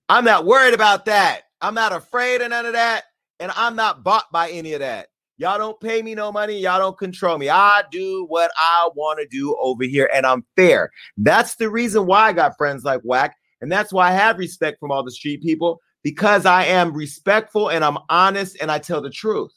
I'm 0.08 0.24
not 0.24 0.46
worried 0.46 0.74
about 0.74 1.04
that. 1.04 1.42
I'm 1.60 1.74
not 1.74 1.92
afraid 1.92 2.40
of 2.40 2.50
none 2.50 2.66
of 2.66 2.72
that. 2.72 3.04
And 3.38 3.52
I'm 3.54 3.76
not 3.76 4.02
bought 4.02 4.30
by 4.32 4.50
any 4.50 4.72
of 4.72 4.80
that. 4.80 5.09
Y'all 5.40 5.56
don't 5.56 5.80
pay 5.80 6.02
me 6.02 6.14
no 6.14 6.30
money. 6.30 6.58
Y'all 6.58 6.78
don't 6.78 6.98
control 6.98 7.38
me. 7.38 7.48
I 7.48 7.82
do 7.90 8.26
what 8.28 8.50
I 8.58 8.90
want 8.94 9.20
to 9.20 9.26
do 9.26 9.56
over 9.58 9.84
here, 9.84 10.10
and 10.12 10.26
I'm 10.26 10.44
fair. 10.54 10.90
That's 11.16 11.54
the 11.54 11.70
reason 11.70 12.04
why 12.04 12.28
I 12.28 12.34
got 12.34 12.58
friends 12.58 12.84
like 12.84 13.00
Wack, 13.04 13.34
and 13.62 13.72
that's 13.72 13.90
why 13.90 14.08
I 14.08 14.12
have 14.12 14.36
respect 14.36 14.78
from 14.78 14.92
all 14.92 15.02
the 15.02 15.10
street 15.10 15.40
people 15.42 15.80
because 16.02 16.44
I 16.44 16.64
am 16.64 16.92
respectful 16.92 17.70
and 17.70 17.82
I'm 17.82 17.96
honest 18.10 18.58
and 18.60 18.70
I 18.70 18.80
tell 18.80 19.00
the 19.00 19.08
truth. 19.08 19.50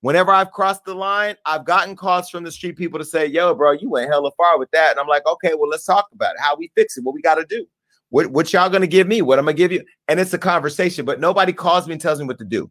Whenever 0.00 0.32
I've 0.32 0.50
crossed 0.50 0.84
the 0.84 0.94
line, 0.94 1.36
I've 1.46 1.64
gotten 1.64 1.94
calls 1.94 2.28
from 2.28 2.42
the 2.42 2.50
street 2.50 2.76
people 2.76 2.98
to 2.98 3.04
say, 3.04 3.26
"Yo, 3.26 3.54
bro, 3.54 3.72
you 3.72 3.88
went 3.88 4.10
hella 4.10 4.32
far 4.36 4.58
with 4.58 4.72
that," 4.72 4.90
and 4.90 4.98
I'm 4.98 5.06
like, 5.06 5.24
"Okay, 5.24 5.54
well, 5.54 5.70
let's 5.70 5.84
talk 5.84 6.08
about 6.12 6.34
it. 6.34 6.40
How 6.40 6.56
we 6.56 6.72
fix 6.74 6.96
it? 6.96 7.04
What 7.04 7.14
we 7.14 7.22
got 7.22 7.36
to 7.36 7.44
do? 7.44 7.64
What 8.08 8.26
what 8.32 8.52
y'all 8.52 8.68
gonna 8.68 8.88
give 8.88 9.06
me? 9.06 9.22
What 9.22 9.38
I'm 9.38 9.44
gonna 9.44 9.54
give 9.54 9.70
you?" 9.70 9.84
And 10.08 10.18
it's 10.18 10.34
a 10.34 10.38
conversation, 10.38 11.04
but 11.04 11.20
nobody 11.20 11.52
calls 11.52 11.86
me 11.86 11.92
and 11.92 12.00
tells 12.00 12.18
me 12.18 12.26
what 12.26 12.38
to 12.38 12.44
do. 12.44 12.68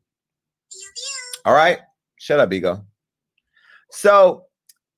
All 1.45 1.53
right. 1.53 1.79
Shut 2.25 2.39
up, 2.39 2.51
ego. 2.51 2.83
So 3.91 4.45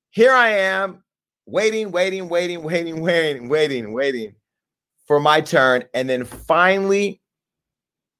here 0.08 0.32
I 0.32 0.48
am 0.48 1.04
waiting, 1.44 1.90
waiting, 1.90 2.30
waiting, 2.30 2.62
waiting, 2.62 3.02
waiting, 3.02 3.50
waiting, 3.50 3.92
waiting 3.92 4.34
for 5.06 5.20
my 5.20 5.42
turn. 5.42 5.84
And 5.92 6.08
then 6.08 6.24
finally, 6.24 7.20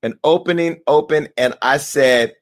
an 0.02 0.18
opening 0.24 0.82
open, 0.86 1.28
and 1.38 1.54
I 1.62 1.78
said, 1.78 2.34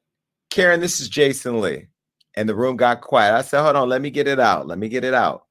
Karen, 0.51 0.80
this 0.80 0.98
is 0.98 1.09
Jason 1.09 1.60
Lee. 1.60 1.86
And 2.34 2.48
the 2.48 2.56
room 2.56 2.76
got 2.76 3.01
quiet. 3.01 3.36
I 3.36 3.43
said, 3.43 3.62
hold 3.62 3.76
on, 3.76 3.88
let 3.88 4.02
me 4.02 4.10
get 4.10 4.26
it 4.26 4.40
out. 4.40 4.66
Let 4.66 4.78
me 4.78 4.88
get 4.88 5.05
it 5.05 5.14
out. 5.14 5.44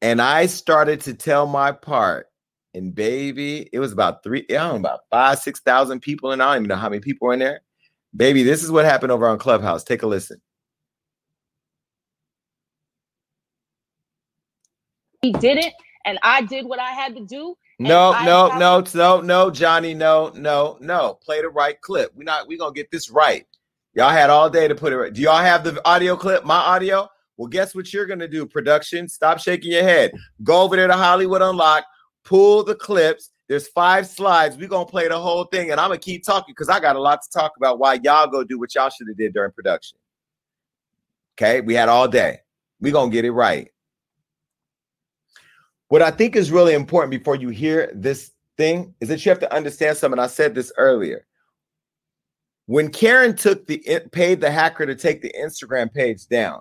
And 0.00 0.22
I 0.22 0.46
started 0.46 1.02
to 1.02 1.12
tell 1.12 1.46
my 1.46 1.72
part. 1.72 2.28
And 2.72 2.94
baby, 2.94 3.68
it 3.70 3.80
was 3.80 3.92
about 3.92 4.22
three, 4.22 4.46
I 4.48 4.54
don't 4.54 4.70
know, 4.72 4.76
about 4.76 5.00
five, 5.10 5.40
six 5.40 5.60
thousand 5.60 6.00
people, 6.00 6.32
and 6.32 6.42
I 6.42 6.54
don't 6.54 6.62
even 6.62 6.68
know 6.68 6.76
how 6.76 6.88
many 6.88 7.00
people 7.00 7.26
were 7.26 7.34
in 7.34 7.40
there. 7.40 7.60
Baby, 8.14 8.42
this 8.42 8.62
is 8.62 8.72
what 8.72 8.84
happened 8.84 9.12
over 9.12 9.28
on 9.28 9.38
Clubhouse. 9.38 9.84
Take 9.84 10.02
a 10.02 10.06
listen. 10.06 10.40
He 15.22 15.32
did 15.32 15.58
it, 15.58 15.74
and 16.04 16.18
I 16.22 16.42
did 16.42 16.66
what 16.66 16.80
I 16.80 16.90
had 16.90 17.14
to 17.16 17.24
do. 17.24 17.56
No, 17.78 18.12
no, 18.24 18.58
no, 18.58 18.84
no, 18.94 19.20
no, 19.20 19.50
Johnny, 19.50 19.94
no, 19.94 20.32
no, 20.34 20.76
no. 20.80 21.14
Play 21.22 21.40
the 21.40 21.48
right 21.48 21.80
clip. 21.80 22.12
We're 22.14 22.24
not. 22.24 22.46
We're 22.48 22.58
gonna 22.58 22.74
get 22.74 22.90
this 22.90 23.10
right. 23.10 23.46
Y'all 23.94 24.10
had 24.10 24.30
all 24.30 24.50
day 24.50 24.68
to 24.68 24.74
put 24.74 24.92
it 24.92 24.98
right. 24.98 25.12
Do 25.12 25.22
y'all 25.22 25.38
have 25.38 25.64
the 25.64 25.80
audio 25.88 26.16
clip? 26.16 26.44
My 26.44 26.56
audio. 26.56 27.08
Well, 27.36 27.48
guess 27.48 27.74
what 27.74 27.92
you're 27.92 28.06
gonna 28.06 28.28
do? 28.28 28.44
Production. 28.44 29.08
Stop 29.08 29.38
shaking 29.38 29.72
your 29.72 29.82
head. 29.82 30.12
Go 30.42 30.62
over 30.62 30.76
there 30.76 30.88
to 30.88 30.94
Hollywood 30.94 31.42
Unlocked. 31.42 31.86
Pull 32.24 32.64
the 32.64 32.74
clips 32.74 33.29
there's 33.50 33.66
five 33.66 34.06
slides. 34.06 34.56
We're 34.56 34.68
gonna 34.68 34.86
play 34.86 35.08
the 35.08 35.18
whole 35.18 35.42
thing, 35.42 35.72
and 35.72 35.80
I'm 35.80 35.88
gonna 35.88 35.98
keep 35.98 36.22
talking 36.22 36.54
because 36.56 36.68
I 36.68 36.78
got 36.78 36.94
a 36.94 37.00
lot 37.00 37.20
to 37.20 37.28
talk 37.36 37.54
about 37.56 37.80
why 37.80 37.98
y'all 38.00 38.28
go 38.28 38.44
do 38.44 38.60
what 38.60 38.72
y'all 38.76 38.90
should 38.90 39.08
have 39.08 39.16
did 39.16 39.34
during 39.34 39.50
production. 39.50 39.98
Okay, 41.34 41.60
we 41.60 41.74
had 41.74 41.88
all 41.88 42.06
day. 42.06 42.38
We're 42.80 42.92
gonna 42.92 43.10
get 43.10 43.24
it 43.24 43.32
right. 43.32 43.68
What 45.88 46.00
I 46.00 46.12
think 46.12 46.36
is 46.36 46.52
really 46.52 46.74
important 46.74 47.10
before 47.10 47.34
you 47.34 47.48
hear 47.48 47.90
this 47.92 48.30
thing 48.56 48.94
is 49.00 49.08
that 49.08 49.26
you 49.26 49.30
have 49.30 49.40
to 49.40 49.52
understand 49.52 49.96
something. 49.96 50.20
I 50.20 50.28
said 50.28 50.54
this 50.54 50.72
earlier. 50.76 51.26
When 52.66 52.88
Karen 52.88 53.34
took 53.34 53.66
the 53.66 53.82
paid 54.12 54.40
the 54.40 54.52
hacker 54.52 54.86
to 54.86 54.94
take 54.94 55.22
the 55.22 55.34
Instagram 55.36 55.92
page 55.92 56.28
down, 56.28 56.60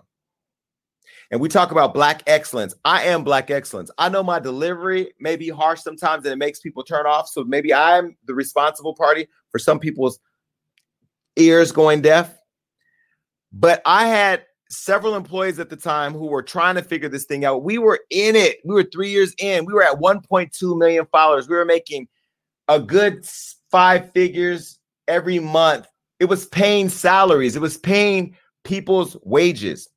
and 1.31 1.39
we 1.39 1.47
talk 1.47 1.71
about 1.71 1.93
black 1.93 2.23
excellence. 2.25 2.73
I 2.83 3.03
am 3.03 3.23
black 3.23 3.51
excellence. 3.51 3.91
I 3.97 4.09
know 4.09 4.23
my 4.23 4.39
delivery 4.39 5.13
may 5.19 5.35
be 5.35 5.49
harsh 5.49 5.81
sometimes 5.81 6.25
and 6.25 6.33
it 6.33 6.37
makes 6.37 6.59
people 6.59 6.83
turn 6.83 7.05
off. 7.05 7.27
So 7.27 7.43
maybe 7.43 7.73
I'm 7.73 8.17
the 8.25 8.33
responsible 8.33 8.95
party 8.95 9.27
for 9.51 9.59
some 9.59 9.79
people's 9.79 10.19
ears 11.35 11.71
going 11.71 12.01
deaf. 12.01 12.35
But 13.51 13.81
I 13.85 14.07
had 14.07 14.43
several 14.69 15.15
employees 15.15 15.59
at 15.59 15.69
the 15.69 15.75
time 15.75 16.13
who 16.13 16.27
were 16.27 16.43
trying 16.43 16.75
to 16.75 16.83
figure 16.83 17.09
this 17.09 17.25
thing 17.25 17.45
out. 17.45 17.63
We 17.63 17.77
were 17.77 17.99
in 18.09 18.35
it. 18.35 18.57
We 18.65 18.73
were 18.73 18.83
three 18.83 19.09
years 19.09 19.33
in. 19.39 19.65
We 19.65 19.73
were 19.73 19.83
at 19.83 19.99
1.2 19.99 20.77
million 20.77 21.05
followers. 21.11 21.47
We 21.47 21.55
were 21.55 21.65
making 21.65 22.07
a 22.67 22.79
good 22.79 23.25
five 23.71 24.11
figures 24.13 24.79
every 25.07 25.39
month. 25.39 25.87
It 26.19 26.25
was 26.25 26.45
paying 26.47 26.89
salaries. 26.89 27.55
It 27.55 27.61
was 27.61 27.77
paying 27.77 28.35
people's 28.63 29.15
wages. 29.23 29.87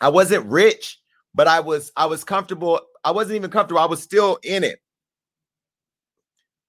I 0.00 0.08
wasn't 0.08 0.46
rich, 0.46 1.00
but 1.34 1.48
I 1.48 1.60
was 1.60 1.92
I 1.96 2.06
was 2.06 2.24
comfortable. 2.24 2.80
I 3.04 3.10
wasn't 3.10 3.36
even 3.36 3.50
comfortable. 3.50 3.80
I 3.80 3.86
was 3.86 4.02
still 4.02 4.38
in 4.42 4.64
it. 4.64 4.80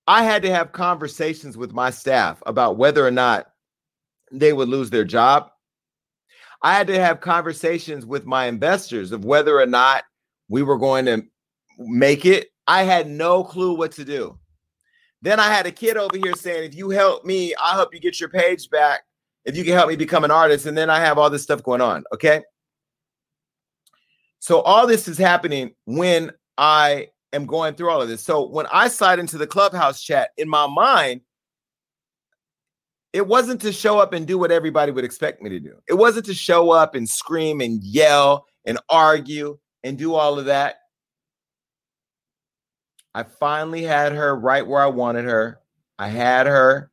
I 0.07 0.23
had 0.23 0.41
to 0.43 0.51
have 0.53 0.71
conversations 0.71 1.57
with 1.57 1.73
my 1.73 1.89
staff 1.89 2.41
about 2.45 2.77
whether 2.77 3.05
or 3.05 3.11
not 3.11 3.47
they 4.31 4.53
would 4.53 4.69
lose 4.69 4.89
their 4.89 5.03
job. 5.03 5.49
I 6.61 6.73
had 6.73 6.87
to 6.87 6.99
have 6.99 7.21
conversations 7.21 8.05
with 8.05 8.25
my 8.25 8.45
investors 8.45 9.11
of 9.11 9.25
whether 9.25 9.59
or 9.59 9.65
not 9.65 10.05
we 10.49 10.63
were 10.63 10.77
going 10.77 11.05
to 11.05 11.23
make 11.77 12.25
it. 12.25 12.49
I 12.67 12.83
had 12.83 13.09
no 13.09 13.43
clue 13.43 13.75
what 13.75 13.91
to 13.93 14.05
do. 14.05 14.39
Then 15.21 15.39
I 15.39 15.51
had 15.51 15.65
a 15.65 15.71
kid 15.71 15.97
over 15.97 16.17
here 16.17 16.33
saying, 16.35 16.63
if 16.63 16.75
you 16.75 16.89
help 16.89 17.25
me, 17.25 17.53
I'll 17.55 17.75
help 17.75 17.93
you 17.93 17.99
get 17.99 18.19
your 18.19 18.29
page 18.29 18.69
back. 18.69 19.01
If 19.45 19.55
you 19.55 19.63
can 19.63 19.73
help 19.73 19.89
me 19.89 19.95
become 19.95 20.23
an 20.23 20.31
artist. 20.31 20.65
And 20.65 20.77
then 20.77 20.89
I 20.89 20.99
have 20.99 21.17
all 21.17 21.29
this 21.29 21.43
stuff 21.43 21.63
going 21.63 21.81
on. 21.81 22.03
Okay. 22.13 22.43
So 24.39 24.61
all 24.61 24.87
this 24.87 25.07
is 25.07 25.17
happening 25.17 25.73
when 25.85 26.31
I 26.57 27.07
am 27.33 27.45
going 27.45 27.75
through 27.75 27.89
all 27.89 28.01
of 28.01 28.07
this. 28.07 28.23
So 28.23 28.47
when 28.47 28.67
I 28.71 28.87
slide 28.87 29.19
into 29.19 29.37
the 29.37 29.47
clubhouse 29.47 30.01
chat 30.01 30.31
in 30.37 30.47
my 30.47 30.67
mind, 30.67 31.21
it 33.13 33.27
wasn't 33.27 33.61
to 33.61 33.71
show 33.71 33.99
up 33.99 34.13
and 34.13 34.27
do 34.27 34.37
what 34.37 34.51
everybody 34.51 34.91
would 34.91 35.05
expect 35.05 35.41
me 35.41 35.49
to 35.49 35.59
do. 35.59 35.75
It 35.87 35.95
wasn't 35.95 36.25
to 36.27 36.33
show 36.33 36.71
up 36.71 36.93
and 36.93 37.07
scream 37.07 37.61
and 37.61 37.83
yell 37.83 38.45
and 38.65 38.77
argue 38.89 39.57
and 39.83 39.97
do 39.97 40.13
all 40.13 40.37
of 40.37 40.45
that. 40.45 40.75
I 43.15 43.23
finally 43.23 43.81
had 43.83 44.11
her 44.11 44.35
right 44.35 44.65
where 44.65 44.81
I 44.81 44.87
wanted 44.87 45.25
her. 45.25 45.59
I 45.97 46.09
had 46.09 46.45
her 46.45 46.91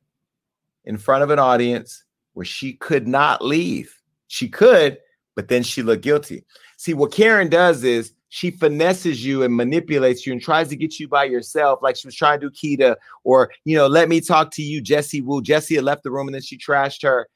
in 0.85 0.97
front 0.97 1.23
of 1.23 1.31
an 1.31 1.39
audience 1.39 2.05
where 2.33 2.47
she 2.47 2.75
could 2.75 3.07
not 3.07 3.45
leave. 3.45 3.95
She 4.29 4.49
could, 4.49 4.99
but 5.37 5.49
then 5.49 5.63
she 5.63 5.83
looked 5.83 6.03
guilty. 6.03 6.45
See, 6.85 6.93
what 6.93 7.13
Karen 7.13 7.49
does 7.49 7.83
is 7.83 8.13
she 8.29 8.51
finesses 8.51 9.25
you 9.25 9.43
and 9.43 9.57
manipulates 9.57 10.27
you 10.27 10.35
and 10.35 10.43
tries 10.43 10.69
to 10.69 10.77
get 10.77 11.01
you 11.01 11.09
by 11.09 11.25
yourself, 11.25 11.79
like 11.83 11.97
she 11.97 12.07
was 12.07 12.15
trying 12.15 12.41
to 12.41 12.51
do 12.51 12.55
Keita, 12.55 12.97
or 13.23 13.51
you 13.65 13.75
know, 13.75 13.87
let 13.87 14.11
me 14.11 14.21
talk 14.21 14.51
to 14.51 14.63
you, 14.63 14.83
Jessie 14.83 15.23
Woo. 15.23 15.41
Jessie 15.41 15.77
had 15.77 15.85
left 15.85 16.03
the 16.03 16.11
room 16.11 16.29
and 16.29 16.35
then 16.35 16.43
she 16.43 16.59
trashed 16.59 17.03
her. 17.03 17.27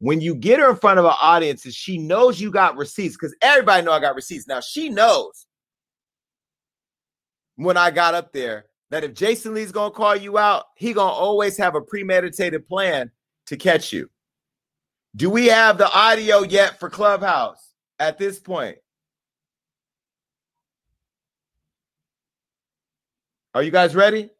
When 0.00 0.20
you 0.20 0.34
get 0.34 0.60
her 0.60 0.68
in 0.68 0.76
front 0.76 0.98
of 0.98 1.06
an 1.06 1.14
audience 1.22 1.64
and 1.64 1.72
she 1.72 1.96
knows 1.96 2.38
you 2.38 2.50
got 2.50 2.76
receipts, 2.76 3.16
because 3.16 3.34
everybody 3.40 3.82
know 3.82 3.92
I 3.92 4.00
got 4.00 4.14
receipts. 4.14 4.46
Now 4.46 4.60
she 4.60 4.90
knows 4.90 5.46
when 7.56 7.78
I 7.78 7.90
got 7.90 8.12
up 8.12 8.34
there 8.34 8.66
that 8.90 9.04
if 9.04 9.14
Jason 9.14 9.54
Lee's 9.54 9.72
gonna 9.72 9.90
call 9.90 10.16
you 10.16 10.36
out, 10.36 10.64
he 10.76 10.92
gonna 10.92 11.10
always 11.10 11.56
have 11.56 11.76
a 11.76 11.80
premeditated 11.80 12.66
plan 12.66 13.10
to 13.46 13.56
catch 13.56 13.90
you. 13.90 14.10
Do 15.16 15.30
we 15.30 15.46
have 15.46 15.78
the 15.78 15.90
audio 15.90 16.42
yet 16.42 16.78
for 16.78 16.90
Clubhouse 16.90 17.72
at 17.98 18.18
this 18.18 18.38
point? 18.38 18.76
Are 23.58 23.62
you 23.64 23.72
guys 23.72 23.96
ready? 23.96 24.30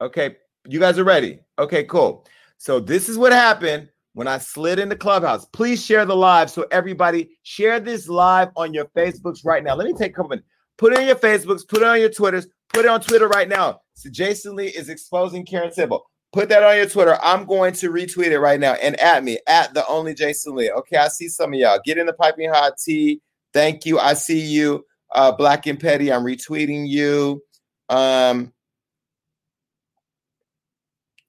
Okay, 0.00 0.38
you 0.66 0.80
guys 0.80 0.98
are 0.98 1.04
ready. 1.04 1.38
Okay, 1.56 1.84
cool. 1.84 2.26
So 2.56 2.80
this 2.80 3.08
is 3.08 3.16
what 3.16 3.30
happened 3.30 3.90
when 4.14 4.26
I 4.26 4.38
slid 4.38 4.80
into 4.80 4.96
Clubhouse. 4.96 5.44
Please 5.44 5.86
share 5.86 6.04
the 6.04 6.16
live 6.16 6.50
so 6.50 6.66
everybody 6.72 7.38
share 7.44 7.78
this 7.78 8.08
live 8.08 8.48
on 8.56 8.74
your 8.74 8.86
Facebooks 8.86 9.46
right 9.46 9.62
now. 9.62 9.76
Let 9.76 9.86
me 9.86 9.92
take 9.92 10.10
a 10.10 10.14
couple 10.16 10.30
minutes. 10.30 10.48
Put 10.78 10.94
it 10.94 10.98
on 10.98 11.06
your 11.06 11.14
Facebooks, 11.14 11.60
put 11.68 11.82
it 11.82 11.84
on 11.84 12.00
your 12.00 12.08
Twitters, 12.08 12.48
put 12.74 12.84
it 12.84 12.88
on 12.88 13.00
Twitter 13.00 13.28
right 13.28 13.48
now. 13.48 13.82
So 13.94 14.10
Jason 14.10 14.56
Lee 14.56 14.66
is 14.66 14.88
exposing 14.88 15.46
Karen 15.46 15.70
Civil. 15.70 16.04
Put 16.32 16.48
that 16.48 16.64
on 16.64 16.74
your 16.74 16.88
Twitter. 16.88 17.16
I'm 17.22 17.44
going 17.44 17.72
to 17.74 17.88
retweet 17.88 18.32
it 18.32 18.40
right 18.40 18.58
now 18.58 18.72
and 18.82 18.98
at 18.98 19.22
me 19.22 19.38
at 19.46 19.74
the 19.74 19.86
only 19.86 20.12
Jason 20.12 20.56
Lee. 20.56 20.72
Okay, 20.72 20.96
I 20.96 21.06
see 21.06 21.28
some 21.28 21.54
of 21.54 21.60
y'all. 21.60 21.78
Get 21.84 21.98
in 21.98 22.06
the 22.06 22.14
piping 22.14 22.50
hot 22.50 22.78
tea. 22.84 23.20
Thank 23.52 23.86
you. 23.86 24.00
I 24.00 24.14
see 24.14 24.40
you. 24.40 24.84
Uh, 25.14 25.30
Black 25.30 25.66
and 25.68 25.78
Petty. 25.78 26.12
I'm 26.12 26.24
retweeting 26.24 26.88
you. 26.88 27.42
Um, 27.88 28.52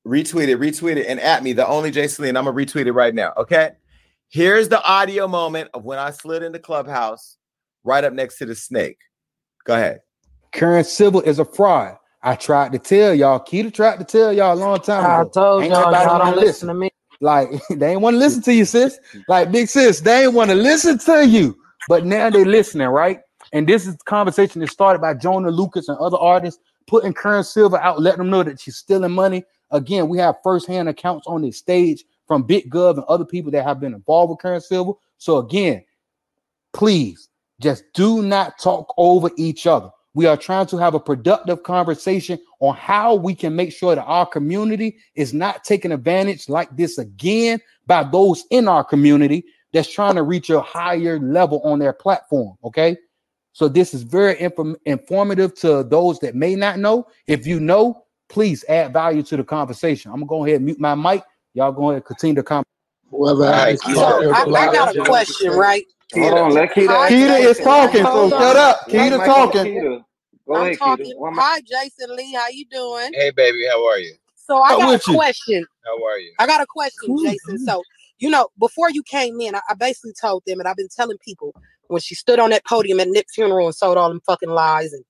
retweet 0.06 0.48
it, 0.50 0.60
retweet 0.60 0.98
it, 0.98 1.08
and 1.08 1.20
at 1.20 1.44
me, 1.44 1.54
the 1.54 1.68
only 1.68 1.92
Jason 1.92 2.24
Lee, 2.24 2.30
and 2.30 2.38
I'm 2.38 2.46
gonna 2.46 2.56
retweet 2.56 2.88
it 2.88 2.92
right 2.94 3.14
now. 3.14 3.34
Okay. 3.38 3.72
Here's 4.30 4.70
the 4.70 4.84
audio 4.84 5.28
moment 5.28 5.70
of 5.74 5.84
when 5.84 5.98
I 5.98 6.12
slid 6.12 6.44
into 6.44 6.60
the 6.60 6.64
Clubhouse, 6.64 7.38
right 7.84 8.04
up 8.04 8.14
next 8.14 8.38
to 8.38 8.46
the 8.46 8.56
snake. 8.56 9.00
Go 9.66 9.76
ahead. 9.76 10.02
Karen 10.52 10.84
Civil 10.84 11.22
is 11.22 11.40
a 11.40 11.46
fraud. 11.46 11.98
I 12.22 12.36
tried 12.36 12.74
to 12.74 12.80
tell 12.80 13.14
y'all. 13.14 13.40
Keita 13.40 13.74
tried 13.74 13.98
to 14.00 14.04
tell 14.04 14.34
y'all 14.34 14.54
a 14.54 14.60
long 14.60 14.80
time 14.82 15.06
I 15.06 15.24
told 15.34 15.64
Ain't 15.64 15.72
y'all, 15.72 15.86
nobody 15.86 16.06
y'all 16.06 16.20
wanna 16.20 16.32
don't 16.32 16.46
listen 16.46 16.68
to 16.68 16.74
me. 16.74 16.90
Like 17.22 17.50
they 17.70 17.92
ain't 17.92 18.02
want 18.02 18.16
to 18.16 18.20
listen 18.20 18.42
to 18.44 18.54
you, 18.54 18.66
sis. 18.66 19.00
Like 19.28 19.52
big 19.52 19.68
sis, 19.68 20.02
they 20.02 20.26
ain't 20.26 20.34
want 20.34 20.50
to 20.50 20.56
listen 20.56 20.98
to 21.00 21.26
you. 21.26 21.58
But 21.88 22.06
now 22.06 22.30
they 22.30 22.44
listening, 22.44 22.88
right? 22.88 23.20
And 23.54 23.68
this 23.68 23.88
is 23.88 23.96
conversation 24.06 24.62
that 24.62 24.70
started 24.70 25.00
by 25.00 25.14
Joyner 25.14 25.52
Lucas 25.52 25.90
and 25.90 25.98
other 25.98 26.18
artists 26.18 26.62
putting 26.88 27.14
Karen 27.14 27.44
Civil 27.44 27.78
out, 27.78 28.02
letting 28.02 28.20
them 28.20 28.30
know 28.30 28.44
that 28.44 28.60
she's 28.60 28.78
stealing 28.78 29.12
money. 29.12 29.44
Again, 29.72 30.10
we 30.10 30.18
have 30.18 30.36
firsthand 30.44 30.90
accounts 30.90 31.28
on 31.28 31.42
this 31.42 31.58
stage 31.58 32.04
from 32.28 32.44
Big 32.44 32.74
and 32.74 33.04
other 33.08 33.26
people 33.26 33.52
that 33.52 33.64
have 33.64 33.80
been 33.80 33.94
involved 33.94 34.32
with 34.32 34.42
Karen 34.42 34.62
Civil. 34.62 35.00
So 35.18 35.38
again, 35.38 35.84
please 36.74 37.30
just 37.60 37.84
do 37.94 38.22
not 38.22 38.60
talk 38.60 38.94
over 38.98 39.30
each 39.38 39.68
other. 39.68 39.90
We 40.14 40.26
are 40.26 40.38
trying 40.38 40.66
to 40.68 40.78
have 40.78 40.96
a 40.96 41.00
productive 41.00 41.64
conversation 41.64 42.40
on 42.60 42.76
how 42.76 43.16
we 43.16 43.36
can 43.36 43.56
make 43.56 43.72
sure 43.72 43.96
that 43.96 44.04
our 44.04 44.26
community 44.26 44.98
is 45.16 45.34
not 45.34 45.64
taken 45.64 45.92
advantage 45.92 46.50
like 46.50 46.76
this 46.76 46.98
again 46.98 47.60
by 47.86 48.04
those 48.04 48.44
in 48.50 48.68
our 48.68 48.84
community 48.84 49.46
that's 49.72 49.92
trying 49.92 50.16
to 50.16 50.24
reach 50.24 50.50
a 50.50 50.62
higher 50.62 51.20
level 51.20 51.62
on 51.64 51.80
their 51.80 51.94
platform. 51.94 52.58
Okay. 52.64 52.98
So 53.54 53.68
this 53.68 53.94
is 53.94 54.04
very 54.04 54.40
inform- 54.40 54.78
informative 54.86 55.54
to 55.56 55.84
those 55.84 56.20
that 56.20 56.36
may 56.36 56.56
not 56.56 56.80
know. 56.80 57.08
If 57.28 57.46
you 57.48 57.60
know, 57.60 58.04
please 58.30 58.64
add 58.70 58.94
value 58.94 59.24
to 59.24 59.38
the 59.38 59.44
conversation. 59.44 60.12
I'm 60.12 60.18
gonna 60.18 60.28
go 60.28 60.46
ahead 60.46 60.58
and 60.58 60.66
mute 60.66 60.80
my 60.80 60.96
mic. 60.96 61.24
Y'all 61.54 61.72
go 61.72 61.90
ahead 61.90 61.96
and 61.96 62.06
continue 62.06 62.36
the 62.36 62.44
conversation. 62.44 62.66
Whoever 63.10 63.52
has 63.52 63.82
So 63.82 64.32
I, 64.32 64.44
I 64.44 64.72
got 64.72 64.96
a 64.96 65.04
question, 65.04 65.52
right? 65.54 65.86
Hold 66.14 66.34
on, 66.34 66.54
let 66.54 66.72
Keita. 66.72 66.88
Hi, 66.88 67.12
Keita 67.12 67.40
is 67.40 67.58
talking, 67.60 68.04
so 68.04 68.30
shut 68.30 68.56
up. 68.56 68.82
Let 68.88 69.12
Keita 69.12 69.20
me- 69.20 69.26
talking. 69.26 70.04
I'm 70.56 70.76
talking. 70.76 71.14
Hi, 71.36 71.62
Jason 71.62 72.16
Lee. 72.16 72.34
How 72.34 72.48
you 72.50 72.66
doing? 72.66 73.14
Hey, 73.14 73.32
baby, 73.32 73.66
how 73.70 73.86
are 73.88 74.00
you? 74.00 74.16
So 74.36 74.58
I 74.58 74.74
Up 74.74 74.80
got 74.80 74.90
with 74.90 75.08
a 75.08 75.12
you. 75.12 75.18
question. 75.18 75.66
How 75.86 76.04
are 76.06 76.18
you? 76.18 76.34
I 76.40 76.48
got 76.48 76.62
a 76.62 76.66
question, 76.66 77.16
Jason. 77.24 77.60
So, 77.60 77.84
you 78.18 78.30
know, 78.32 78.48
before 78.60 78.90
you 78.90 79.04
came 79.04 79.40
in, 79.42 79.54
I, 79.56 79.62
I 79.70 79.76
basically 79.76 80.14
told 80.20 80.44
them, 80.48 80.60
and 80.60 80.68
I've 80.68 80.76
been 80.76 80.90
telling 80.90 81.18
people 81.20 81.54
when 81.90 82.02
she 82.02 82.16
stood 82.16 82.40
on 82.40 82.52
that 82.52 82.66
podium 82.66 83.00
at 83.00 83.10
Nick's 83.10 83.36
funeral 83.36 83.68
and 83.68 83.76
sold 83.76 83.98
all 83.98 84.10
them 84.10 84.22
fucking 84.26 84.50
lies, 84.50 84.94
and 84.94 85.04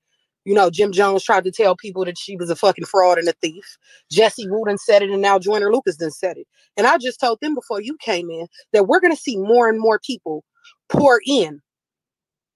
you 0.45 0.55
know, 0.55 0.69
Jim 0.69 0.91
Jones 0.91 1.23
tried 1.23 1.43
to 1.43 1.51
tell 1.51 1.75
people 1.75 2.05
that 2.05 2.17
she 2.17 2.35
was 2.35 2.49
a 2.49 2.55
fucking 2.55 2.85
fraud 2.85 3.19
and 3.19 3.27
a 3.27 3.33
thief. 3.33 3.77
Jesse 4.09 4.49
Wooden 4.49 4.77
said 4.77 5.03
it, 5.03 5.11
and 5.11 5.21
now 5.21 5.37
Joyner 5.37 5.71
Lucas 5.71 5.97
done 5.97 6.11
said 6.11 6.37
it. 6.37 6.47
And 6.75 6.87
I 6.87 6.97
just 6.97 7.19
told 7.19 7.39
them 7.41 7.53
before 7.53 7.81
you 7.81 7.95
came 7.99 8.29
in 8.31 8.47
that 8.73 8.87
we're 8.87 8.99
gonna 8.99 9.15
see 9.15 9.37
more 9.37 9.69
and 9.69 9.79
more 9.79 9.99
people 9.99 10.43
pour 10.87 11.21
in 11.27 11.61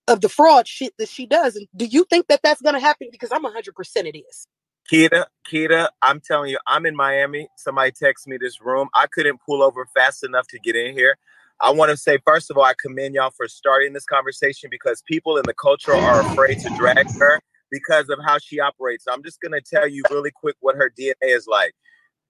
of 0.07 0.21
the 0.21 0.29
fraud 0.29 0.67
shit 0.67 0.93
that 0.97 1.09
she 1.09 1.25
does. 1.25 1.55
And 1.55 1.67
do 1.75 1.85
you 1.85 2.05
think 2.09 2.27
that 2.27 2.41
that's 2.43 2.61
gonna 2.61 2.79
happen? 2.79 3.09
Because 3.11 3.31
I'm 3.31 3.43
100% 3.43 3.73
it 4.05 4.17
is. 4.17 4.47
Keita, 4.91 5.25
Keita, 5.49 5.87
I'm 6.01 6.19
telling 6.19 6.51
you, 6.51 6.59
I'm 6.67 6.85
in 6.85 6.95
Miami. 6.95 7.47
Somebody 7.57 7.91
texted 7.91 8.27
me 8.27 8.37
this 8.37 8.59
room. 8.59 8.89
I 8.93 9.07
couldn't 9.07 9.39
pull 9.45 9.63
over 9.63 9.87
fast 9.95 10.23
enough 10.23 10.47
to 10.47 10.59
get 10.59 10.75
in 10.75 10.93
here. 10.93 11.17
I 11.63 11.71
want 11.71 11.91
to 11.91 11.97
say, 11.97 12.17
first 12.25 12.51
of 12.51 12.57
all, 12.57 12.65
I 12.65 12.73
commend 12.79 13.15
y'all 13.15 13.31
for 13.31 13.47
starting 13.47 13.93
this 13.93 14.03
conversation 14.03 14.69
because 14.69 15.01
people 15.07 15.37
in 15.37 15.43
the 15.45 15.53
culture 15.53 15.95
are 15.95 16.19
afraid 16.21 16.59
to 16.59 16.69
drag 16.75 17.09
her 17.17 17.39
because 17.71 18.09
of 18.09 18.19
how 18.25 18.37
she 18.37 18.59
operates. 18.59 19.05
I'm 19.09 19.23
just 19.23 19.39
going 19.39 19.53
to 19.53 19.61
tell 19.61 19.87
you 19.87 20.03
really 20.11 20.31
quick 20.31 20.57
what 20.59 20.75
her 20.75 20.91
DNA 20.99 21.13
is 21.21 21.47
like. 21.47 21.73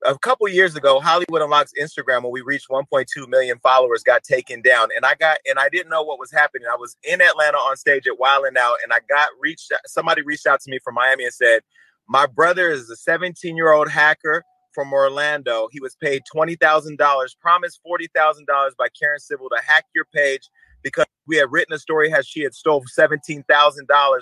A 0.05 0.19
couple 0.19 0.47
years 0.49 0.75
ago, 0.75 0.99
Hollywood 0.99 1.41
Unlocks 1.41 1.71
Instagram, 1.81 2.21
when 2.21 2.31
we 2.31 2.41
reached 2.41 2.69
1.2 2.69 3.27
million 3.27 3.57
followers, 3.63 4.03
got 4.03 4.21
taken 4.21 4.61
down, 4.61 4.89
and 4.95 5.05
I 5.05 5.15
got 5.15 5.37
and 5.49 5.57
I 5.57 5.69
didn't 5.69 5.89
know 5.89 6.03
what 6.03 6.19
was 6.19 6.29
happening. 6.29 6.67
I 6.69 6.75
was 6.75 6.97
in 7.03 7.21
Atlanta 7.21 7.57
on 7.57 7.77
stage 7.77 8.05
at 8.05 8.19
Wild 8.19 8.45
'N 8.45 8.57
Out, 8.57 8.75
and 8.83 8.91
I 8.91 8.99
got 9.09 9.29
reached. 9.39 9.71
Somebody 9.87 10.21
reached 10.21 10.45
out 10.45 10.59
to 10.59 10.69
me 10.69 10.77
from 10.83 10.95
Miami 10.95 11.23
and 11.23 11.33
said, 11.33 11.61
my 12.07 12.25
brother 12.25 12.69
is 12.69 12.89
a 12.89 12.95
17 12.95 13.55
year 13.55 13.71
old 13.71 13.89
hacker 13.89 14.43
from 14.73 14.91
Orlando. 14.93 15.67
He 15.71 15.79
was 15.79 15.95
paid 15.95 16.23
$20,000, 16.33 16.97
promised 17.39 17.79
$40,000 17.85 18.45
by 18.77 18.87
Karen 18.99 19.19
Civil 19.19 19.49
to 19.49 19.57
hack 19.65 19.85
your 19.93 20.05
page 20.05 20.49
because 20.83 21.05
we 21.25 21.37
had 21.37 21.51
written 21.51 21.73
a 21.73 21.79
story 21.79 22.09
how 22.09 22.21
she 22.21 22.41
had 22.41 22.53
stole 22.53 22.83
$17,000 22.97 23.43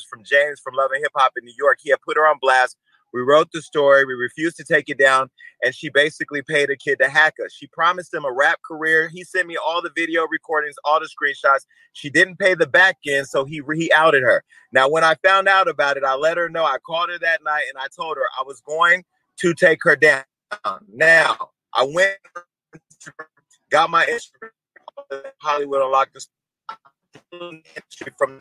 from 0.09 0.23
James 0.23 0.59
from 0.59 0.75
Love 0.75 0.91
and 0.91 1.01
Hip 1.01 1.11
Hop 1.15 1.33
in 1.37 1.45
New 1.45 1.55
York. 1.57 1.79
He 1.81 1.89
had 1.89 2.01
put 2.01 2.17
her 2.17 2.27
on 2.27 2.37
blast, 2.39 2.77
We 3.13 3.21
wrote 3.21 3.51
the 3.51 3.61
story. 3.61 4.05
We 4.05 4.13
refused 4.13 4.57
to 4.57 4.63
take 4.63 4.87
it 4.87 4.99
down, 4.99 5.29
and 5.63 5.73
she 5.73 5.89
basically 5.89 6.41
paid 6.43 6.69
a 6.69 6.77
kid 6.77 6.99
to 6.99 7.09
hack 7.09 7.35
us. 7.43 7.51
She 7.51 7.67
promised 7.67 8.13
him 8.13 8.23
a 8.23 8.31
rap 8.31 8.59
career. 8.65 9.09
He 9.09 9.23
sent 9.23 9.47
me 9.47 9.57
all 9.57 9.81
the 9.81 9.91
video 9.95 10.27
recordings, 10.27 10.75
all 10.85 10.99
the 10.99 11.07
screenshots. 11.09 11.65
She 11.93 12.09
didn't 12.09 12.37
pay 12.37 12.53
the 12.53 12.67
back 12.67 12.97
end, 13.07 13.27
so 13.27 13.45
he 13.45 13.61
he 13.75 13.91
outed 13.91 14.21
her. 14.21 14.43
Now, 14.71 14.87
when 14.87 15.03
I 15.03 15.15
found 15.23 15.47
out 15.47 15.67
about 15.67 15.97
it, 15.97 16.03
I 16.03 16.15
let 16.15 16.37
her 16.37 16.49
know. 16.49 16.63
I 16.63 16.77
called 16.77 17.09
her 17.09 17.19
that 17.19 17.43
night, 17.43 17.63
and 17.69 17.77
I 17.77 17.87
told 17.95 18.17
her 18.17 18.25
I 18.39 18.43
was 18.43 18.61
going 18.61 19.03
to 19.37 19.53
take 19.53 19.79
her 19.83 19.95
down. 19.95 20.23
Now, 20.93 21.51
I 21.73 21.89
went, 21.93 22.17
got 23.69 23.89
my 23.89 24.05
Hollywood 25.39 25.81
Unlocked 25.81 26.17
the 27.31 28.11
from 28.17 28.39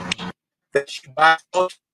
that 0.73 0.89
she 0.89 1.09
buys 1.16 1.39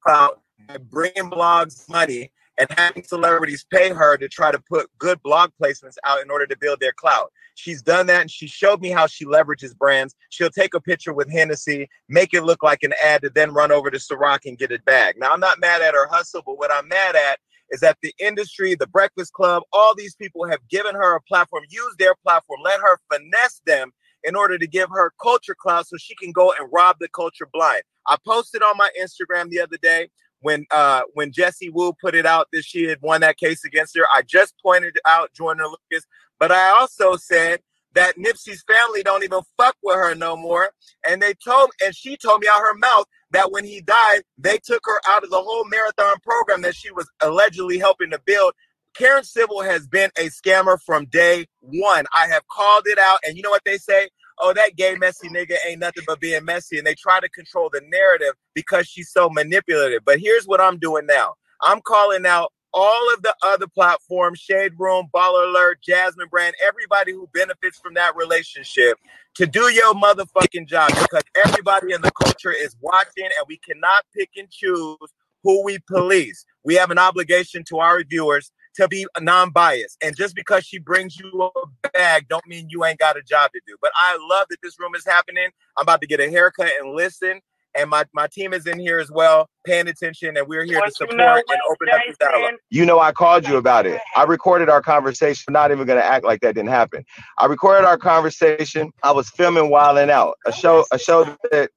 clout 0.04 0.40
by 0.68 0.78
bringing 0.78 1.30
blogs 1.30 1.88
money 1.88 2.32
and 2.58 2.70
having 2.70 3.02
celebrities 3.02 3.66
pay 3.70 3.90
her 3.90 4.16
to 4.16 4.28
try 4.28 4.50
to 4.50 4.58
put 4.58 4.90
good 4.98 5.22
blog 5.22 5.50
placements 5.60 5.96
out 6.06 6.22
in 6.22 6.30
order 6.30 6.46
to 6.46 6.56
build 6.56 6.80
their 6.80 6.92
clout. 6.92 7.32
She's 7.54 7.82
done 7.82 8.06
that 8.06 8.22
and 8.22 8.30
she 8.30 8.46
showed 8.46 8.80
me 8.80 8.90
how 8.90 9.06
she 9.06 9.24
leverages 9.24 9.76
brands. 9.76 10.14
She'll 10.30 10.50
take 10.50 10.74
a 10.74 10.80
picture 10.80 11.12
with 11.12 11.30
Hennessy, 11.30 11.88
make 12.08 12.34
it 12.34 12.44
look 12.44 12.62
like 12.62 12.82
an 12.82 12.92
ad 13.02 13.22
to 13.22 13.30
then 13.30 13.52
run 13.52 13.72
over 13.72 13.90
to 13.90 13.98
Ciroc 13.98 14.40
and 14.46 14.58
get 14.58 14.70
it 14.70 14.84
back. 14.84 15.16
Now, 15.18 15.32
I'm 15.32 15.40
not 15.40 15.60
mad 15.60 15.82
at 15.82 15.94
her 15.94 16.08
hustle, 16.10 16.42
but 16.44 16.58
what 16.58 16.72
I'm 16.72 16.88
mad 16.88 17.16
at 17.16 17.38
is 17.70 17.80
that 17.80 17.98
the 18.02 18.14
industry, 18.18 18.74
the 18.74 18.86
Breakfast 18.86 19.32
Club, 19.32 19.62
all 19.72 19.94
these 19.94 20.14
people 20.14 20.48
have 20.48 20.60
given 20.68 20.94
her 20.94 21.16
a 21.16 21.22
platform, 21.22 21.64
use 21.68 21.94
their 21.98 22.14
platform, 22.22 22.60
let 22.64 22.80
her 22.80 22.98
finesse 23.12 23.60
them 23.66 23.92
in 24.24 24.34
order 24.36 24.58
to 24.58 24.66
give 24.66 24.88
her 24.90 25.12
culture 25.20 25.54
clout 25.58 25.86
so 25.86 25.96
she 25.96 26.14
can 26.16 26.32
go 26.32 26.52
and 26.58 26.68
rob 26.72 26.96
the 27.00 27.08
culture 27.08 27.48
blind. 27.52 27.82
I 28.06 28.16
posted 28.26 28.62
on 28.62 28.76
my 28.76 28.90
Instagram 29.00 29.50
the 29.50 29.60
other 29.60 29.76
day 29.80 30.08
when 30.40 30.66
uh 30.70 31.02
when 31.14 31.32
Jessie 31.32 31.70
Woo 31.70 31.92
put 32.00 32.14
it 32.14 32.26
out 32.26 32.48
that 32.52 32.62
she 32.64 32.84
had 32.84 33.00
won 33.02 33.20
that 33.22 33.36
case 33.36 33.64
against 33.64 33.96
her. 33.96 34.04
I 34.14 34.22
just 34.22 34.54
pointed 34.62 34.98
out 35.06 35.32
Joyner 35.34 35.66
Lucas, 35.66 36.06
but 36.38 36.52
I 36.52 36.70
also 36.70 37.16
said 37.16 37.60
that 37.96 38.16
Nipsey's 38.18 38.62
family 38.68 39.02
don't 39.02 39.24
even 39.24 39.40
fuck 39.56 39.74
with 39.82 39.96
her 39.96 40.14
no 40.14 40.36
more. 40.36 40.70
And 41.08 41.20
they 41.20 41.34
told 41.34 41.70
and 41.84 41.96
she 41.96 42.16
told 42.16 42.42
me 42.42 42.48
out 42.52 42.60
her 42.60 42.74
mouth 42.76 43.06
that 43.32 43.50
when 43.50 43.64
he 43.64 43.80
died, 43.80 44.20
they 44.38 44.58
took 44.64 44.82
her 44.84 45.00
out 45.08 45.24
of 45.24 45.30
the 45.30 45.40
whole 45.40 45.64
marathon 45.64 46.16
program 46.22 46.62
that 46.62 46.76
she 46.76 46.92
was 46.92 47.10
allegedly 47.22 47.78
helping 47.78 48.10
to 48.10 48.20
build. 48.24 48.52
Karen 48.94 49.24
Civil 49.24 49.62
has 49.62 49.86
been 49.86 50.10
a 50.18 50.28
scammer 50.28 50.78
from 50.84 51.06
day 51.06 51.46
one. 51.60 52.06
I 52.16 52.28
have 52.28 52.46
called 52.48 52.84
it 52.86 52.98
out, 52.98 53.18
and 53.26 53.36
you 53.36 53.42
know 53.42 53.50
what 53.50 53.64
they 53.64 53.78
say? 53.78 54.08
Oh, 54.38 54.52
that 54.52 54.76
gay 54.76 54.94
messy 54.96 55.28
nigga 55.28 55.56
ain't 55.66 55.80
nothing 55.80 56.04
but 56.06 56.20
being 56.20 56.44
messy, 56.44 56.78
and 56.78 56.86
they 56.86 56.94
try 56.94 57.20
to 57.20 57.28
control 57.30 57.70
the 57.72 57.82
narrative 57.88 58.34
because 58.54 58.86
she's 58.86 59.10
so 59.10 59.28
manipulative. 59.30 60.02
But 60.04 60.20
here's 60.20 60.46
what 60.46 60.60
I'm 60.60 60.78
doing 60.78 61.06
now. 61.06 61.34
I'm 61.62 61.80
calling 61.80 62.26
out 62.26 62.52
all 62.76 63.14
of 63.14 63.22
the 63.22 63.34
other 63.42 63.66
platforms, 63.66 64.38
Shade 64.38 64.72
Room, 64.78 65.08
Baller 65.12 65.48
Alert, 65.48 65.80
Jasmine 65.82 66.28
Brand, 66.30 66.54
everybody 66.62 67.12
who 67.12 67.26
benefits 67.32 67.78
from 67.78 67.94
that 67.94 68.14
relationship 68.14 68.98
to 69.36 69.46
do 69.46 69.62
your 69.72 69.94
motherfucking 69.94 70.68
job 70.68 70.90
because 70.90 71.22
everybody 71.46 71.94
in 71.94 72.02
the 72.02 72.10
culture 72.12 72.52
is 72.52 72.76
watching 72.82 73.24
and 73.24 73.46
we 73.48 73.58
cannot 73.58 74.04
pick 74.14 74.28
and 74.36 74.50
choose 74.50 74.98
who 75.42 75.64
we 75.64 75.78
police. 75.88 76.44
We 76.64 76.74
have 76.74 76.90
an 76.90 76.98
obligation 76.98 77.64
to 77.68 77.78
our 77.78 78.04
viewers 78.04 78.52
to 78.74 78.88
be 78.88 79.06
non-biased. 79.20 79.96
And 80.02 80.14
just 80.14 80.34
because 80.34 80.64
she 80.64 80.78
brings 80.78 81.18
you 81.18 81.50
a 81.56 81.88
bag, 81.94 82.28
don't 82.28 82.46
mean 82.46 82.66
you 82.68 82.84
ain't 82.84 82.98
got 82.98 83.16
a 83.16 83.22
job 83.22 83.52
to 83.52 83.60
do. 83.66 83.76
But 83.80 83.92
I 83.96 84.18
love 84.20 84.48
that 84.50 84.58
this 84.62 84.78
room 84.78 84.94
is 84.94 85.06
happening. 85.06 85.48
I'm 85.78 85.82
about 85.82 86.02
to 86.02 86.06
get 86.06 86.20
a 86.20 86.28
haircut 86.28 86.72
and 86.78 86.94
listen. 86.94 87.40
And 87.78 87.90
my, 87.90 88.04
my 88.14 88.26
team 88.26 88.52
is 88.52 88.66
in 88.66 88.78
here 88.78 88.98
as 88.98 89.10
well, 89.10 89.48
paying 89.64 89.88
attention, 89.88 90.36
and 90.36 90.46
we're 90.48 90.64
here 90.64 90.80
to 90.80 90.90
support 90.90 91.12
and 91.20 91.60
open 91.70 91.88
up 91.92 92.00
the 92.08 92.16
dialogue. 92.18 92.54
You 92.70 92.86
know, 92.86 93.00
I 93.00 93.12
called 93.12 93.46
you 93.46 93.56
about 93.56 93.86
it. 93.86 94.00
I 94.16 94.22
recorded 94.24 94.68
our 94.68 94.80
conversation. 94.80 95.44
I'm 95.48 95.52
not 95.52 95.70
even 95.70 95.86
gonna 95.86 96.00
act 96.00 96.24
like 96.24 96.40
that 96.40 96.54
didn't 96.54 96.70
happen. 96.70 97.04
I 97.38 97.46
recorded 97.46 97.86
our 97.86 97.98
conversation. 97.98 98.92
I 99.02 99.12
was 99.12 99.28
filming 99.30 99.70
Wild 99.70 99.98
'N 99.98 100.10
Out, 100.10 100.38
a 100.46 100.52
show, 100.52 100.84
a 100.90 100.98
show 100.98 101.24
that 101.50 101.70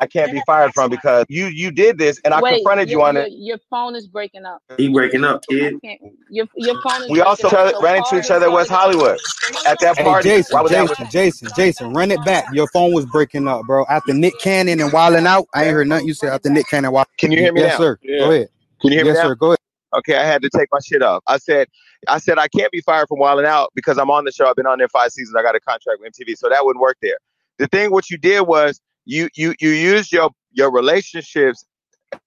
I 0.00 0.06
can't 0.06 0.32
be 0.32 0.42
fired 0.46 0.72
from 0.74 0.90
because 0.90 1.26
you 1.28 1.46
you 1.46 1.70
did 1.70 1.98
this, 1.98 2.20
and 2.24 2.34
I 2.34 2.40
Wait, 2.40 2.56
confronted 2.56 2.88
you 2.88 2.98
your, 2.98 3.06
on 3.08 3.14
your, 3.14 3.24
it. 3.24 3.32
your 3.32 3.58
phone 3.70 3.94
is 3.94 4.06
breaking 4.06 4.44
up. 4.44 4.62
He 4.76 4.88
breaking 4.88 5.24
up, 5.24 5.44
kid. 5.48 5.74
Your, 6.28 6.46
your 6.56 6.80
phone 6.82 7.02
is 7.02 7.10
We 7.10 7.20
also 7.20 7.48
breaking 7.48 7.66
up, 7.68 7.74
so 7.74 7.82
ran 7.82 7.96
into 7.98 8.18
each 8.18 8.30
other 8.30 8.46
at 8.46 8.52
West 8.52 8.70
Hollywood 8.70 9.18
at 9.66 9.78
that 9.80 9.96
party. 9.96 10.28
Hey. 10.28 10.36
Jason, 10.36 10.54
Why 10.54 10.62
was 10.62 10.70
that 10.72 10.88
Jason, 10.88 11.08
Jason, 11.10 11.48
Jason, 11.56 11.92
run 11.94 12.10
it 12.10 12.24
back. 12.24 12.46
Your 12.52 12.66
phone 12.68 12.92
was 12.92 13.06
breaking 13.06 13.46
up, 13.46 13.64
bro. 13.66 13.84
After 13.88 14.12
Nick 14.12 14.38
Cannon 14.40 14.80
and 14.80 14.92
Wild 14.92 15.14
'N 15.14 15.26
Out, 15.26 15.46
I 15.54 15.64
ain't 15.64 15.72
heard 15.72 15.88
nothing 15.88 16.08
you 16.08 16.14
said 16.14 16.30
after 16.32 16.50
Nick 16.50 16.66
Cannon. 16.68 16.92
Wild- 16.92 17.06
Can 17.18 17.32
you 17.32 17.38
hear 17.38 17.52
me 17.52 17.60
yes, 17.60 17.78
now? 17.78 17.84
sir. 17.84 17.98
Go 18.06 18.30
ahead. 18.32 18.48
Can 18.80 18.90
you 18.90 18.96
hear 18.98 19.04
me 19.04 19.10
yes, 19.10 19.18
now? 19.18 19.28
sir. 19.28 19.34
Go 19.34 19.46
ahead. 19.48 19.58
Okay, 19.96 20.16
I 20.16 20.24
had 20.24 20.42
to 20.42 20.50
take 20.50 20.68
my 20.72 20.80
shit 20.84 21.02
off. 21.02 21.22
I 21.26 21.38
said, 21.38 21.68
I 22.08 22.18
said 22.18 22.38
I 22.38 22.48
can't 22.48 22.70
be 22.72 22.80
fired 22.80 23.08
from 23.08 23.18
Wild 23.18 23.38
'N 23.38 23.46
Out 23.46 23.70
because 23.74 23.98
I'm 23.98 24.10
on 24.10 24.24
the 24.24 24.32
show. 24.32 24.46
I've 24.46 24.56
been 24.56 24.66
on 24.66 24.78
there 24.78 24.88
five 24.88 25.10
seasons. 25.12 25.36
I 25.38 25.42
got 25.42 25.54
a 25.54 25.60
contract 25.60 26.00
with 26.00 26.12
MTV, 26.12 26.36
so 26.36 26.48
that 26.48 26.64
wouldn't 26.64 26.82
work 26.82 26.96
there. 27.00 27.18
The 27.58 27.68
thing, 27.68 27.90
what 27.90 28.10
you 28.10 28.18
did 28.18 28.42
was 28.42 28.80
you 29.06 29.30
you 29.36 29.54
you 29.60 29.70
use 29.70 30.12
your 30.12 30.30
your 30.52 30.72
relationships 30.72 31.66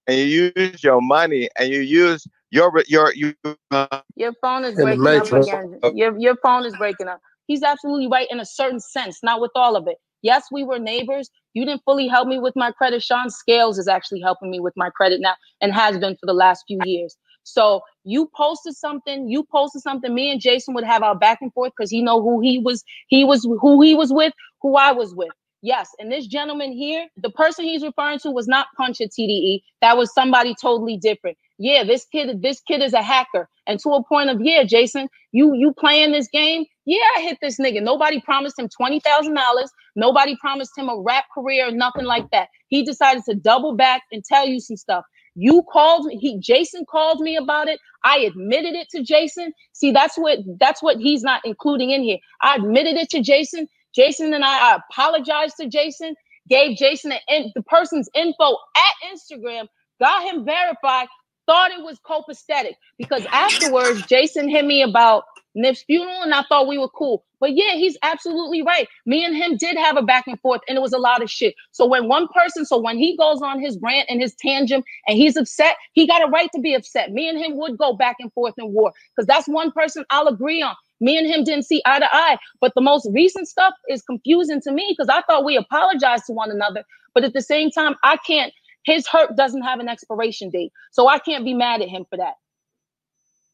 and 0.08 0.18
you 0.18 0.52
use 0.56 0.84
your 0.84 1.00
money 1.02 1.48
and 1.58 1.70
you 1.70 1.80
use 1.80 2.26
your 2.50 2.72
your 2.88 3.14
you. 3.14 3.34
Uh, 3.70 4.02
Your 4.16 4.32
phone 4.42 4.64
is 4.64 4.76
breaking 4.76 5.14
up 5.14 5.32
again. 5.32 5.80
Your 5.92 6.18
your 6.18 6.36
phone 6.42 6.66
is 6.66 6.76
breaking 6.76 7.08
up. 7.08 7.20
He's 7.46 7.62
absolutely 7.62 8.08
right 8.08 8.28
in 8.30 8.40
a 8.40 8.46
certain 8.46 8.80
sense, 8.80 9.20
not 9.22 9.40
with 9.40 9.50
all 9.54 9.76
of 9.76 9.86
it. 9.88 9.96
Yes, 10.22 10.44
we 10.52 10.64
were 10.64 10.78
neighbors. 10.78 11.30
You 11.54 11.64
didn't 11.64 11.82
fully 11.84 12.08
help 12.08 12.28
me 12.28 12.38
with 12.38 12.54
my 12.56 12.72
credit. 12.72 13.02
Sean 13.02 13.30
Scales 13.30 13.78
is 13.78 13.88
actually 13.88 14.20
helping 14.20 14.50
me 14.50 14.60
with 14.60 14.74
my 14.76 14.90
credit 14.90 15.20
now 15.20 15.34
and 15.60 15.72
has 15.74 15.98
been 15.98 16.14
for 16.16 16.26
the 16.26 16.34
last 16.34 16.64
few 16.68 16.80
years. 16.80 17.16
So 17.44 17.82
you 18.04 18.30
posted 18.36 18.76
something, 18.76 19.28
you 19.28 19.44
posted 19.52 19.82
something. 19.82 20.14
Me 20.14 20.30
and 20.30 20.40
Jason 20.40 20.74
would 20.74 20.84
have 20.84 21.02
our 21.02 21.16
back 21.18 21.38
and 21.42 21.52
forth 21.52 21.72
because 21.76 21.90
he 21.90 22.02
know 22.02 22.22
who 22.22 22.40
he 22.40 22.58
was, 22.60 22.84
he 23.08 23.24
was 23.24 23.44
who 23.60 23.82
he 23.82 23.94
was 23.94 24.12
with, 24.12 24.32
who 24.62 24.76
I 24.76 24.92
was 24.92 25.14
with. 25.14 25.32
Yes, 25.62 25.90
and 25.98 26.10
this 26.12 26.26
gentleman 26.26 26.72
here, 26.72 27.08
the 27.16 27.30
person 27.30 27.64
he's 27.64 27.82
referring 27.82 28.20
to 28.20 28.30
was 28.30 28.46
not 28.46 28.68
Punch 28.76 29.00
at 29.00 29.10
TDE. 29.10 29.60
That 29.80 29.96
was 29.96 30.14
somebody 30.14 30.54
totally 30.60 30.96
different. 30.96 31.36
Yeah, 31.58 31.82
this 31.82 32.06
kid, 32.12 32.40
this 32.42 32.60
kid 32.60 32.80
is 32.80 32.92
a 32.92 33.02
hacker. 33.02 33.48
And 33.66 33.80
to 33.80 33.90
a 33.90 34.04
point 34.04 34.30
of, 34.30 34.40
yeah, 34.40 34.62
Jason, 34.62 35.08
you 35.32 35.52
you 35.54 35.72
playing 35.76 36.12
this 36.12 36.28
game? 36.28 36.64
Yeah, 36.86 37.02
I 37.16 37.22
hit 37.22 37.38
this 37.42 37.58
nigga. 37.58 37.82
Nobody 37.82 38.20
promised 38.20 38.58
him 38.58 38.68
twenty 38.68 39.00
thousand 39.00 39.34
dollars. 39.34 39.70
Nobody 39.96 40.36
promised 40.40 40.78
him 40.78 40.88
a 40.88 40.96
rap 41.00 41.24
career 41.34 41.68
or 41.68 41.72
nothing 41.72 42.04
like 42.04 42.30
that. 42.30 42.48
He 42.68 42.84
decided 42.84 43.24
to 43.24 43.34
double 43.34 43.74
back 43.74 44.02
and 44.12 44.24
tell 44.24 44.46
you 44.46 44.60
some 44.60 44.76
stuff. 44.76 45.04
You 45.34 45.64
called 45.72 46.06
me. 46.06 46.18
He 46.18 46.38
Jason 46.38 46.84
called 46.88 47.20
me 47.20 47.36
about 47.36 47.66
it. 47.68 47.80
I 48.04 48.18
admitted 48.20 48.74
it 48.74 48.88
to 48.90 49.02
Jason. 49.02 49.52
See, 49.72 49.90
that's 49.90 50.16
what 50.16 50.38
that's 50.60 50.82
what 50.82 50.98
he's 50.98 51.22
not 51.22 51.40
including 51.44 51.90
in 51.90 52.02
here. 52.04 52.18
I 52.42 52.56
admitted 52.56 52.96
it 52.96 53.10
to 53.10 53.20
Jason. 53.22 53.66
Jason 53.94 54.34
and 54.34 54.44
I, 54.44 54.72
I 54.72 54.78
apologized 54.90 55.56
to 55.60 55.68
Jason. 55.68 56.14
Gave 56.48 56.76
Jason 56.76 57.10
the, 57.10 57.52
the 57.54 57.62
person's 57.62 58.08
info 58.14 58.56
at 58.76 59.12
Instagram. 59.12 59.66
Got 60.00 60.24
him 60.32 60.44
verified. 60.44 61.08
Thought 61.46 61.72
it 61.72 61.82
was 61.82 61.98
copacetic 62.08 62.74
because 62.98 63.26
afterwards 63.32 64.06
Jason 64.06 64.48
hit 64.48 64.64
me 64.64 64.82
about 64.82 65.24
Nip's 65.54 65.82
funeral 65.82 66.22
and 66.22 66.32
I 66.32 66.44
thought 66.48 66.68
we 66.68 66.78
were 66.78 66.88
cool. 66.88 67.24
But 67.40 67.56
yeah, 67.56 67.74
he's 67.74 67.96
absolutely 68.02 68.62
right. 68.62 68.86
Me 69.06 69.24
and 69.24 69.34
him 69.34 69.56
did 69.56 69.76
have 69.76 69.96
a 69.96 70.02
back 70.02 70.26
and 70.28 70.38
forth 70.40 70.60
and 70.68 70.78
it 70.78 70.80
was 70.80 70.92
a 70.92 70.98
lot 70.98 71.22
of 71.22 71.30
shit. 71.30 71.54
So 71.72 71.86
when 71.86 72.08
one 72.08 72.28
person, 72.28 72.64
so 72.64 72.78
when 72.78 72.98
he 72.98 73.16
goes 73.16 73.42
on 73.42 73.60
his 73.60 73.78
rant 73.82 74.08
and 74.08 74.20
his 74.20 74.34
tangent 74.36 74.84
and 75.08 75.16
he's 75.16 75.36
upset, 75.36 75.76
he 75.92 76.06
got 76.06 76.26
a 76.26 76.30
right 76.30 76.50
to 76.54 76.60
be 76.60 76.74
upset. 76.74 77.10
Me 77.12 77.28
and 77.28 77.38
him 77.38 77.56
would 77.56 77.78
go 77.78 77.94
back 77.94 78.16
and 78.20 78.32
forth 78.32 78.54
in 78.58 78.72
war 78.72 78.92
because 79.16 79.26
that's 79.26 79.48
one 79.48 79.72
person 79.72 80.04
I'll 80.10 80.28
agree 80.28 80.62
on. 80.62 80.74
Me 81.00 81.18
and 81.18 81.26
him 81.26 81.44
didn't 81.44 81.64
see 81.64 81.82
eye 81.86 82.00
to 82.00 82.08
eye. 82.12 82.38
But 82.60 82.72
the 82.76 82.82
most 82.82 83.08
recent 83.12 83.48
stuff 83.48 83.74
is 83.88 84.02
confusing 84.02 84.60
to 84.62 84.72
me 84.72 84.86
because 84.96 85.08
I 85.10 85.22
thought 85.22 85.44
we 85.44 85.56
apologized 85.56 86.26
to 86.26 86.32
one 86.34 86.50
another. 86.50 86.84
But 87.14 87.24
at 87.24 87.34
the 87.34 87.42
same 87.42 87.70
time, 87.70 87.96
I 88.04 88.18
can't, 88.18 88.52
his 88.84 89.06
hurt 89.08 89.36
doesn't 89.36 89.62
have 89.62 89.80
an 89.80 89.88
expiration 89.88 90.50
date. 90.50 90.72
So 90.92 91.08
I 91.08 91.18
can't 91.20 91.44
be 91.44 91.54
mad 91.54 91.82
at 91.82 91.88
him 91.88 92.06
for 92.10 92.18
that. 92.18 92.34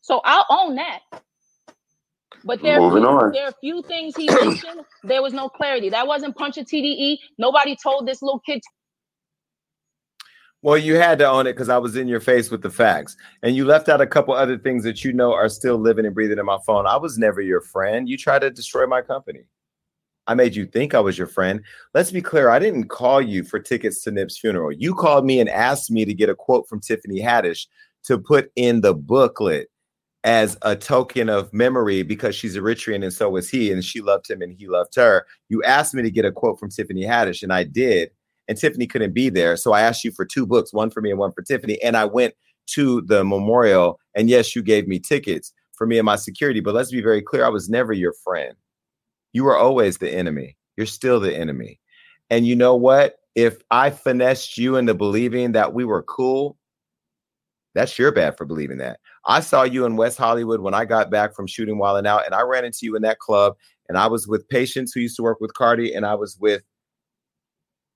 So 0.02 0.20
I'll 0.24 0.46
own 0.50 0.76
that. 0.76 1.00
But 2.44 2.62
there, 2.62 2.80
Moving 2.80 3.04
are 3.04 3.06
few, 3.06 3.20
on. 3.20 3.32
there 3.32 3.44
are 3.46 3.50
a 3.50 3.54
few 3.60 3.82
things 3.82 4.16
he 4.16 4.30
mentioned. 4.30 4.82
There 5.04 5.22
was 5.22 5.32
no 5.34 5.48
clarity. 5.48 5.90
That 5.90 6.06
wasn't 6.08 6.36
punch 6.36 6.58
a 6.58 6.62
TDE. 6.64 7.18
Nobody 7.38 7.76
told 7.82 8.06
this 8.08 8.22
little 8.22 8.40
kid 8.40 8.62
Well, 10.66 10.76
you 10.76 10.96
had 10.96 11.20
to 11.20 11.28
own 11.28 11.46
it 11.46 11.52
because 11.52 11.68
I 11.68 11.78
was 11.78 11.94
in 11.94 12.08
your 12.08 12.18
face 12.18 12.50
with 12.50 12.60
the 12.60 12.70
facts. 12.70 13.16
And 13.44 13.54
you 13.54 13.64
left 13.64 13.88
out 13.88 14.00
a 14.00 14.06
couple 14.06 14.34
other 14.34 14.58
things 14.58 14.82
that 14.82 15.04
you 15.04 15.12
know 15.12 15.32
are 15.32 15.48
still 15.48 15.76
living 15.76 16.04
and 16.04 16.12
breathing 16.12 16.40
in 16.40 16.44
my 16.44 16.58
phone. 16.66 16.88
I 16.88 16.96
was 16.96 17.16
never 17.16 17.40
your 17.40 17.60
friend. 17.60 18.08
You 18.08 18.18
tried 18.18 18.40
to 18.40 18.50
destroy 18.50 18.84
my 18.84 19.00
company. 19.00 19.44
I 20.26 20.34
made 20.34 20.56
you 20.56 20.66
think 20.66 20.92
I 20.92 20.98
was 20.98 21.16
your 21.16 21.28
friend. 21.28 21.62
Let's 21.94 22.10
be 22.10 22.20
clear. 22.20 22.50
I 22.50 22.58
didn't 22.58 22.88
call 22.88 23.22
you 23.22 23.44
for 23.44 23.60
tickets 23.60 24.02
to 24.02 24.10
Nip's 24.10 24.38
funeral. 24.38 24.72
You 24.72 24.92
called 24.92 25.24
me 25.24 25.38
and 25.38 25.48
asked 25.48 25.88
me 25.88 26.04
to 26.04 26.12
get 26.12 26.30
a 26.30 26.34
quote 26.34 26.68
from 26.68 26.80
Tiffany 26.80 27.20
Haddish 27.20 27.68
to 28.06 28.18
put 28.18 28.50
in 28.56 28.80
the 28.80 28.92
booklet 28.92 29.68
as 30.24 30.58
a 30.62 30.74
token 30.74 31.28
of 31.28 31.52
memory 31.52 32.02
because 32.02 32.34
she's 32.34 32.56
Eritrean 32.56 33.04
and 33.04 33.12
so 33.12 33.30
was 33.30 33.48
he, 33.48 33.70
and 33.70 33.84
she 33.84 34.00
loved 34.00 34.28
him 34.28 34.42
and 34.42 34.52
he 34.58 34.66
loved 34.66 34.96
her. 34.96 35.26
You 35.48 35.62
asked 35.62 35.94
me 35.94 36.02
to 36.02 36.10
get 36.10 36.24
a 36.24 36.32
quote 36.32 36.58
from 36.58 36.70
Tiffany 36.70 37.04
Haddish, 37.04 37.44
and 37.44 37.52
I 37.52 37.62
did. 37.62 38.10
And 38.48 38.56
Tiffany 38.56 38.86
couldn't 38.86 39.14
be 39.14 39.28
there. 39.28 39.56
So 39.56 39.72
I 39.72 39.82
asked 39.82 40.04
you 40.04 40.12
for 40.12 40.24
two 40.24 40.46
books, 40.46 40.72
one 40.72 40.90
for 40.90 41.00
me 41.00 41.10
and 41.10 41.18
one 41.18 41.32
for 41.32 41.42
Tiffany. 41.42 41.82
And 41.82 41.96
I 41.96 42.04
went 42.04 42.34
to 42.68 43.00
the 43.02 43.24
memorial. 43.24 43.98
And 44.14 44.28
yes, 44.28 44.54
you 44.54 44.62
gave 44.62 44.86
me 44.86 44.98
tickets 44.98 45.52
for 45.74 45.86
me 45.86 45.98
and 45.98 46.06
my 46.06 46.16
security. 46.16 46.60
But 46.60 46.74
let's 46.74 46.90
be 46.90 47.02
very 47.02 47.22
clear 47.22 47.44
I 47.44 47.48
was 47.48 47.68
never 47.68 47.92
your 47.92 48.14
friend. 48.24 48.54
You 49.32 49.44
were 49.44 49.56
always 49.56 49.98
the 49.98 50.10
enemy. 50.10 50.56
You're 50.76 50.86
still 50.86 51.20
the 51.20 51.36
enemy. 51.36 51.80
And 52.30 52.46
you 52.46 52.56
know 52.56 52.74
what? 52.74 53.16
If 53.34 53.58
I 53.70 53.90
finessed 53.90 54.56
you 54.56 54.76
into 54.76 54.94
believing 54.94 55.52
that 55.52 55.74
we 55.74 55.84
were 55.84 56.02
cool, 56.02 56.56
that's 57.74 57.98
your 57.98 58.10
bad 58.10 58.38
for 58.38 58.46
believing 58.46 58.78
that. 58.78 59.00
I 59.26 59.40
saw 59.40 59.62
you 59.64 59.84
in 59.84 59.96
West 59.96 60.16
Hollywood 60.16 60.60
when 60.60 60.72
I 60.72 60.86
got 60.86 61.10
back 61.10 61.34
from 61.34 61.46
shooting 61.46 61.76
Wild 61.76 61.98
'N 61.98 62.06
Out, 62.06 62.24
and 62.24 62.34
I 62.34 62.40
ran 62.40 62.64
into 62.64 62.80
you 62.82 62.96
in 62.96 63.02
that 63.02 63.18
club. 63.18 63.54
And 63.88 63.98
I 63.98 64.06
was 64.06 64.26
with 64.26 64.48
Patience, 64.48 64.92
who 64.92 65.00
used 65.00 65.16
to 65.16 65.22
work 65.22 65.40
with 65.40 65.52
Cardi, 65.52 65.92
and 65.92 66.06
I 66.06 66.14
was 66.14 66.38
with 66.40 66.62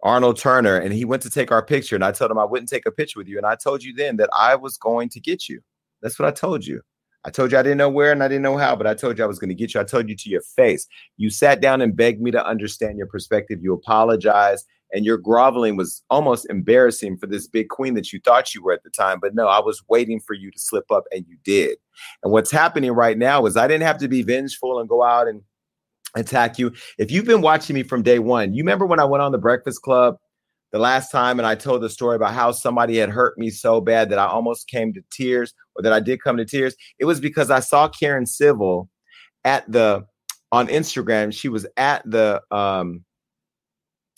Arnold 0.02 0.38
Turner, 0.38 0.76
and 0.76 0.92
he 0.92 1.04
went 1.04 1.22
to 1.22 1.30
take 1.30 1.52
our 1.52 1.64
picture. 1.64 1.94
And 1.94 2.04
I 2.04 2.12
told 2.12 2.30
him 2.30 2.38
I 2.38 2.44
wouldn't 2.44 2.68
take 2.68 2.86
a 2.86 2.90
picture 2.90 3.18
with 3.18 3.28
you. 3.28 3.36
And 3.36 3.46
I 3.46 3.54
told 3.56 3.82
you 3.82 3.94
then 3.94 4.16
that 4.16 4.30
I 4.36 4.54
was 4.56 4.76
going 4.76 5.08
to 5.10 5.20
get 5.20 5.48
you. 5.48 5.60
That's 6.02 6.18
what 6.18 6.28
I 6.28 6.32
told 6.32 6.66
you. 6.66 6.80
I 7.24 7.30
told 7.30 7.52
you 7.52 7.58
I 7.58 7.62
didn't 7.62 7.78
know 7.78 7.90
where 7.90 8.12
and 8.12 8.22
I 8.22 8.28
didn't 8.28 8.42
know 8.42 8.56
how, 8.56 8.74
but 8.74 8.86
I 8.86 8.94
told 8.94 9.18
you 9.18 9.24
I 9.24 9.26
was 9.26 9.38
going 9.38 9.50
to 9.50 9.54
get 9.54 9.74
you. 9.74 9.80
I 9.80 9.84
told 9.84 10.08
you 10.08 10.16
to 10.16 10.30
your 10.30 10.40
face. 10.40 10.86
You 11.18 11.28
sat 11.28 11.60
down 11.60 11.82
and 11.82 11.94
begged 11.94 12.22
me 12.22 12.30
to 12.30 12.46
understand 12.46 12.96
your 12.96 13.08
perspective. 13.08 13.58
You 13.62 13.74
apologized, 13.74 14.66
and 14.92 15.04
your 15.04 15.18
groveling 15.18 15.76
was 15.76 16.02
almost 16.08 16.48
embarrassing 16.48 17.18
for 17.18 17.26
this 17.26 17.46
big 17.46 17.68
queen 17.68 17.94
that 17.94 18.12
you 18.12 18.20
thought 18.24 18.54
you 18.54 18.62
were 18.62 18.72
at 18.72 18.82
the 18.82 18.90
time. 18.90 19.18
But 19.20 19.34
no, 19.34 19.46
I 19.46 19.60
was 19.60 19.82
waiting 19.88 20.18
for 20.18 20.32
you 20.32 20.50
to 20.50 20.58
slip 20.58 20.90
up, 20.90 21.04
and 21.12 21.26
you 21.28 21.36
did. 21.44 21.76
And 22.22 22.32
what's 22.32 22.50
happening 22.50 22.92
right 22.92 23.18
now 23.18 23.44
is 23.44 23.56
I 23.56 23.68
didn't 23.68 23.86
have 23.86 23.98
to 23.98 24.08
be 24.08 24.22
vengeful 24.22 24.80
and 24.80 24.88
go 24.88 25.02
out 25.02 25.28
and 25.28 25.42
attack 26.14 26.58
you. 26.58 26.72
If 26.98 27.10
you've 27.10 27.24
been 27.24 27.42
watching 27.42 27.74
me 27.74 27.82
from 27.82 28.02
day 28.02 28.18
one, 28.18 28.54
you 28.54 28.62
remember 28.62 28.86
when 28.86 29.00
I 29.00 29.04
went 29.04 29.22
on 29.22 29.32
the 29.32 29.38
Breakfast 29.38 29.82
Club 29.82 30.16
the 30.72 30.78
last 30.78 31.10
time 31.10 31.38
and 31.38 31.46
I 31.46 31.54
told 31.54 31.82
the 31.82 31.90
story 31.90 32.16
about 32.16 32.34
how 32.34 32.52
somebody 32.52 32.96
had 32.96 33.10
hurt 33.10 33.36
me 33.38 33.50
so 33.50 33.80
bad 33.80 34.10
that 34.10 34.18
I 34.18 34.26
almost 34.26 34.68
came 34.68 34.92
to 34.94 35.02
tears 35.10 35.52
or 35.74 35.82
that 35.82 35.92
I 35.92 36.00
did 36.00 36.22
come 36.22 36.36
to 36.36 36.44
tears. 36.44 36.76
It 36.98 37.06
was 37.06 37.20
because 37.20 37.50
I 37.50 37.60
saw 37.60 37.88
Karen 37.88 38.26
Civil 38.26 38.88
at 39.44 39.70
the 39.70 40.04
on 40.52 40.68
Instagram. 40.68 41.32
She 41.32 41.48
was 41.48 41.66
at 41.76 42.08
the 42.08 42.40
um 42.50 43.04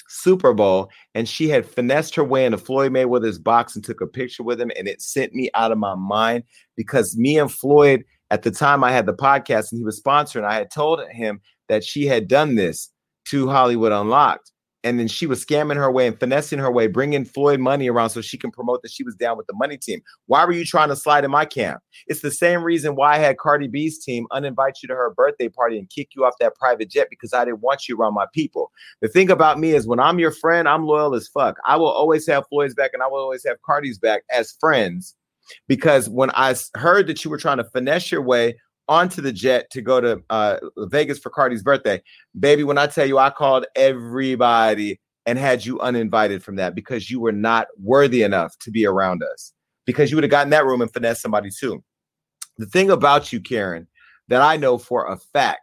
Super 0.09 0.53
Bowl 0.53 0.91
and 1.15 1.27
she 1.27 1.49
had 1.49 1.65
finessed 1.65 2.15
her 2.17 2.25
way 2.25 2.45
into 2.45 2.59
Floyd 2.59 2.93
Mayweather's 2.93 3.39
box 3.39 3.75
and 3.75 3.83
took 3.83 4.03
a 4.03 4.07
picture 4.07 4.43
with 4.43 4.61
him 4.61 4.71
and 4.77 4.87
it 4.87 5.01
sent 5.01 5.33
me 5.33 5.49
out 5.55 5.73
of 5.73 5.79
my 5.79 5.95
mind 5.95 6.45
because 6.77 7.17
me 7.17 7.39
and 7.39 7.51
Floyd 7.51 8.05
at 8.31 8.43
the 8.43 8.51
time 8.51 8.85
I 8.85 8.93
had 8.93 9.07
the 9.07 9.15
podcast 9.15 9.73
and 9.73 9.79
he 9.79 9.85
was 9.85 10.03
sponsoring 10.03 10.45
I 10.45 10.57
had 10.57 10.71
told 10.71 11.01
him 11.11 11.41
that 11.69 11.85
she 11.85 12.07
had 12.07 12.29
done 12.29 12.55
this 12.55 12.91
to 13.27 13.49
Hollywood 13.49 13.93
Unlocked 13.93 14.53
and 14.85 14.99
then 14.99 15.09
she 15.09 15.27
was 15.27 15.45
scamming 15.45 15.77
her 15.77 15.91
way 15.91 16.07
and 16.07 16.19
finessing 16.19 16.59
her 16.59 16.71
way, 16.71 16.87
bringing 16.87 17.25
Floyd 17.25 17.61
money 17.61 17.89
around 17.89 18.11
so 18.11 18.21
she 18.21 18.37
can 18.37 18.51
promote 18.51 18.83
that 18.83 18.91
she 18.91 19.05
was 19.05 19.15
down 19.15 19.37
with 19.37 19.47
the 19.47 19.55
money 19.55 19.77
team. 19.77 20.01
Why 20.27 20.45
were 20.45 20.53
you 20.53 20.65
trying 20.65 20.89
to 20.89 20.97
slide 20.97 21.25
in 21.25 21.31
my 21.31 21.45
camp? 21.45 21.81
It's 22.09 22.21
the 22.21 22.31
same 22.31 22.63
reason 22.63 22.97
why 22.97 23.15
I 23.15 23.19
had 23.19 23.39
Cardi 23.39 23.69
B's 23.69 24.03
team 24.05 24.27
uninvite 24.33 24.83
you 24.83 24.89
to 24.89 24.95
her 24.95 25.13
birthday 25.15 25.49
party 25.49 25.79
and 25.79 25.89
kick 25.89 26.11
you 26.17 26.25
off 26.25 26.35
that 26.41 26.57
private 26.57 26.91
jet 26.91 27.09
because 27.11 27.33
I 27.33 27.45
didn't 27.45 27.61
want 27.61 27.89
you 27.89 27.97
around 27.97 28.15
my 28.15 28.27
people. 28.35 28.73
The 29.01 29.09
thing 29.09 29.31
about 29.31 29.59
me 29.59 29.73
is 29.73 29.87
when 29.87 30.01
I'm 30.01 30.19
your 30.19 30.33
friend, 30.33 30.69
I'm 30.69 30.85
loyal 30.85 31.15
as 31.15 31.29
fuck. 31.29 31.59
I 31.65 31.77
will 31.77 31.91
always 31.91 32.27
have 32.27 32.45
Floyd's 32.49 32.75
back 32.75 32.91
and 32.93 33.03
I 33.03 33.07
will 33.07 33.21
always 33.21 33.47
have 33.47 33.63
Cardi's 33.63 33.99
back 33.99 34.25
as 34.31 34.53
friends 34.59 35.15
because 35.69 36.09
when 36.09 36.31
I 36.35 36.55
heard 36.75 37.07
that 37.07 37.25
you 37.25 37.31
were 37.31 37.39
trying 37.39 37.59
to 37.59 37.65
finesse 37.65 38.11
your 38.11 38.23
way 38.23 38.57
onto 38.89 39.23
the 39.23 39.33
jet 39.33 39.71
to 39.71 39.81
go 39.81 40.01
to 40.01 40.23
uh, 40.31 40.57
Vegas 40.79 41.19
for 41.19 41.31
Cardi's 41.31 41.63
birthday. 41.63 42.03
Baby, 42.39 42.65
when 42.65 42.79
I 42.79 42.87
tell 42.87 43.07
you 43.07 43.19
I 43.19 43.31
called 43.31 43.67
everybody 43.77 45.01
and 45.27 45.39
had 45.39 45.65
you 45.65 45.81
uninvited 45.81 46.43
from 46.43 46.57
that 46.57 46.75
because 46.75 47.11
you 47.11 47.21
were 47.21 47.33
not 47.33 47.69
worthy 47.81 48.23
enough 48.23 48.59
to 48.59 48.71
be 48.71 48.85
around 48.85 49.23
us, 49.23 49.53
because 49.87 50.11
you 50.11 50.17
would 50.17 50.25
have 50.25 50.31
gotten 50.31 50.51
that 50.51 50.67
room 50.67 50.83
and 50.83 50.93
finessed 50.93 51.23
somebody 51.23 51.49
too. 51.51 51.83
The 52.59 52.67
thing 52.67 52.91
about 52.91 53.33
you, 53.33 53.41
Karen, 53.41 53.87
that 54.29 54.43
I 54.43 54.57
know 54.57 54.79
for 54.79 55.07
a 55.07 55.17
fact 55.17 55.62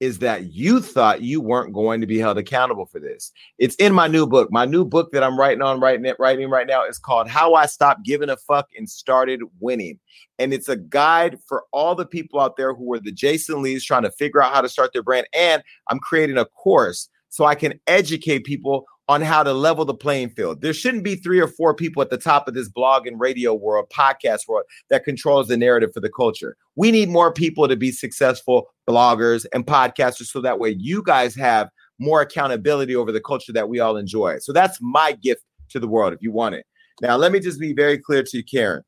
is 0.00 0.18
that 0.18 0.54
you 0.54 0.80
thought 0.80 1.20
you 1.20 1.42
weren't 1.42 1.74
going 1.74 2.00
to 2.00 2.06
be 2.06 2.18
held 2.18 2.38
accountable 2.38 2.86
for 2.86 2.98
this. 2.98 3.32
It's 3.58 3.76
in 3.76 3.92
my 3.92 4.08
new 4.08 4.26
book. 4.26 4.50
My 4.50 4.64
new 4.64 4.84
book 4.84 5.12
that 5.12 5.22
I'm 5.22 5.38
writing 5.38 5.60
on 5.60 5.78
right 5.78 6.00
now, 6.00 6.14
writing 6.18 6.48
right 6.48 6.66
now 6.66 6.84
is 6.86 6.98
called 6.98 7.28
How 7.28 7.52
I 7.54 7.66
Stopped 7.66 8.04
Giving 8.04 8.30
a 8.30 8.36
Fuck 8.38 8.68
and 8.76 8.88
Started 8.88 9.42
Winning. 9.60 10.00
And 10.38 10.54
it's 10.54 10.70
a 10.70 10.76
guide 10.76 11.38
for 11.46 11.64
all 11.70 11.94
the 11.94 12.06
people 12.06 12.40
out 12.40 12.56
there 12.56 12.74
who 12.74 12.92
are 12.94 12.98
the 12.98 13.12
Jason 13.12 13.60
Lees 13.60 13.84
trying 13.84 14.02
to 14.04 14.10
figure 14.10 14.42
out 14.42 14.54
how 14.54 14.62
to 14.62 14.70
start 14.70 14.94
their 14.94 15.02
brand. 15.02 15.26
And 15.34 15.62
I'm 15.88 15.98
creating 15.98 16.38
a 16.38 16.46
course 16.46 17.10
so 17.28 17.44
I 17.44 17.54
can 17.54 17.78
educate 17.86 18.44
people 18.44 18.86
on 19.10 19.20
how 19.20 19.42
to 19.42 19.52
level 19.52 19.84
the 19.84 19.92
playing 19.92 20.30
field. 20.30 20.60
There 20.60 20.72
shouldn't 20.72 21.02
be 21.02 21.16
three 21.16 21.40
or 21.40 21.48
four 21.48 21.74
people 21.74 22.00
at 22.00 22.10
the 22.10 22.16
top 22.16 22.46
of 22.46 22.54
this 22.54 22.68
blog 22.68 23.08
and 23.08 23.18
radio 23.18 23.52
world, 23.52 23.86
podcast 23.92 24.46
world 24.46 24.66
that 24.88 25.02
controls 25.02 25.48
the 25.48 25.56
narrative 25.56 25.90
for 25.92 25.98
the 25.98 26.08
culture. 26.08 26.56
We 26.76 26.92
need 26.92 27.08
more 27.08 27.32
people 27.32 27.66
to 27.66 27.74
be 27.74 27.90
successful 27.90 28.68
bloggers 28.88 29.46
and 29.52 29.66
podcasters 29.66 30.26
so 30.26 30.40
that 30.42 30.60
way 30.60 30.76
you 30.78 31.02
guys 31.02 31.34
have 31.34 31.70
more 31.98 32.20
accountability 32.20 32.94
over 32.94 33.10
the 33.10 33.20
culture 33.20 33.52
that 33.52 33.68
we 33.68 33.80
all 33.80 33.96
enjoy. 33.96 34.38
So 34.38 34.52
that's 34.52 34.78
my 34.80 35.10
gift 35.20 35.42
to 35.70 35.80
the 35.80 35.88
world 35.88 36.12
if 36.12 36.22
you 36.22 36.30
want 36.30 36.54
it. 36.54 36.64
Now, 37.02 37.16
let 37.16 37.32
me 37.32 37.40
just 37.40 37.58
be 37.58 37.72
very 37.72 37.98
clear 37.98 38.22
to 38.22 38.36
you, 38.36 38.44
Karen. 38.44 38.84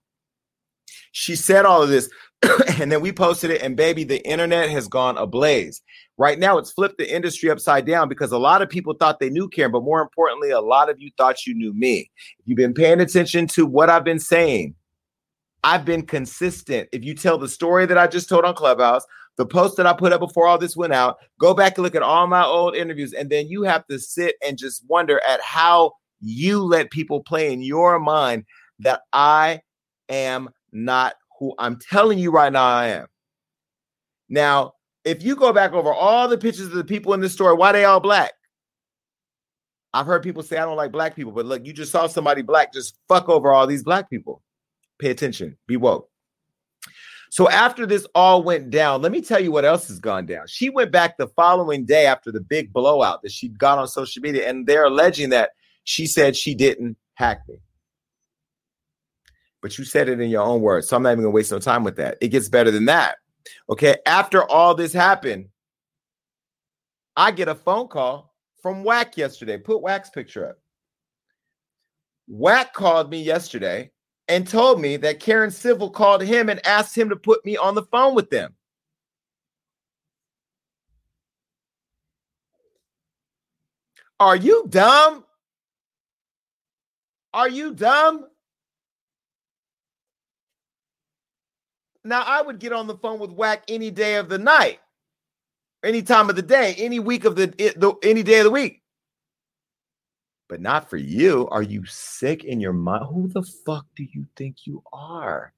She 1.13 1.37
said 1.37 1.65
all 1.65 1.83
of 1.83 1.89
this, 1.89 2.11
and 2.79 2.91
then 2.91 3.01
we 3.01 3.13
posted 3.13 3.51
it, 3.51 3.63
and 3.63 3.77
baby, 3.77 4.05
the 4.05 4.27
internet 4.27 4.71
has 4.71 4.89
gone 4.89 5.19
ablaze. 5.19 5.83
Right 6.19 6.39
now, 6.39 6.59
it's 6.59 6.73
flipped 6.73 6.99
the 6.99 7.15
industry 7.15 7.51
upside 7.51 7.87
down 7.87 8.09
because 8.09 8.33
a 8.33 8.39
lot 8.39 8.63
of 8.63 8.69
people 8.69 8.95
thought 8.95 9.19
they 9.19 9.31
knew 9.31 9.49
Karen, 9.49 9.73
but 9.73 9.83
more 9.83 10.01
importantly, 10.01 10.51
a 10.51 10.61
lot 10.61 10.91
of 10.91 11.01
you 11.01 11.11
thought 11.17 11.47
you 11.47 11.55
knew 11.55 11.73
me. 11.73 12.11
If 12.39 12.47
you've 12.47 12.57
been 12.57 12.75
paying 12.75 13.01
attention 13.01 13.47
to 13.49 13.67
what 13.67 13.91
I've 13.91 14.05
been 14.05 14.19
saying, 14.19 14.75
I've 15.65 15.85
been 15.85 16.03
consistent. 16.03 16.89
If 16.93 17.05
you 17.05 17.15
tell 17.15 17.39
the 17.39 17.49
story 17.49 17.87
that 17.87 17.99
I 17.99 18.07
just 18.07 18.29
told 18.29 18.45
on 18.45 18.55
Clubhouse, 18.55 19.05
the 19.37 19.47
post 19.47 19.77
that 19.77 19.87
I 19.87 19.93
put 19.93 20.13
up 20.13 20.21
before 20.21 20.47
all 20.47 20.59
this 20.59 20.77
went 20.77 20.93
out, 20.93 21.17
go 21.39 21.55
back 21.55 21.77
and 21.77 21.85
look 21.85 21.95
at 21.95 22.03
all 22.03 22.27
my 22.27 22.45
old 22.45 22.77
interviews, 22.77 23.13
and 23.13 23.31
then 23.31 23.49
you 23.49 23.63
have 23.63 23.87
to 23.87 23.99
sit 23.99 24.37
and 24.47 24.59
just 24.59 24.85
wonder 24.89 25.21
at 25.27 25.41
how 25.41 25.93
you 26.21 26.61
let 26.63 26.91
people 26.91 27.23
play 27.23 27.53
in 27.53 27.63
your 27.63 27.99
mind 27.99 28.45
that 28.81 29.03
I 29.13 29.61
am 30.09 30.51
not 30.73 31.15
who 31.39 31.55
I'm 31.59 31.79
telling 31.79 32.19
you 32.19 32.31
right 32.31 32.53
now 32.53 32.65
I 32.65 32.89
am. 32.89 33.07
Now, 34.29 34.75
if 35.05 35.23
you 35.23 35.37
go 35.37 35.53
back 35.53 35.73
over 35.73 35.93
all 35.93 36.29
the 36.29 36.39
pictures 36.39 36.67
of 36.67 36.73
the 36.73 36.85
people 36.85 37.13
in 37.15 37.21
this 37.21 37.33
story, 37.33 37.55
why 37.55 37.73
they 37.73 37.85
all 37.85 38.01
black? 38.01 38.33
I've 39.95 40.07
heard 40.07 40.23
people 40.23 40.43
say 40.43 40.57
I 40.57 40.65
don't 40.65 40.77
like 40.77 40.93
black 40.93 41.15
people, 41.15 41.33
but 41.33 41.45
look, 41.45 41.67
you 41.67 41.73
just 41.73 41.93
saw 41.93 42.07
somebody 42.07 42.43
black 42.43 42.73
just 42.73 42.97
fuck 43.09 43.29
over 43.29 43.53
all 43.53 43.67
these 43.67 43.83
black 43.83 44.09
people. 44.09 44.43
Pay 44.99 45.11
attention, 45.11 45.57
be 45.67 45.77
woke. 45.77 46.09
So 47.31 47.49
after 47.49 47.87
this 47.87 48.07
all 48.15 48.43
went 48.43 48.71
down, 48.71 49.03
let 49.03 49.11
me 49.11 49.23
tell 49.23 49.41
you 49.41 49.51
what 49.51 49.65
else 49.65 49.89
has 49.89 49.99
gone 49.99 50.27
down. 50.27 50.47
She 50.49 50.69
went 50.69 50.93
back 50.93 51.17
the 51.17 51.29
following 51.29 51.85
day 51.85 52.07
after 52.07 52.31
the 52.31 52.41
big 52.41 52.73
blowout 52.73 53.23
that 53.23 53.33
she 53.33 53.49
got 53.49 53.79
on 53.79 53.89
social 53.89 54.21
media, 54.21 54.49
and 54.49 54.67
they're 54.67 54.85
alleging 54.85 55.31
that 55.31 55.51
she 55.85 56.07
said 56.07 56.37
she 56.37 56.55
didn't 56.55 56.97
hack 57.15 57.43
me. 57.49 57.57
But 59.63 59.79
you 59.79 59.85
said 59.85 60.09
it 60.09 60.21
in 60.21 60.29
your 60.29 60.43
own 60.43 60.61
words, 60.61 60.89
so 60.89 60.97
I'm 60.97 61.05
not 61.05 61.13
even 61.13 61.23
gonna 61.23 61.31
waste 61.31 61.53
no 61.53 61.61
time 61.61 61.85
with 61.85 61.97
that. 61.97 62.19
It 62.21 62.29
gets 62.29 62.49
better 62.49 62.71
than 62.71 62.85
that. 62.87 63.17
Okay. 63.71 63.97
After 64.07 64.45
all 64.51 64.75
this 64.75 64.93
happened, 64.93 65.49
I 67.17 67.31
get 67.31 67.49
a 67.49 67.55
phone 67.55 67.89
call 67.89 68.35
from 68.61 68.85
Wack 68.85 69.17
yesterday. 69.17 69.59
Put 69.59 69.81
Wack's 69.81 70.11
picture 70.11 70.49
up. 70.51 70.59
Wack 72.27 72.75
called 72.75 73.11
me 73.11 73.23
yesterday 73.23 73.91
and 74.29 74.47
told 74.47 74.81
me 74.81 74.97
that 74.97 75.21
Karen 75.21 75.51
Civil 75.51 75.91
called 75.91 76.23
him 76.23 76.49
and 76.49 76.65
asked 76.67 76.97
him 76.97 77.09
to 77.09 77.17
put 77.17 77.45
me 77.45 77.57
on 77.57 77.75
the 77.75 77.83
phone 77.83 78.15
with 78.15 78.31
them. 78.31 78.55
Are 84.19 84.37
you 84.37 84.67
dumb? 84.69 85.25
Are 87.35 87.49
you 87.49 87.75
dumb? 87.75 88.27
Now, 92.05 92.23
I 92.23 92.43
would 92.43 92.59
get 92.59 92.73
on 92.73 92.87
the 92.87 92.97
phone 92.97 93.21
with 93.21 93.31
Wack 93.31 93.63
any 93.69 93.91
day 93.91 94.17
of 94.17 94.29
the 94.29 94.39
night, 94.39 94.81
any 95.85 96.03
time 96.03 96.29
of 96.29 96.37
the 96.37 96.43
day, 96.43 96.75
any 96.79 96.99
week 96.99 97.25
of 97.25 97.37
the, 97.37 97.47
the 97.47 97.95
any 98.03 98.23
day 98.23 98.41
of 98.41 98.45
the 98.45 98.51
week. 98.51 98.83
But 100.49 100.61
not 100.61 100.91
for 100.91 100.97
you. 100.97 101.49
Are 101.49 101.63
you 101.63 101.85
sick 101.87 102.45
in 102.45 102.61
your 102.61 102.73
mind? 102.73 103.07
Who 103.11 103.29
the 103.29 103.43
fuck 103.43 103.87
do 103.97 104.05
you 104.05 104.27
think 104.37 104.67
you 104.67 104.83
are? 104.93 105.55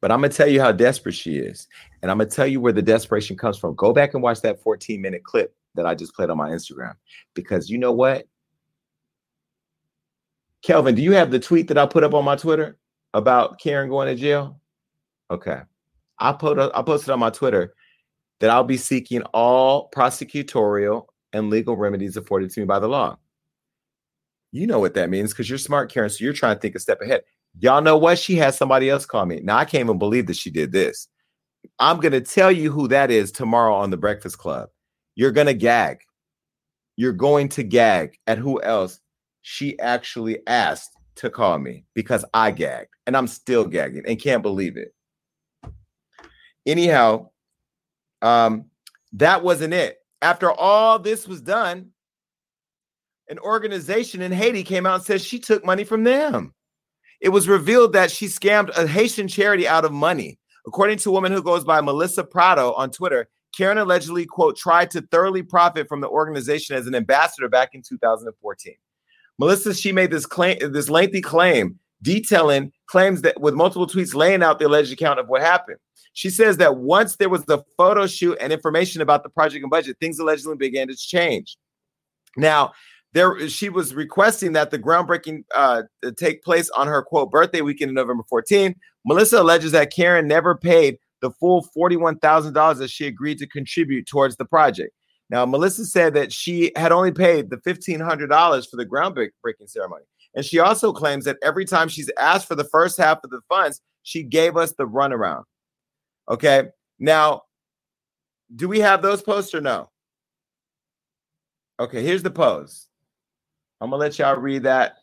But 0.00 0.12
I'm 0.12 0.20
going 0.20 0.30
to 0.30 0.36
tell 0.36 0.48
you 0.48 0.60
how 0.60 0.72
desperate 0.72 1.14
she 1.14 1.36
is. 1.36 1.68
And 2.02 2.10
I'm 2.10 2.18
going 2.18 2.28
to 2.28 2.34
tell 2.34 2.46
you 2.46 2.60
where 2.60 2.72
the 2.72 2.82
desperation 2.82 3.36
comes 3.36 3.58
from. 3.58 3.74
Go 3.74 3.92
back 3.92 4.14
and 4.14 4.22
watch 4.22 4.40
that 4.42 4.62
14 4.62 5.00
minute 5.00 5.24
clip 5.24 5.54
that 5.74 5.86
I 5.86 5.94
just 5.94 6.14
played 6.14 6.30
on 6.30 6.36
my 6.36 6.50
Instagram. 6.50 6.94
Because 7.34 7.68
you 7.68 7.78
know 7.78 7.92
what? 7.92 8.26
Kelvin, 10.62 10.94
do 10.94 11.02
you 11.02 11.12
have 11.12 11.30
the 11.30 11.38
tweet 11.38 11.68
that 11.68 11.78
I 11.78 11.86
put 11.86 12.04
up 12.04 12.14
on 12.14 12.24
my 12.24 12.36
Twitter 12.36 12.78
about 13.14 13.60
Karen 13.60 13.88
going 13.88 14.08
to 14.08 14.20
jail? 14.20 14.60
Okay. 15.30 15.60
I 16.18 16.32
put 16.32 16.58
I 16.58 16.82
posted 16.82 17.10
on 17.10 17.20
my 17.20 17.30
Twitter 17.30 17.74
that 18.40 18.50
I'll 18.50 18.64
be 18.64 18.76
seeking 18.76 19.22
all 19.34 19.90
prosecutorial 19.94 21.06
and 21.32 21.50
legal 21.50 21.76
remedies 21.76 22.16
afforded 22.16 22.50
to 22.50 22.60
me 22.60 22.66
by 22.66 22.78
the 22.78 22.88
law. 22.88 23.18
You 24.50 24.66
know 24.66 24.80
what 24.80 24.94
that 24.94 25.10
means 25.10 25.30
because 25.30 25.48
you're 25.48 25.58
smart, 25.58 25.92
Karen. 25.92 26.10
So 26.10 26.24
you're 26.24 26.32
trying 26.32 26.56
to 26.56 26.60
think 26.60 26.74
a 26.74 26.80
step 26.80 27.00
ahead. 27.02 27.22
Y'all 27.60 27.82
know 27.82 27.96
what? 27.98 28.18
She 28.18 28.36
had 28.36 28.54
somebody 28.54 28.88
else 28.88 29.06
call 29.06 29.26
me. 29.26 29.40
Now 29.42 29.58
I 29.58 29.64
can't 29.64 29.84
even 29.84 29.98
believe 29.98 30.26
that 30.26 30.36
she 30.36 30.50
did 30.50 30.72
this. 30.72 31.08
I'm 31.78 32.00
gonna 32.00 32.20
tell 32.20 32.50
you 32.50 32.70
who 32.70 32.88
that 32.88 33.10
is 33.10 33.30
tomorrow 33.30 33.74
on 33.74 33.90
the 33.90 33.96
Breakfast 33.96 34.38
Club. 34.38 34.70
You're 35.14 35.32
gonna 35.32 35.54
gag. 35.54 35.98
You're 36.96 37.12
going 37.12 37.48
to 37.50 37.62
gag 37.62 38.16
at 38.26 38.38
who 38.38 38.60
else 38.62 39.00
she 39.50 39.78
actually 39.78 40.46
asked 40.46 40.94
to 41.16 41.30
call 41.30 41.58
me 41.58 41.82
because 41.94 42.22
I 42.34 42.50
gagged 42.50 42.90
and 43.06 43.16
I'm 43.16 43.26
still 43.26 43.64
gagging 43.64 44.02
and 44.06 44.20
can't 44.20 44.42
believe 44.42 44.76
it. 44.76 44.94
Anyhow, 46.66 47.30
um, 48.20 48.66
that 49.14 49.42
wasn't 49.42 49.72
it. 49.72 49.96
After 50.20 50.52
all 50.52 50.98
this 50.98 51.26
was 51.26 51.40
done, 51.40 51.92
an 53.30 53.38
organization 53.38 54.20
in 54.20 54.32
Haiti 54.32 54.62
came 54.64 54.84
out 54.84 54.96
and 54.96 55.04
said 55.04 55.22
she 55.22 55.38
took 55.38 55.64
money 55.64 55.84
from 55.84 56.04
them. 56.04 56.52
It 57.22 57.30
was 57.30 57.48
revealed 57.48 57.94
that 57.94 58.10
she 58.10 58.26
scammed 58.26 58.76
a 58.76 58.86
Haitian 58.86 59.28
charity 59.28 59.66
out 59.66 59.86
of 59.86 59.92
money. 59.92 60.38
According 60.66 60.98
to 60.98 61.08
a 61.08 61.12
woman 61.12 61.32
who 61.32 61.42
goes 61.42 61.64
by 61.64 61.80
Melissa 61.80 62.22
Prado 62.22 62.74
on 62.74 62.90
Twitter, 62.90 63.30
Karen 63.56 63.78
allegedly, 63.78 64.26
quote, 64.26 64.58
tried 64.58 64.90
to 64.90 65.00
thoroughly 65.00 65.42
profit 65.42 65.88
from 65.88 66.02
the 66.02 66.08
organization 66.08 66.76
as 66.76 66.86
an 66.86 66.94
ambassador 66.94 67.48
back 67.48 67.70
in 67.72 67.80
2014. 67.80 68.76
Melissa, 69.38 69.74
she 69.74 69.92
made 69.92 70.10
this 70.10 70.26
claim, 70.26 70.58
this 70.72 70.90
lengthy 70.90 71.20
claim 71.20 71.78
detailing 72.02 72.72
claims 72.86 73.22
that 73.22 73.40
with 73.40 73.54
multiple 73.54 73.86
tweets 73.86 74.14
laying 74.14 74.42
out 74.42 74.58
the 74.58 74.66
alleged 74.66 74.92
account 74.92 75.18
of 75.18 75.28
what 75.28 75.40
happened. 75.40 75.78
She 76.12 76.30
says 76.30 76.56
that 76.56 76.76
once 76.76 77.16
there 77.16 77.28
was 77.28 77.44
the 77.44 77.62
photo 77.76 78.06
shoot 78.06 78.36
and 78.40 78.52
information 78.52 79.02
about 79.02 79.22
the 79.22 79.28
project 79.28 79.62
and 79.62 79.70
budget, 79.70 79.96
things 80.00 80.18
allegedly 80.18 80.56
began 80.56 80.88
to 80.88 80.96
change. 80.96 81.56
Now, 82.36 82.72
there 83.14 83.48
she 83.48 83.68
was 83.68 83.94
requesting 83.94 84.52
that 84.52 84.70
the 84.70 84.78
groundbreaking 84.78 85.44
uh, 85.54 85.84
take 86.16 86.42
place 86.42 86.68
on 86.70 86.86
her 86.86 87.02
quote 87.02 87.30
birthday 87.30 87.60
weekend 87.60 87.90
in 87.90 87.94
November 87.94 88.24
14. 88.28 88.74
Melissa 89.04 89.40
alleges 89.40 89.72
that 89.72 89.92
Karen 89.92 90.26
never 90.26 90.54
paid 90.54 90.98
the 91.20 91.30
full 91.30 91.66
$41,000 91.76 92.78
that 92.78 92.90
she 92.90 93.06
agreed 93.06 93.38
to 93.38 93.46
contribute 93.46 94.06
towards 94.06 94.36
the 94.36 94.44
project. 94.44 94.92
Now, 95.30 95.44
Melissa 95.44 95.84
said 95.84 96.14
that 96.14 96.32
she 96.32 96.72
had 96.74 96.90
only 96.90 97.12
paid 97.12 97.50
the 97.50 97.58
$1,500 97.58 98.70
for 98.70 98.76
the 98.76 98.86
groundbreaking 98.86 99.68
ceremony. 99.68 100.04
And 100.34 100.44
she 100.44 100.58
also 100.58 100.92
claims 100.92 101.24
that 101.24 101.36
every 101.42 101.64
time 101.64 101.88
she's 101.88 102.10
asked 102.18 102.46
for 102.46 102.54
the 102.54 102.64
first 102.64 102.96
half 102.96 103.18
of 103.24 103.30
the 103.30 103.40
funds, 103.48 103.80
she 104.02 104.22
gave 104.22 104.56
us 104.56 104.72
the 104.72 104.86
runaround. 104.86 105.44
Okay. 106.30 106.68
Now, 106.98 107.42
do 108.54 108.68
we 108.68 108.80
have 108.80 109.02
those 109.02 109.22
posts 109.22 109.54
or 109.54 109.60
no? 109.60 109.90
Okay, 111.80 112.02
here's 112.02 112.22
the 112.22 112.30
pose. 112.30 112.88
I'm 113.80 113.90
gonna 113.90 114.00
let 114.00 114.18
y'all 114.18 114.36
read 114.36 114.64
that. 114.64 114.97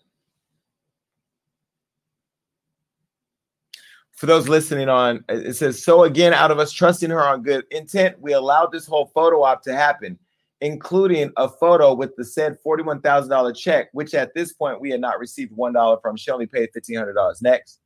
For 4.15 4.27
those 4.27 4.47
listening 4.47 4.87
on, 4.87 5.25
it 5.27 5.55
says, 5.57 5.83
so 5.83 6.03
again, 6.03 6.33
out 6.33 6.49
of 6.49 6.57
us 6.57 6.71
trusting 6.71 7.09
her 7.09 7.21
on 7.21 7.43
good 7.43 7.65
intent, 7.71 8.19
we 8.21 8.31
allowed 8.31 8.71
this 8.71 8.87
whole 8.87 9.07
photo 9.13 9.43
op 9.43 9.61
to 9.63 9.75
happen, 9.75 10.17
including 10.61 11.33
a 11.35 11.49
photo 11.49 11.93
with 11.93 12.15
the 12.15 12.23
said 12.23 12.57
$41,000 12.65 13.55
check, 13.57 13.89
which 13.91 14.13
at 14.13 14.33
this 14.33 14.53
point 14.53 14.79
we 14.79 14.89
had 14.89 15.01
not 15.01 15.19
received 15.19 15.51
$1 15.51 16.01
from. 16.01 16.15
She 16.15 16.31
only 16.31 16.45
paid 16.45 16.69
$1,500. 16.73 17.41
Next. 17.41 17.81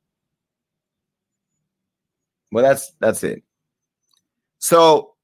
Well, 2.52 2.64
that's 2.64 2.94
that's 3.00 3.24
it. 3.24 3.42
So 4.60 5.16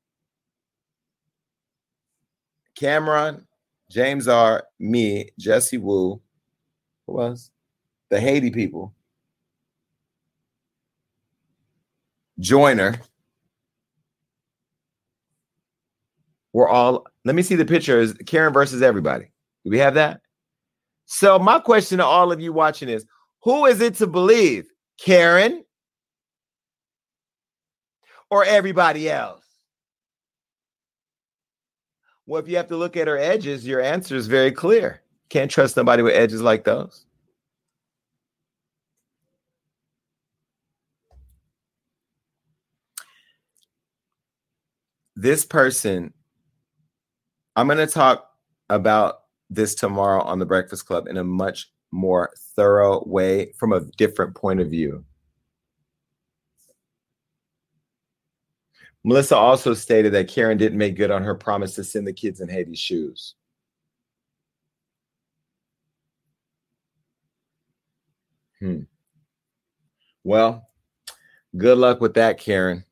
Cam'ron, 2.79 3.43
James 3.91 4.27
R, 4.27 4.63
me, 4.79 5.29
Jessie 5.37 5.77
Woo, 5.77 6.19
who 7.05 7.13
was 7.13 7.51
the 8.09 8.19
Haiti 8.19 8.49
people, 8.49 8.94
Joyner. 12.39 12.99
We're 16.53 16.69
all, 16.69 17.05
let 17.25 17.35
me 17.35 17.41
see 17.41 17.55
the 17.55 17.65
pictures. 17.65 18.13
Karen 18.25 18.53
versus 18.53 18.81
everybody. 18.81 19.25
Do 19.63 19.71
we 19.71 19.79
have 19.79 19.95
that? 19.95 20.21
So, 21.05 21.37
my 21.37 21.59
question 21.59 21.97
to 21.99 22.05
all 22.05 22.31
of 22.31 22.39
you 22.39 22.53
watching 22.53 22.89
is 22.89 23.05
who 23.43 23.65
is 23.65 23.81
it 23.81 23.95
to 23.95 24.07
believe? 24.07 24.67
Karen 24.99 25.63
or 28.29 28.43
everybody 28.43 29.09
else? 29.09 29.43
Well, 32.25 32.41
if 32.41 32.47
you 32.47 32.57
have 32.57 32.69
to 32.69 32.77
look 32.77 32.97
at 32.97 33.07
her 33.07 33.17
edges, 33.17 33.67
your 33.67 33.81
answer 33.81 34.15
is 34.15 34.27
very 34.27 34.51
clear. 34.51 35.01
Can't 35.29 35.51
trust 35.51 35.75
somebody 35.75 36.01
with 36.01 36.15
edges 36.15 36.41
like 36.41 36.63
those. 36.63 37.05
This 45.15 45.45
person, 45.45 46.13
I'm 47.55 47.67
going 47.67 47.77
to 47.77 47.87
talk 47.87 48.31
about 48.69 49.21
this 49.49 49.75
tomorrow 49.75 50.21
on 50.21 50.39
the 50.39 50.45
Breakfast 50.45 50.85
Club 50.85 51.07
in 51.07 51.17
a 51.17 51.23
much 51.23 51.71
more 51.91 52.31
thorough 52.55 53.03
way 53.05 53.53
from 53.53 53.71
a 53.71 53.81
different 53.97 54.35
point 54.35 54.59
of 54.59 54.69
view. 54.69 55.05
Melissa 59.05 59.37
also 59.37 59.73
stated 59.75 60.13
that 60.13 60.27
Karen 60.27 60.57
didn't 60.57 60.79
make 60.79 60.95
good 60.97 61.11
on 61.11 61.23
her 61.23 61.35
promise 61.35 61.75
to 61.75 61.83
send 61.83 62.07
the 62.07 62.13
kids 62.13 62.41
in 62.41 62.49
Haiti's 62.49 62.79
shoes. 62.79 63.35
Hmm. 68.59 68.81
Well, 70.23 70.67
good 71.55 71.77
luck 71.77 72.01
with 72.01 72.15
that, 72.15 72.39
Karen. 72.39 72.83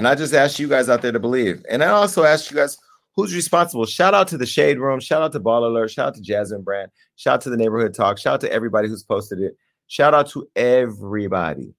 And 0.00 0.08
I 0.08 0.14
just 0.14 0.32
asked 0.32 0.58
you 0.58 0.66
guys 0.66 0.88
out 0.88 1.02
there 1.02 1.12
to 1.12 1.20
believe. 1.20 1.62
And 1.68 1.84
I 1.84 1.88
also 1.88 2.24
asked 2.24 2.50
you 2.50 2.56
guys 2.56 2.78
who's 3.14 3.34
responsible. 3.34 3.84
Shout 3.84 4.14
out 4.14 4.28
to 4.28 4.38
the 4.38 4.46
Shade 4.46 4.78
Room. 4.78 4.98
Shout 4.98 5.20
out 5.20 5.30
to 5.32 5.40
Baller 5.40 5.66
Alert. 5.66 5.90
Shout 5.90 6.06
out 6.06 6.14
to 6.14 6.22
Jasmine 6.22 6.62
Brand. 6.62 6.90
Shout 7.16 7.34
out 7.34 7.40
to 7.42 7.50
the 7.50 7.56
Neighborhood 7.58 7.92
Talk. 7.92 8.16
Shout 8.16 8.32
out 8.32 8.40
to 8.40 8.50
everybody 8.50 8.88
who's 8.88 9.02
posted 9.02 9.40
it. 9.40 9.58
Shout 9.88 10.14
out 10.14 10.30
to 10.30 10.48
everybody 10.56 11.74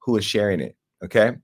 who 0.00 0.16
is 0.16 0.24
sharing 0.24 0.58
it. 0.58 0.74
Okay. 1.04 1.36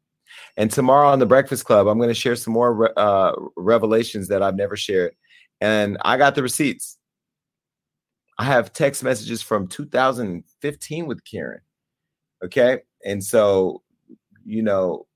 And 0.56 0.72
tomorrow 0.72 1.06
on 1.06 1.20
the 1.20 1.24
Breakfast 1.24 1.66
Club, 1.66 1.86
I'm 1.86 1.98
going 1.98 2.08
to 2.08 2.14
share 2.14 2.34
some 2.34 2.52
more 2.52 2.92
uh, 2.98 3.30
revelations 3.56 4.26
that 4.26 4.42
I've 4.42 4.56
never 4.56 4.76
shared. 4.76 5.14
And 5.60 5.98
I 6.00 6.16
got 6.16 6.34
the 6.34 6.42
receipts. 6.42 6.98
I 8.40 8.44
have 8.44 8.72
text 8.72 9.04
messages 9.04 9.40
from 9.40 9.68
2015 9.68 11.06
with 11.06 11.24
Karen. 11.24 11.60
Okay. 12.44 12.80
And 13.04 13.22
so, 13.22 13.84
you 14.44 14.62
know, 14.62 15.06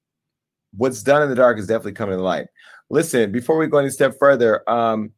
what's 0.76 1.02
done 1.02 1.22
in 1.22 1.28
the 1.28 1.34
dark 1.34 1.58
is 1.58 1.66
definitely 1.66 1.92
coming 1.92 2.16
to 2.16 2.22
light. 2.22 2.46
Listen, 2.90 3.30
before 3.32 3.56
we 3.56 3.66
go 3.66 3.78
any 3.78 3.90
step 3.90 4.14
further, 4.18 4.68
um, 4.68 5.12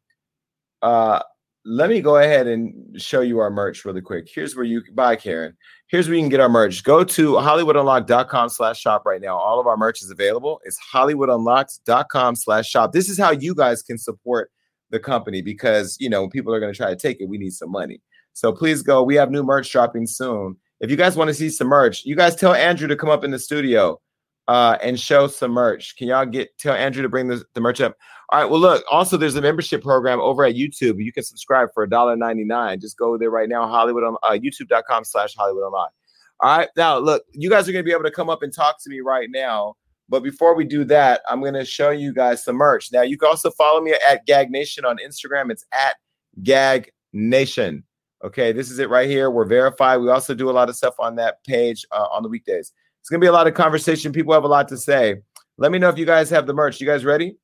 uh, 0.82 1.20
let 1.64 1.88
me 1.88 2.00
go 2.00 2.16
ahead 2.16 2.46
and 2.46 3.00
show 3.00 3.20
you 3.20 3.38
our 3.38 3.50
merch 3.50 3.84
really 3.84 4.00
quick. 4.00 4.28
Here's 4.32 4.56
where 4.56 4.64
you 4.64 4.82
buy 4.94 5.16
Karen. 5.16 5.56
Here's 5.86 6.08
where 6.08 6.16
you 6.16 6.22
can 6.22 6.28
get 6.28 6.40
our 6.40 6.48
merch. 6.48 6.82
Go 6.82 7.04
to 7.04 7.32
hollywoodunlocked.com 7.34 8.48
slash 8.48 8.80
shop 8.80 9.06
right 9.06 9.20
now. 9.20 9.36
All 9.36 9.60
of 9.60 9.66
our 9.66 9.76
merch 9.76 10.02
is 10.02 10.10
available. 10.10 10.60
It's 10.64 10.78
hollywoodunlocked.com 10.92 12.36
slash 12.36 12.68
shop. 12.68 12.92
This 12.92 13.08
is 13.08 13.18
how 13.18 13.30
you 13.30 13.54
guys 13.54 13.82
can 13.82 13.96
support 13.96 14.50
the 14.90 14.98
company 14.98 15.40
because 15.40 15.96
you 15.98 16.08
know 16.08 16.28
people 16.28 16.54
are 16.54 16.60
going 16.60 16.72
to 16.72 16.76
try 16.76 16.90
to 16.90 16.96
take 16.96 17.20
it, 17.20 17.28
we 17.28 17.38
need 17.38 17.52
some 17.52 17.70
money. 17.70 18.00
So 18.34 18.52
please 18.52 18.82
go. 18.82 19.02
We 19.02 19.14
have 19.16 19.30
new 19.30 19.42
merch 19.42 19.70
dropping 19.70 20.06
soon. 20.06 20.56
If 20.80 20.90
you 20.90 20.96
guys 20.96 21.16
want 21.16 21.28
to 21.28 21.34
see 21.34 21.48
some 21.48 21.68
merch, 21.68 22.04
you 22.04 22.16
guys 22.16 22.34
tell 22.34 22.54
Andrew 22.54 22.88
to 22.88 22.96
come 22.96 23.10
up 23.10 23.24
in 23.24 23.30
the 23.30 23.38
studio 23.38 24.00
uh, 24.48 24.78
and 24.82 24.98
show 24.98 25.26
some 25.26 25.52
merch. 25.52 25.96
Can 25.96 26.08
y'all 26.08 26.26
get 26.26 26.56
tell 26.58 26.74
Andrew 26.74 27.02
to 27.02 27.08
bring 27.08 27.28
the, 27.28 27.44
the 27.54 27.60
merch 27.60 27.80
up? 27.80 27.96
All 28.30 28.40
right. 28.40 28.50
Well, 28.50 28.60
look. 28.60 28.84
Also, 28.90 29.16
there's 29.16 29.36
a 29.36 29.42
membership 29.42 29.82
program 29.82 30.20
over 30.20 30.44
at 30.44 30.54
YouTube. 30.54 31.02
You 31.02 31.12
can 31.12 31.22
subscribe 31.22 31.68
for 31.74 31.86
$1.99. 31.86 32.80
Just 32.80 32.96
go 32.96 33.16
there 33.18 33.30
right 33.30 33.48
now. 33.48 33.66
Hollywood 33.66 34.04
on 34.04 34.16
uh, 34.22 34.30
YouTube.com/slash 34.30 35.34
Hollywood 35.34 35.64
Unlocked. 35.64 35.94
All 36.40 36.58
right. 36.58 36.68
Now, 36.76 36.98
look. 36.98 37.24
You 37.32 37.50
guys 37.50 37.68
are 37.68 37.72
going 37.72 37.84
to 37.84 37.88
be 37.88 37.92
able 37.92 38.04
to 38.04 38.10
come 38.10 38.30
up 38.30 38.42
and 38.42 38.52
talk 38.52 38.82
to 38.82 38.90
me 38.90 39.00
right 39.00 39.28
now. 39.30 39.76
But 40.08 40.22
before 40.22 40.54
we 40.54 40.64
do 40.64 40.84
that, 40.84 41.22
I'm 41.28 41.40
going 41.40 41.54
to 41.54 41.64
show 41.64 41.90
you 41.90 42.12
guys 42.12 42.44
some 42.44 42.56
merch. 42.56 42.90
Now, 42.92 43.02
you 43.02 43.16
can 43.16 43.28
also 43.28 43.50
follow 43.50 43.80
me 43.80 43.94
at 44.08 44.26
Gag 44.26 44.50
Nation 44.50 44.84
on 44.84 44.98
Instagram. 44.98 45.50
It's 45.50 45.64
at 45.72 45.96
Gag 46.42 46.90
Nation. 47.12 47.84
Okay, 48.24 48.52
this 48.52 48.70
is 48.70 48.78
it 48.78 48.88
right 48.88 49.08
here. 49.08 49.30
We're 49.30 49.46
verified. 49.46 50.00
We 50.00 50.10
also 50.10 50.34
do 50.34 50.48
a 50.48 50.52
lot 50.52 50.68
of 50.68 50.76
stuff 50.76 50.94
on 50.98 51.16
that 51.16 51.42
page 51.44 51.84
uh, 51.90 52.06
on 52.12 52.22
the 52.22 52.28
weekdays. 52.28 52.72
It's 53.02 53.08
gonna 53.10 53.20
be 53.20 53.26
a 53.26 53.32
lot 53.32 53.48
of 53.48 53.54
conversation. 53.54 54.12
People 54.12 54.32
have 54.32 54.44
a 54.44 54.48
lot 54.48 54.68
to 54.68 54.76
say. 54.76 55.22
Let 55.58 55.72
me 55.72 55.80
know 55.80 55.88
if 55.88 55.98
you 55.98 56.06
guys 56.06 56.30
have 56.30 56.46
the 56.46 56.54
merch. 56.54 56.80
You 56.80 56.86
guys 56.86 57.04
ready? 57.04 57.36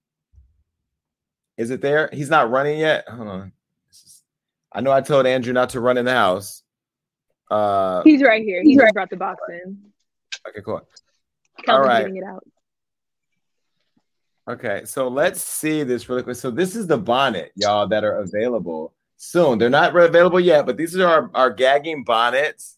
Is 1.57 1.71
it 1.71 1.81
there? 1.81 2.09
He's 2.13 2.31
not 2.31 2.49
running 2.49 2.79
yet. 2.79 3.09
Hold 3.09 3.27
on. 3.29 3.53
I 4.73 4.81
know 4.81 4.93
I 4.93 5.01
told 5.01 5.27
Andrew 5.27 5.53
not 5.53 5.71
to 5.71 5.81
run 5.81 5.99
in 5.99 6.05
the 6.05 6.13
house. 6.13 6.63
Uh, 7.51 8.03
He's 8.05 8.23
right 8.23 8.43
here. 8.45 8.63
He 8.63 8.77
just 8.77 8.95
brought 8.95 9.11
the 9.11 9.17
box 9.17 9.41
in. 9.49 9.79
Okay, 10.49 10.61
cool. 10.65 10.87
All 11.67 11.81
right. 11.81 12.03
getting 12.03 12.19
it 12.19 12.25
out. 12.25 12.47
Okay, 14.49 14.83
so 14.85 15.09
let's 15.09 15.43
see 15.43 15.83
this 15.83 16.09
really 16.09 16.23
quick. 16.23 16.37
So 16.37 16.51
this 16.51 16.77
is 16.77 16.87
the 16.87 16.97
bonnet, 16.97 17.51
y'all, 17.57 17.89
that 17.89 18.05
are 18.05 18.21
available. 18.21 18.95
soon. 19.17 19.59
They're 19.59 19.69
not 19.69 19.95
available 19.97 20.39
yet, 20.41 20.65
but 20.65 20.77
these 20.77 20.97
are 20.97 21.07
our, 21.07 21.31
our 21.35 21.51
gagging 21.51 22.05
bonnets. 22.05 22.78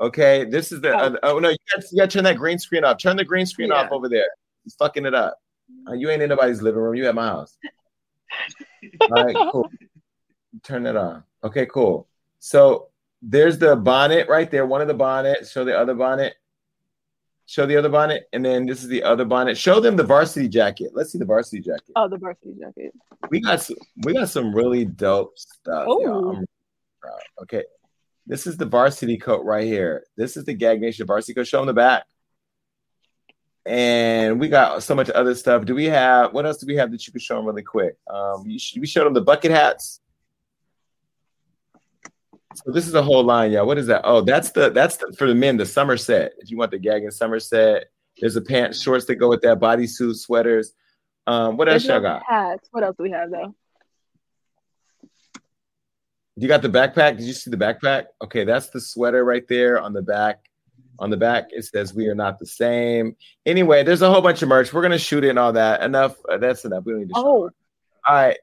Okay, 0.00 0.44
this 0.44 0.70
is 0.70 0.80
the. 0.80 0.96
Uh, 0.96 1.16
oh 1.24 1.38
no, 1.38 1.48
you 1.48 1.56
got, 1.74 1.84
you 1.90 1.98
got 1.98 2.10
to 2.10 2.16
turn 2.16 2.24
that 2.24 2.36
green 2.36 2.58
screen 2.58 2.84
off. 2.84 2.98
Turn 2.98 3.16
the 3.16 3.24
green 3.24 3.46
screen 3.46 3.72
off 3.72 3.90
over 3.90 4.08
there. 4.08 4.28
It's 4.64 4.76
fucking 4.76 5.06
it 5.06 5.14
up. 5.14 5.38
Uh, 5.88 5.94
you 5.94 6.08
ain't 6.10 6.22
in 6.22 6.28
nobody's 6.28 6.62
living 6.62 6.80
room. 6.80 6.94
You 6.94 7.08
at 7.08 7.14
my 7.14 7.26
house. 7.26 7.56
All 9.00 9.24
right, 9.24 9.36
cool. 9.52 9.68
Turn 10.62 10.86
it 10.86 10.96
on. 10.96 11.24
Okay, 11.42 11.66
cool. 11.66 12.06
So 12.38 12.88
there's 13.22 13.58
the 13.58 13.74
bonnet 13.74 14.28
right 14.28 14.50
there. 14.50 14.66
One 14.66 14.80
of 14.80 14.88
the 14.88 14.94
bonnets. 14.94 15.50
Show 15.50 15.64
the 15.64 15.76
other 15.76 15.94
bonnet. 15.94 16.34
Show 17.46 17.64
the 17.64 17.76
other 17.76 17.88
bonnet, 17.88 18.28
and 18.34 18.44
then 18.44 18.66
this 18.66 18.82
is 18.82 18.88
the 18.88 19.02
other 19.02 19.24
bonnet. 19.24 19.56
Show 19.56 19.80
them 19.80 19.96
the 19.96 20.04
varsity 20.04 20.48
jacket. 20.48 20.90
Let's 20.92 21.12
see 21.12 21.18
the 21.18 21.24
varsity 21.24 21.62
jacket. 21.62 21.92
Oh, 21.96 22.06
the 22.06 22.18
varsity 22.18 22.54
jacket. 22.60 22.92
We 23.30 23.40
got 23.40 23.62
some, 23.62 23.76
we 24.04 24.12
got 24.12 24.28
some 24.28 24.54
really 24.54 24.84
dope 24.84 25.32
stuff. 25.38 25.86
y'all. 25.86 26.02
Oh. 26.06 26.18
I'm 26.18 26.34
really 26.34 26.46
proud. 27.00 27.20
Okay, 27.42 27.64
this 28.28 28.46
is 28.46 28.58
the 28.58 28.66
varsity 28.66 29.16
coat 29.16 29.44
right 29.44 29.64
here. 29.64 30.04
This 30.16 30.36
is 30.36 30.44
the 30.44 30.52
Gag 30.52 30.80
Nation 30.80 31.06
varsity 31.06 31.34
coat. 31.34 31.46
Show 31.46 31.58
them 31.58 31.66
the 31.66 31.72
back. 31.72 32.04
And 33.64 34.38
we 34.38 34.48
got 34.48 34.82
so 34.82 34.94
much 34.94 35.10
other 35.10 35.34
stuff. 35.34 35.64
Do 35.64 35.74
we 35.74 35.86
have 35.86 36.32
what 36.32 36.46
else 36.46 36.58
do 36.58 36.66
we 36.66 36.76
have 36.76 36.90
that 36.92 37.06
you 37.06 37.12
can 37.12 37.20
show 37.20 37.36
them 37.36 37.46
really 37.46 37.62
quick? 37.62 37.96
Um, 38.08 38.44
we, 38.44 38.58
sh- 38.58 38.76
we 38.78 38.86
showed 38.86 39.04
them 39.04 39.14
the 39.14 39.22
bucket 39.22 39.50
hats. 39.50 40.00
So 42.54 42.72
this 42.72 42.86
is 42.86 42.94
a 42.94 43.02
whole 43.02 43.24
line, 43.24 43.52
y'all. 43.52 43.66
What 43.66 43.78
is 43.78 43.86
that? 43.86 44.02
Oh, 44.04 44.20
that's 44.20 44.50
the 44.50 44.70
that's 44.70 44.96
the, 44.96 45.14
for 45.18 45.26
the 45.26 45.34
men, 45.34 45.56
the 45.56 45.66
summer 45.66 45.96
set. 45.96 46.32
If 46.38 46.50
you 46.50 46.58
want 46.58 46.70
the 46.70 46.78
gagging 46.78 47.10
summer 47.10 47.40
set, 47.40 47.86
there's 48.18 48.36
a 48.36 48.40
pants, 48.42 48.80
shorts 48.80 49.06
that 49.06 49.16
go 49.16 49.28
with 49.28 49.42
that, 49.42 49.58
bodysuit, 49.58 50.16
sweaters. 50.16 50.72
Um, 51.26 51.56
what 51.56 51.68
else 51.68 51.84
There's 51.84 51.92
y'all 51.92 52.00
got? 52.00 52.22
Hats. 52.26 52.68
What 52.72 52.84
else 52.84 52.96
do 52.96 53.04
we 53.04 53.10
have 53.10 53.30
though? 53.30 53.54
You 56.38 56.46
got 56.46 56.62
the 56.62 56.68
backpack? 56.68 57.16
Did 57.16 57.26
you 57.26 57.32
see 57.32 57.50
the 57.50 57.56
backpack? 57.56 58.06
Okay, 58.22 58.44
that's 58.44 58.68
the 58.68 58.80
sweater 58.80 59.24
right 59.24 59.46
there 59.48 59.80
on 59.80 59.92
the 59.92 60.02
back. 60.02 60.44
On 61.00 61.10
the 61.10 61.16
back, 61.16 61.48
it 61.50 61.64
says 61.64 61.94
"We 61.94 62.06
are 62.06 62.14
not 62.14 62.38
the 62.38 62.46
same." 62.46 63.16
Anyway, 63.44 63.82
there's 63.82 64.02
a 64.02 64.10
whole 64.10 64.22
bunch 64.22 64.42
of 64.42 64.48
merch. 64.48 64.72
We're 64.72 64.82
gonna 64.82 64.98
shoot 64.98 65.24
it 65.24 65.30
and 65.30 65.38
all 65.38 65.52
that. 65.52 65.82
Enough. 65.82 66.16
uh, 66.28 66.38
that's 66.38 66.64
enough. 66.64 66.84
We 66.84 66.92
don't 66.92 67.00
need 67.00 67.08
to. 67.08 67.14
Oh, 67.16 67.46
it. 67.46 67.54
All 68.06 68.14
right. 68.14 68.38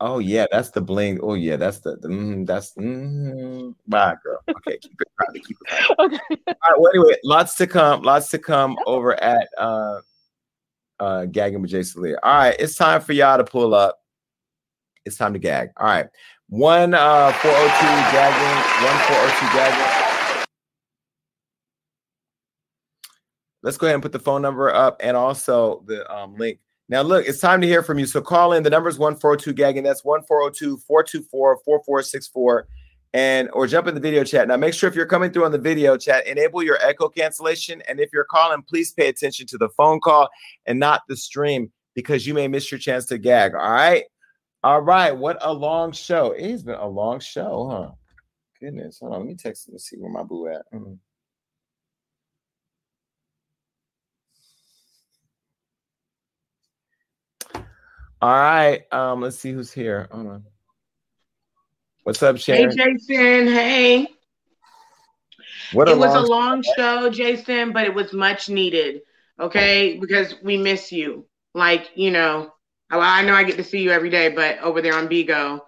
Oh 0.00 0.18
yeah, 0.18 0.46
that's 0.50 0.70
the 0.70 0.80
bling. 0.80 1.20
Oh 1.22 1.34
yeah, 1.34 1.56
that's 1.56 1.78
the, 1.80 1.96
the 1.96 2.08
mm, 2.08 2.46
that's 2.46 2.74
mm, 2.74 3.74
bye, 3.86 4.16
girl. 4.22 4.40
Okay, 4.48 4.78
keep 4.78 5.00
it 5.00 5.08
private. 5.16 5.44
Keep 5.44 5.56
it 5.60 5.96
private. 5.96 6.20
okay. 6.20 6.42
All 6.48 6.70
right. 6.70 6.80
Well, 6.80 6.92
anyway, 6.94 7.16
lots 7.24 7.54
to 7.56 7.66
come. 7.66 8.02
Lots 8.02 8.30
to 8.30 8.38
come 8.38 8.76
over 8.86 9.20
at 9.22 9.48
uh 9.58 10.00
uh 10.98 11.26
gagging 11.26 11.62
with 11.62 11.70
Jason 11.70 12.02
Lee. 12.02 12.16
All 12.22 12.34
right, 12.34 12.56
it's 12.58 12.74
time 12.74 13.00
for 13.00 13.12
y'all 13.12 13.38
to 13.38 13.44
pull 13.44 13.74
up. 13.74 14.00
It's 15.04 15.16
time 15.16 15.32
to 15.32 15.38
gag. 15.38 15.70
All 15.76 15.86
right. 15.86 16.06
One 16.48 16.94
uh 16.94 17.32
402 17.32 17.86
gagging, 18.12 18.84
one 18.84 18.98
402 19.08 19.56
gagging. 19.56 20.02
Let's 23.62 23.76
go 23.76 23.86
ahead 23.86 23.94
and 23.94 24.02
put 24.02 24.12
the 24.12 24.18
phone 24.18 24.42
number 24.42 24.74
up 24.74 24.96
and 25.00 25.16
also 25.16 25.84
the 25.86 26.10
um, 26.12 26.36
link. 26.36 26.58
Now, 26.88 27.02
look, 27.02 27.26
it's 27.26 27.38
time 27.38 27.60
to 27.60 27.66
hear 27.66 27.82
from 27.82 27.98
you. 27.98 28.06
So 28.06 28.20
call 28.20 28.52
in. 28.52 28.64
The 28.64 28.70
number 28.70 28.88
is 28.88 28.98
1402 28.98 29.54
gagging. 29.54 29.84
That's 29.84 30.04
1402 30.04 30.78
424 30.86 31.60
4464. 31.64 32.68
And 33.14 33.50
or 33.52 33.66
jump 33.66 33.86
in 33.86 33.94
the 33.94 34.00
video 34.00 34.24
chat. 34.24 34.48
Now, 34.48 34.56
make 34.56 34.74
sure 34.74 34.88
if 34.88 34.96
you're 34.96 35.06
coming 35.06 35.30
through 35.30 35.44
on 35.44 35.52
the 35.52 35.58
video 35.58 35.96
chat, 35.96 36.26
enable 36.26 36.62
your 36.62 36.78
echo 36.82 37.08
cancellation. 37.08 37.82
And 37.88 38.00
if 38.00 38.10
you're 38.12 38.24
calling, 38.24 38.62
please 38.62 38.92
pay 38.92 39.08
attention 39.08 39.46
to 39.48 39.58
the 39.58 39.68
phone 39.70 40.00
call 40.00 40.28
and 40.66 40.80
not 40.80 41.02
the 41.08 41.16
stream 41.16 41.70
because 41.94 42.26
you 42.26 42.34
may 42.34 42.48
miss 42.48 42.70
your 42.70 42.78
chance 42.78 43.04
to 43.06 43.18
gag. 43.18 43.54
All 43.54 43.70
right. 43.70 44.04
All 44.62 44.80
right. 44.80 45.10
What 45.16 45.38
a 45.40 45.52
long 45.52 45.92
show. 45.92 46.32
It 46.32 46.50
has 46.50 46.62
been 46.62 46.76
a 46.76 46.86
long 46.86 47.20
show, 47.20 47.68
huh? 47.68 47.90
Goodness. 48.60 49.00
Hold 49.00 49.14
on. 49.14 49.20
Let 49.20 49.28
me 49.28 49.34
text 49.34 49.68
him 49.68 49.74
and 49.74 49.80
see 49.80 49.96
where 49.96 50.10
my 50.10 50.22
boo 50.22 50.46
at. 50.46 50.62
Mm. 50.72 50.98
All 58.20 58.30
right. 58.30 58.82
Um, 58.92 59.20
let's 59.20 59.38
see 59.38 59.52
who's 59.52 59.72
here. 59.72 60.08
Hold 60.12 60.26
on. 60.28 60.44
What's 62.04 62.22
up, 62.22 62.36
Shane? 62.38 62.70
Hey, 62.70 62.76
Jason. 62.76 63.46
Hey. 63.48 64.06
What 65.72 65.88
it 65.88 65.96
was 65.96 66.14
a 66.14 66.20
long 66.20 66.62
show, 66.76 67.08
Jason, 67.10 67.72
but 67.72 67.84
it 67.84 67.94
was 67.94 68.12
much 68.12 68.48
needed. 68.48 69.02
Okay, 69.40 69.98
because 69.98 70.34
we 70.42 70.56
miss 70.56 70.92
you. 70.92 71.26
Like 71.54 71.90
you 71.94 72.10
know, 72.10 72.52
I, 72.92 73.20
I 73.20 73.24
know 73.24 73.34
I 73.34 73.42
get 73.44 73.56
to 73.56 73.64
see 73.64 73.82
you 73.82 73.90
every 73.90 74.10
day, 74.10 74.28
but 74.28 74.58
over 74.60 74.80
there 74.80 74.94
on 74.94 75.08
Bigo, 75.08 75.60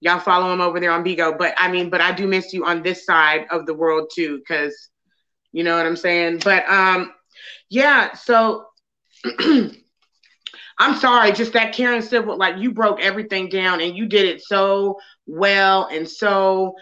y'all 0.00 0.20
follow 0.20 0.52
him 0.52 0.60
over 0.60 0.80
there 0.80 0.92
on 0.92 1.04
Bigo. 1.04 1.36
But 1.36 1.54
I 1.58 1.70
mean, 1.70 1.90
but 1.90 2.00
I 2.00 2.12
do 2.12 2.26
miss 2.26 2.52
you 2.52 2.64
on 2.64 2.82
this 2.82 3.04
side 3.04 3.46
of 3.50 3.66
the 3.66 3.74
world 3.74 4.10
too, 4.14 4.38
because 4.38 4.88
you 5.52 5.64
know 5.64 5.76
what 5.76 5.86
I'm 5.86 5.96
saying. 5.96 6.40
But 6.44 6.68
um, 6.68 7.12
yeah. 7.68 8.14
So 8.14 8.66
I'm 10.78 10.96
sorry, 10.96 11.32
just 11.32 11.52
that 11.52 11.72
Karen 11.74 12.02
Civil, 12.02 12.36
like 12.36 12.58
you 12.58 12.72
broke 12.72 13.00
everything 13.00 13.48
down 13.48 13.80
and 13.80 13.96
you 13.96 14.06
did 14.06 14.26
it 14.26 14.42
so 14.42 14.98
well 15.26 15.88
and 15.92 16.08
so 16.08 16.74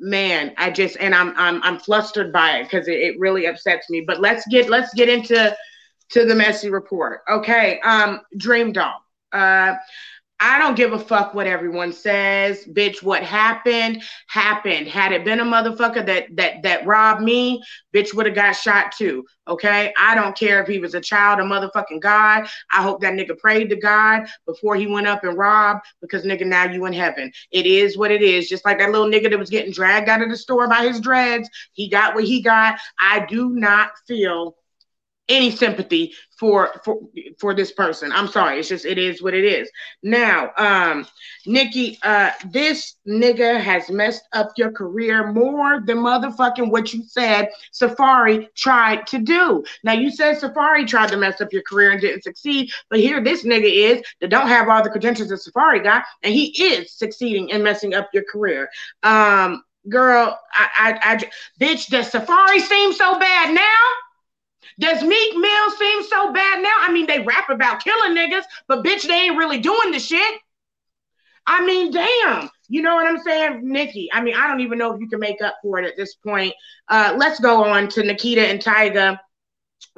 man, 0.00 0.52
I 0.58 0.70
just 0.70 0.96
and 0.98 1.14
I'm 1.14 1.32
I'm 1.36 1.62
I'm 1.62 1.78
flustered 1.78 2.32
by 2.32 2.58
it 2.58 2.64
because 2.64 2.88
it, 2.88 2.98
it 2.98 3.18
really 3.18 3.46
upsets 3.46 3.88
me. 3.90 4.02
But 4.06 4.20
let's 4.20 4.46
get 4.48 4.68
let's 4.68 4.92
get 4.94 5.08
into 5.08 5.56
to 6.10 6.24
the 6.24 6.34
messy 6.34 6.70
report. 6.70 7.20
Okay, 7.30 7.80
um, 7.80 8.20
Dream 8.36 8.72
Doll. 8.72 9.02
Uh 9.32 9.74
I 10.40 10.58
don't 10.60 10.76
give 10.76 10.92
a 10.92 10.98
fuck 11.00 11.34
what 11.34 11.48
everyone 11.48 11.92
says, 11.92 12.64
bitch. 12.64 13.02
What 13.02 13.24
happened 13.24 14.04
happened. 14.28 14.86
Had 14.86 15.10
it 15.10 15.24
been 15.24 15.40
a 15.40 15.44
motherfucker 15.44 16.06
that 16.06 16.26
that 16.36 16.62
that 16.62 16.86
robbed 16.86 17.22
me, 17.22 17.60
bitch 17.92 18.14
would 18.14 18.26
have 18.26 18.36
got 18.36 18.52
shot 18.52 18.92
too. 18.96 19.24
Okay, 19.48 19.92
I 19.98 20.14
don't 20.14 20.36
care 20.36 20.62
if 20.62 20.68
he 20.68 20.78
was 20.78 20.94
a 20.94 21.00
child 21.00 21.40
a 21.40 21.42
motherfucking 21.42 22.00
God. 22.00 22.46
I 22.70 22.82
hope 22.82 23.00
that 23.00 23.14
nigga 23.14 23.36
prayed 23.36 23.68
to 23.70 23.76
God 23.76 24.28
before 24.46 24.76
he 24.76 24.86
went 24.86 25.08
up 25.08 25.24
and 25.24 25.36
robbed, 25.36 25.84
because 26.00 26.24
nigga, 26.24 26.46
now 26.46 26.64
you 26.70 26.86
in 26.86 26.92
heaven. 26.92 27.32
It 27.50 27.66
is 27.66 27.98
what 27.98 28.12
it 28.12 28.22
is. 28.22 28.48
Just 28.48 28.64
like 28.64 28.78
that 28.78 28.92
little 28.92 29.08
nigga 29.08 29.30
that 29.30 29.38
was 29.38 29.50
getting 29.50 29.72
dragged 29.72 30.08
out 30.08 30.22
of 30.22 30.30
the 30.30 30.36
store 30.36 30.68
by 30.68 30.86
his 30.86 31.00
dreads, 31.00 31.48
he 31.72 31.88
got 31.88 32.14
what 32.14 32.24
he 32.24 32.42
got. 32.42 32.78
I 33.00 33.26
do 33.26 33.50
not 33.50 33.90
feel 34.06 34.54
any 35.28 35.50
sympathy 35.50 36.14
for 36.38 36.80
for 36.84 36.98
for 37.38 37.54
this 37.54 37.72
person. 37.72 38.12
I'm 38.12 38.28
sorry. 38.28 38.58
It's 38.58 38.68
just 38.68 38.84
it 38.84 38.98
is 38.98 39.22
what 39.22 39.34
it 39.34 39.44
is. 39.44 39.70
Now, 40.02 40.52
um, 40.56 41.06
Nicki, 41.46 41.98
uh, 42.02 42.30
this 42.50 42.96
nigga 43.06 43.60
has 43.60 43.90
messed 43.90 44.22
up 44.32 44.52
your 44.56 44.70
career 44.70 45.32
more 45.32 45.80
than 45.84 45.98
motherfucking 45.98 46.70
what 46.70 46.92
you 46.92 47.02
said 47.04 47.48
Safaree 47.72 48.48
tried 48.54 49.06
to 49.08 49.18
do. 49.18 49.64
Now 49.82 49.92
you 49.92 50.10
said 50.10 50.38
Safaree 50.38 50.86
tried 50.86 51.08
to 51.10 51.16
mess 51.16 51.40
up 51.40 51.52
your 51.52 51.62
career 51.62 51.90
and 51.90 52.00
didn't 52.00 52.22
succeed, 52.22 52.70
but 52.88 53.00
here 53.00 53.22
this 53.22 53.44
nigga 53.44 53.70
is 53.70 54.02
that 54.20 54.30
don't 54.30 54.48
have 54.48 54.68
all 54.68 54.82
the 54.82 54.90
credentials 54.90 55.28
that 55.28 55.40
Safaree 55.40 55.82
got, 55.82 56.04
and 56.22 56.32
he 56.32 56.46
is 56.62 56.92
succeeding 56.92 57.48
in 57.48 57.62
messing 57.62 57.94
up 57.94 58.08
your 58.12 58.24
career. 58.30 58.68
Um, 59.02 59.62
girl, 59.88 60.38
I, 60.52 60.98
I, 61.02 61.14
I, 61.14 61.16
bitch, 61.60 61.88
does 61.88 62.10
Safaree 62.10 62.60
seem 62.60 62.92
so 62.92 63.18
bad 63.18 63.54
now? 63.54 64.07
Does 64.78 65.02
Meek 65.02 65.36
Mill 65.36 65.70
seem 65.78 66.02
so 66.04 66.32
bad 66.32 66.62
now? 66.62 66.74
I 66.80 66.92
mean, 66.92 67.06
they 67.06 67.20
rap 67.20 67.50
about 67.50 67.82
killing 67.82 68.16
niggas, 68.16 68.44
but 68.66 68.84
bitch, 68.84 69.06
they 69.06 69.14
ain't 69.14 69.36
really 69.36 69.58
doing 69.58 69.90
the 69.92 69.98
shit. 69.98 70.40
I 71.46 71.64
mean, 71.64 71.90
damn. 71.90 72.50
You 72.68 72.82
know 72.82 72.94
what 72.94 73.06
I'm 73.06 73.22
saying, 73.22 73.60
Nicki? 73.62 74.10
I 74.12 74.20
mean, 74.20 74.34
I 74.34 74.46
don't 74.46 74.60
even 74.60 74.78
know 74.78 74.92
if 74.92 75.00
you 75.00 75.08
can 75.08 75.18
make 75.18 75.40
up 75.40 75.56
for 75.62 75.78
it 75.78 75.86
at 75.86 75.96
this 75.96 76.14
point. 76.14 76.52
Uh, 76.88 77.14
let's 77.16 77.40
go 77.40 77.64
on 77.64 77.88
to 77.88 78.02
Nikita 78.02 78.42
and 78.42 78.60
Tyga. 78.60 79.18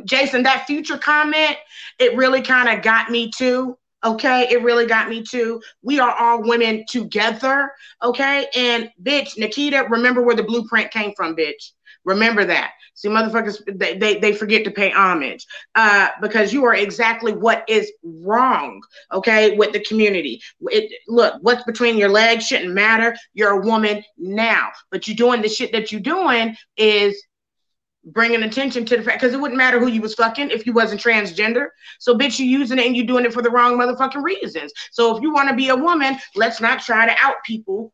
Jason, 0.05 0.45
that 0.45 0.67
future 0.67 0.97
comment, 0.97 1.57
it 1.99 2.17
really 2.17 2.43
kind 2.43 2.69
of 2.69 2.85
got 2.85 3.11
me 3.11 3.31
too. 3.37 3.77
Okay, 4.03 4.49
it 4.51 4.63
really 4.63 4.87
got 4.87 5.11
me 5.11 5.23
too. 5.23 5.61
We 5.83 6.01
are 6.01 6.15
all 6.15 6.43
women 6.43 6.85
together. 6.89 7.71
Okay, 8.03 8.47
and 8.55 8.91
bitch, 9.03 9.37
Nikita, 9.37 9.87
remember 9.91 10.23
where 10.23 10.37
the 10.37 10.43
blueprint 10.43 10.91
came 10.91 11.13
from, 11.17 11.37
bitch. 11.37 11.73
Remember 12.05 12.45
that. 12.45 12.73
See, 12.95 13.09
motherfuckers, 13.09 13.63
they, 13.79 13.97
they, 13.97 14.19
they 14.19 14.33
forget 14.33 14.65
to 14.65 14.71
pay 14.71 14.91
homage 14.91 15.47
uh, 15.75 16.09
because 16.21 16.53
you 16.53 16.65
are 16.65 16.75
exactly 16.75 17.33
what 17.33 17.65
is 17.69 17.91
wrong, 18.03 18.83
okay, 19.13 19.57
with 19.57 19.73
the 19.73 19.81
community. 19.81 20.41
It, 20.63 20.93
look, 21.09 21.35
what's 21.41 21.65
between 21.65 21.97
your 21.97 22.09
legs 22.09 22.47
shouldn't 22.47 22.73
matter. 22.73 23.17
You're 23.33 23.61
a 23.61 23.67
woman 23.67 24.03
now, 24.19 24.69
but 24.91 25.09
you're 25.09 25.17
doing 25.17 25.43
the 25.43 25.49
shit 25.49 25.73
that 25.73 25.93
you're 25.93 26.01
doing 26.01 26.57
is 26.77 27.23
bringing 28.05 28.43
attention 28.43 28.85
to 28.87 28.97
the 28.97 29.03
fact 29.03 29.21
because 29.21 29.35
it 29.35 29.41
wouldn't 29.41 29.59
matter 29.59 29.79
who 29.79 29.87
you 29.87 30.01
was 30.01 30.15
fucking 30.15 30.51
if 30.51 30.67
you 30.67 30.73
wasn't 30.73 31.01
transgender. 31.01 31.69
So, 31.99 32.17
bitch, 32.17 32.39
you 32.39 32.47
using 32.47 32.79
it 32.79 32.87
and 32.87 32.97
you 32.97 33.05
doing 33.05 33.25
it 33.25 33.33
for 33.33 33.43
the 33.43 33.51
wrong 33.51 33.79
motherfucking 33.79 34.23
reasons. 34.23 34.73
So, 34.91 35.15
if 35.17 35.23
you 35.23 35.33
want 35.33 35.49
to 35.51 35.55
be 35.55 35.69
a 35.69 35.77
woman, 35.77 36.17
let's 36.35 36.61
not 36.61 36.81
try 36.81 37.07
to 37.07 37.15
out 37.21 37.37
people 37.45 37.93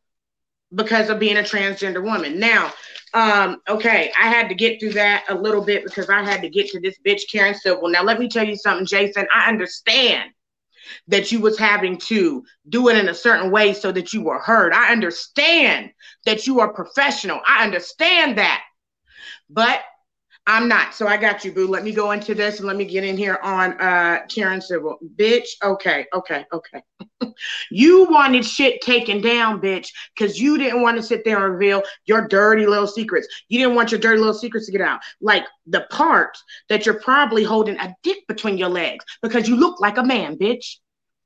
because 0.74 1.10
of 1.10 1.18
being 1.18 1.36
a 1.36 1.42
transgender 1.42 2.02
woman. 2.02 2.38
Now, 2.38 2.72
um, 3.16 3.62
okay, 3.66 4.12
I 4.20 4.28
had 4.28 4.50
to 4.50 4.54
get 4.54 4.78
through 4.78 4.92
that 4.92 5.24
a 5.30 5.34
little 5.34 5.64
bit 5.64 5.84
because 5.84 6.10
I 6.10 6.22
had 6.22 6.42
to 6.42 6.50
get 6.50 6.68
to 6.68 6.80
this 6.80 6.98
bitch 7.04 7.22
Karen 7.32 7.54
Civil. 7.54 7.88
Now, 7.88 8.02
let 8.02 8.20
me 8.20 8.28
tell 8.28 8.46
you 8.46 8.56
something, 8.56 8.84
Jason. 8.84 9.26
I 9.34 9.48
understand 9.48 10.32
that 11.08 11.32
you 11.32 11.40
was 11.40 11.58
having 11.58 11.96
to 11.96 12.44
do 12.68 12.90
it 12.90 12.98
in 12.98 13.08
a 13.08 13.14
certain 13.14 13.50
way 13.50 13.72
so 13.72 13.90
that 13.90 14.12
you 14.12 14.20
were 14.20 14.38
heard. 14.38 14.74
I 14.74 14.92
understand 14.92 15.92
that 16.26 16.46
you 16.46 16.60
are 16.60 16.74
professional. 16.74 17.40
I 17.46 17.64
understand 17.64 18.36
that. 18.36 18.62
But 19.48 19.80
I'm 20.48 20.68
not. 20.68 20.94
So 20.94 21.08
I 21.08 21.16
got 21.16 21.44
you, 21.44 21.50
boo. 21.50 21.66
Let 21.66 21.82
me 21.82 21.90
go 21.90 22.12
into 22.12 22.32
this 22.32 22.58
and 22.58 22.68
let 22.68 22.76
me 22.76 22.84
get 22.84 23.02
in 23.02 23.16
here 23.16 23.38
on 23.42 23.72
uh 23.80 24.20
Karen 24.28 24.60
Civil. 24.60 24.96
Bitch. 25.16 25.48
Okay, 25.62 26.06
okay, 26.14 26.44
okay. 26.52 26.82
you 27.70 28.04
wanted 28.04 28.44
shit 28.44 28.80
taken 28.80 29.20
down, 29.20 29.60
bitch, 29.60 29.88
because 30.16 30.38
you 30.38 30.56
didn't 30.56 30.82
want 30.82 30.96
to 30.98 31.02
sit 31.02 31.24
there 31.24 31.44
and 31.44 31.54
reveal 31.54 31.82
your 32.04 32.28
dirty 32.28 32.64
little 32.64 32.86
secrets. 32.86 33.26
You 33.48 33.58
didn't 33.58 33.74
want 33.74 33.90
your 33.90 34.00
dirty 34.00 34.18
little 34.18 34.34
secrets 34.34 34.66
to 34.66 34.72
get 34.72 34.80
out. 34.80 35.00
Like 35.20 35.44
the 35.66 35.86
part 35.90 36.38
that 36.68 36.86
you're 36.86 37.00
probably 37.00 37.42
holding 37.42 37.76
a 37.80 37.94
dick 38.04 38.18
between 38.28 38.56
your 38.56 38.68
legs 38.68 39.04
because 39.22 39.48
you 39.48 39.56
look 39.56 39.80
like 39.80 39.98
a 39.98 40.04
man, 40.04 40.38
bitch. 40.38 40.76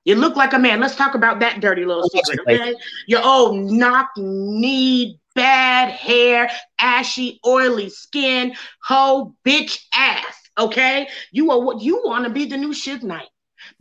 You 0.07 0.15
look 0.15 0.35
like 0.35 0.55
a 0.55 0.59
man. 0.59 0.81
Let's 0.81 0.97
talk 0.97 1.15
about 1.15 1.41
that 1.41 1.61
dirty 1.61 1.85
little 1.85 2.09
secret, 2.09 2.41
okay? 2.41 2.75
Your 3.07 3.23
old 3.23 3.71
knock 3.71 4.09
knee 4.17 5.20
bad 5.35 5.91
hair, 5.91 6.51
ashy, 6.79 7.41
oily 7.47 7.91
skin, 7.91 8.55
whole 8.85 9.35
bitch 9.45 9.79
ass. 9.95 10.37
Okay, 10.59 11.09
you 11.33 11.51
are 11.51 11.61
what 11.61 11.81
you 11.81 12.03
want 12.05 12.25
to 12.25 12.31
be 12.31 12.45
the 12.45 12.57
new 12.57 12.73
Suge 12.73 13.03
Knight. 13.03 13.29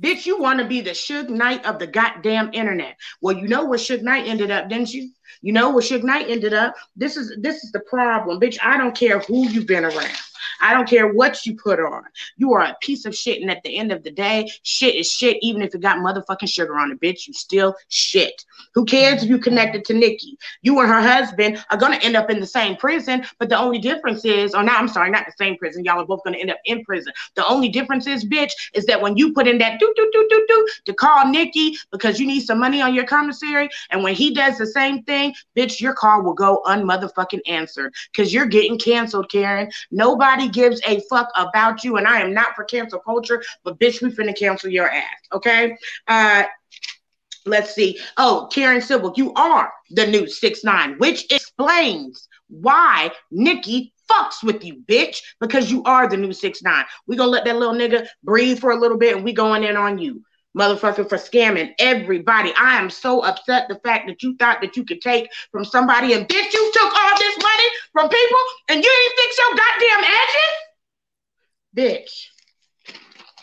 Bitch, 0.02 0.26
you 0.26 0.40
want 0.40 0.60
to 0.60 0.66
be 0.66 0.82
the 0.82 0.92
Suge 0.92 1.30
Knight 1.30 1.66
of 1.66 1.80
the 1.80 1.88
goddamn 1.88 2.52
internet. 2.54 2.96
Well, 3.22 3.38
you 3.38 3.48
know 3.48 3.66
where 3.66 3.80
Suge 3.80 4.02
Knight 4.02 4.28
ended 4.28 4.52
up, 4.52 4.70
didn't 4.70 4.94
you? 4.94 5.12
You 5.42 5.54
know 5.54 5.72
where 5.72 5.84
Suge 5.84 6.04
Knight 6.04 6.30
ended 6.30 6.54
up. 6.54 6.76
This 6.96 7.18
is 7.18 7.36
this 7.40 7.64
is 7.64 7.72
the 7.72 7.80
problem, 7.82 8.40
bitch. 8.40 8.58
I 8.64 8.78
don't 8.78 8.96
care 8.96 9.20
who 9.20 9.48
you've 9.50 9.68
been 9.68 9.86
around. 9.86 10.18
I 10.62 10.74
don't 10.74 10.88
care 10.88 11.14
what 11.14 11.46
you 11.46 11.56
put 11.56 11.80
on. 11.80 12.04
You 12.38 12.54
are 12.54 12.62
a 12.62 12.78
piece 12.82 13.06
of 13.06 13.16
shit. 13.16 13.42
And 13.42 13.52
at 13.52 13.64
the 13.64 13.78
end 13.78 13.92
of 13.92 14.04
the 14.04 14.12
day, 14.12 14.50
shit 14.64 14.96
is 14.96 15.12
shit, 15.12 15.38
even 15.42 15.62
if 15.62 15.74
it 15.74 15.82
got 15.82 15.98
motherfucking 15.98 16.50
sugar 16.50 16.78
on 16.78 16.92
it, 16.92 17.00
bitch. 17.00 17.28
You 17.28 17.34
still 17.34 17.76
shit. 17.88 18.46
Who 18.74 18.86
cares 18.86 19.24
if 19.24 19.30
you 19.30 19.40
connected 19.40 19.86
to 19.86 19.94
Nicki? 19.94 20.38
You 20.62 20.80
and 20.80 20.90
her 20.90 21.02
husband 21.02 21.64
are 21.70 21.78
gonna 21.78 21.98
end 21.98 22.16
up 22.16 22.30
in 22.30 22.40
the 22.40 22.48
same 22.48 22.76
prison, 22.76 23.26
but 23.38 23.50
the 23.50 23.58
only 23.58 23.80
difference 23.80 24.26
is, 24.26 24.54
oh, 24.54 24.60
or 24.60 24.64
not, 24.64 24.80
I'm 24.80 24.88
sorry, 24.88 25.12
not 25.12 25.26
the 25.26 25.34
same 25.38 25.58
prison. 25.58 25.84
Y'all 25.84 26.00
are 26.00 26.06
both 26.06 26.24
gonna 26.24 26.38
end 26.38 26.52
up 26.52 26.60
in 26.66 26.84
prison. 26.84 27.14
The 27.36 27.48
only 27.48 27.70
difference 27.70 28.08
is, 28.08 28.26
bitch, 28.26 28.52
is 28.74 28.86
that 28.86 29.02
when 29.02 29.18
you 29.18 29.34
put 29.34 29.48
in 29.48 29.58
that 29.60 29.80
do 29.80 29.94
do 29.96 30.10
do 30.12 30.28
do 30.30 30.46
do 30.48 30.68
to 30.86 30.94
call 30.94 31.28
Nicki 31.30 31.78
because 31.92 32.20
you 32.20 32.28
need 32.28 32.42
some 32.42 32.60
money 32.60 32.82
on 32.82 32.94
your 32.94 33.06
commissary, 33.06 33.70
and 33.92 34.04
when 34.04 34.16
he 34.16 34.34
does 34.34 34.58
the 34.58 34.68
same 34.68 35.04
thing, 35.04 35.19
bitch, 35.58 35.80
your 35.80 35.94
call 35.94 36.24
will 36.24 36.34
go 36.34 36.62
unmotherfucking 36.66 37.42
answered 37.48 37.94
because 38.12 38.34
you're 38.34 38.46
getting 38.46 38.78
canceled, 38.78 39.30
Karen. 39.32 39.70
Nobody 39.92 40.50
gives 40.50 40.82
a 40.88 41.02
fuck 41.10 41.30
about 41.36 41.84
you, 41.84 41.98
and 41.98 42.08
I 42.08 42.22
am 42.22 42.34
not 42.34 42.56
for 42.56 42.64
cancel 42.64 43.00
culture, 43.00 43.44
but 43.64 43.80
bitch, 43.80 44.02
we 44.02 44.10
finna 44.10 44.38
cancel 44.38 44.70
your 44.70 44.90
ass, 44.90 45.04
okay? 45.34 45.76
Uh, 46.08 46.44
let's 47.46 47.74
see. 47.74 48.00
Oh, 48.18 48.48
Karen 48.52 48.82
Civil, 48.82 49.14
you 49.16 49.34
are 49.34 49.72
the 49.92 50.08
new 50.08 50.28
six 50.28 50.64
nine, 50.64 50.98
which 50.98 51.32
explains 51.32 52.28
why 52.50 53.12
Nicki 53.32 53.94
fucks 54.10 54.44
with 54.44 54.64
you, 54.64 54.82
bitch, 54.88 55.22
because 55.40 55.72
you 55.72 55.84
are 55.84 56.08
the 56.08 56.18
new 56.18 56.34
six 56.34 56.62
nine. 56.62 56.86
We 57.08 57.16
gonna 57.16 57.32
let 57.32 57.46
that 57.46 57.58
little 57.58 57.76
nigga 57.76 58.08
breathe 58.24 58.60
for 58.60 58.72
a 58.72 58.80
little 58.80 58.98
bit, 58.98 59.16
and 59.16 59.24
we 59.24 59.34
going 59.34 59.64
in 59.64 59.78
on 59.78 59.98
you. 59.98 60.24
Motherfucker 60.58 61.08
for 61.08 61.18
scamming 61.18 61.74
everybody. 61.78 62.52
I 62.58 62.78
am 62.78 62.90
so 62.90 63.22
upset 63.24 63.68
the 63.70 63.80
fact 63.84 64.08
that 64.08 64.24
you 64.24 64.36
thought 64.38 64.62
that 64.62 64.76
you 64.76 64.84
could 64.84 65.02
take 65.02 65.30
from 65.52 65.64
somebody 65.64 66.14
and 66.14 66.28
bitch, 66.28 66.54
you 66.54 66.72
took 66.74 66.92
all 66.92 67.18
this 67.20 67.38
money 67.38 67.64
from 67.94 68.10
people 68.10 68.40
and 68.70 68.84
you 68.84 68.90
didn't 68.90 69.18
fix 69.18 69.38
your 69.38 69.56
goddamn 69.56 70.04
edges? 70.18 70.56
Bitch. 71.78 72.30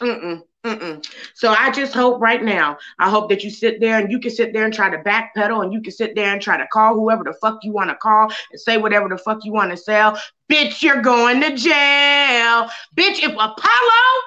Mm-mm. 0.01 0.43
Mm-mm. 0.65 1.07
So 1.35 1.55
I 1.57 1.71
just 1.71 1.95
hope 1.95 2.21
right 2.21 2.43
now, 2.43 2.77
I 2.99 3.09
hope 3.09 3.29
that 3.31 3.45
you 3.45 3.51
sit 3.51 3.79
there 3.79 4.01
and 4.01 4.11
you 4.11 4.19
can 4.19 4.33
sit 4.33 4.53
there 4.53 4.65
and 4.65 4.75
try 4.75 4.91
to 4.91 4.99
backpedal 4.99 5.63
and 5.63 5.73
you 5.73 5.81
can 5.81 5.93
sit 5.93 6.17
there 6.17 6.33
and 6.33 6.43
try 6.43 6.57
to 6.57 6.67
call 6.73 6.95
whoever 6.95 7.23
the 7.23 7.35
fuck 7.41 7.61
you 7.63 7.73
want 7.73 7.91
to 7.91 7.97
call 7.97 8.33
and 8.51 8.61
say 8.61 8.77
whatever 8.77 9.09
the 9.09 9.17
fuck 9.17 9.45
you 9.45 9.53
want 9.53 9.71
to 9.71 9.77
sell. 9.77 10.19
Bitch, 10.51 10.83
you're 10.83 11.03
going 11.03 11.41
to 11.41 11.55
jail. 11.55 12.69
Bitch, 12.97 13.23
if 13.23 13.31
Apollo, 13.31 14.23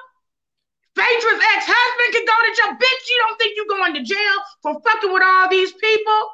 Phaedra's 0.96 1.42
ex-husband 1.54 2.10
can 2.12 2.24
go 2.26 2.36
to 2.44 2.52
jail, 2.56 2.74
bitch, 2.76 3.08
you 3.08 3.24
don't 3.26 3.38
think 3.38 3.56
you're 3.56 3.78
going 3.78 3.94
to 3.94 4.02
jail 4.02 4.36
for 4.62 4.80
fucking 4.82 5.12
with 5.12 5.22
all 5.24 5.48
these 5.48 5.72
people? 5.72 6.28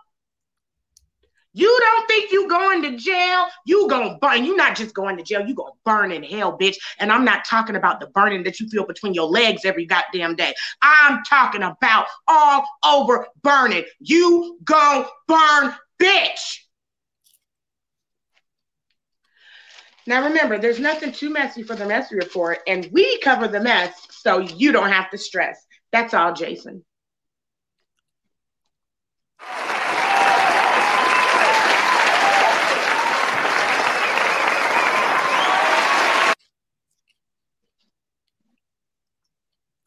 You 1.57 1.75
don't 1.81 2.07
think 2.07 2.33
you 2.33 2.47
going 2.51 2.83
to 2.83 2.99
jail? 2.99 3.47
You 3.65 3.89
gonna 3.89 4.19
burn. 4.21 4.45
You're 4.45 4.59
not 4.59 4.77
just 4.77 4.95
going 4.95 5.17
to 5.17 5.23
jail. 5.23 5.41
You 5.41 5.55
gonna 5.55 5.71
burn 5.87 6.13
in 6.13 6.23
hell, 6.23 6.59
bitch. 6.59 6.77
And 6.99 7.11
I'm 7.11 7.25
not 7.25 7.47
talking 7.47 7.77
about 7.77 7.99
the 7.99 8.09
burning 8.09 8.43
that 8.43 8.61
you 8.61 8.69
feel 8.69 8.85
between 8.85 9.15
your 9.15 9.27
legs 9.27 9.65
every 9.65 9.87
goddamn 9.87 10.37
day. 10.37 10.53
I'm 10.83 11.25
talking 11.25 11.63
about 11.63 12.09
all 12.29 12.67
over 12.85 13.27
burning. 13.43 13.85
You 14.01 14.59
gonna 14.65 15.07
burn, 15.27 15.75
bitch. 15.99 16.66
Now 20.09 20.23
remember, 20.25 20.57
there's 20.57 20.79
nothing 20.79 21.11
too 21.11 21.31
messy 21.31 21.65
for 21.65 21.75
the 21.75 21.85
messy 21.85 22.15
report, 22.15 22.61
and 22.69 22.89
we 22.93 23.19
cover 23.19 23.49
the 23.49 23.61
mess 23.61 23.93
so 24.11 24.39
you 24.39 24.71
don't 24.71 24.91
have 24.91 25.11
to 25.11 25.19
stress. 25.19 25.67
That's 25.91 26.15
all, 26.15 26.33
Jason. 26.33 26.85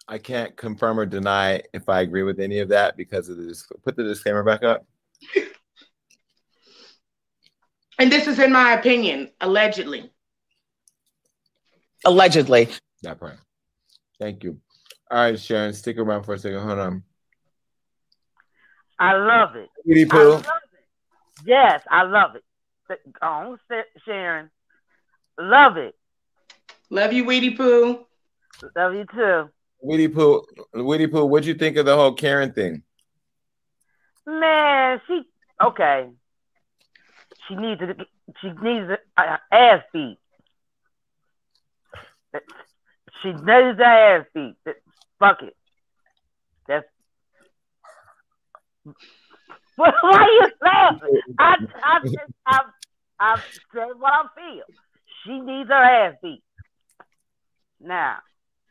I 0.10 0.18
can't 0.18 0.58
confirm 0.58 1.00
or 1.00 1.06
deny 1.06 1.62
if 1.72 1.88
I 1.88 2.02
agree 2.02 2.24
with 2.24 2.40
any 2.40 2.60
of 2.60 2.70
that 2.70 2.98
because 2.98 3.30
of 3.30 3.38
the 3.38 3.56
put 3.84 3.96
the 3.96 4.04
disclaimer 4.04 4.44
back 4.44 4.64
up. 4.64 4.86
And 8.00 8.12
this 8.12 8.28
is 8.28 8.40
in 8.40 8.52
my 8.52 8.74
opinion, 8.74 9.30
allegedly. 9.42 10.10
Allegedly. 12.06 12.70
That 13.04 13.20
part. 13.20 13.38
Thank 14.20 14.44
you. 14.44 14.60
All 15.12 15.18
right, 15.18 15.40
Sharon, 15.40 15.74
stick 15.74 15.98
around 15.98 16.24
for 16.24 16.34
a 16.34 16.40
second. 16.40 16.62
Hold 16.62 16.80
on. 16.80 17.04
I 18.98 19.14
love 19.14 19.56
it. 19.56 19.70
Sweetie 19.84 20.06
I 20.06 20.08
Pooh. 20.08 20.30
love 20.32 20.42
it. 20.42 21.46
Yes, 21.46 21.82
I 21.90 22.04
love 22.04 22.36
it. 22.36 22.44
Go 23.20 23.28
on, 23.28 23.60
Sharon. 24.06 24.50
Love 25.38 25.78
it. 25.78 25.96
Love 26.90 27.14
you, 27.14 27.26
Weedy 27.26 27.52
Pooh. 27.52 28.06
Love 28.76 28.94
you 28.94 29.06
too. 29.14 29.50
Weedy 29.82 30.08
Pooh, 30.08 30.46
Weedy 30.74 31.08
Pooh, 31.08 31.26
what'd 31.26 31.48
you 31.48 31.54
think 31.54 31.78
of 31.78 31.86
the 31.86 31.96
whole 31.96 32.14
Karen 32.14 32.52
thing? 32.52 32.84
Man, 34.26 35.00
she 35.08 35.22
okay. 35.62 36.10
She 37.50 37.56
needs 37.56 37.82
to, 37.82 37.96
she 38.42 38.48
needs 38.62 38.90
a, 38.90 38.98
a 39.18 39.22
uh, 39.22 39.38
ass 39.52 39.84
beat. 39.92 40.18
She 43.24 43.30
needs 43.30 43.44
her 43.46 43.84
ass 43.84 44.26
beat. 44.34 44.56
Fuck 45.20 45.42
it. 45.42 45.56
That's 46.68 46.86
why 49.76 49.92
are 50.04 50.32
you 50.32 50.52
laughing? 50.62 51.22
I 51.40 51.56
I 51.84 52.00
I 52.46 52.62
I 53.20 53.42
said 53.74 53.88
what 53.98 54.14
I 54.14 54.26
feel. 54.36 54.64
She 55.26 55.40
needs 55.40 55.70
her 55.70 55.76
ass 55.76 56.16
beat. 56.22 56.44
Now, 57.82 58.18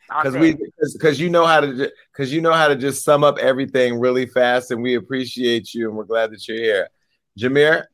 Because 0.09 0.37
we 0.37 0.57
because 0.93 1.19
you 1.19 1.31
know 1.31 1.47
how 1.47 1.61
to 1.61 1.91
because 2.13 2.33
you 2.33 2.41
know 2.41 2.53
how 2.53 2.69
to 2.69 2.77
just 2.77 3.05
sum 3.05 3.25
up 3.25 3.39
everything 3.39 3.99
really 3.99 4.27
fast, 4.27 4.71
and 4.71 4.83
we 4.83 4.95
appreciate 4.95 5.75
you, 5.75 5.89
and 5.89 5.97
we're 5.97 6.05
glad 6.05 6.31
that 6.31 6.47
you're 6.47 6.59
here. 6.59 6.89
Jameer, 7.39 7.85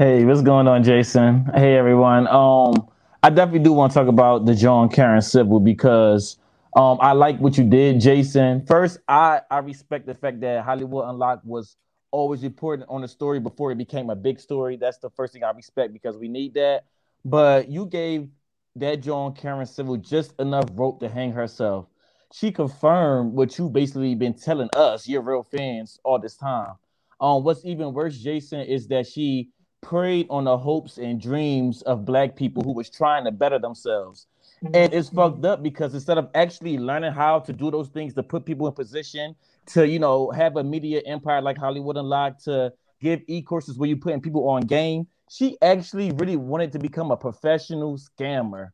Hey, 0.00 0.24
what's 0.24 0.42
going 0.42 0.66
on, 0.66 0.82
Jason? 0.82 1.44
Hey, 1.54 1.76
everyone. 1.76 2.26
Um, 2.28 2.88
I 3.22 3.30
definitely 3.30 3.60
do 3.60 3.72
want 3.72 3.92
to 3.92 3.98
talk 3.98 4.08
about 4.08 4.46
the 4.46 4.54
John 4.54 4.88
Karen 4.88 5.20
Civil 5.20 5.60
because 5.60 6.38
um, 6.74 6.98
I 7.02 7.12
like 7.12 7.38
what 7.38 7.58
you 7.58 7.64
did, 7.64 8.00
Jason. 8.00 8.64
First, 8.66 8.98
I 9.08 9.42
I 9.50 9.58
respect 9.58 10.06
the 10.06 10.14
fact 10.14 10.40
that 10.40 10.64
Hollywood 10.64 11.08
Unlocked 11.08 11.44
was 11.44 11.76
always 12.10 12.42
reporting 12.42 12.86
on 12.88 13.02
the 13.02 13.08
story 13.08 13.40
before 13.40 13.72
it 13.72 13.78
became 13.78 14.10
a 14.10 14.16
big 14.16 14.40
story. 14.40 14.76
That's 14.76 14.98
the 14.98 15.10
first 15.10 15.32
thing 15.32 15.44
I 15.44 15.50
respect 15.50 15.92
because 15.92 16.16
we 16.16 16.28
need 16.28 16.54
that. 16.54 16.84
But 17.24 17.68
you 17.68 17.86
gave 17.86 18.28
that 18.76 19.02
John 19.02 19.34
Karen 19.34 19.66
Civil 19.66 19.98
just 19.98 20.32
enough 20.40 20.64
rope 20.72 21.00
to 21.00 21.08
hang 21.08 21.32
herself. 21.32 21.86
She 22.32 22.52
confirmed 22.52 23.34
what 23.34 23.58
you 23.58 23.68
basically 23.68 24.14
been 24.14 24.34
telling 24.34 24.70
us, 24.74 25.08
your 25.08 25.22
real 25.22 25.42
fans, 25.42 25.98
all 26.04 26.18
this 26.18 26.36
time. 26.36 26.74
Um, 27.20 27.44
what's 27.44 27.64
even 27.64 27.92
worse, 27.92 28.16
Jason, 28.16 28.60
is 28.60 28.88
that 28.88 29.06
she 29.06 29.50
preyed 29.82 30.26
on 30.30 30.44
the 30.44 30.56
hopes 30.56 30.98
and 30.98 31.20
dreams 31.20 31.82
of 31.82 32.04
black 32.04 32.36
people 32.36 32.62
who 32.62 32.72
was 32.72 32.90
trying 32.90 33.24
to 33.24 33.30
better 33.30 33.58
themselves. 33.58 34.26
And 34.62 34.92
it's 34.92 35.08
mm-hmm. 35.08 35.16
fucked 35.16 35.44
up 35.44 35.62
because 35.62 35.94
instead 35.94 36.18
of 36.18 36.28
actually 36.34 36.78
learning 36.78 37.12
how 37.12 37.40
to 37.40 37.52
do 37.52 37.70
those 37.70 37.88
things 37.88 38.12
to 38.14 38.22
put 38.22 38.44
people 38.44 38.66
in 38.66 38.74
position 38.74 39.34
to, 39.66 39.88
you 39.88 39.98
know, 39.98 40.30
have 40.30 40.56
a 40.56 40.64
media 40.64 41.00
empire 41.06 41.40
like 41.40 41.56
Hollywood 41.56 41.96
Unlocked 41.96 42.44
to 42.44 42.72
give 43.00 43.22
e-courses 43.26 43.78
where 43.78 43.88
you're 43.88 43.98
putting 43.98 44.20
people 44.20 44.48
on 44.48 44.62
game, 44.62 45.06
she 45.30 45.56
actually 45.62 46.12
really 46.12 46.36
wanted 46.36 46.72
to 46.72 46.78
become 46.78 47.10
a 47.10 47.16
professional 47.16 47.96
scammer. 47.96 48.70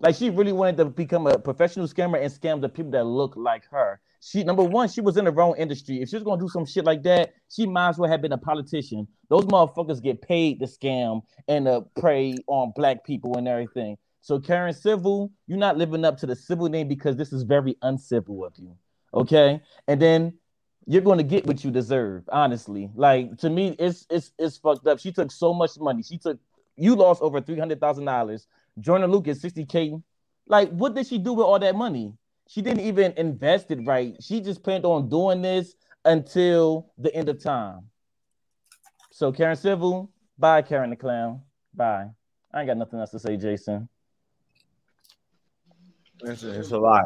Like 0.00 0.14
she 0.14 0.30
really 0.30 0.52
wanted 0.52 0.76
to 0.76 0.84
become 0.84 1.26
a 1.26 1.38
professional 1.38 1.88
scammer 1.88 2.22
and 2.22 2.32
scam 2.32 2.60
the 2.60 2.68
people 2.68 2.92
that 2.92 3.04
look 3.04 3.34
like 3.36 3.64
her. 3.70 4.00
She 4.20 4.42
number 4.44 4.64
one, 4.64 4.88
she 4.88 5.00
was 5.00 5.16
in 5.16 5.24
the 5.24 5.32
wrong 5.32 5.54
industry. 5.56 6.02
If 6.02 6.08
she 6.08 6.16
was 6.16 6.24
gonna 6.24 6.40
do 6.40 6.48
some 6.48 6.66
shit 6.66 6.84
like 6.84 7.02
that, 7.04 7.34
she 7.48 7.66
might 7.66 7.90
as 7.90 7.98
well 7.98 8.10
have 8.10 8.22
been 8.22 8.32
a 8.32 8.38
politician. 8.38 9.06
Those 9.28 9.44
motherfuckers 9.44 10.02
get 10.02 10.22
paid 10.22 10.60
to 10.60 10.66
scam 10.66 11.22
and 11.46 11.66
to 11.66 11.84
prey 12.00 12.34
on 12.46 12.72
black 12.74 13.04
people 13.04 13.36
and 13.36 13.46
everything. 13.46 13.96
So 14.20 14.38
Karen 14.40 14.74
Civil, 14.74 15.30
you're 15.46 15.58
not 15.58 15.78
living 15.78 16.04
up 16.04 16.18
to 16.18 16.26
the 16.26 16.36
civil 16.36 16.68
name 16.68 16.88
because 16.88 17.16
this 17.16 17.32
is 17.32 17.44
very 17.44 17.76
uncivil 17.82 18.44
of 18.44 18.52
you. 18.58 18.76
Okay, 19.14 19.60
and 19.86 20.02
then 20.02 20.34
you're 20.86 21.02
going 21.02 21.18
to 21.18 21.24
get 21.24 21.46
what 21.46 21.62
you 21.64 21.70
deserve. 21.70 22.24
Honestly, 22.30 22.90
like 22.94 23.36
to 23.38 23.50
me, 23.50 23.76
it's 23.78 24.06
it's 24.10 24.32
it's 24.38 24.56
fucked 24.56 24.86
up. 24.86 24.98
She 24.98 25.12
took 25.12 25.30
so 25.30 25.54
much 25.54 25.78
money. 25.78 26.02
She 26.02 26.18
took 26.18 26.38
you 26.76 26.96
lost 26.96 27.22
over 27.22 27.40
three 27.40 27.58
hundred 27.58 27.80
thousand 27.80 28.06
dollars. 28.06 28.46
Joyner 28.80 29.06
Lucas 29.06 29.40
sixty 29.40 29.64
k. 29.64 29.94
Like, 30.46 30.70
what 30.70 30.94
did 30.94 31.06
she 31.06 31.18
do 31.18 31.34
with 31.34 31.46
all 31.46 31.58
that 31.58 31.74
money? 31.74 32.14
She 32.48 32.62
didn't 32.62 32.80
even 32.80 33.12
invest 33.16 33.70
it 33.70 33.78
right. 33.84 34.16
She 34.20 34.40
just 34.40 34.62
planned 34.62 34.86
on 34.86 35.08
doing 35.10 35.42
this 35.42 35.74
until 36.04 36.90
the 36.96 37.14
end 37.14 37.28
of 37.28 37.42
time. 37.42 37.90
So 39.12 39.30
Karen 39.30 39.54
Civil, 39.54 40.10
bye 40.38 40.62
Karen 40.62 40.90
the 40.90 40.96
Clown, 40.96 41.42
bye. 41.74 42.06
I 42.52 42.60
ain't 42.60 42.66
got 42.66 42.78
nothing 42.78 42.98
else 42.98 43.10
to 43.10 43.18
say, 43.18 43.36
Jason. 43.36 43.88
It's, 46.22 46.42
it's 46.42 46.70
a 46.70 46.78
lot. 46.78 47.04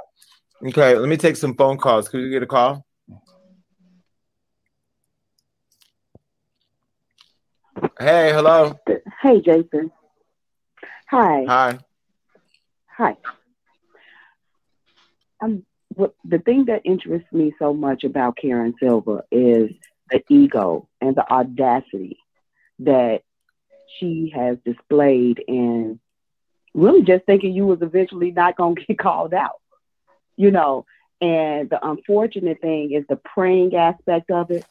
Okay, 0.64 0.96
let 0.96 1.08
me 1.08 1.16
take 1.16 1.36
some 1.36 1.56
phone 1.56 1.76
calls. 1.76 2.08
Could 2.08 2.20
you 2.20 2.30
get 2.30 2.44
a 2.44 2.46
call? 2.46 2.86
Hey, 7.98 8.32
hello. 8.32 8.78
Hey, 9.20 9.40
Jason. 9.40 9.90
Hi. 11.08 11.44
Hi. 11.48 11.78
Hi. 12.96 13.16
Um, 15.42 15.66
what, 15.94 16.14
the 16.24 16.38
thing 16.38 16.66
that 16.66 16.82
interests 16.84 17.30
me 17.32 17.52
so 17.58 17.74
much 17.74 18.04
about 18.04 18.36
Karen 18.36 18.74
Silver 18.80 19.24
is 19.30 19.70
the 20.10 20.22
ego 20.28 20.88
and 21.00 21.14
the 21.14 21.30
audacity 21.30 22.18
that 22.80 23.22
she 23.98 24.32
has 24.34 24.56
displayed 24.64 25.42
in 25.46 26.00
really 26.74 27.02
just 27.02 27.26
thinking 27.26 27.52
you 27.52 27.66
was 27.66 27.82
eventually 27.82 28.30
not 28.30 28.56
going 28.56 28.76
to 28.76 28.84
get 28.84 28.98
called 28.98 29.34
out, 29.34 29.60
you 30.36 30.50
know. 30.50 30.86
And 31.20 31.70
the 31.70 31.78
unfortunate 31.86 32.60
thing 32.60 32.92
is 32.92 33.04
the 33.08 33.16
praying 33.16 33.76
aspect 33.76 34.30
of 34.30 34.50
it. 34.50 34.64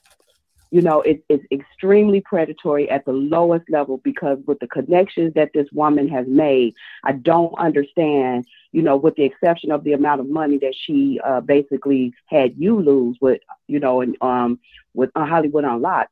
You 0.71 0.81
know, 0.81 1.01
it, 1.01 1.21
it's 1.27 1.43
extremely 1.51 2.21
predatory 2.21 2.89
at 2.89 3.03
the 3.03 3.11
lowest 3.11 3.69
level 3.69 3.97
because 3.97 4.37
with 4.47 4.57
the 4.59 4.67
connections 4.67 5.33
that 5.33 5.51
this 5.53 5.67
woman 5.73 6.07
has 6.07 6.25
made, 6.27 6.75
I 7.03 7.11
don't 7.11 7.53
understand, 7.59 8.45
you 8.71 8.81
know, 8.81 8.95
with 8.95 9.15
the 9.15 9.23
exception 9.23 9.71
of 9.73 9.83
the 9.83 9.91
amount 9.91 10.21
of 10.21 10.29
money 10.29 10.57
that 10.59 10.73
she 10.73 11.19
uh, 11.25 11.41
basically 11.41 12.13
had 12.27 12.55
you 12.57 12.79
lose 12.79 13.17
with, 13.19 13.41
you 13.67 13.79
know, 13.79 13.99
and 13.99 14.15
um, 14.21 14.59
with 14.93 15.11
uh, 15.13 15.25
Hollywood 15.25 15.65
Unlocked. 15.65 16.11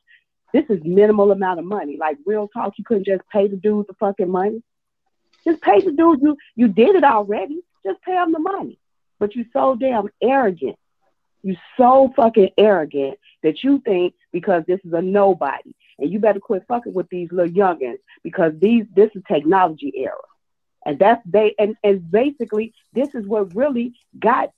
This 0.51 0.65
is 0.69 0.83
minimal 0.83 1.31
amount 1.31 1.59
of 1.59 1.65
money. 1.65 1.95
Like 1.97 2.17
real 2.25 2.49
talk, 2.49 2.73
you 2.77 2.83
couldn't 2.83 3.05
just 3.05 3.21
pay 3.31 3.47
the 3.47 3.55
dude 3.55 3.87
the 3.87 3.93
fucking 3.93 4.29
money. 4.29 4.61
Just 5.45 5.61
pay 5.61 5.79
the 5.79 5.91
dude. 5.91 6.21
You 6.21 6.37
you 6.55 6.67
did 6.67 6.95
it 6.95 7.03
already. 7.05 7.61
Just 7.85 8.01
pay 8.01 8.15
him 8.15 8.33
the 8.33 8.39
money. 8.39 8.77
But 9.19 9.35
you 9.35 9.45
so 9.53 9.75
damn 9.75 10.09
arrogant. 10.21 10.77
You 11.43 11.55
so 11.77 12.11
fucking 12.15 12.49
arrogant 12.57 13.17
that 13.43 13.63
you 13.63 13.79
think 13.79 14.13
because 14.31 14.63
this 14.67 14.79
is 14.83 14.93
a 14.93 15.01
nobody, 15.01 15.73
and 15.97 16.11
you 16.11 16.19
better 16.19 16.39
quit 16.39 16.63
fucking 16.67 16.93
with 16.93 17.09
these 17.09 17.31
little 17.31 17.53
youngins 17.53 17.99
because 18.23 18.53
these 18.59 18.85
this 18.95 19.11
is 19.15 19.23
technology 19.27 19.93
era, 19.95 20.15
and 20.85 20.99
that's 20.99 21.21
they 21.25 21.55
and 21.59 21.75
and 21.83 22.09
basically 22.09 22.73
this 22.93 23.13
is 23.15 23.25
what 23.25 23.55
really 23.55 23.93
got 24.19 24.51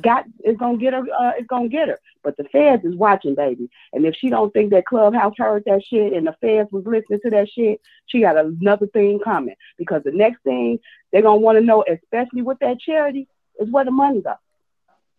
got 0.00 0.24
is 0.44 0.56
gonna 0.56 0.78
get 0.78 0.94
her 0.94 1.04
uh, 1.18 1.32
is 1.38 1.46
gonna 1.46 1.68
get 1.68 1.88
her. 1.88 1.98
But 2.24 2.36
the 2.36 2.44
feds 2.44 2.84
is 2.84 2.94
watching, 2.94 3.34
baby. 3.34 3.68
And 3.92 4.06
if 4.06 4.14
she 4.14 4.30
don't 4.30 4.52
think 4.52 4.70
that 4.70 4.86
Clubhouse 4.86 5.34
heard 5.36 5.64
that 5.66 5.82
shit 5.84 6.12
and 6.12 6.26
the 6.26 6.36
feds 6.40 6.70
was 6.70 6.84
listening 6.86 7.20
to 7.24 7.30
that 7.30 7.48
shit, 7.50 7.80
she 8.06 8.20
got 8.20 8.36
another 8.36 8.86
thing 8.86 9.18
coming. 9.22 9.56
Because 9.76 10.02
the 10.04 10.12
next 10.12 10.42
thing 10.42 10.78
they're 11.12 11.22
gonna 11.22 11.40
want 11.40 11.58
to 11.58 11.64
know, 11.64 11.84
especially 11.88 12.42
with 12.42 12.58
that 12.60 12.80
charity, 12.80 13.28
is 13.60 13.70
where 13.70 13.84
the 13.84 13.90
money 13.90 14.20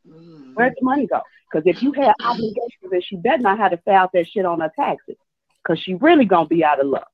go. 0.07 0.17
Where'd 0.53 0.73
the 0.79 0.85
money 0.85 1.07
go? 1.07 1.21
Because 1.51 1.67
if 1.67 1.81
you 1.83 1.91
had 1.93 2.13
obligations, 2.21 2.91
then 2.91 3.01
she 3.01 3.15
better 3.17 3.41
not 3.41 3.59
have 3.59 3.71
to 3.71 3.77
file 3.77 4.09
that 4.13 4.27
shit 4.27 4.45
on 4.45 4.61
her 4.61 4.71
taxes. 4.75 5.15
Because 5.63 5.81
she 5.81 5.93
really 5.95 6.25
gonna 6.25 6.47
be 6.47 6.63
out 6.63 6.79
of 6.79 6.87
luck. 6.87 7.09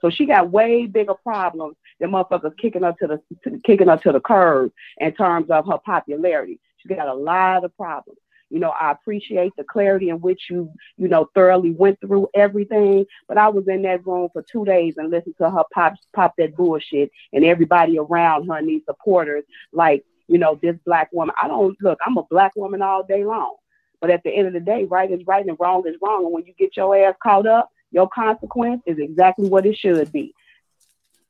So 0.00 0.10
she 0.10 0.26
got 0.26 0.50
way 0.50 0.86
bigger 0.86 1.14
problems 1.14 1.76
than 1.98 2.10
motherfuckers 2.10 2.58
kicking 2.58 2.82
her 2.82 2.94
to 3.00 3.06
the 3.06 3.60
kicking 3.64 3.88
her 3.88 3.96
to 3.98 4.12
the 4.12 4.20
curb 4.20 4.72
in 4.98 5.12
terms 5.14 5.50
of 5.50 5.66
her 5.66 5.78
popularity. 5.78 6.60
She 6.76 6.88
got 6.88 7.08
a 7.08 7.14
lot 7.14 7.64
of 7.64 7.74
problems. 7.76 8.18
You 8.50 8.60
know, 8.60 8.70
I 8.70 8.92
appreciate 8.92 9.52
the 9.56 9.64
clarity 9.64 10.10
in 10.10 10.20
which 10.20 10.42
you, 10.50 10.70
you 10.96 11.08
know, 11.08 11.28
thoroughly 11.34 11.70
went 11.70 11.98
through 12.00 12.28
everything. 12.34 13.06
But 13.26 13.38
I 13.38 13.48
was 13.48 13.66
in 13.66 13.82
that 13.82 14.06
room 14.06 14.28
for 14.32 14.42
two 14.42 14.64
days 14.64 14.94
and 14.98 15.10
listened 15.10 15.36
to 15.38 15.50
her 15.50 15.64
pop 15.72 15.94
pop 16.14 16.34
that 16.36 16.54
bullshit 16.54 17.10
and 17.32 17.44
everybody 17.44 17.98
around 17.98 18.48
her 18.48 18.58
and 18.58 18.68
these 18.68 18.82
supporters, 18.84 19.44
like, 19.72 20.04
you 20.28 20.38
know, 20.38 20.58
this 20.62 20.76
black 20.84 21.08
woman. 21.12 21.34
I 21.40 21.48
don't 21.48 21.76
look, 21.80 21.98
I'm 22.06 22.16
a 22.16 22.24
black 22.24 22.52
woman 22.56 22.82
all 22.82 23.04
day 23.04 23.24
long. 23.24 23.56
But 24.00 24.10
at 24.10 24.22
the 24.22 24.30
end 24.30 24.48
of 24.48 24.52
the 24.52 24.60
day, 24.60 24.84
right 24.84 25.10
is 25.10 25.20
right 25.26 25.46
and 25.46 25.56
wrong 25.58 25.84
is 25.86 25.96
wrong. 26.02 26.24
And 26.24 26.32
when 26.32 26.44
you 26.44 26.52
get 26.58 26.76
your 26.76 26.96
ass 26.96 27.14
caught 27.22 27.46
up, 27.46 27.70
your 27.90 28.08
consequence 28.08 28.82
is 28.86 28.98
exactly 28.98 29.48
what 29.48 29.64
it 29.66 29.76
should 29.76 30.12
be. 30.12 30.34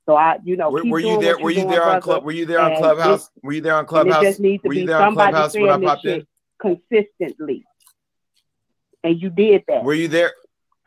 So 0.06 0.16
I, 0.16 0.38
you 0.44 0.56
know, 0.56 0.70
Were, 0.70 0.84
were 0.84 0.98
you 0.98 1.18
there? 1.20 1.38
Were 1.38 1.50
you 1.50 1.66
there 1.66 1.82
on 1.82 2.00
club? 2.00 2.24
Were 2.24 2.32
you 2.32 2.46
there 2.46 2.60
on 2.60 2.76
Clubhouse? 2.76 3.26
it- 3.26 3.44
Were 3.44 3.52
you 3.52 3.60
there 3.60 3.74
on 3.74 3.86
Clubhouse? 3.86 4.22
It 4.22 4.26
just 4.26 4.40
needs 4.40 4.62
to 4.62 4.68
Were 4.68 4.74
you 4.74 4.80
be 4.82 4.86
there 4.86 4.96
on 4.96 5.08
somebody 5.08 5.32
Clubhouse 5.32 5.54
when 5.54 5.70
I 5.70 5.72
saying 5.72 5.80
this 5.80 5.88
popped 5.88 6.06
in? 6.06 6.26
consistently. 6.60 7.64
And 9.02 9.20
you 9.20 9.30
did 9.30 9.64
that. 9.68 9.84
Were 9.84 9.94
you 9.94 10.08
there? 10.08 10.32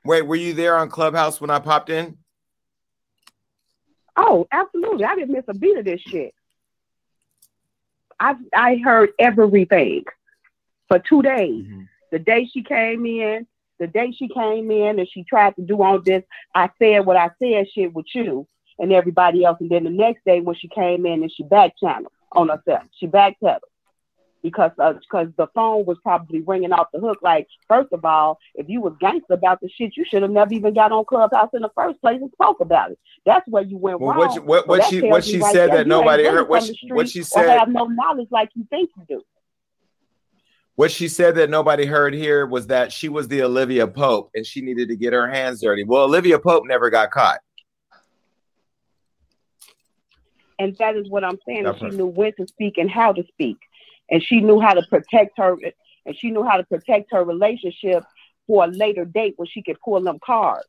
Wait, 0.04 0.24
were 0.24 0.36
you 0.36 0.54
there 0.54 0.78
on 0.78 0.90
Clubhouse 0.90 1.40
when 1.42 1.50
I 1.50 1.60
popped 1.60 1.90
in? 1.90 2.18
Oh, 4.16 4.48
absolutely. 4.52 5.06
I 5.06 5.16
didn't 5.16 5.32
miss 5.32 5.46
a 5.48 5.54
beat 5.54 5.78
of 5.78 5.86
this 5.86 6.02
shit. 6.02 6.34
I 8.20 8.36
I 8.56 8.78
heard 8.78 9.10
everything 9.20 10.06
for 10.88 11.00
two 11.00 11.22
days. 11.22 11.66
Mm-hmm. 11.66 11.82
The 12.12 12.20
day 12.20 12.50
she 12.52 12.64
came 12.64 13.06
in, 13.06 13.48
the 13.80 13.88
day 13.88 14.12
she 14.12 14.28
came 14.28 14.72
in 14.72 15.00
and 15.00 15.10
she 15.10 15.24
tried 15.24 15.56
to 15.58 15.62
do 15.62 15.82
all 15.82 16.00
this, 16.00 16.24
I 16.56 16.70
said 16.80 17.06
what 17.06 17.18
I 17.18 17.30
said 17.40 17.68
shit 17.70 17.94
with 17.94 18.06
you 18.14 18.48
and 18.80 18.94
everybody 18.94 19.44
else. 19.44 19.58
And 19.60 19.70
then 19.70 19.84
the 19.84 19.90
next 19.90 20.24
day 20.26 20.40
when 20.40 20.56
she 20.56 20.68
came 20.68 21.06
in 21.06 21.22
and 21.22 21.32
she 21.32 21.44
back 21.44 21.74
channeled 21.80 22.14
on 22.32 22.50
herself, 22.50 22.84
she 22.98 23.08
backpedaled 23.08 23.60
because 24.50 24.72
uh, 24.80 24.94
because 24.94 25.28
the 25.36 25.48
phone 25.54 25.84
was 25.86 25.98
probably 26.04 26.40
ringing 26.42 26.72
off 26.72 26.88
the 26.94 27.00
hook. 27.02 27.20
Like, 27.22 27.48
first 27.68 27.92
of 27.92 28.06
all, 28.06 28.40
if 28.56 28.70
you 28.70 28.80
was 28.80 28.94
gangster 29.02 29.34
about 29.34 29.60
the 29.60 29.68
shit, 29.70 29.98
you 29.98 30.06
should 30.06 30.22
have 30.22 30.32
never 30.32 30.54
even 30.54 30.74
got 30.74 30.94
on 30.94 31.04
Clubhouse 31.04 31.50
in 31.54 31.62
the 31.62 31.72
first 31.76 32.00
place 32.00 32.20
and 32.22 32.32
spoke 32.32 32.62
about 32.62 32.92
it. 32.92 33.00
That's 33.26 33.46
where 33.50 33.64
you 33.64 33.76
went 33.78 34.00
Well, 34.00 34.12
wrong. 34.12 34.20
what 34.20 34.34
she- 34.34 34.40
what- 34.40 34.62
So 34.64 34.68
what 34.70 34.78
that 34.82 34.90
she- 34.90 35.02
what 35.02 35.26
she 35.26 35.40
right 35.40 35.52
said 35.54 35.70
there, 35.72 35.78
that 35.80 35.88
nobody 35.88 36.24
heard- 36.24 36.48
what 36.48 36.64
she- 36.64 36.92
what 36.94 37.10
she 37.10 37.20
or 37.22 37.24
said- 37.24 37.60
have 37.60 37.68
no 37.68 37.86
knowledge 37.88 38.30
like 38.32 38.50
you 38.56 38.66
think 38.70 38.90
you 38.96 39.04
do. 39.10 39.22
What 40.76 40.92
she 40.92 41.08
said 41.10 41.36
that 41.36 41.50
nobody 41.50 41.86
heard 41.86 42.14
here 42.14 42.46
was 42.46 42.68
that 42.68 42.92
she 42.94 43.10
was 43.10 43.28
the 43.28 43.42
Olivia 43.44 43.86
Pope 43.88 44.30
and 44.34 44.46
she 44.46 44.62
needed 44.62 44.88
to 44.90 44.96
get 44.96 45.12
her 45.12 45.28
hands 45.28 45.60
dirty. 45.62 45.84
Well, 45.84 46.04
Olivia 46.04 46.40
Pope 46.40 46.64
never 46.66 46.90
got 46.90 47.12
caught. 47.12 47.40
And 50.60 50.76
that 50.78 50.96
is 50.96 51.10
what 51.10 51.24
I'm 51.24 51.38
saying. 51.48 51.64
That 51.66 51.80
she 51.80 51.90
knew 51.90 52.08
when 52.08 52.34
to 52.36 52.48
speak 52.48 52.78
and 52.78 52.90
how 52.90 53.12
to 53.14 53.24
speak. 53.28 53.58
And 54.10 54.24
she 54.24 54.42
knew 54.42 54.60
how 54.60 54.74
to 54.74 54.84
protect 54.84 55.38
her 55.38 55.58
and 56.06 56.18
she 56.18 56.32
knew 56.32 56.44
how 56.44 56.58
to 56.58 56.64
protect 56.64 57.12
her 57.12 57.24
relationship 57.24 58.04
for 58.48 58.64
a 58.64 58.68
later 58.68 59.04
date 59.04 59.34
when 59.36 59.48
she 59.48 59.62
could 59.62 59.80
pull 59.84 60.02
them 60.02 60.20
cards. 60.26 60.68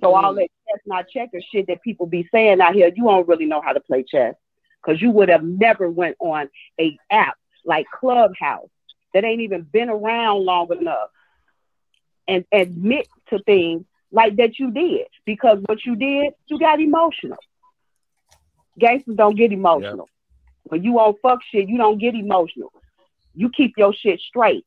So 0.00 0.14
all 0.14 0.32
mm. 0.32 0.36
that 0.36 0.48
chess 0.68 0.80
not 0.86 1.08
checker 1.08 1.40
shit 1.52 1.66
that 1.66 1.82
people 1.82 2.06
be 2.06 2.28
saying 2.32 2.60
out 2.60 2.74
here, 2.74 2.90
you 2.94 3.04
don't 3.04 3.28
really 3.28 3.46
know 3.46 3.60
how 3.60 3.72
to 3.72 3.80
play 3.80 4.04
chess. 4.04 4.34
Cause 4.82 5.02
you 5.02 5.10
would 5.10 5.28
have 5.28 5.44
never 5.44 5.90
went 5.90 6.16
on 6.20 6.48
a 6.80 6.96
app 7.10 7.36
like 7.66 7.86
Clubhouse 7.90 8.70
that 9.12 9.24
ain't 9.24 9.42
even 9.42 9.62
been 9.62 9.90
around 9.90 10.44
long 10.46 10.72
enough 10.72 11.10
and 12.26 12.46
admit 12.50 13.06
to 13.28 13.40
things 13.40 13.84
like 14.10 14.36
that 14.36 14.58
you 14.58 14.70
did. 14.70 15.06
Because 15.26 15.58
what 15.66 15.84
you 15.84 15.96
did, 15.96 16.32
you 16.46 16.58
got 16.58 16.80
emotional. 16.80 17.36
Gangsters 18.78 19.16
don't 19.16 19.36
get 19.36 19.52
emotional. 19.52 20.08
When 20.70 20.84
you 20.84 21.00
on 21.00 21.14
fuck 21.20 21.40
shit, 21.50 21.68
you 21.68 21.76
don't 21.76 21.98
get 21.98 22.14
emotional. 22.14 22.72
You 23.34 23.50
keep 23.50 23.74
your 23.76 23.92
shit 23.92 24.20
straight. 24.20 24.64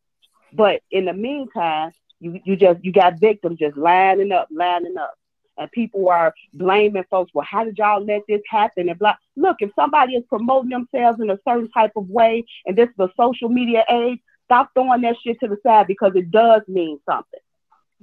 But 0.52 0.82
in 0.92 1.06
the 1.06 1.14
meantime, 1.14 1.92
you, 2.20 2.42
you 2.44 2.58
just 2.58 2.84
you 2.84 2.92
got 2.92 3.20
victims 3.20 3.60
just 3.60 3.78
lining 3.78 4.34
up, 4.34 4.50
lining 4.52 4.98
up. 4.98 5.14
And 5.58 5.72
people 5.72 6.10
are 6.10 6.34
blaming 6.54 7.06
folks. 7.10 7.32
Well, 7.34 7.46
how 7.50 7.64
did 7.64 7.78
y'all 7.78 8.04
let 8.04 8.24
this 8.28 8.42
happen? 8.50 8.90
And 8.90 9.00
blah. 9.00 9.16
Look, 9.38 9.58
if 9.60 9.72
somebody 9.76 10.16
is 10.16 10.24
promoting 10.28 10.72
themselves 10.72 11.22
in 11.22 11.30
a 11.30 11.40
certain 11.48 11.72
type 11.72 11.92
of 11.96 12.10
way, 12.10 12.44
and 12.66 12.76
this 12.76 12.90
is 12.90 13.00
a 13.00 13.10
social 13.18 13.48
media 13.48 13.86
age, 13.90 14.20
stop 14.46 14.72
throwing 14.74 15.02
that 15.02 15.16
shit 15.24 15.40
to 15.40 15.48
the 15.48 15.58
side 15.64 15.88
because 15.88 16.14
it 16.16 16.32
does 16.32 16.64
mean 16.68 17.00
something. 17.08 17.40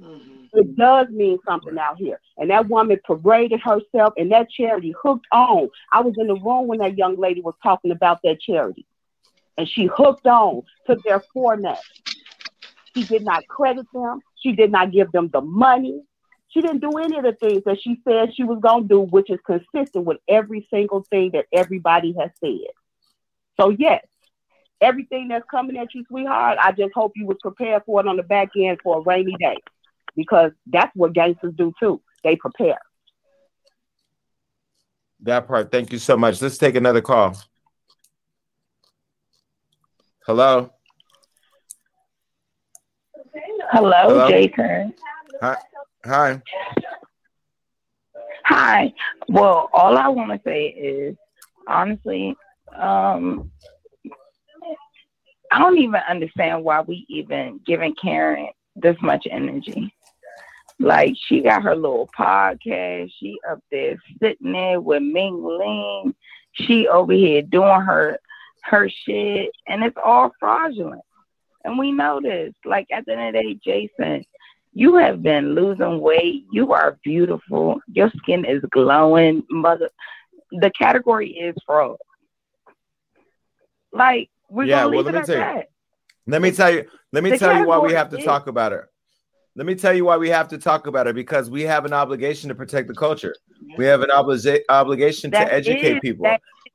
Mm-hmm. 0.00 0.58
It 0.58 0.76
does 0.76 1.08
mean 1.10 1.38
something 1.46 1.76
out 1.78 1.98
here. 1.98 2.20
And 2.38 2.50
that 2.50 2.68
woman 2.68 2.98
paraded 3.04 3.60
herself 3.60 4.14
and 4.16 4.32
that 4.32 4.50
charity 4.50 4.94
hooked 5.00 5.26
on. 5.32 5.68
I 5.92 6.00
was 6.00 6.14
in 6.18 6.26
the 6.26 6.34
room 6.34 6.66
when 6.66 6.78
that 6.78 6.98
young 6.98 7.16
lady 7.16 7.40
was 7.40 7.54
talking 7.62 7.90
about 7.90 8.20
that 8.24 8.40
charity. 8.40 8.86
And 9.58 9.68
she 9.68 9.86
hooked 9.86 10.26
on 10.26 10.62
to 10.86 10.96
their 11.04 11.22
format. 11.32 11.80
She 12.94 13.04
did 13.04 13.24
not 13.24 13.46
credit 13.46 13.86
them. 13.92 14.20
She 14.36 14.52
did 14.52 14.72
not 14.72 14.90
give 14.90 15.12
them 15.12 15.28
the 15.32 15.40
money. 15.40 16.02
She 16.48 16.62
didn't 16.62 16.80
do 16.80 16.98
any 16.98 17.16
of 17.16 17.22
the 17.22 17.32
things 17.32 17.62
that 17.64 17.80
she 17.80 18.00
said 18.08 18.34
she 18.34 18.42
was 18.42 18.58
going 18.60 18.84
to 18.84 18.88
do, 18.88 19.00
which 19.00 19.30
is 19.30 19.38
consistent 19.46 20.04
with 20.04 20.18
every 20.28 20.66
single 20.72 21.04
thing 21.10 21.30
that 21.32 21.46
everybody 21.52 22.12
has 22.18 22.30
said. 22.42 22.72
So, 23.60 23.70
yes, 23.70 24.04
everything 24.80 25.28
that's 25.28 25.44
coming 25.48 25.76
at 25.76 25.94
you, 25.94 26.04
sweetheart, 26.08 26.58
I 26.60 26.72
just 26.72 26.92
hope 26.92 27.12
you 27.14 27.26
was 27.26 27.36
prepared 27.40 27.82
for 27.86 28.00
it 28.00 28.08
on 28.08 28.16
the 28.16 28.24
back 28.24 28.48
end 28.56 28.80
for 28.82 28.98
a 28.98 29.02
rainy 29.02 29.36
day 29.38 29.58
because 30.16 30.52
that's 30.66 30.90
what 30.94 31.12
gangsters 31.12 31.54
do 31.56 31.72
too. 31.80 32.00
They 32.24 32.36
prepare. 32.36 32.78
That 35.22 35.46
part. 35.46 35.70
Thank 35.70 35.92
you 35.92 35.98
so 35.98 36.16
much. 36.16 36.40
Let's 36.40 36.58
take 36.58 36.76
another 36.76 37.02
call. 37.02 37.36
Hello. 40.26 40.70
Hello, 43.70 43.92
Hello? 44.02 44.28
Jason. 44.28 44.94
Hi. 45.40 45.56
Hi. 46.04 46.42
Hi. 48.44 48.92
Well, 49.28 49.70
all 49.72 49.96
I 49.96 50.08
want 50.08 50.32
to 50.32 50.40
say 50.44 50.66
is, 50.66 51.16
honestly, 51.68 52.36
um, 52.76 53.50
I 55.52 55.58
don't 55.58 55.78
even 55.78 56.00
understand 56.08 56.64
why 56.64 56.80
we 56.80 57.06
even 57.08 57.60
giving 57.66 57.94
Karen 58.00 58.48
this 58.76 58.96
much 59.02 59.26
energy. 59.30 59.92
Like 60.80 61.14
she 61.26 61.42
got 61.42 61.62
her 61.62 61.76
little 61.76 62.08
podcast. 62.18 63.10
She 63.20 63.38
up 63.48 63.60
there 63.70 63.96
sitting 64.20 64.52
there 64.52 64.80
with 64.80 65.02
Ming 65.02 65.44
Ling. 65.44 66.14
She 66.52 66.88
over 66.88 67.12
here 67.12 67.42
doing 67.42 67.82
her 67.82 68.18
her 68.62 68.88
shit, 68.88 69.50
and 69.68 69.84
it's 69.84 69.96
all 70.02 70.32
fraudulent. 70.40 71.02
And 71.64 71.78
we 71.78 71.92
know 71.92 72.20
this. 72.22 72.54
Like 72.64 72.86
at 72.90 73.04
the 73.04 73.12
end 73.12 73.36
of 73.36 73.42
the 73.44 73.54
day, 73.54 73.60
Jason, 73.62 74.24
you 74.72 74.94
have 74.96 75.22
been 75.22 75.54
losing 75.54 76.00
weight. 76.00 76.46
You 76.50 76.72
are 76.72 76.98
beautiful. 77.04 77.80
Your 77.92 78.10
skin 78.16 78.46
is 78.46 78.62
glowing. 78.70 79.42
Mother, 79.50 79.90
the 80.50 80.70
category 80.70 81.32
is 81.32 81.54
fraud. 81.66 81.98
Like 83.92 84.30
we're 84.48 84.64
yeah, 84.64 84.84
gonna 84.84 84.96
well, 84.96 85.04
leave 85.04 85.06
let 85.06 85.14
it 85.14 85.16
me 85.16 85.20
at 85.20 85.26
tell 85.26 85.34
you. 85.36 85.58
that. 85.58 85.68
Let 86.26 86.42
me 86.42 86.50
tell 86.52 86.70
you. 86.72 86.84
Let 87.12 87.22
me 87.24 87.30
The 87.30 87.38
tell 87.38 87.58
you 87.58 87.66
why 87.66 87.78
we 87.78 87.92
have 87.92 88.08
to 88.10 88.18
is- 88.18 88.24
talk 88.24 88.46
about 88.46 88.72
it. 88.72 88.84
Let 89.56 89.66
me 89.66 89.74
tell 89.74 89.92
you 89.92 90.04
why 90.04 90.16
we 90.16 90.28
have 90.30 90.48
to 90.48 90.58
talk 90.58 90.86
about 90.86 91.06
it 91.06 91.14
because 91.14 91.50
we 91.50 91.62
have 91.62 91.84
an 91.84 91.92
obligation 91.92 92.48
to 92.48 92.54
protect 92.54 92.88
the 92.88 92.94
culture. 92.94 93.34
We 93.76 93.84
have 93.86 94.02
an 94.02 94.10
obliga- 94.10 94.60
obligation 94.68 95.30
to 95.32 95.52
educate 95.52 95.96
is- 95.96 96.00
people. 96.00 96.26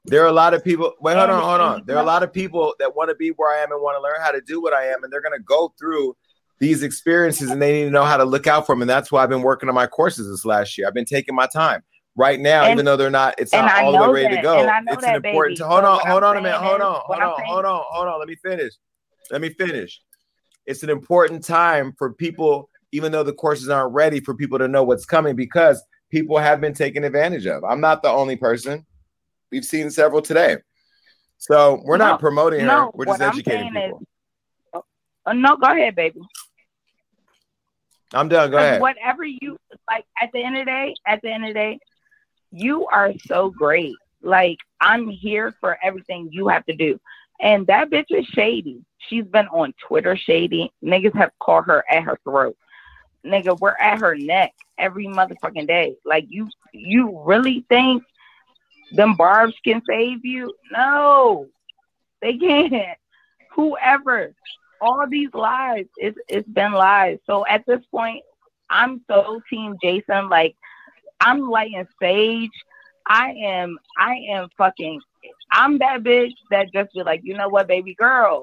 There 0.08 0.22
are 0.24 0.28
a 0.28 0.32
lot 0.34 0.54
of 0.54 0.64
people. 0.64 0.94
Wait, 1.02 1.18
hold 1.18 1.30
on, 1.32 1.42
hold 1.42 1.62
on. 1.62 1.84
There 1.88 1.98
are 1.98 2.04
a 2.04 2.06
lot 2.06 2.22
of 2.22 2.32
people 2.32 2.76
that 2.80 2.96
want 2.96 3.10
to 3.10 3.16
be 3.16 3.30
where 3.30 3.52
I 3.58 3.64
am 3.64 3.72
and 3.72 3.82
want 3.82 3.98
to 3.98 4.02
learn 4.02 4.22
how 4.22 4.30
to 4.32 4.42
do 4.42 4.62
what 4.62 4.72
I 4.74 4.86
am, 4.88 5.04
and 5.04 5.12
they're 5.12 5.22
going 5.22 5.38
to 5.38 5.44
go 5.44 5.74
through 5.80 6.16
these 6.60 6.84
experiences 6.84 7.50
and 7.50 7.60
they 7.62 7.74
need 7.74 7.86
to 7.86 7.90
know 7.92 8.04
how 8.06 8.16
to 8.18 8.24
look 8.24 8.46
out 8.46 8.66
for 8.68 8.74
them. 8.76 8.82
And 8.84 8.90
that's 8.90 9.12
why 9.12 9.24
I've 9.24 9.30
been 9.30 9.42
working 9.42 9.68
on 9.68 9.74
my 9.76 9.88
courses 9.88 10.30
this 10.30 10.46
last 10.46 10.78
year. 10.78 10.88
I've 10.88 10.94
been 10.94 11.06
taking 11.06 11.34
my 11.36 11.48
time. 11.48 11.82
Right 12.16 12.40
now, 12.40 12.64
And- 12.64 12.74
even 12.74 12.86
though 12.86 12.96
they're 12.96 13.10
not, 13.10 13.36
it's 13.40 13.52
not 13.52 13.66
I 13.70 13.82
all 13.84 13.92
the 13.92 13.98
way 14.12 14.24
ready 14.24 14.38
to 14.38 14.42
go. 14.42 14.60
and 14.62 14.70
I 14.70 14.80
know 14.82 14.94
It's 14.94 15.02
that, 15.04 15.10
an 15.10 15.16
important. 15.26 15.58
baby. 15.58 15.68
hold 15.68 15.82
So 15.84 15.90
on, 15.90 16.00
hold 16.08 16.24
I'm 16.24 16.30
on 16.30 16.38
a 16.38 16.42
minute. 16.42 16.58
Hold 16.60 16.82
on, 16.82 17.02
hold 17.04 17.22
on, 17.22 17.44
hold 17.46 17.66
on, 17.66 17.84
hold 17.90 18.08
on. 18.08 18.20
Let 18.20 18.28
me 18.30 18.36
finish. 18.36 18.74
Let 19.32 19.42
me 19.42 19.50
finish. 19.50 20.02
It's 20.66 20.84
an 20.84 20.90
important 20.90 21.44
time 21.44 21.94
for 21.98 22.14
people, 22.14 22.70
even 22.92 23.12
though 23.12 23.24
the 23.24 23.34
courses 23.34 23.70
aren't 23.70 23.94
ready, 23.94 24.20
for 24.20 24.34
people 24.34 24.58
to 24.60 24.68
know 24.68 24.84
what's 24.84 25.06
coming 25.06 25.36
because 25.36 25.84
people 26.10 26.38
have 26.38 26.62
been 26.62 26.74
taken 26.74 27.04
advantage 27.04 27.46
of. 27.46 27.64
I'm 27.64 27.82
not 27.82 28.02
the 28.02 28.10
only 28.10 28.36
person. 28.36 28.86
We've 29.52 29.66
seen 29.66 29.90
several 29.92 30.22
today. 30.22 30.58
So 31.38 31.82
we're 31.86 31.98
not 31.98 32.14
No, 32.14 32.18
promoting 32.18 32.62
her. 32.62 32.66
no, 32.66 32.92
we're 32.96 33.06
what 33.06 33.20
just 33.20 33.22
educating 33.22 33.72
people. 33.72 34.02
is- 34.74 34.82
Uh, 35.26 35.34
no, 35.34 35.58
go 35.58 35.68
ahead, 35.72 35.96
baby. 35.96 36.22
I'm 38.14 38.30
done. 38.30 38.52
Go 38.52 38.58
ahead. 38.58 38.82
Whatever 38.82 39.24
you 39.24 39.58
like, 39.90 40.06
at 40.22 40.32
the 40.32 40.44
end 40.44 40.56
of 40.58 40.66
the 40.66 40.72
day, 40.72 40.94
at 41.06 41.22
the 41.22 41.30
end 41.32 41.44
of 41.44 41.50
the 41.50 41.54
day, 41.54 41.80
you 42.52 42.86
are 42.88 43.12
so 43.26 43.50
great. 43.50 43.96
Like 44.22 44.58
I'm 44.80 45.10
here 45.10 45.54
for 45.60 45.78
everything 45.84 46.30
you 46.32 46.48
have 46.48 46.66
to 46.68 46.76
do. 46.76 47.00
And 47.40 47.68
that 47.68 47.90
bitch 47.90 48.06
is 48.10 48.26
shady. 48.28 48.84
She's 49.10 49.26
been 49.26 49.48
on 49.48 49.74
Twitter 49.88 50.16
shady. 50.16 50.72
Niggas 50.84 51.16
have 51.16 51.32
caught 51.40 51.66
her 51.66 51.84
at 51.90 52.04
her 52.04 52.20
throat. 52.24 52.58
Nigga, 53.26 53.60
we're 53.60 53.78
at 53.80 54.00
her 54.00 54.16
neck 54.16 54.54
every 54.78 55.08
motherfucking 55.08 55.68
day. 55.68 55.96
Like 56.06 56.26
you, 56.30 56.50
you 56.74 57.22
really 57.26 57.66
think 57.70 58.04
them 58.92 59.16
barbs 59.16 59.56
can 59.64 59.82
save 59.88 60.24
you? 60.24 60.54
No, 60.72 61.48
they 62.22 62.38
can't. 62.38 62.98
Whoever, 63.56 64.34
all 64.82 65.06
these 65.10 65.34
lies, 65.34 65.86
it's 65.98 66.18
it's 66.28 66.48
been 66.48 66.74
lies. 66.74 67.20
So 67.26 67.46
at 67.48 67.66
this 67.66 67.84
point, 67.92 68.24
I'm 68.70 69.02
so 69.10 69.42
team 69.50 69.76
Jason. 69.82 70.30
Like 70.30 70.56
I'm 71.20 71.50
lighting 71.50 71.88
sage. 72.02 72.52
I 73.08 73.32
am 73.32 73.78
I 73.98 74.16
am 74.30 74.50
fucking 74.58 75.00
I'm 75.52 75.78
that 75.80 76.04
bitch 76.04 76.34
that 76.52 76.72
just 76.74 76.94
be 76.94 77.04
like, 77.04 77.22
you 77.24 77.38
know 77.38 77.50
what, 77.50 77.68
baby 77.68 77.96
girl. 77.96 78.42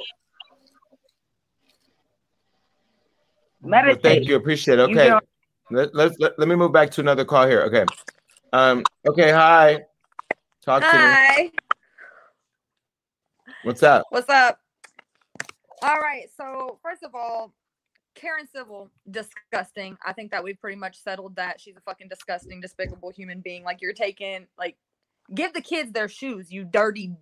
Well, 3.63 3.97
thank 4.03 4.27
you. 4.27 4.37
Appreciate 4.37 4.79
it. 4.79 4.91
Okay. 4.91 5.13
Let, 5.71 5.95
let's 5.95 6.17
let, 6.19 6.39
let 6.39 6.49
me 6.49 6.55
move 6.55 6.73
back 6.73 6.91
to 6.93 7.01
another 7.01 7.25
call 7.25 7.47
here. 7.47 7.63
Okay. 7.63 7.85
Um, 8.53 8.85
okay, 9.09 9.31
hi. 9.31 9.85
Talk 10.63 10.83
to 10.83 10.87
me. 10.87 10.93
Hi. 10.93 11.51
What's 13.63 13.83
up? 13.83 14.05
What's 14.11 14.29
up? 14.29 14.59
All 15.83 15.99
right. 15.99 16.29
So 16.37 16.79
first 16.83 17.03
of 17.03 17.15
all, 17.15 17.55
Karen 18.15 18.47
Civil, 18.55 18.91
disgusting. 19.11 19.97
I 20.05 20.13
think 20.13 20.31
that 20.33 20.45
we've 20.45 20.61
pretty 20.61 20.77
much 20.77 21.03
settled 21.03 21.37
that 21.37 21.61
she's 21.61 21.77
a 21.77 21.81
fucking 21.81 22.09
disgusting, 22.09 22.61
despicable 22.61 23.11
human 23.11 23.41
being. 23.41 23.65
Like 23.65 23.81
you're 23.81 23.95
taking, 23.95 24.47
like, 24.59 24.77
give 25.35 25.55
the 25.55 25.63
kids 25.63 25.93
their 25.93 26.09
shoes, 26.09 26.53
you 26.53 26.65
dirty, 26.65 27.17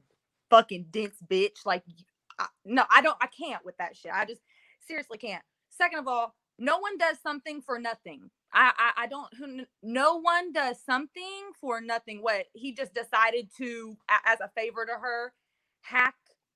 fucking 0.48 0.86
dense 0.90 1.16
bitch. 1.30 1.64
Like, 1.64 1.84
y- 1.86 1.94
I, 2.40 2.46
no, 2.64 2.84
I 2.90 3.02
don't. 3.02 3.16
I 3.20 3.26
can't 3.26 3.64
with 3.64 3.76
that 3.76 3.96
shit. 3.96 4.10
I 4.12 4.24
just 4.24 4.40
seriously 4.86 5.18
can't. 5.18 5.42
Second 5.80 6.00
of 6.00 6.08
all, 6.08 6.34
no 6.58 6.78
one 6.78 6.98
does 6.98 7.16
something 7.22 7.62
for 7.62 7.78
nothing. 7.78 8.30
I, 8.52 8.72
I, 8.76 9.04
I 9.04 9.06
don't. 9.06 9.66
No 9.82 10.20
one 10.20 10.52
does 10.52 10.76
something 10.84 11.52
for 11.58 11.80
nothing. 11.80 12.18
What 12.20 12.46
he 12.52 12.74
just 12.74 12.92
decided 12.92 13.48
to, 13.56 13.96
as 14.26 14.40
a 14.40 14.50
favor 14.54 14.84
to 14.84 14.92
her, 14.92 15.32
hack 15.80 16.14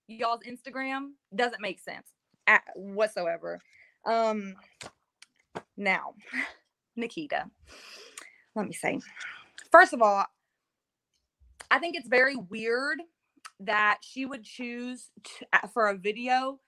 y'all's 0.08 0.40
Instagram 0.42 1.12
doesn't 1.34 1.62
make 1.62 1.80
sense 1.80 2.08
at 2.46 2.62
whatsoever. 2.74 3.60
Um, 4.04 4.56
now, 5.78 6.14
Nikita, 6.96 7.46
let 8.54 8.66
me 8.66 8.74
say, 8.74 9.00
first 9.72 9.94
of 9.94 10.02
all, 10.02 10.26
I 11.70 11.78
think 11.78 11.96
it's 11.96 12.08
very 12.08 12.36
weird 12.36 13.00
that 13.60 13.98
she 14.02 14.26
would 14.26 14.44
choose 14.44 15.06
to, 15.22 15.68
for 15.72 15.88
a 15.88 15.96
video 15.96 16.60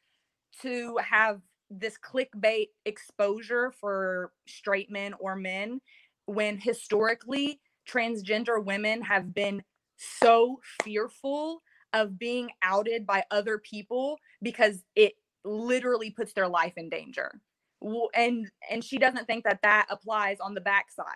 to 0.63 0.97
have 1.05 1.43
this 1.71 1.97
clickbait 1.99 2.69
exposure 2.85 3.73
for 3.81 4.33
straight 4.47 4.91
men 4.91 5.15
or 5.19 5.35
men 5.37 5.81
when 6.27 6.59
historically 6.59 7.61
transgender 7.89 8.63
women 8.63 9.03
have 9.03 9.35
been 9.35 9.63
so 9.97 10.61
fearful 10.83 11.63
of 11.93 12.19
being 12.19 12.51
outed 12.63 13.07
by 13.07 13.25
other 13.31 13.59
people 13.59 14.19
because 14.43 14.85
it 14.95 15.15
literally 15.45 16.11
puts 16.11 16.33
their 16.33 16.49
life 16.49 16.75
in 16.77 16.89
danger. 16.89 17.41
And 18.15 18.51
and 18.71 18.83
she 18.83 18.99
doesn't 18.99 19.27
think 19.27 19.45
that 19.45 19.61
that 19.63 19.87
applies 19.91 20.41
on 20.41 20.55
the 20.55 20.61
backside. 20.61 21.07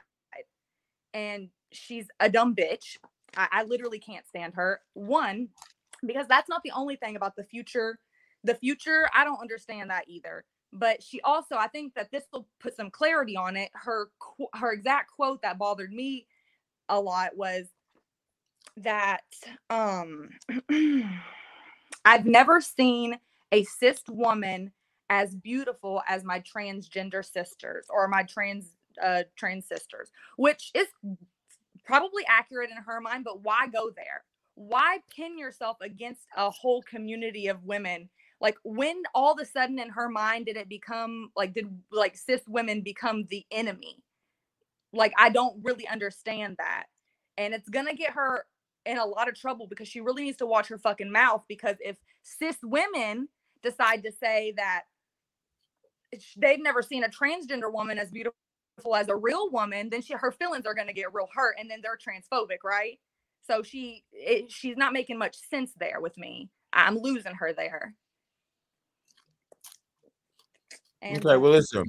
And 1.13 1.49
she's 1.73 2.07
a 2.21 2.31
dumb 2.31 2.55
bitch. 2.55 2.97
I, 3.37 3.49
I 3.51 3.63
literally 3.65 3.99
can't 3.99 4.27
stand 4.27 4.55
her. 4.55 4.81
One 4.95 5.49
because 6.07 6.27
that's 6.29 6.49
not 6.49 6.63
the 6.65 6.71
only 6.71 6.97
thing 6.97 7.17
about 7.17 7.37
the 7.37 7.45
future 7.45 7.99
the 8.45 8.55
future 8.55 9.09
i 9.15 9.25
don't 9.25 9.41
understand 9.41 9.91
that 9.91 10.05
either 10.09 10.45
but 10.73 11.03
she 11.03 11.21
also 11.23 11.57
i 11.57 11.69
think 11.69 11.95
that 11.95 12.11
this 12.11 12.25
will 12.33 12.47
put 12.61 12.77
some 12.77 12.91
clarity 12.91 13.37
on 13.37 13.57
it 13.57 13.71
her 13.75 14.11
her 14.55 14.73
exact 14.73 15.11
quote 15.11 15.43
that 15.43 15.59
bothered 15.59 15.93
me 15.93 16.27
a 16.89 17.01
lot 17.01 17.37
was 17.37 17.67
that 18.77 19.23
um 19.71 20.31
I've 22.05 22.27
never 22.27 22.61
seen 22.61 23.19
a 23.53 23.65
cis 23.65 24.01
woman 24.09 24.73
as 25.11 25.35
beautiful 25.35 26.03
as 26.09 26.25
my 26.25 26.41
transgender 26.41 27.25
sisters 27.25 27.87
or 27.91 28.09
my 28.09 28.23
trans 28.23 28.77
uh 29.03 29.23
trans 29.37 29.67
sisters, 29.67 30.11
which 30.37 30.71
is 30.75 30.87
probably 31.85 32.25
accurate 32.29 32.71
in 32.71 32.77
her 32.79 33.01
mind, 33.01 33.25
but 33.25 33.43
why 33.43 33.67
go 33.69 33.91
there? 33.95 34.25
Why 34.55 34.99
pin 35.15 35.39
yourself 35.39 35.79
against 35.81 36.23
a 36.37 36.51
whole 36.51 36.83
community 36.83 37.49
of 37.49 37.65
women 37.65 38.09
Like 38.41 38.57
when 38.65 39.03
all 39.15 39.33
of 39.33 39.41
a 39.41 39.45
sudden 39.45 39.79
in 39.79 39.91
her 39.91 40.09
mind 40.09 40.47
did 40.47 40.57
it 40.57 40.69
become 40.69 41.31
like 41.37 41.55
did 41.55 41.67
like 41.93 42.17
cis 42.17 42.41
women 42.49 42.81
become 42.83 43.27
the 43.31 43.45
enemy? 43.51 44.03
Like 44.93 45.13
I 45.19 45.29
don't 45.31 45.63
really 45.63 45.87
understand 45.87 46.57
that. 46.59 46.85
And 47.37 47.55
it's 47.55 47.69
gonna 47.69 47.95
get 47.95 48.13
her 48.13 48.47
in 48.87 48.99
a 48.99 49.05
lot 49.05 49.29
of 49.29 49.35
trouble 49.35 49.67
because 49.69 49.89
she 49.89 50.01
really 50.01 50.25
needs 50.25 50.39
to 50.39 50.47
watch 50.47 50.69
her 50.69 50.79
fucking 50.79 51.13
mouth 51.13 51.45
because 51.49 51.77
if 51.81 51.97
cis 52.23 52.57
women 52.63 53.29
decide 53.63 54.03
to 54.05 54.13
say 54.13 54.55
that 54.57 54.85
they've 56.37 56.63
never 56.63 56.83
seen 56.83 57.05
a 57.05 57.09
transgender 57.09 57.73
woman 57.73 57.99
as 57.99 58.11
beautiful 58.11 58.35
as 58.97 59.09
a 59.09 59.17
real 59.17 59.51
woman, 59.51 59.91
then 59.91 60.03
she 60.03 60.15
her 60.15 60.33
feelings 60.33 60.67
are 60.67 60.75
going 60.75 60.87
to 60.87 60.93
get 60.95 61.13
real 61.13 61.29
hurt, 61.35 61.57
and 61.59 61.71
then 61.71 61.81
they're 61.83 61.99
transphobic, 61.99 62.65
right? 62.65 62.99
So 63.47 63.63
she 63.63 64.05
it, 64.13 64.51
she's 64.51 64.77
not 64.77 64.93
making 64.93 65.19
much 65.19 65.37
sense 65.49 65.73
there 65.79 66.01
with 66.01 66.17
me. 66.19 66.51
I'm 66.73 66.99
losing 66.99 67.35
her 67.35 67.53
there. 67.53 67.95
And 71.03 71.25
Okay, 71.25 71.37
well, 71.37 71.53
listen. 71.53 71.85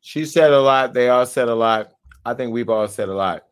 She 0.00 0.26
said 0.26 0.52
a 0.52 0.60
lot. 0.60 0.92
They 0.92 1.08
all 1.08 1.26
said 1.26 1.48
a 1.48 1.54
lot. 1.54 1.92
I 2.24 2.34
think 2.34 2.52
we've 2.52 2.68
all 2.68 2.88
said 2.88 3.08
a 3.08 3.14
lot. 3.14 3.44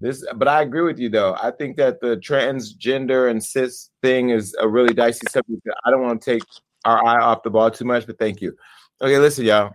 This, 0.00 0.24
but 0.36 0.46
I 0.46 0.62
agree 0.62 0.82
with 0.82 0.98
you 0.98 1.08
though. 1.08 1.36
I 1.42 1.50
think 1.50 1.76
that 1.78 2.00
the 2.00 2.16
transgender 2.18 3.30
and 3.30 3.42
cis 3.42 3.90
thing 4.02 4.30
is 4.30 4.54
a 4.60 4.68
really 4.68 4.92
dicey 4.92 5.26
subject. 5.30 5.66
I 5.84 5.90
don't 5.90 6.02
want 6.02 6.20
to 6.20 6.32
take 6.32 6.42
our 6.84 7.04
eye 7.04 7.20
off 7.20 7.42
the 7.42 7.50
ball 7.50 7.70
too 7.70 7.86
much, 7.86 8.06
but 8.06 8.18
thank 8.18 8.40
you. 8.40 8.54
Okay, 9.00 9.18
listen, 9.18 9.44
y'all. 9.44 9.74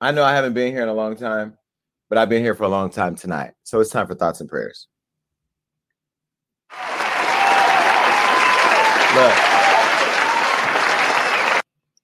I 0.00 0.10
know 0.10 0.24
I 0.24 0.34
haven't 0.34 0.52
been 0.52 0.72
here 0.72 0.82
in 0.82 0.88
a 0.88 0.94
long 0.94 1.16
time, 1.16 1.56
but 2.08 2.18
I've 2.18 2.28
been 2.28 2.42
here 2.42 2.54
for 2.54 2.64
a 2.64 2.68
long 2.68 2.90
time 2.90 3.14
tonight. 3.14 3.52
So 3.62 3.80
it's 3.80 3.90
time 3.90 4.06
for 4.06 4.14
thoughts 4.14 4.40
and 4.40 4.48
prayers. 4.48 4.88
Look, 9.14 9.47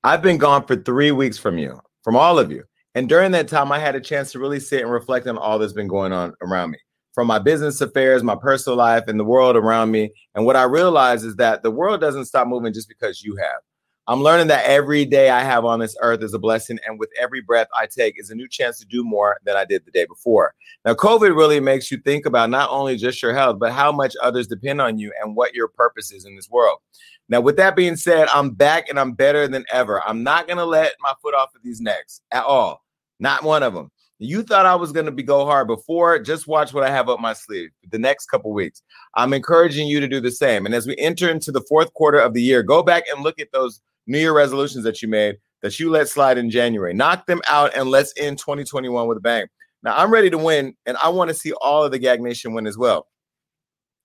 I've 0.06 0.20
been 0.20 0.36
gone 0.36 0.66
for 0.66 0.76
three 0.76 1.12
weeks 1.12 1.38
from 1.38 1.56
you, 1.56 1.80
from 2.02 2.14
all 2.14 2.38
of 2.38 2.52
you. 2.52 2.64
And 2.94 3.08
during 3.08 3.32
that 3.32 3.48
time, 3.48 3.72
I 3.72 3.78
had 3.78 3.94
a 3.94 4.00
chance 4.00 4.32
to 4.32 4.38
really 4.38 4.60
sit 4.60 4.82
and 4.82 4.92
reflect 4.92 5.26
on 5.26 5.38
all 5.38 5.58
that's 5.58 5.72
been 5.72 5.88
going 5.88 6.12
on 6.12 6.34
around 6.42 6.72
me 6.72 6.78
from 7.14 7.26
my 7.26 7.38
business 7.38 7.80
affairs, 7.80 8.22
my 8.22 8.36
personal 8.36 8.76
life, 8.76 9.04
and 9.06 9.18
the 9.18 9.24
world 9.24 9.56
around 9.56 9.92
me. 9.92 10.10
And 10.34 10.44
what 10.44 10.56
I 10.56 10.64
realized 10.64 11.24
is 11.24 11.36
that 11.36 11.62
the 11.62 11.70
world 11.70 12.02
doesn't 12.02 12.26
stop 12.26 12.46
moving 12.46 12.74
just 12.74 12.88
because 12.88 13.22
you 13.22 13.34
have. 13.36 13.62
I'm 14.06 14.20
learning 14.20 14.48
that 14.48 14.66
every 14.66 15.06
day 15.06 15.30
I 15.30 15.42
have 15.42 15.64
on 15.64 15.80
this 15.80 15.96
earth 16.02 16.22
is 16.22 16.34
a 16.34 16.38
blessing, 16.38 16.78
and 16.86 16.98
with 16.98 17.08
every 17.18 17.40
breath 17.40 17.68
I 17.74 17.86
take 17.86 18.20
is 18.20 18.28
a 18.28 18.34
new 18.34 18.46
chance 18.46 18.78
to 18.80 18.84
do 18.84 19.02
more 19.02 19.38
than 19.46 19.56
I 19.56 19.64
did 19.64 19.86
the 19.86 19.90
day 19.90 20.04
before. 20.04 20.52
Now, 20.84 20.92
COVID 20.92 21.34
really 21.34 21.58
makes 21.60 21.90
you 21.90 21.96
think 21.96 22.26
about 22.26 22.50
not 22.50 22.68
only 22.68 22.98
just 22.98 23.22
your 23.22 23.32
health, 23.32 23.58
but 23.58 23.72
how 23.72 23.90
much 23.90 24.14
others 24.22 24.46
depend 24.46 24.82
on 24.82 24.98
you 24.98 25.10
and 25.22 25.34
what 25.34 25.54
your 25.54 25.68
purpose 25.68 26.12
is 26.12 26.26
in 26.26 26.36
this 26.36 26.50
world. 26.50 26.80
Now, 27.28 27.40
with 27.40 27.56
that 27.56 27.74
being 27.74 27.96
said, 27.96 28.28
I'm 28.34 28.50
back 28.50 28.88
and 28.88 29.00
I'm 29.00 29.12
better 29.12 29.48
than 29.48 29.64
ever. 29.72 30.02
I'm 30.06 30.22
not 30.22 30.46
going 30.46 30.58
to 30.58 30.64
let 30.64 30.92
my 31.00 31.14
foot 31.22 31.34
off 31.34 31.54
of 31.54 31.62
these 31.62 31.80
necks 31.80 32.20
at 32.30 32.44
all. 32.44 32.82
Not 33.18 33.42
one 33.42 33.62
of 33.62 33.74
them. 33.74 33.90
You 34.18 34.42
thought 34.42 34.66
I 34.66 34.76
was 34.76 34.92
going 34.92 35.06
to 35.06 35.12
be 35.12 35.22
go 35.22 35.44
hard 35.44 35.66
before. 35.66 36.18
Just 36.18 36.46
watch 36.46 36.72
what 36.72 36.84
I 36.84 36.90
have 36.90 37.08
up 37.08 37.20
my 37.20 37.32
sleeve 37.32 37.70
the 37.90 37.98
next 37.98 38.26
couple 38.26 38.52
weeks. 38.52 38.82
I'm 39.14 39.32
encouraging 39.32 39.88
you 39.88 40.00
to 40.00 40.08
do 40.08 40.20
the 40.20 40.30
same. 40.30 40.66
And 40.66 40.74
as 40.74 40.86
we 40.86 40.96
enter 40.98 41.28
into 41.30 41.50
the 41.50 41.62
fourth 41.62 41.92
quarter 41.94 42.18
of 42.18 42.34
the 42.34 42.42
year, 42.42 42.62
go 42.62 42.82
back 42.82 43.04
and 43.12 43.24
look 43.24 43.40
at 43.40 43.52
those 43.52 43.80
New 44.06 44.18
Year 44.18 44.34
resolutions 44.34 44.84
that 44.84 45.02
you 45.02 45.08
made 45.08 45.36
that 45.62 45.80
you 45.80 45.90
let 45.90 46.08
slide 46.08 46.36
in 46.36 46.50
January. 46.50 46.92
Knock 46.92 47.26
them 47.26 47.40
out 47.48 47.74
and 47.74 47.90
let's 47.90 48.12
end 48.18 48.38
2021 48.38 49.08
with 49.08 49.16
a 49.16 49.20
bang. 49.20 49.46
Now 49.82 49.96
I'm 49.96 50.10
ready 50.10 50.30
to 50.30 50.38
win, 50.38 50.74
and 50.86 50.96
I 50.98 51.08
want 51.08 51.28
to 51.28 51.34
see 51.34 51.52
all 51.52 51.84
of 51.84 51.90
the 51.90 51.98
Gag 51.98 52.20
Nation 52.20 52.52
win 52.52 52.66
as 52.66 52.76
well. 52.76 53.06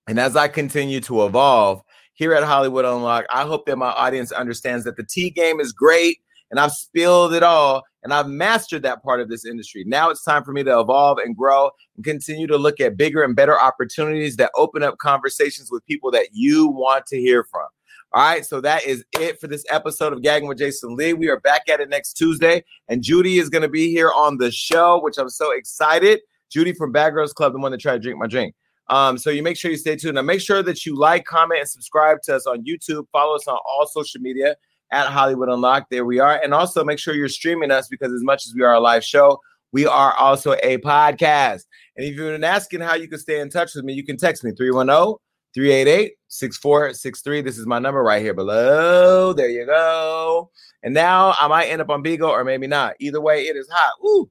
And 0.08 0.20
as 0.20 0.36
I 0.36 0.48
continue 0.48 1.02
to 1.02 1.26
evolve 1.26 1.82
here 2.20 2.34
at 2.34 2.44
Hollywood 2.44 2.84
Unlocked, 2.84 3.28
I 3.32 3.44
hope 3.44 3.66
that 3.66 3.78
my 3.78 3.92
audience 3.92 4.34
understands 4.34 4.84
that 4.84 4.98
the 4.98 5.06
tea 5.06 5.30
game 5.30 5.62
is 5.62 5.72
great 5.72 6.20
and 6.52 6.60
I've 6.60 6.74
spilled 6.74 7.34
it 7.34 7.44
all 7.44 7.84
and 8.04 8.14
I've 8.14 8.28
mastered 8.28 8.84
that 8.84 9.02
part 9.02 9.22
of 9.22 9.30
this 9.30 9.46
industry. 9.46 9.86
Now 9.88 10.10
it's 10.10 10.22
time 10.22 10.44
for 10.44 10.52
me 10.52 10.62
to 10.66 10.80
evolve 10.82 11.20
and 11.20 11.34
grow 11.34 11.72
and 11.96 12.04
continue 12.04 12.46
to 12.48 12.58
look 12.58 12.82
at 12.82 12.98
bigger 12.98 13.24
and 13.24 13.38
better 13.38 13.58
opportunities 13.58 14.36
that 14.36 14.52
open 14.58 14.84
up 14.84 14.98
conversations 14.98 15.72
with 15.72 15.86
people 15.86 16.12
that 16.12 16.28
you 16.34 16.68
want 16.68 17.06
to 17.06 17.18
hear 17.18 17.46
from. 17.46 17.68
All 18.12 18.22
right, 18.22 18.46
so 18.46 18.60
that 18.60 18.84
is 18.84 19.06
it 19.14 19.40
for 19.40 19.48
this 19.48 19.64
episode 19.70 20.12
of 20.12 20.22
Gagging 20.22 20.50
with 20.50 20.58
Jason 20.58 20.98
Lee. 20.98 21.14
We 21.14 21.30
are 21.30 21.40
back 21.40 21.70
at 21.70 21.80
it 21.80 21.88
next 21.88 22.14
Tuesday, 22.14 22.66
and 22.90 23.02
Judy 23.02 23.38
is 23.38 23.50
going 23.50 23.62
to 23.62 23.70
be 23.70 23.92
here 23.92 24.12
on 24.12 24.40
the 24.40 24.52
show, 24.52 25.00
which 25.02 25.18
I'm 25.18 25.30
so 25.30 25.52
excited. 25.52 26.20
Judy 26.50 26.74
from 26.74 26.92
Bad 26.92 27.12
Girls 27.12 27.32
Club, 27.32 27.54
the 27.54 27.60
one 27.60 27.72
that 27.72 27.80
tried 27.80 27.94
to 27.94 28.00
drink 28.00 28.20
my 28.20 28.28
drink. 28.28 28.56
Um, 28.90 29.18
so 29.18 29.30
you 29.30 29.44
make 29.44 29.58
sure 29.58 29.72
you 29.72 29.78
stay 29.78 29.96
tuned. 29.96 30.16
Now 30.16 30.22
make 30.22 30.42
sure 30.42 30.64
that 30.64 30.86
you 30.86 30.96
like, 30.96 31.26
comment, 31.26 31.60
and 31.60 31.70
subscribe 31.70 32.22
to 32.24 32.36
us 32.36 32.48
on 32.48 32.64
YouTube. 32.64 33.06
Follow 33.12 33.36
us 33.36 33.48
on 33.48 33.58
all 33.66 33.88
social 33.88 34.20
media 34.22 34.56
at 34.92 35.08
Hollywood 35.08 35.50
Unlocked. 35.50 35.90
There 35.92 36.06
we 36.06 36.20
are. 36.20 36.40
And 36.44 36.54
also 36.54 36.84
make 36.84 37.00
sure 37.00 37.14
you're 37.14 37.28
streaming 37.28 37.72
us 37.72 37.88
because 37.88 38.12
as 38.12 38.24
much 38.24 38.46
as 38.46 38.54
we 38.56 38.64
are 38.64 38.74
a 38.74 38.80
live 38.80 39.04
show, 39.04 39.40
we 39.72 39.86
are 39.86 40.14
also 40.14 40.54
a 40.64 40.78
podcast. 40.80 41.66
And 41.96 42.06
if 42.06 42.16
you've 42.16 42.32
been 42.32 42.44
asking 42.44 42.82
how 42.82 42.96
you 42.96 43.08
can 43.08 43.20
stay 43.20 43.40
in 43.40 43.50
touch 43.50 43.76
with 43.76 43.86
me, 43.86 43.94
you 43.94 44.04
can 44.04 44.18
text 44.18 44.44
me 44.44 44.52
310 44.52 45.16
388 45.54 46.14
6463. 46.28 47.42
This 47.42 47.58
is 47.58 47.66
my 47.66 47.80
number 47.80 48.02
right 48.04 48.22
here 48.22 48.34
below. 48.34 49.34
There 49.34 49.50
you 49.50 49.66
go. 49.66 50.50
And 50.84 50.94
now 50.94 51.36
I 51.40 51.48
might 51.48 51.66
end 51.66 51.82
up 51.82 51.90
on 51.90 52.02
Beagle 52.02 52.30
or 52.30 52.44
maybe 52.44 52.68
not. 52.68 52.96
Either 53.00 53.22
way, 53.22 53.44
it 53.44 53.56
is 53.56 53.70
hot. 53.70 53.94
Ooh. 54.04 54.30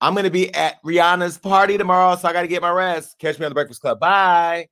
I'm 0.00 0.14
going 0.14 0.24
to 0.24 0.30
be 0.30 0.52
at 0.54 0.82
Rihanna's 0.82 1.38
party 1.38 1.76
tomorrow, 1.76 2.16
so 2.16 2.28
I 2.28 2.32
got 2.32 2.42
to 2.42 2.48
get 2.48 2.62
my 2.62 2.70
rest. 2.70 3.18
Catch 3.18 3.38
me 3.38 3.44
on 3.44 3.50
the 3.50 3.54
Breakfast 3.54 3.80
Club. 3.80 4.00
Bye. 4.00 4.68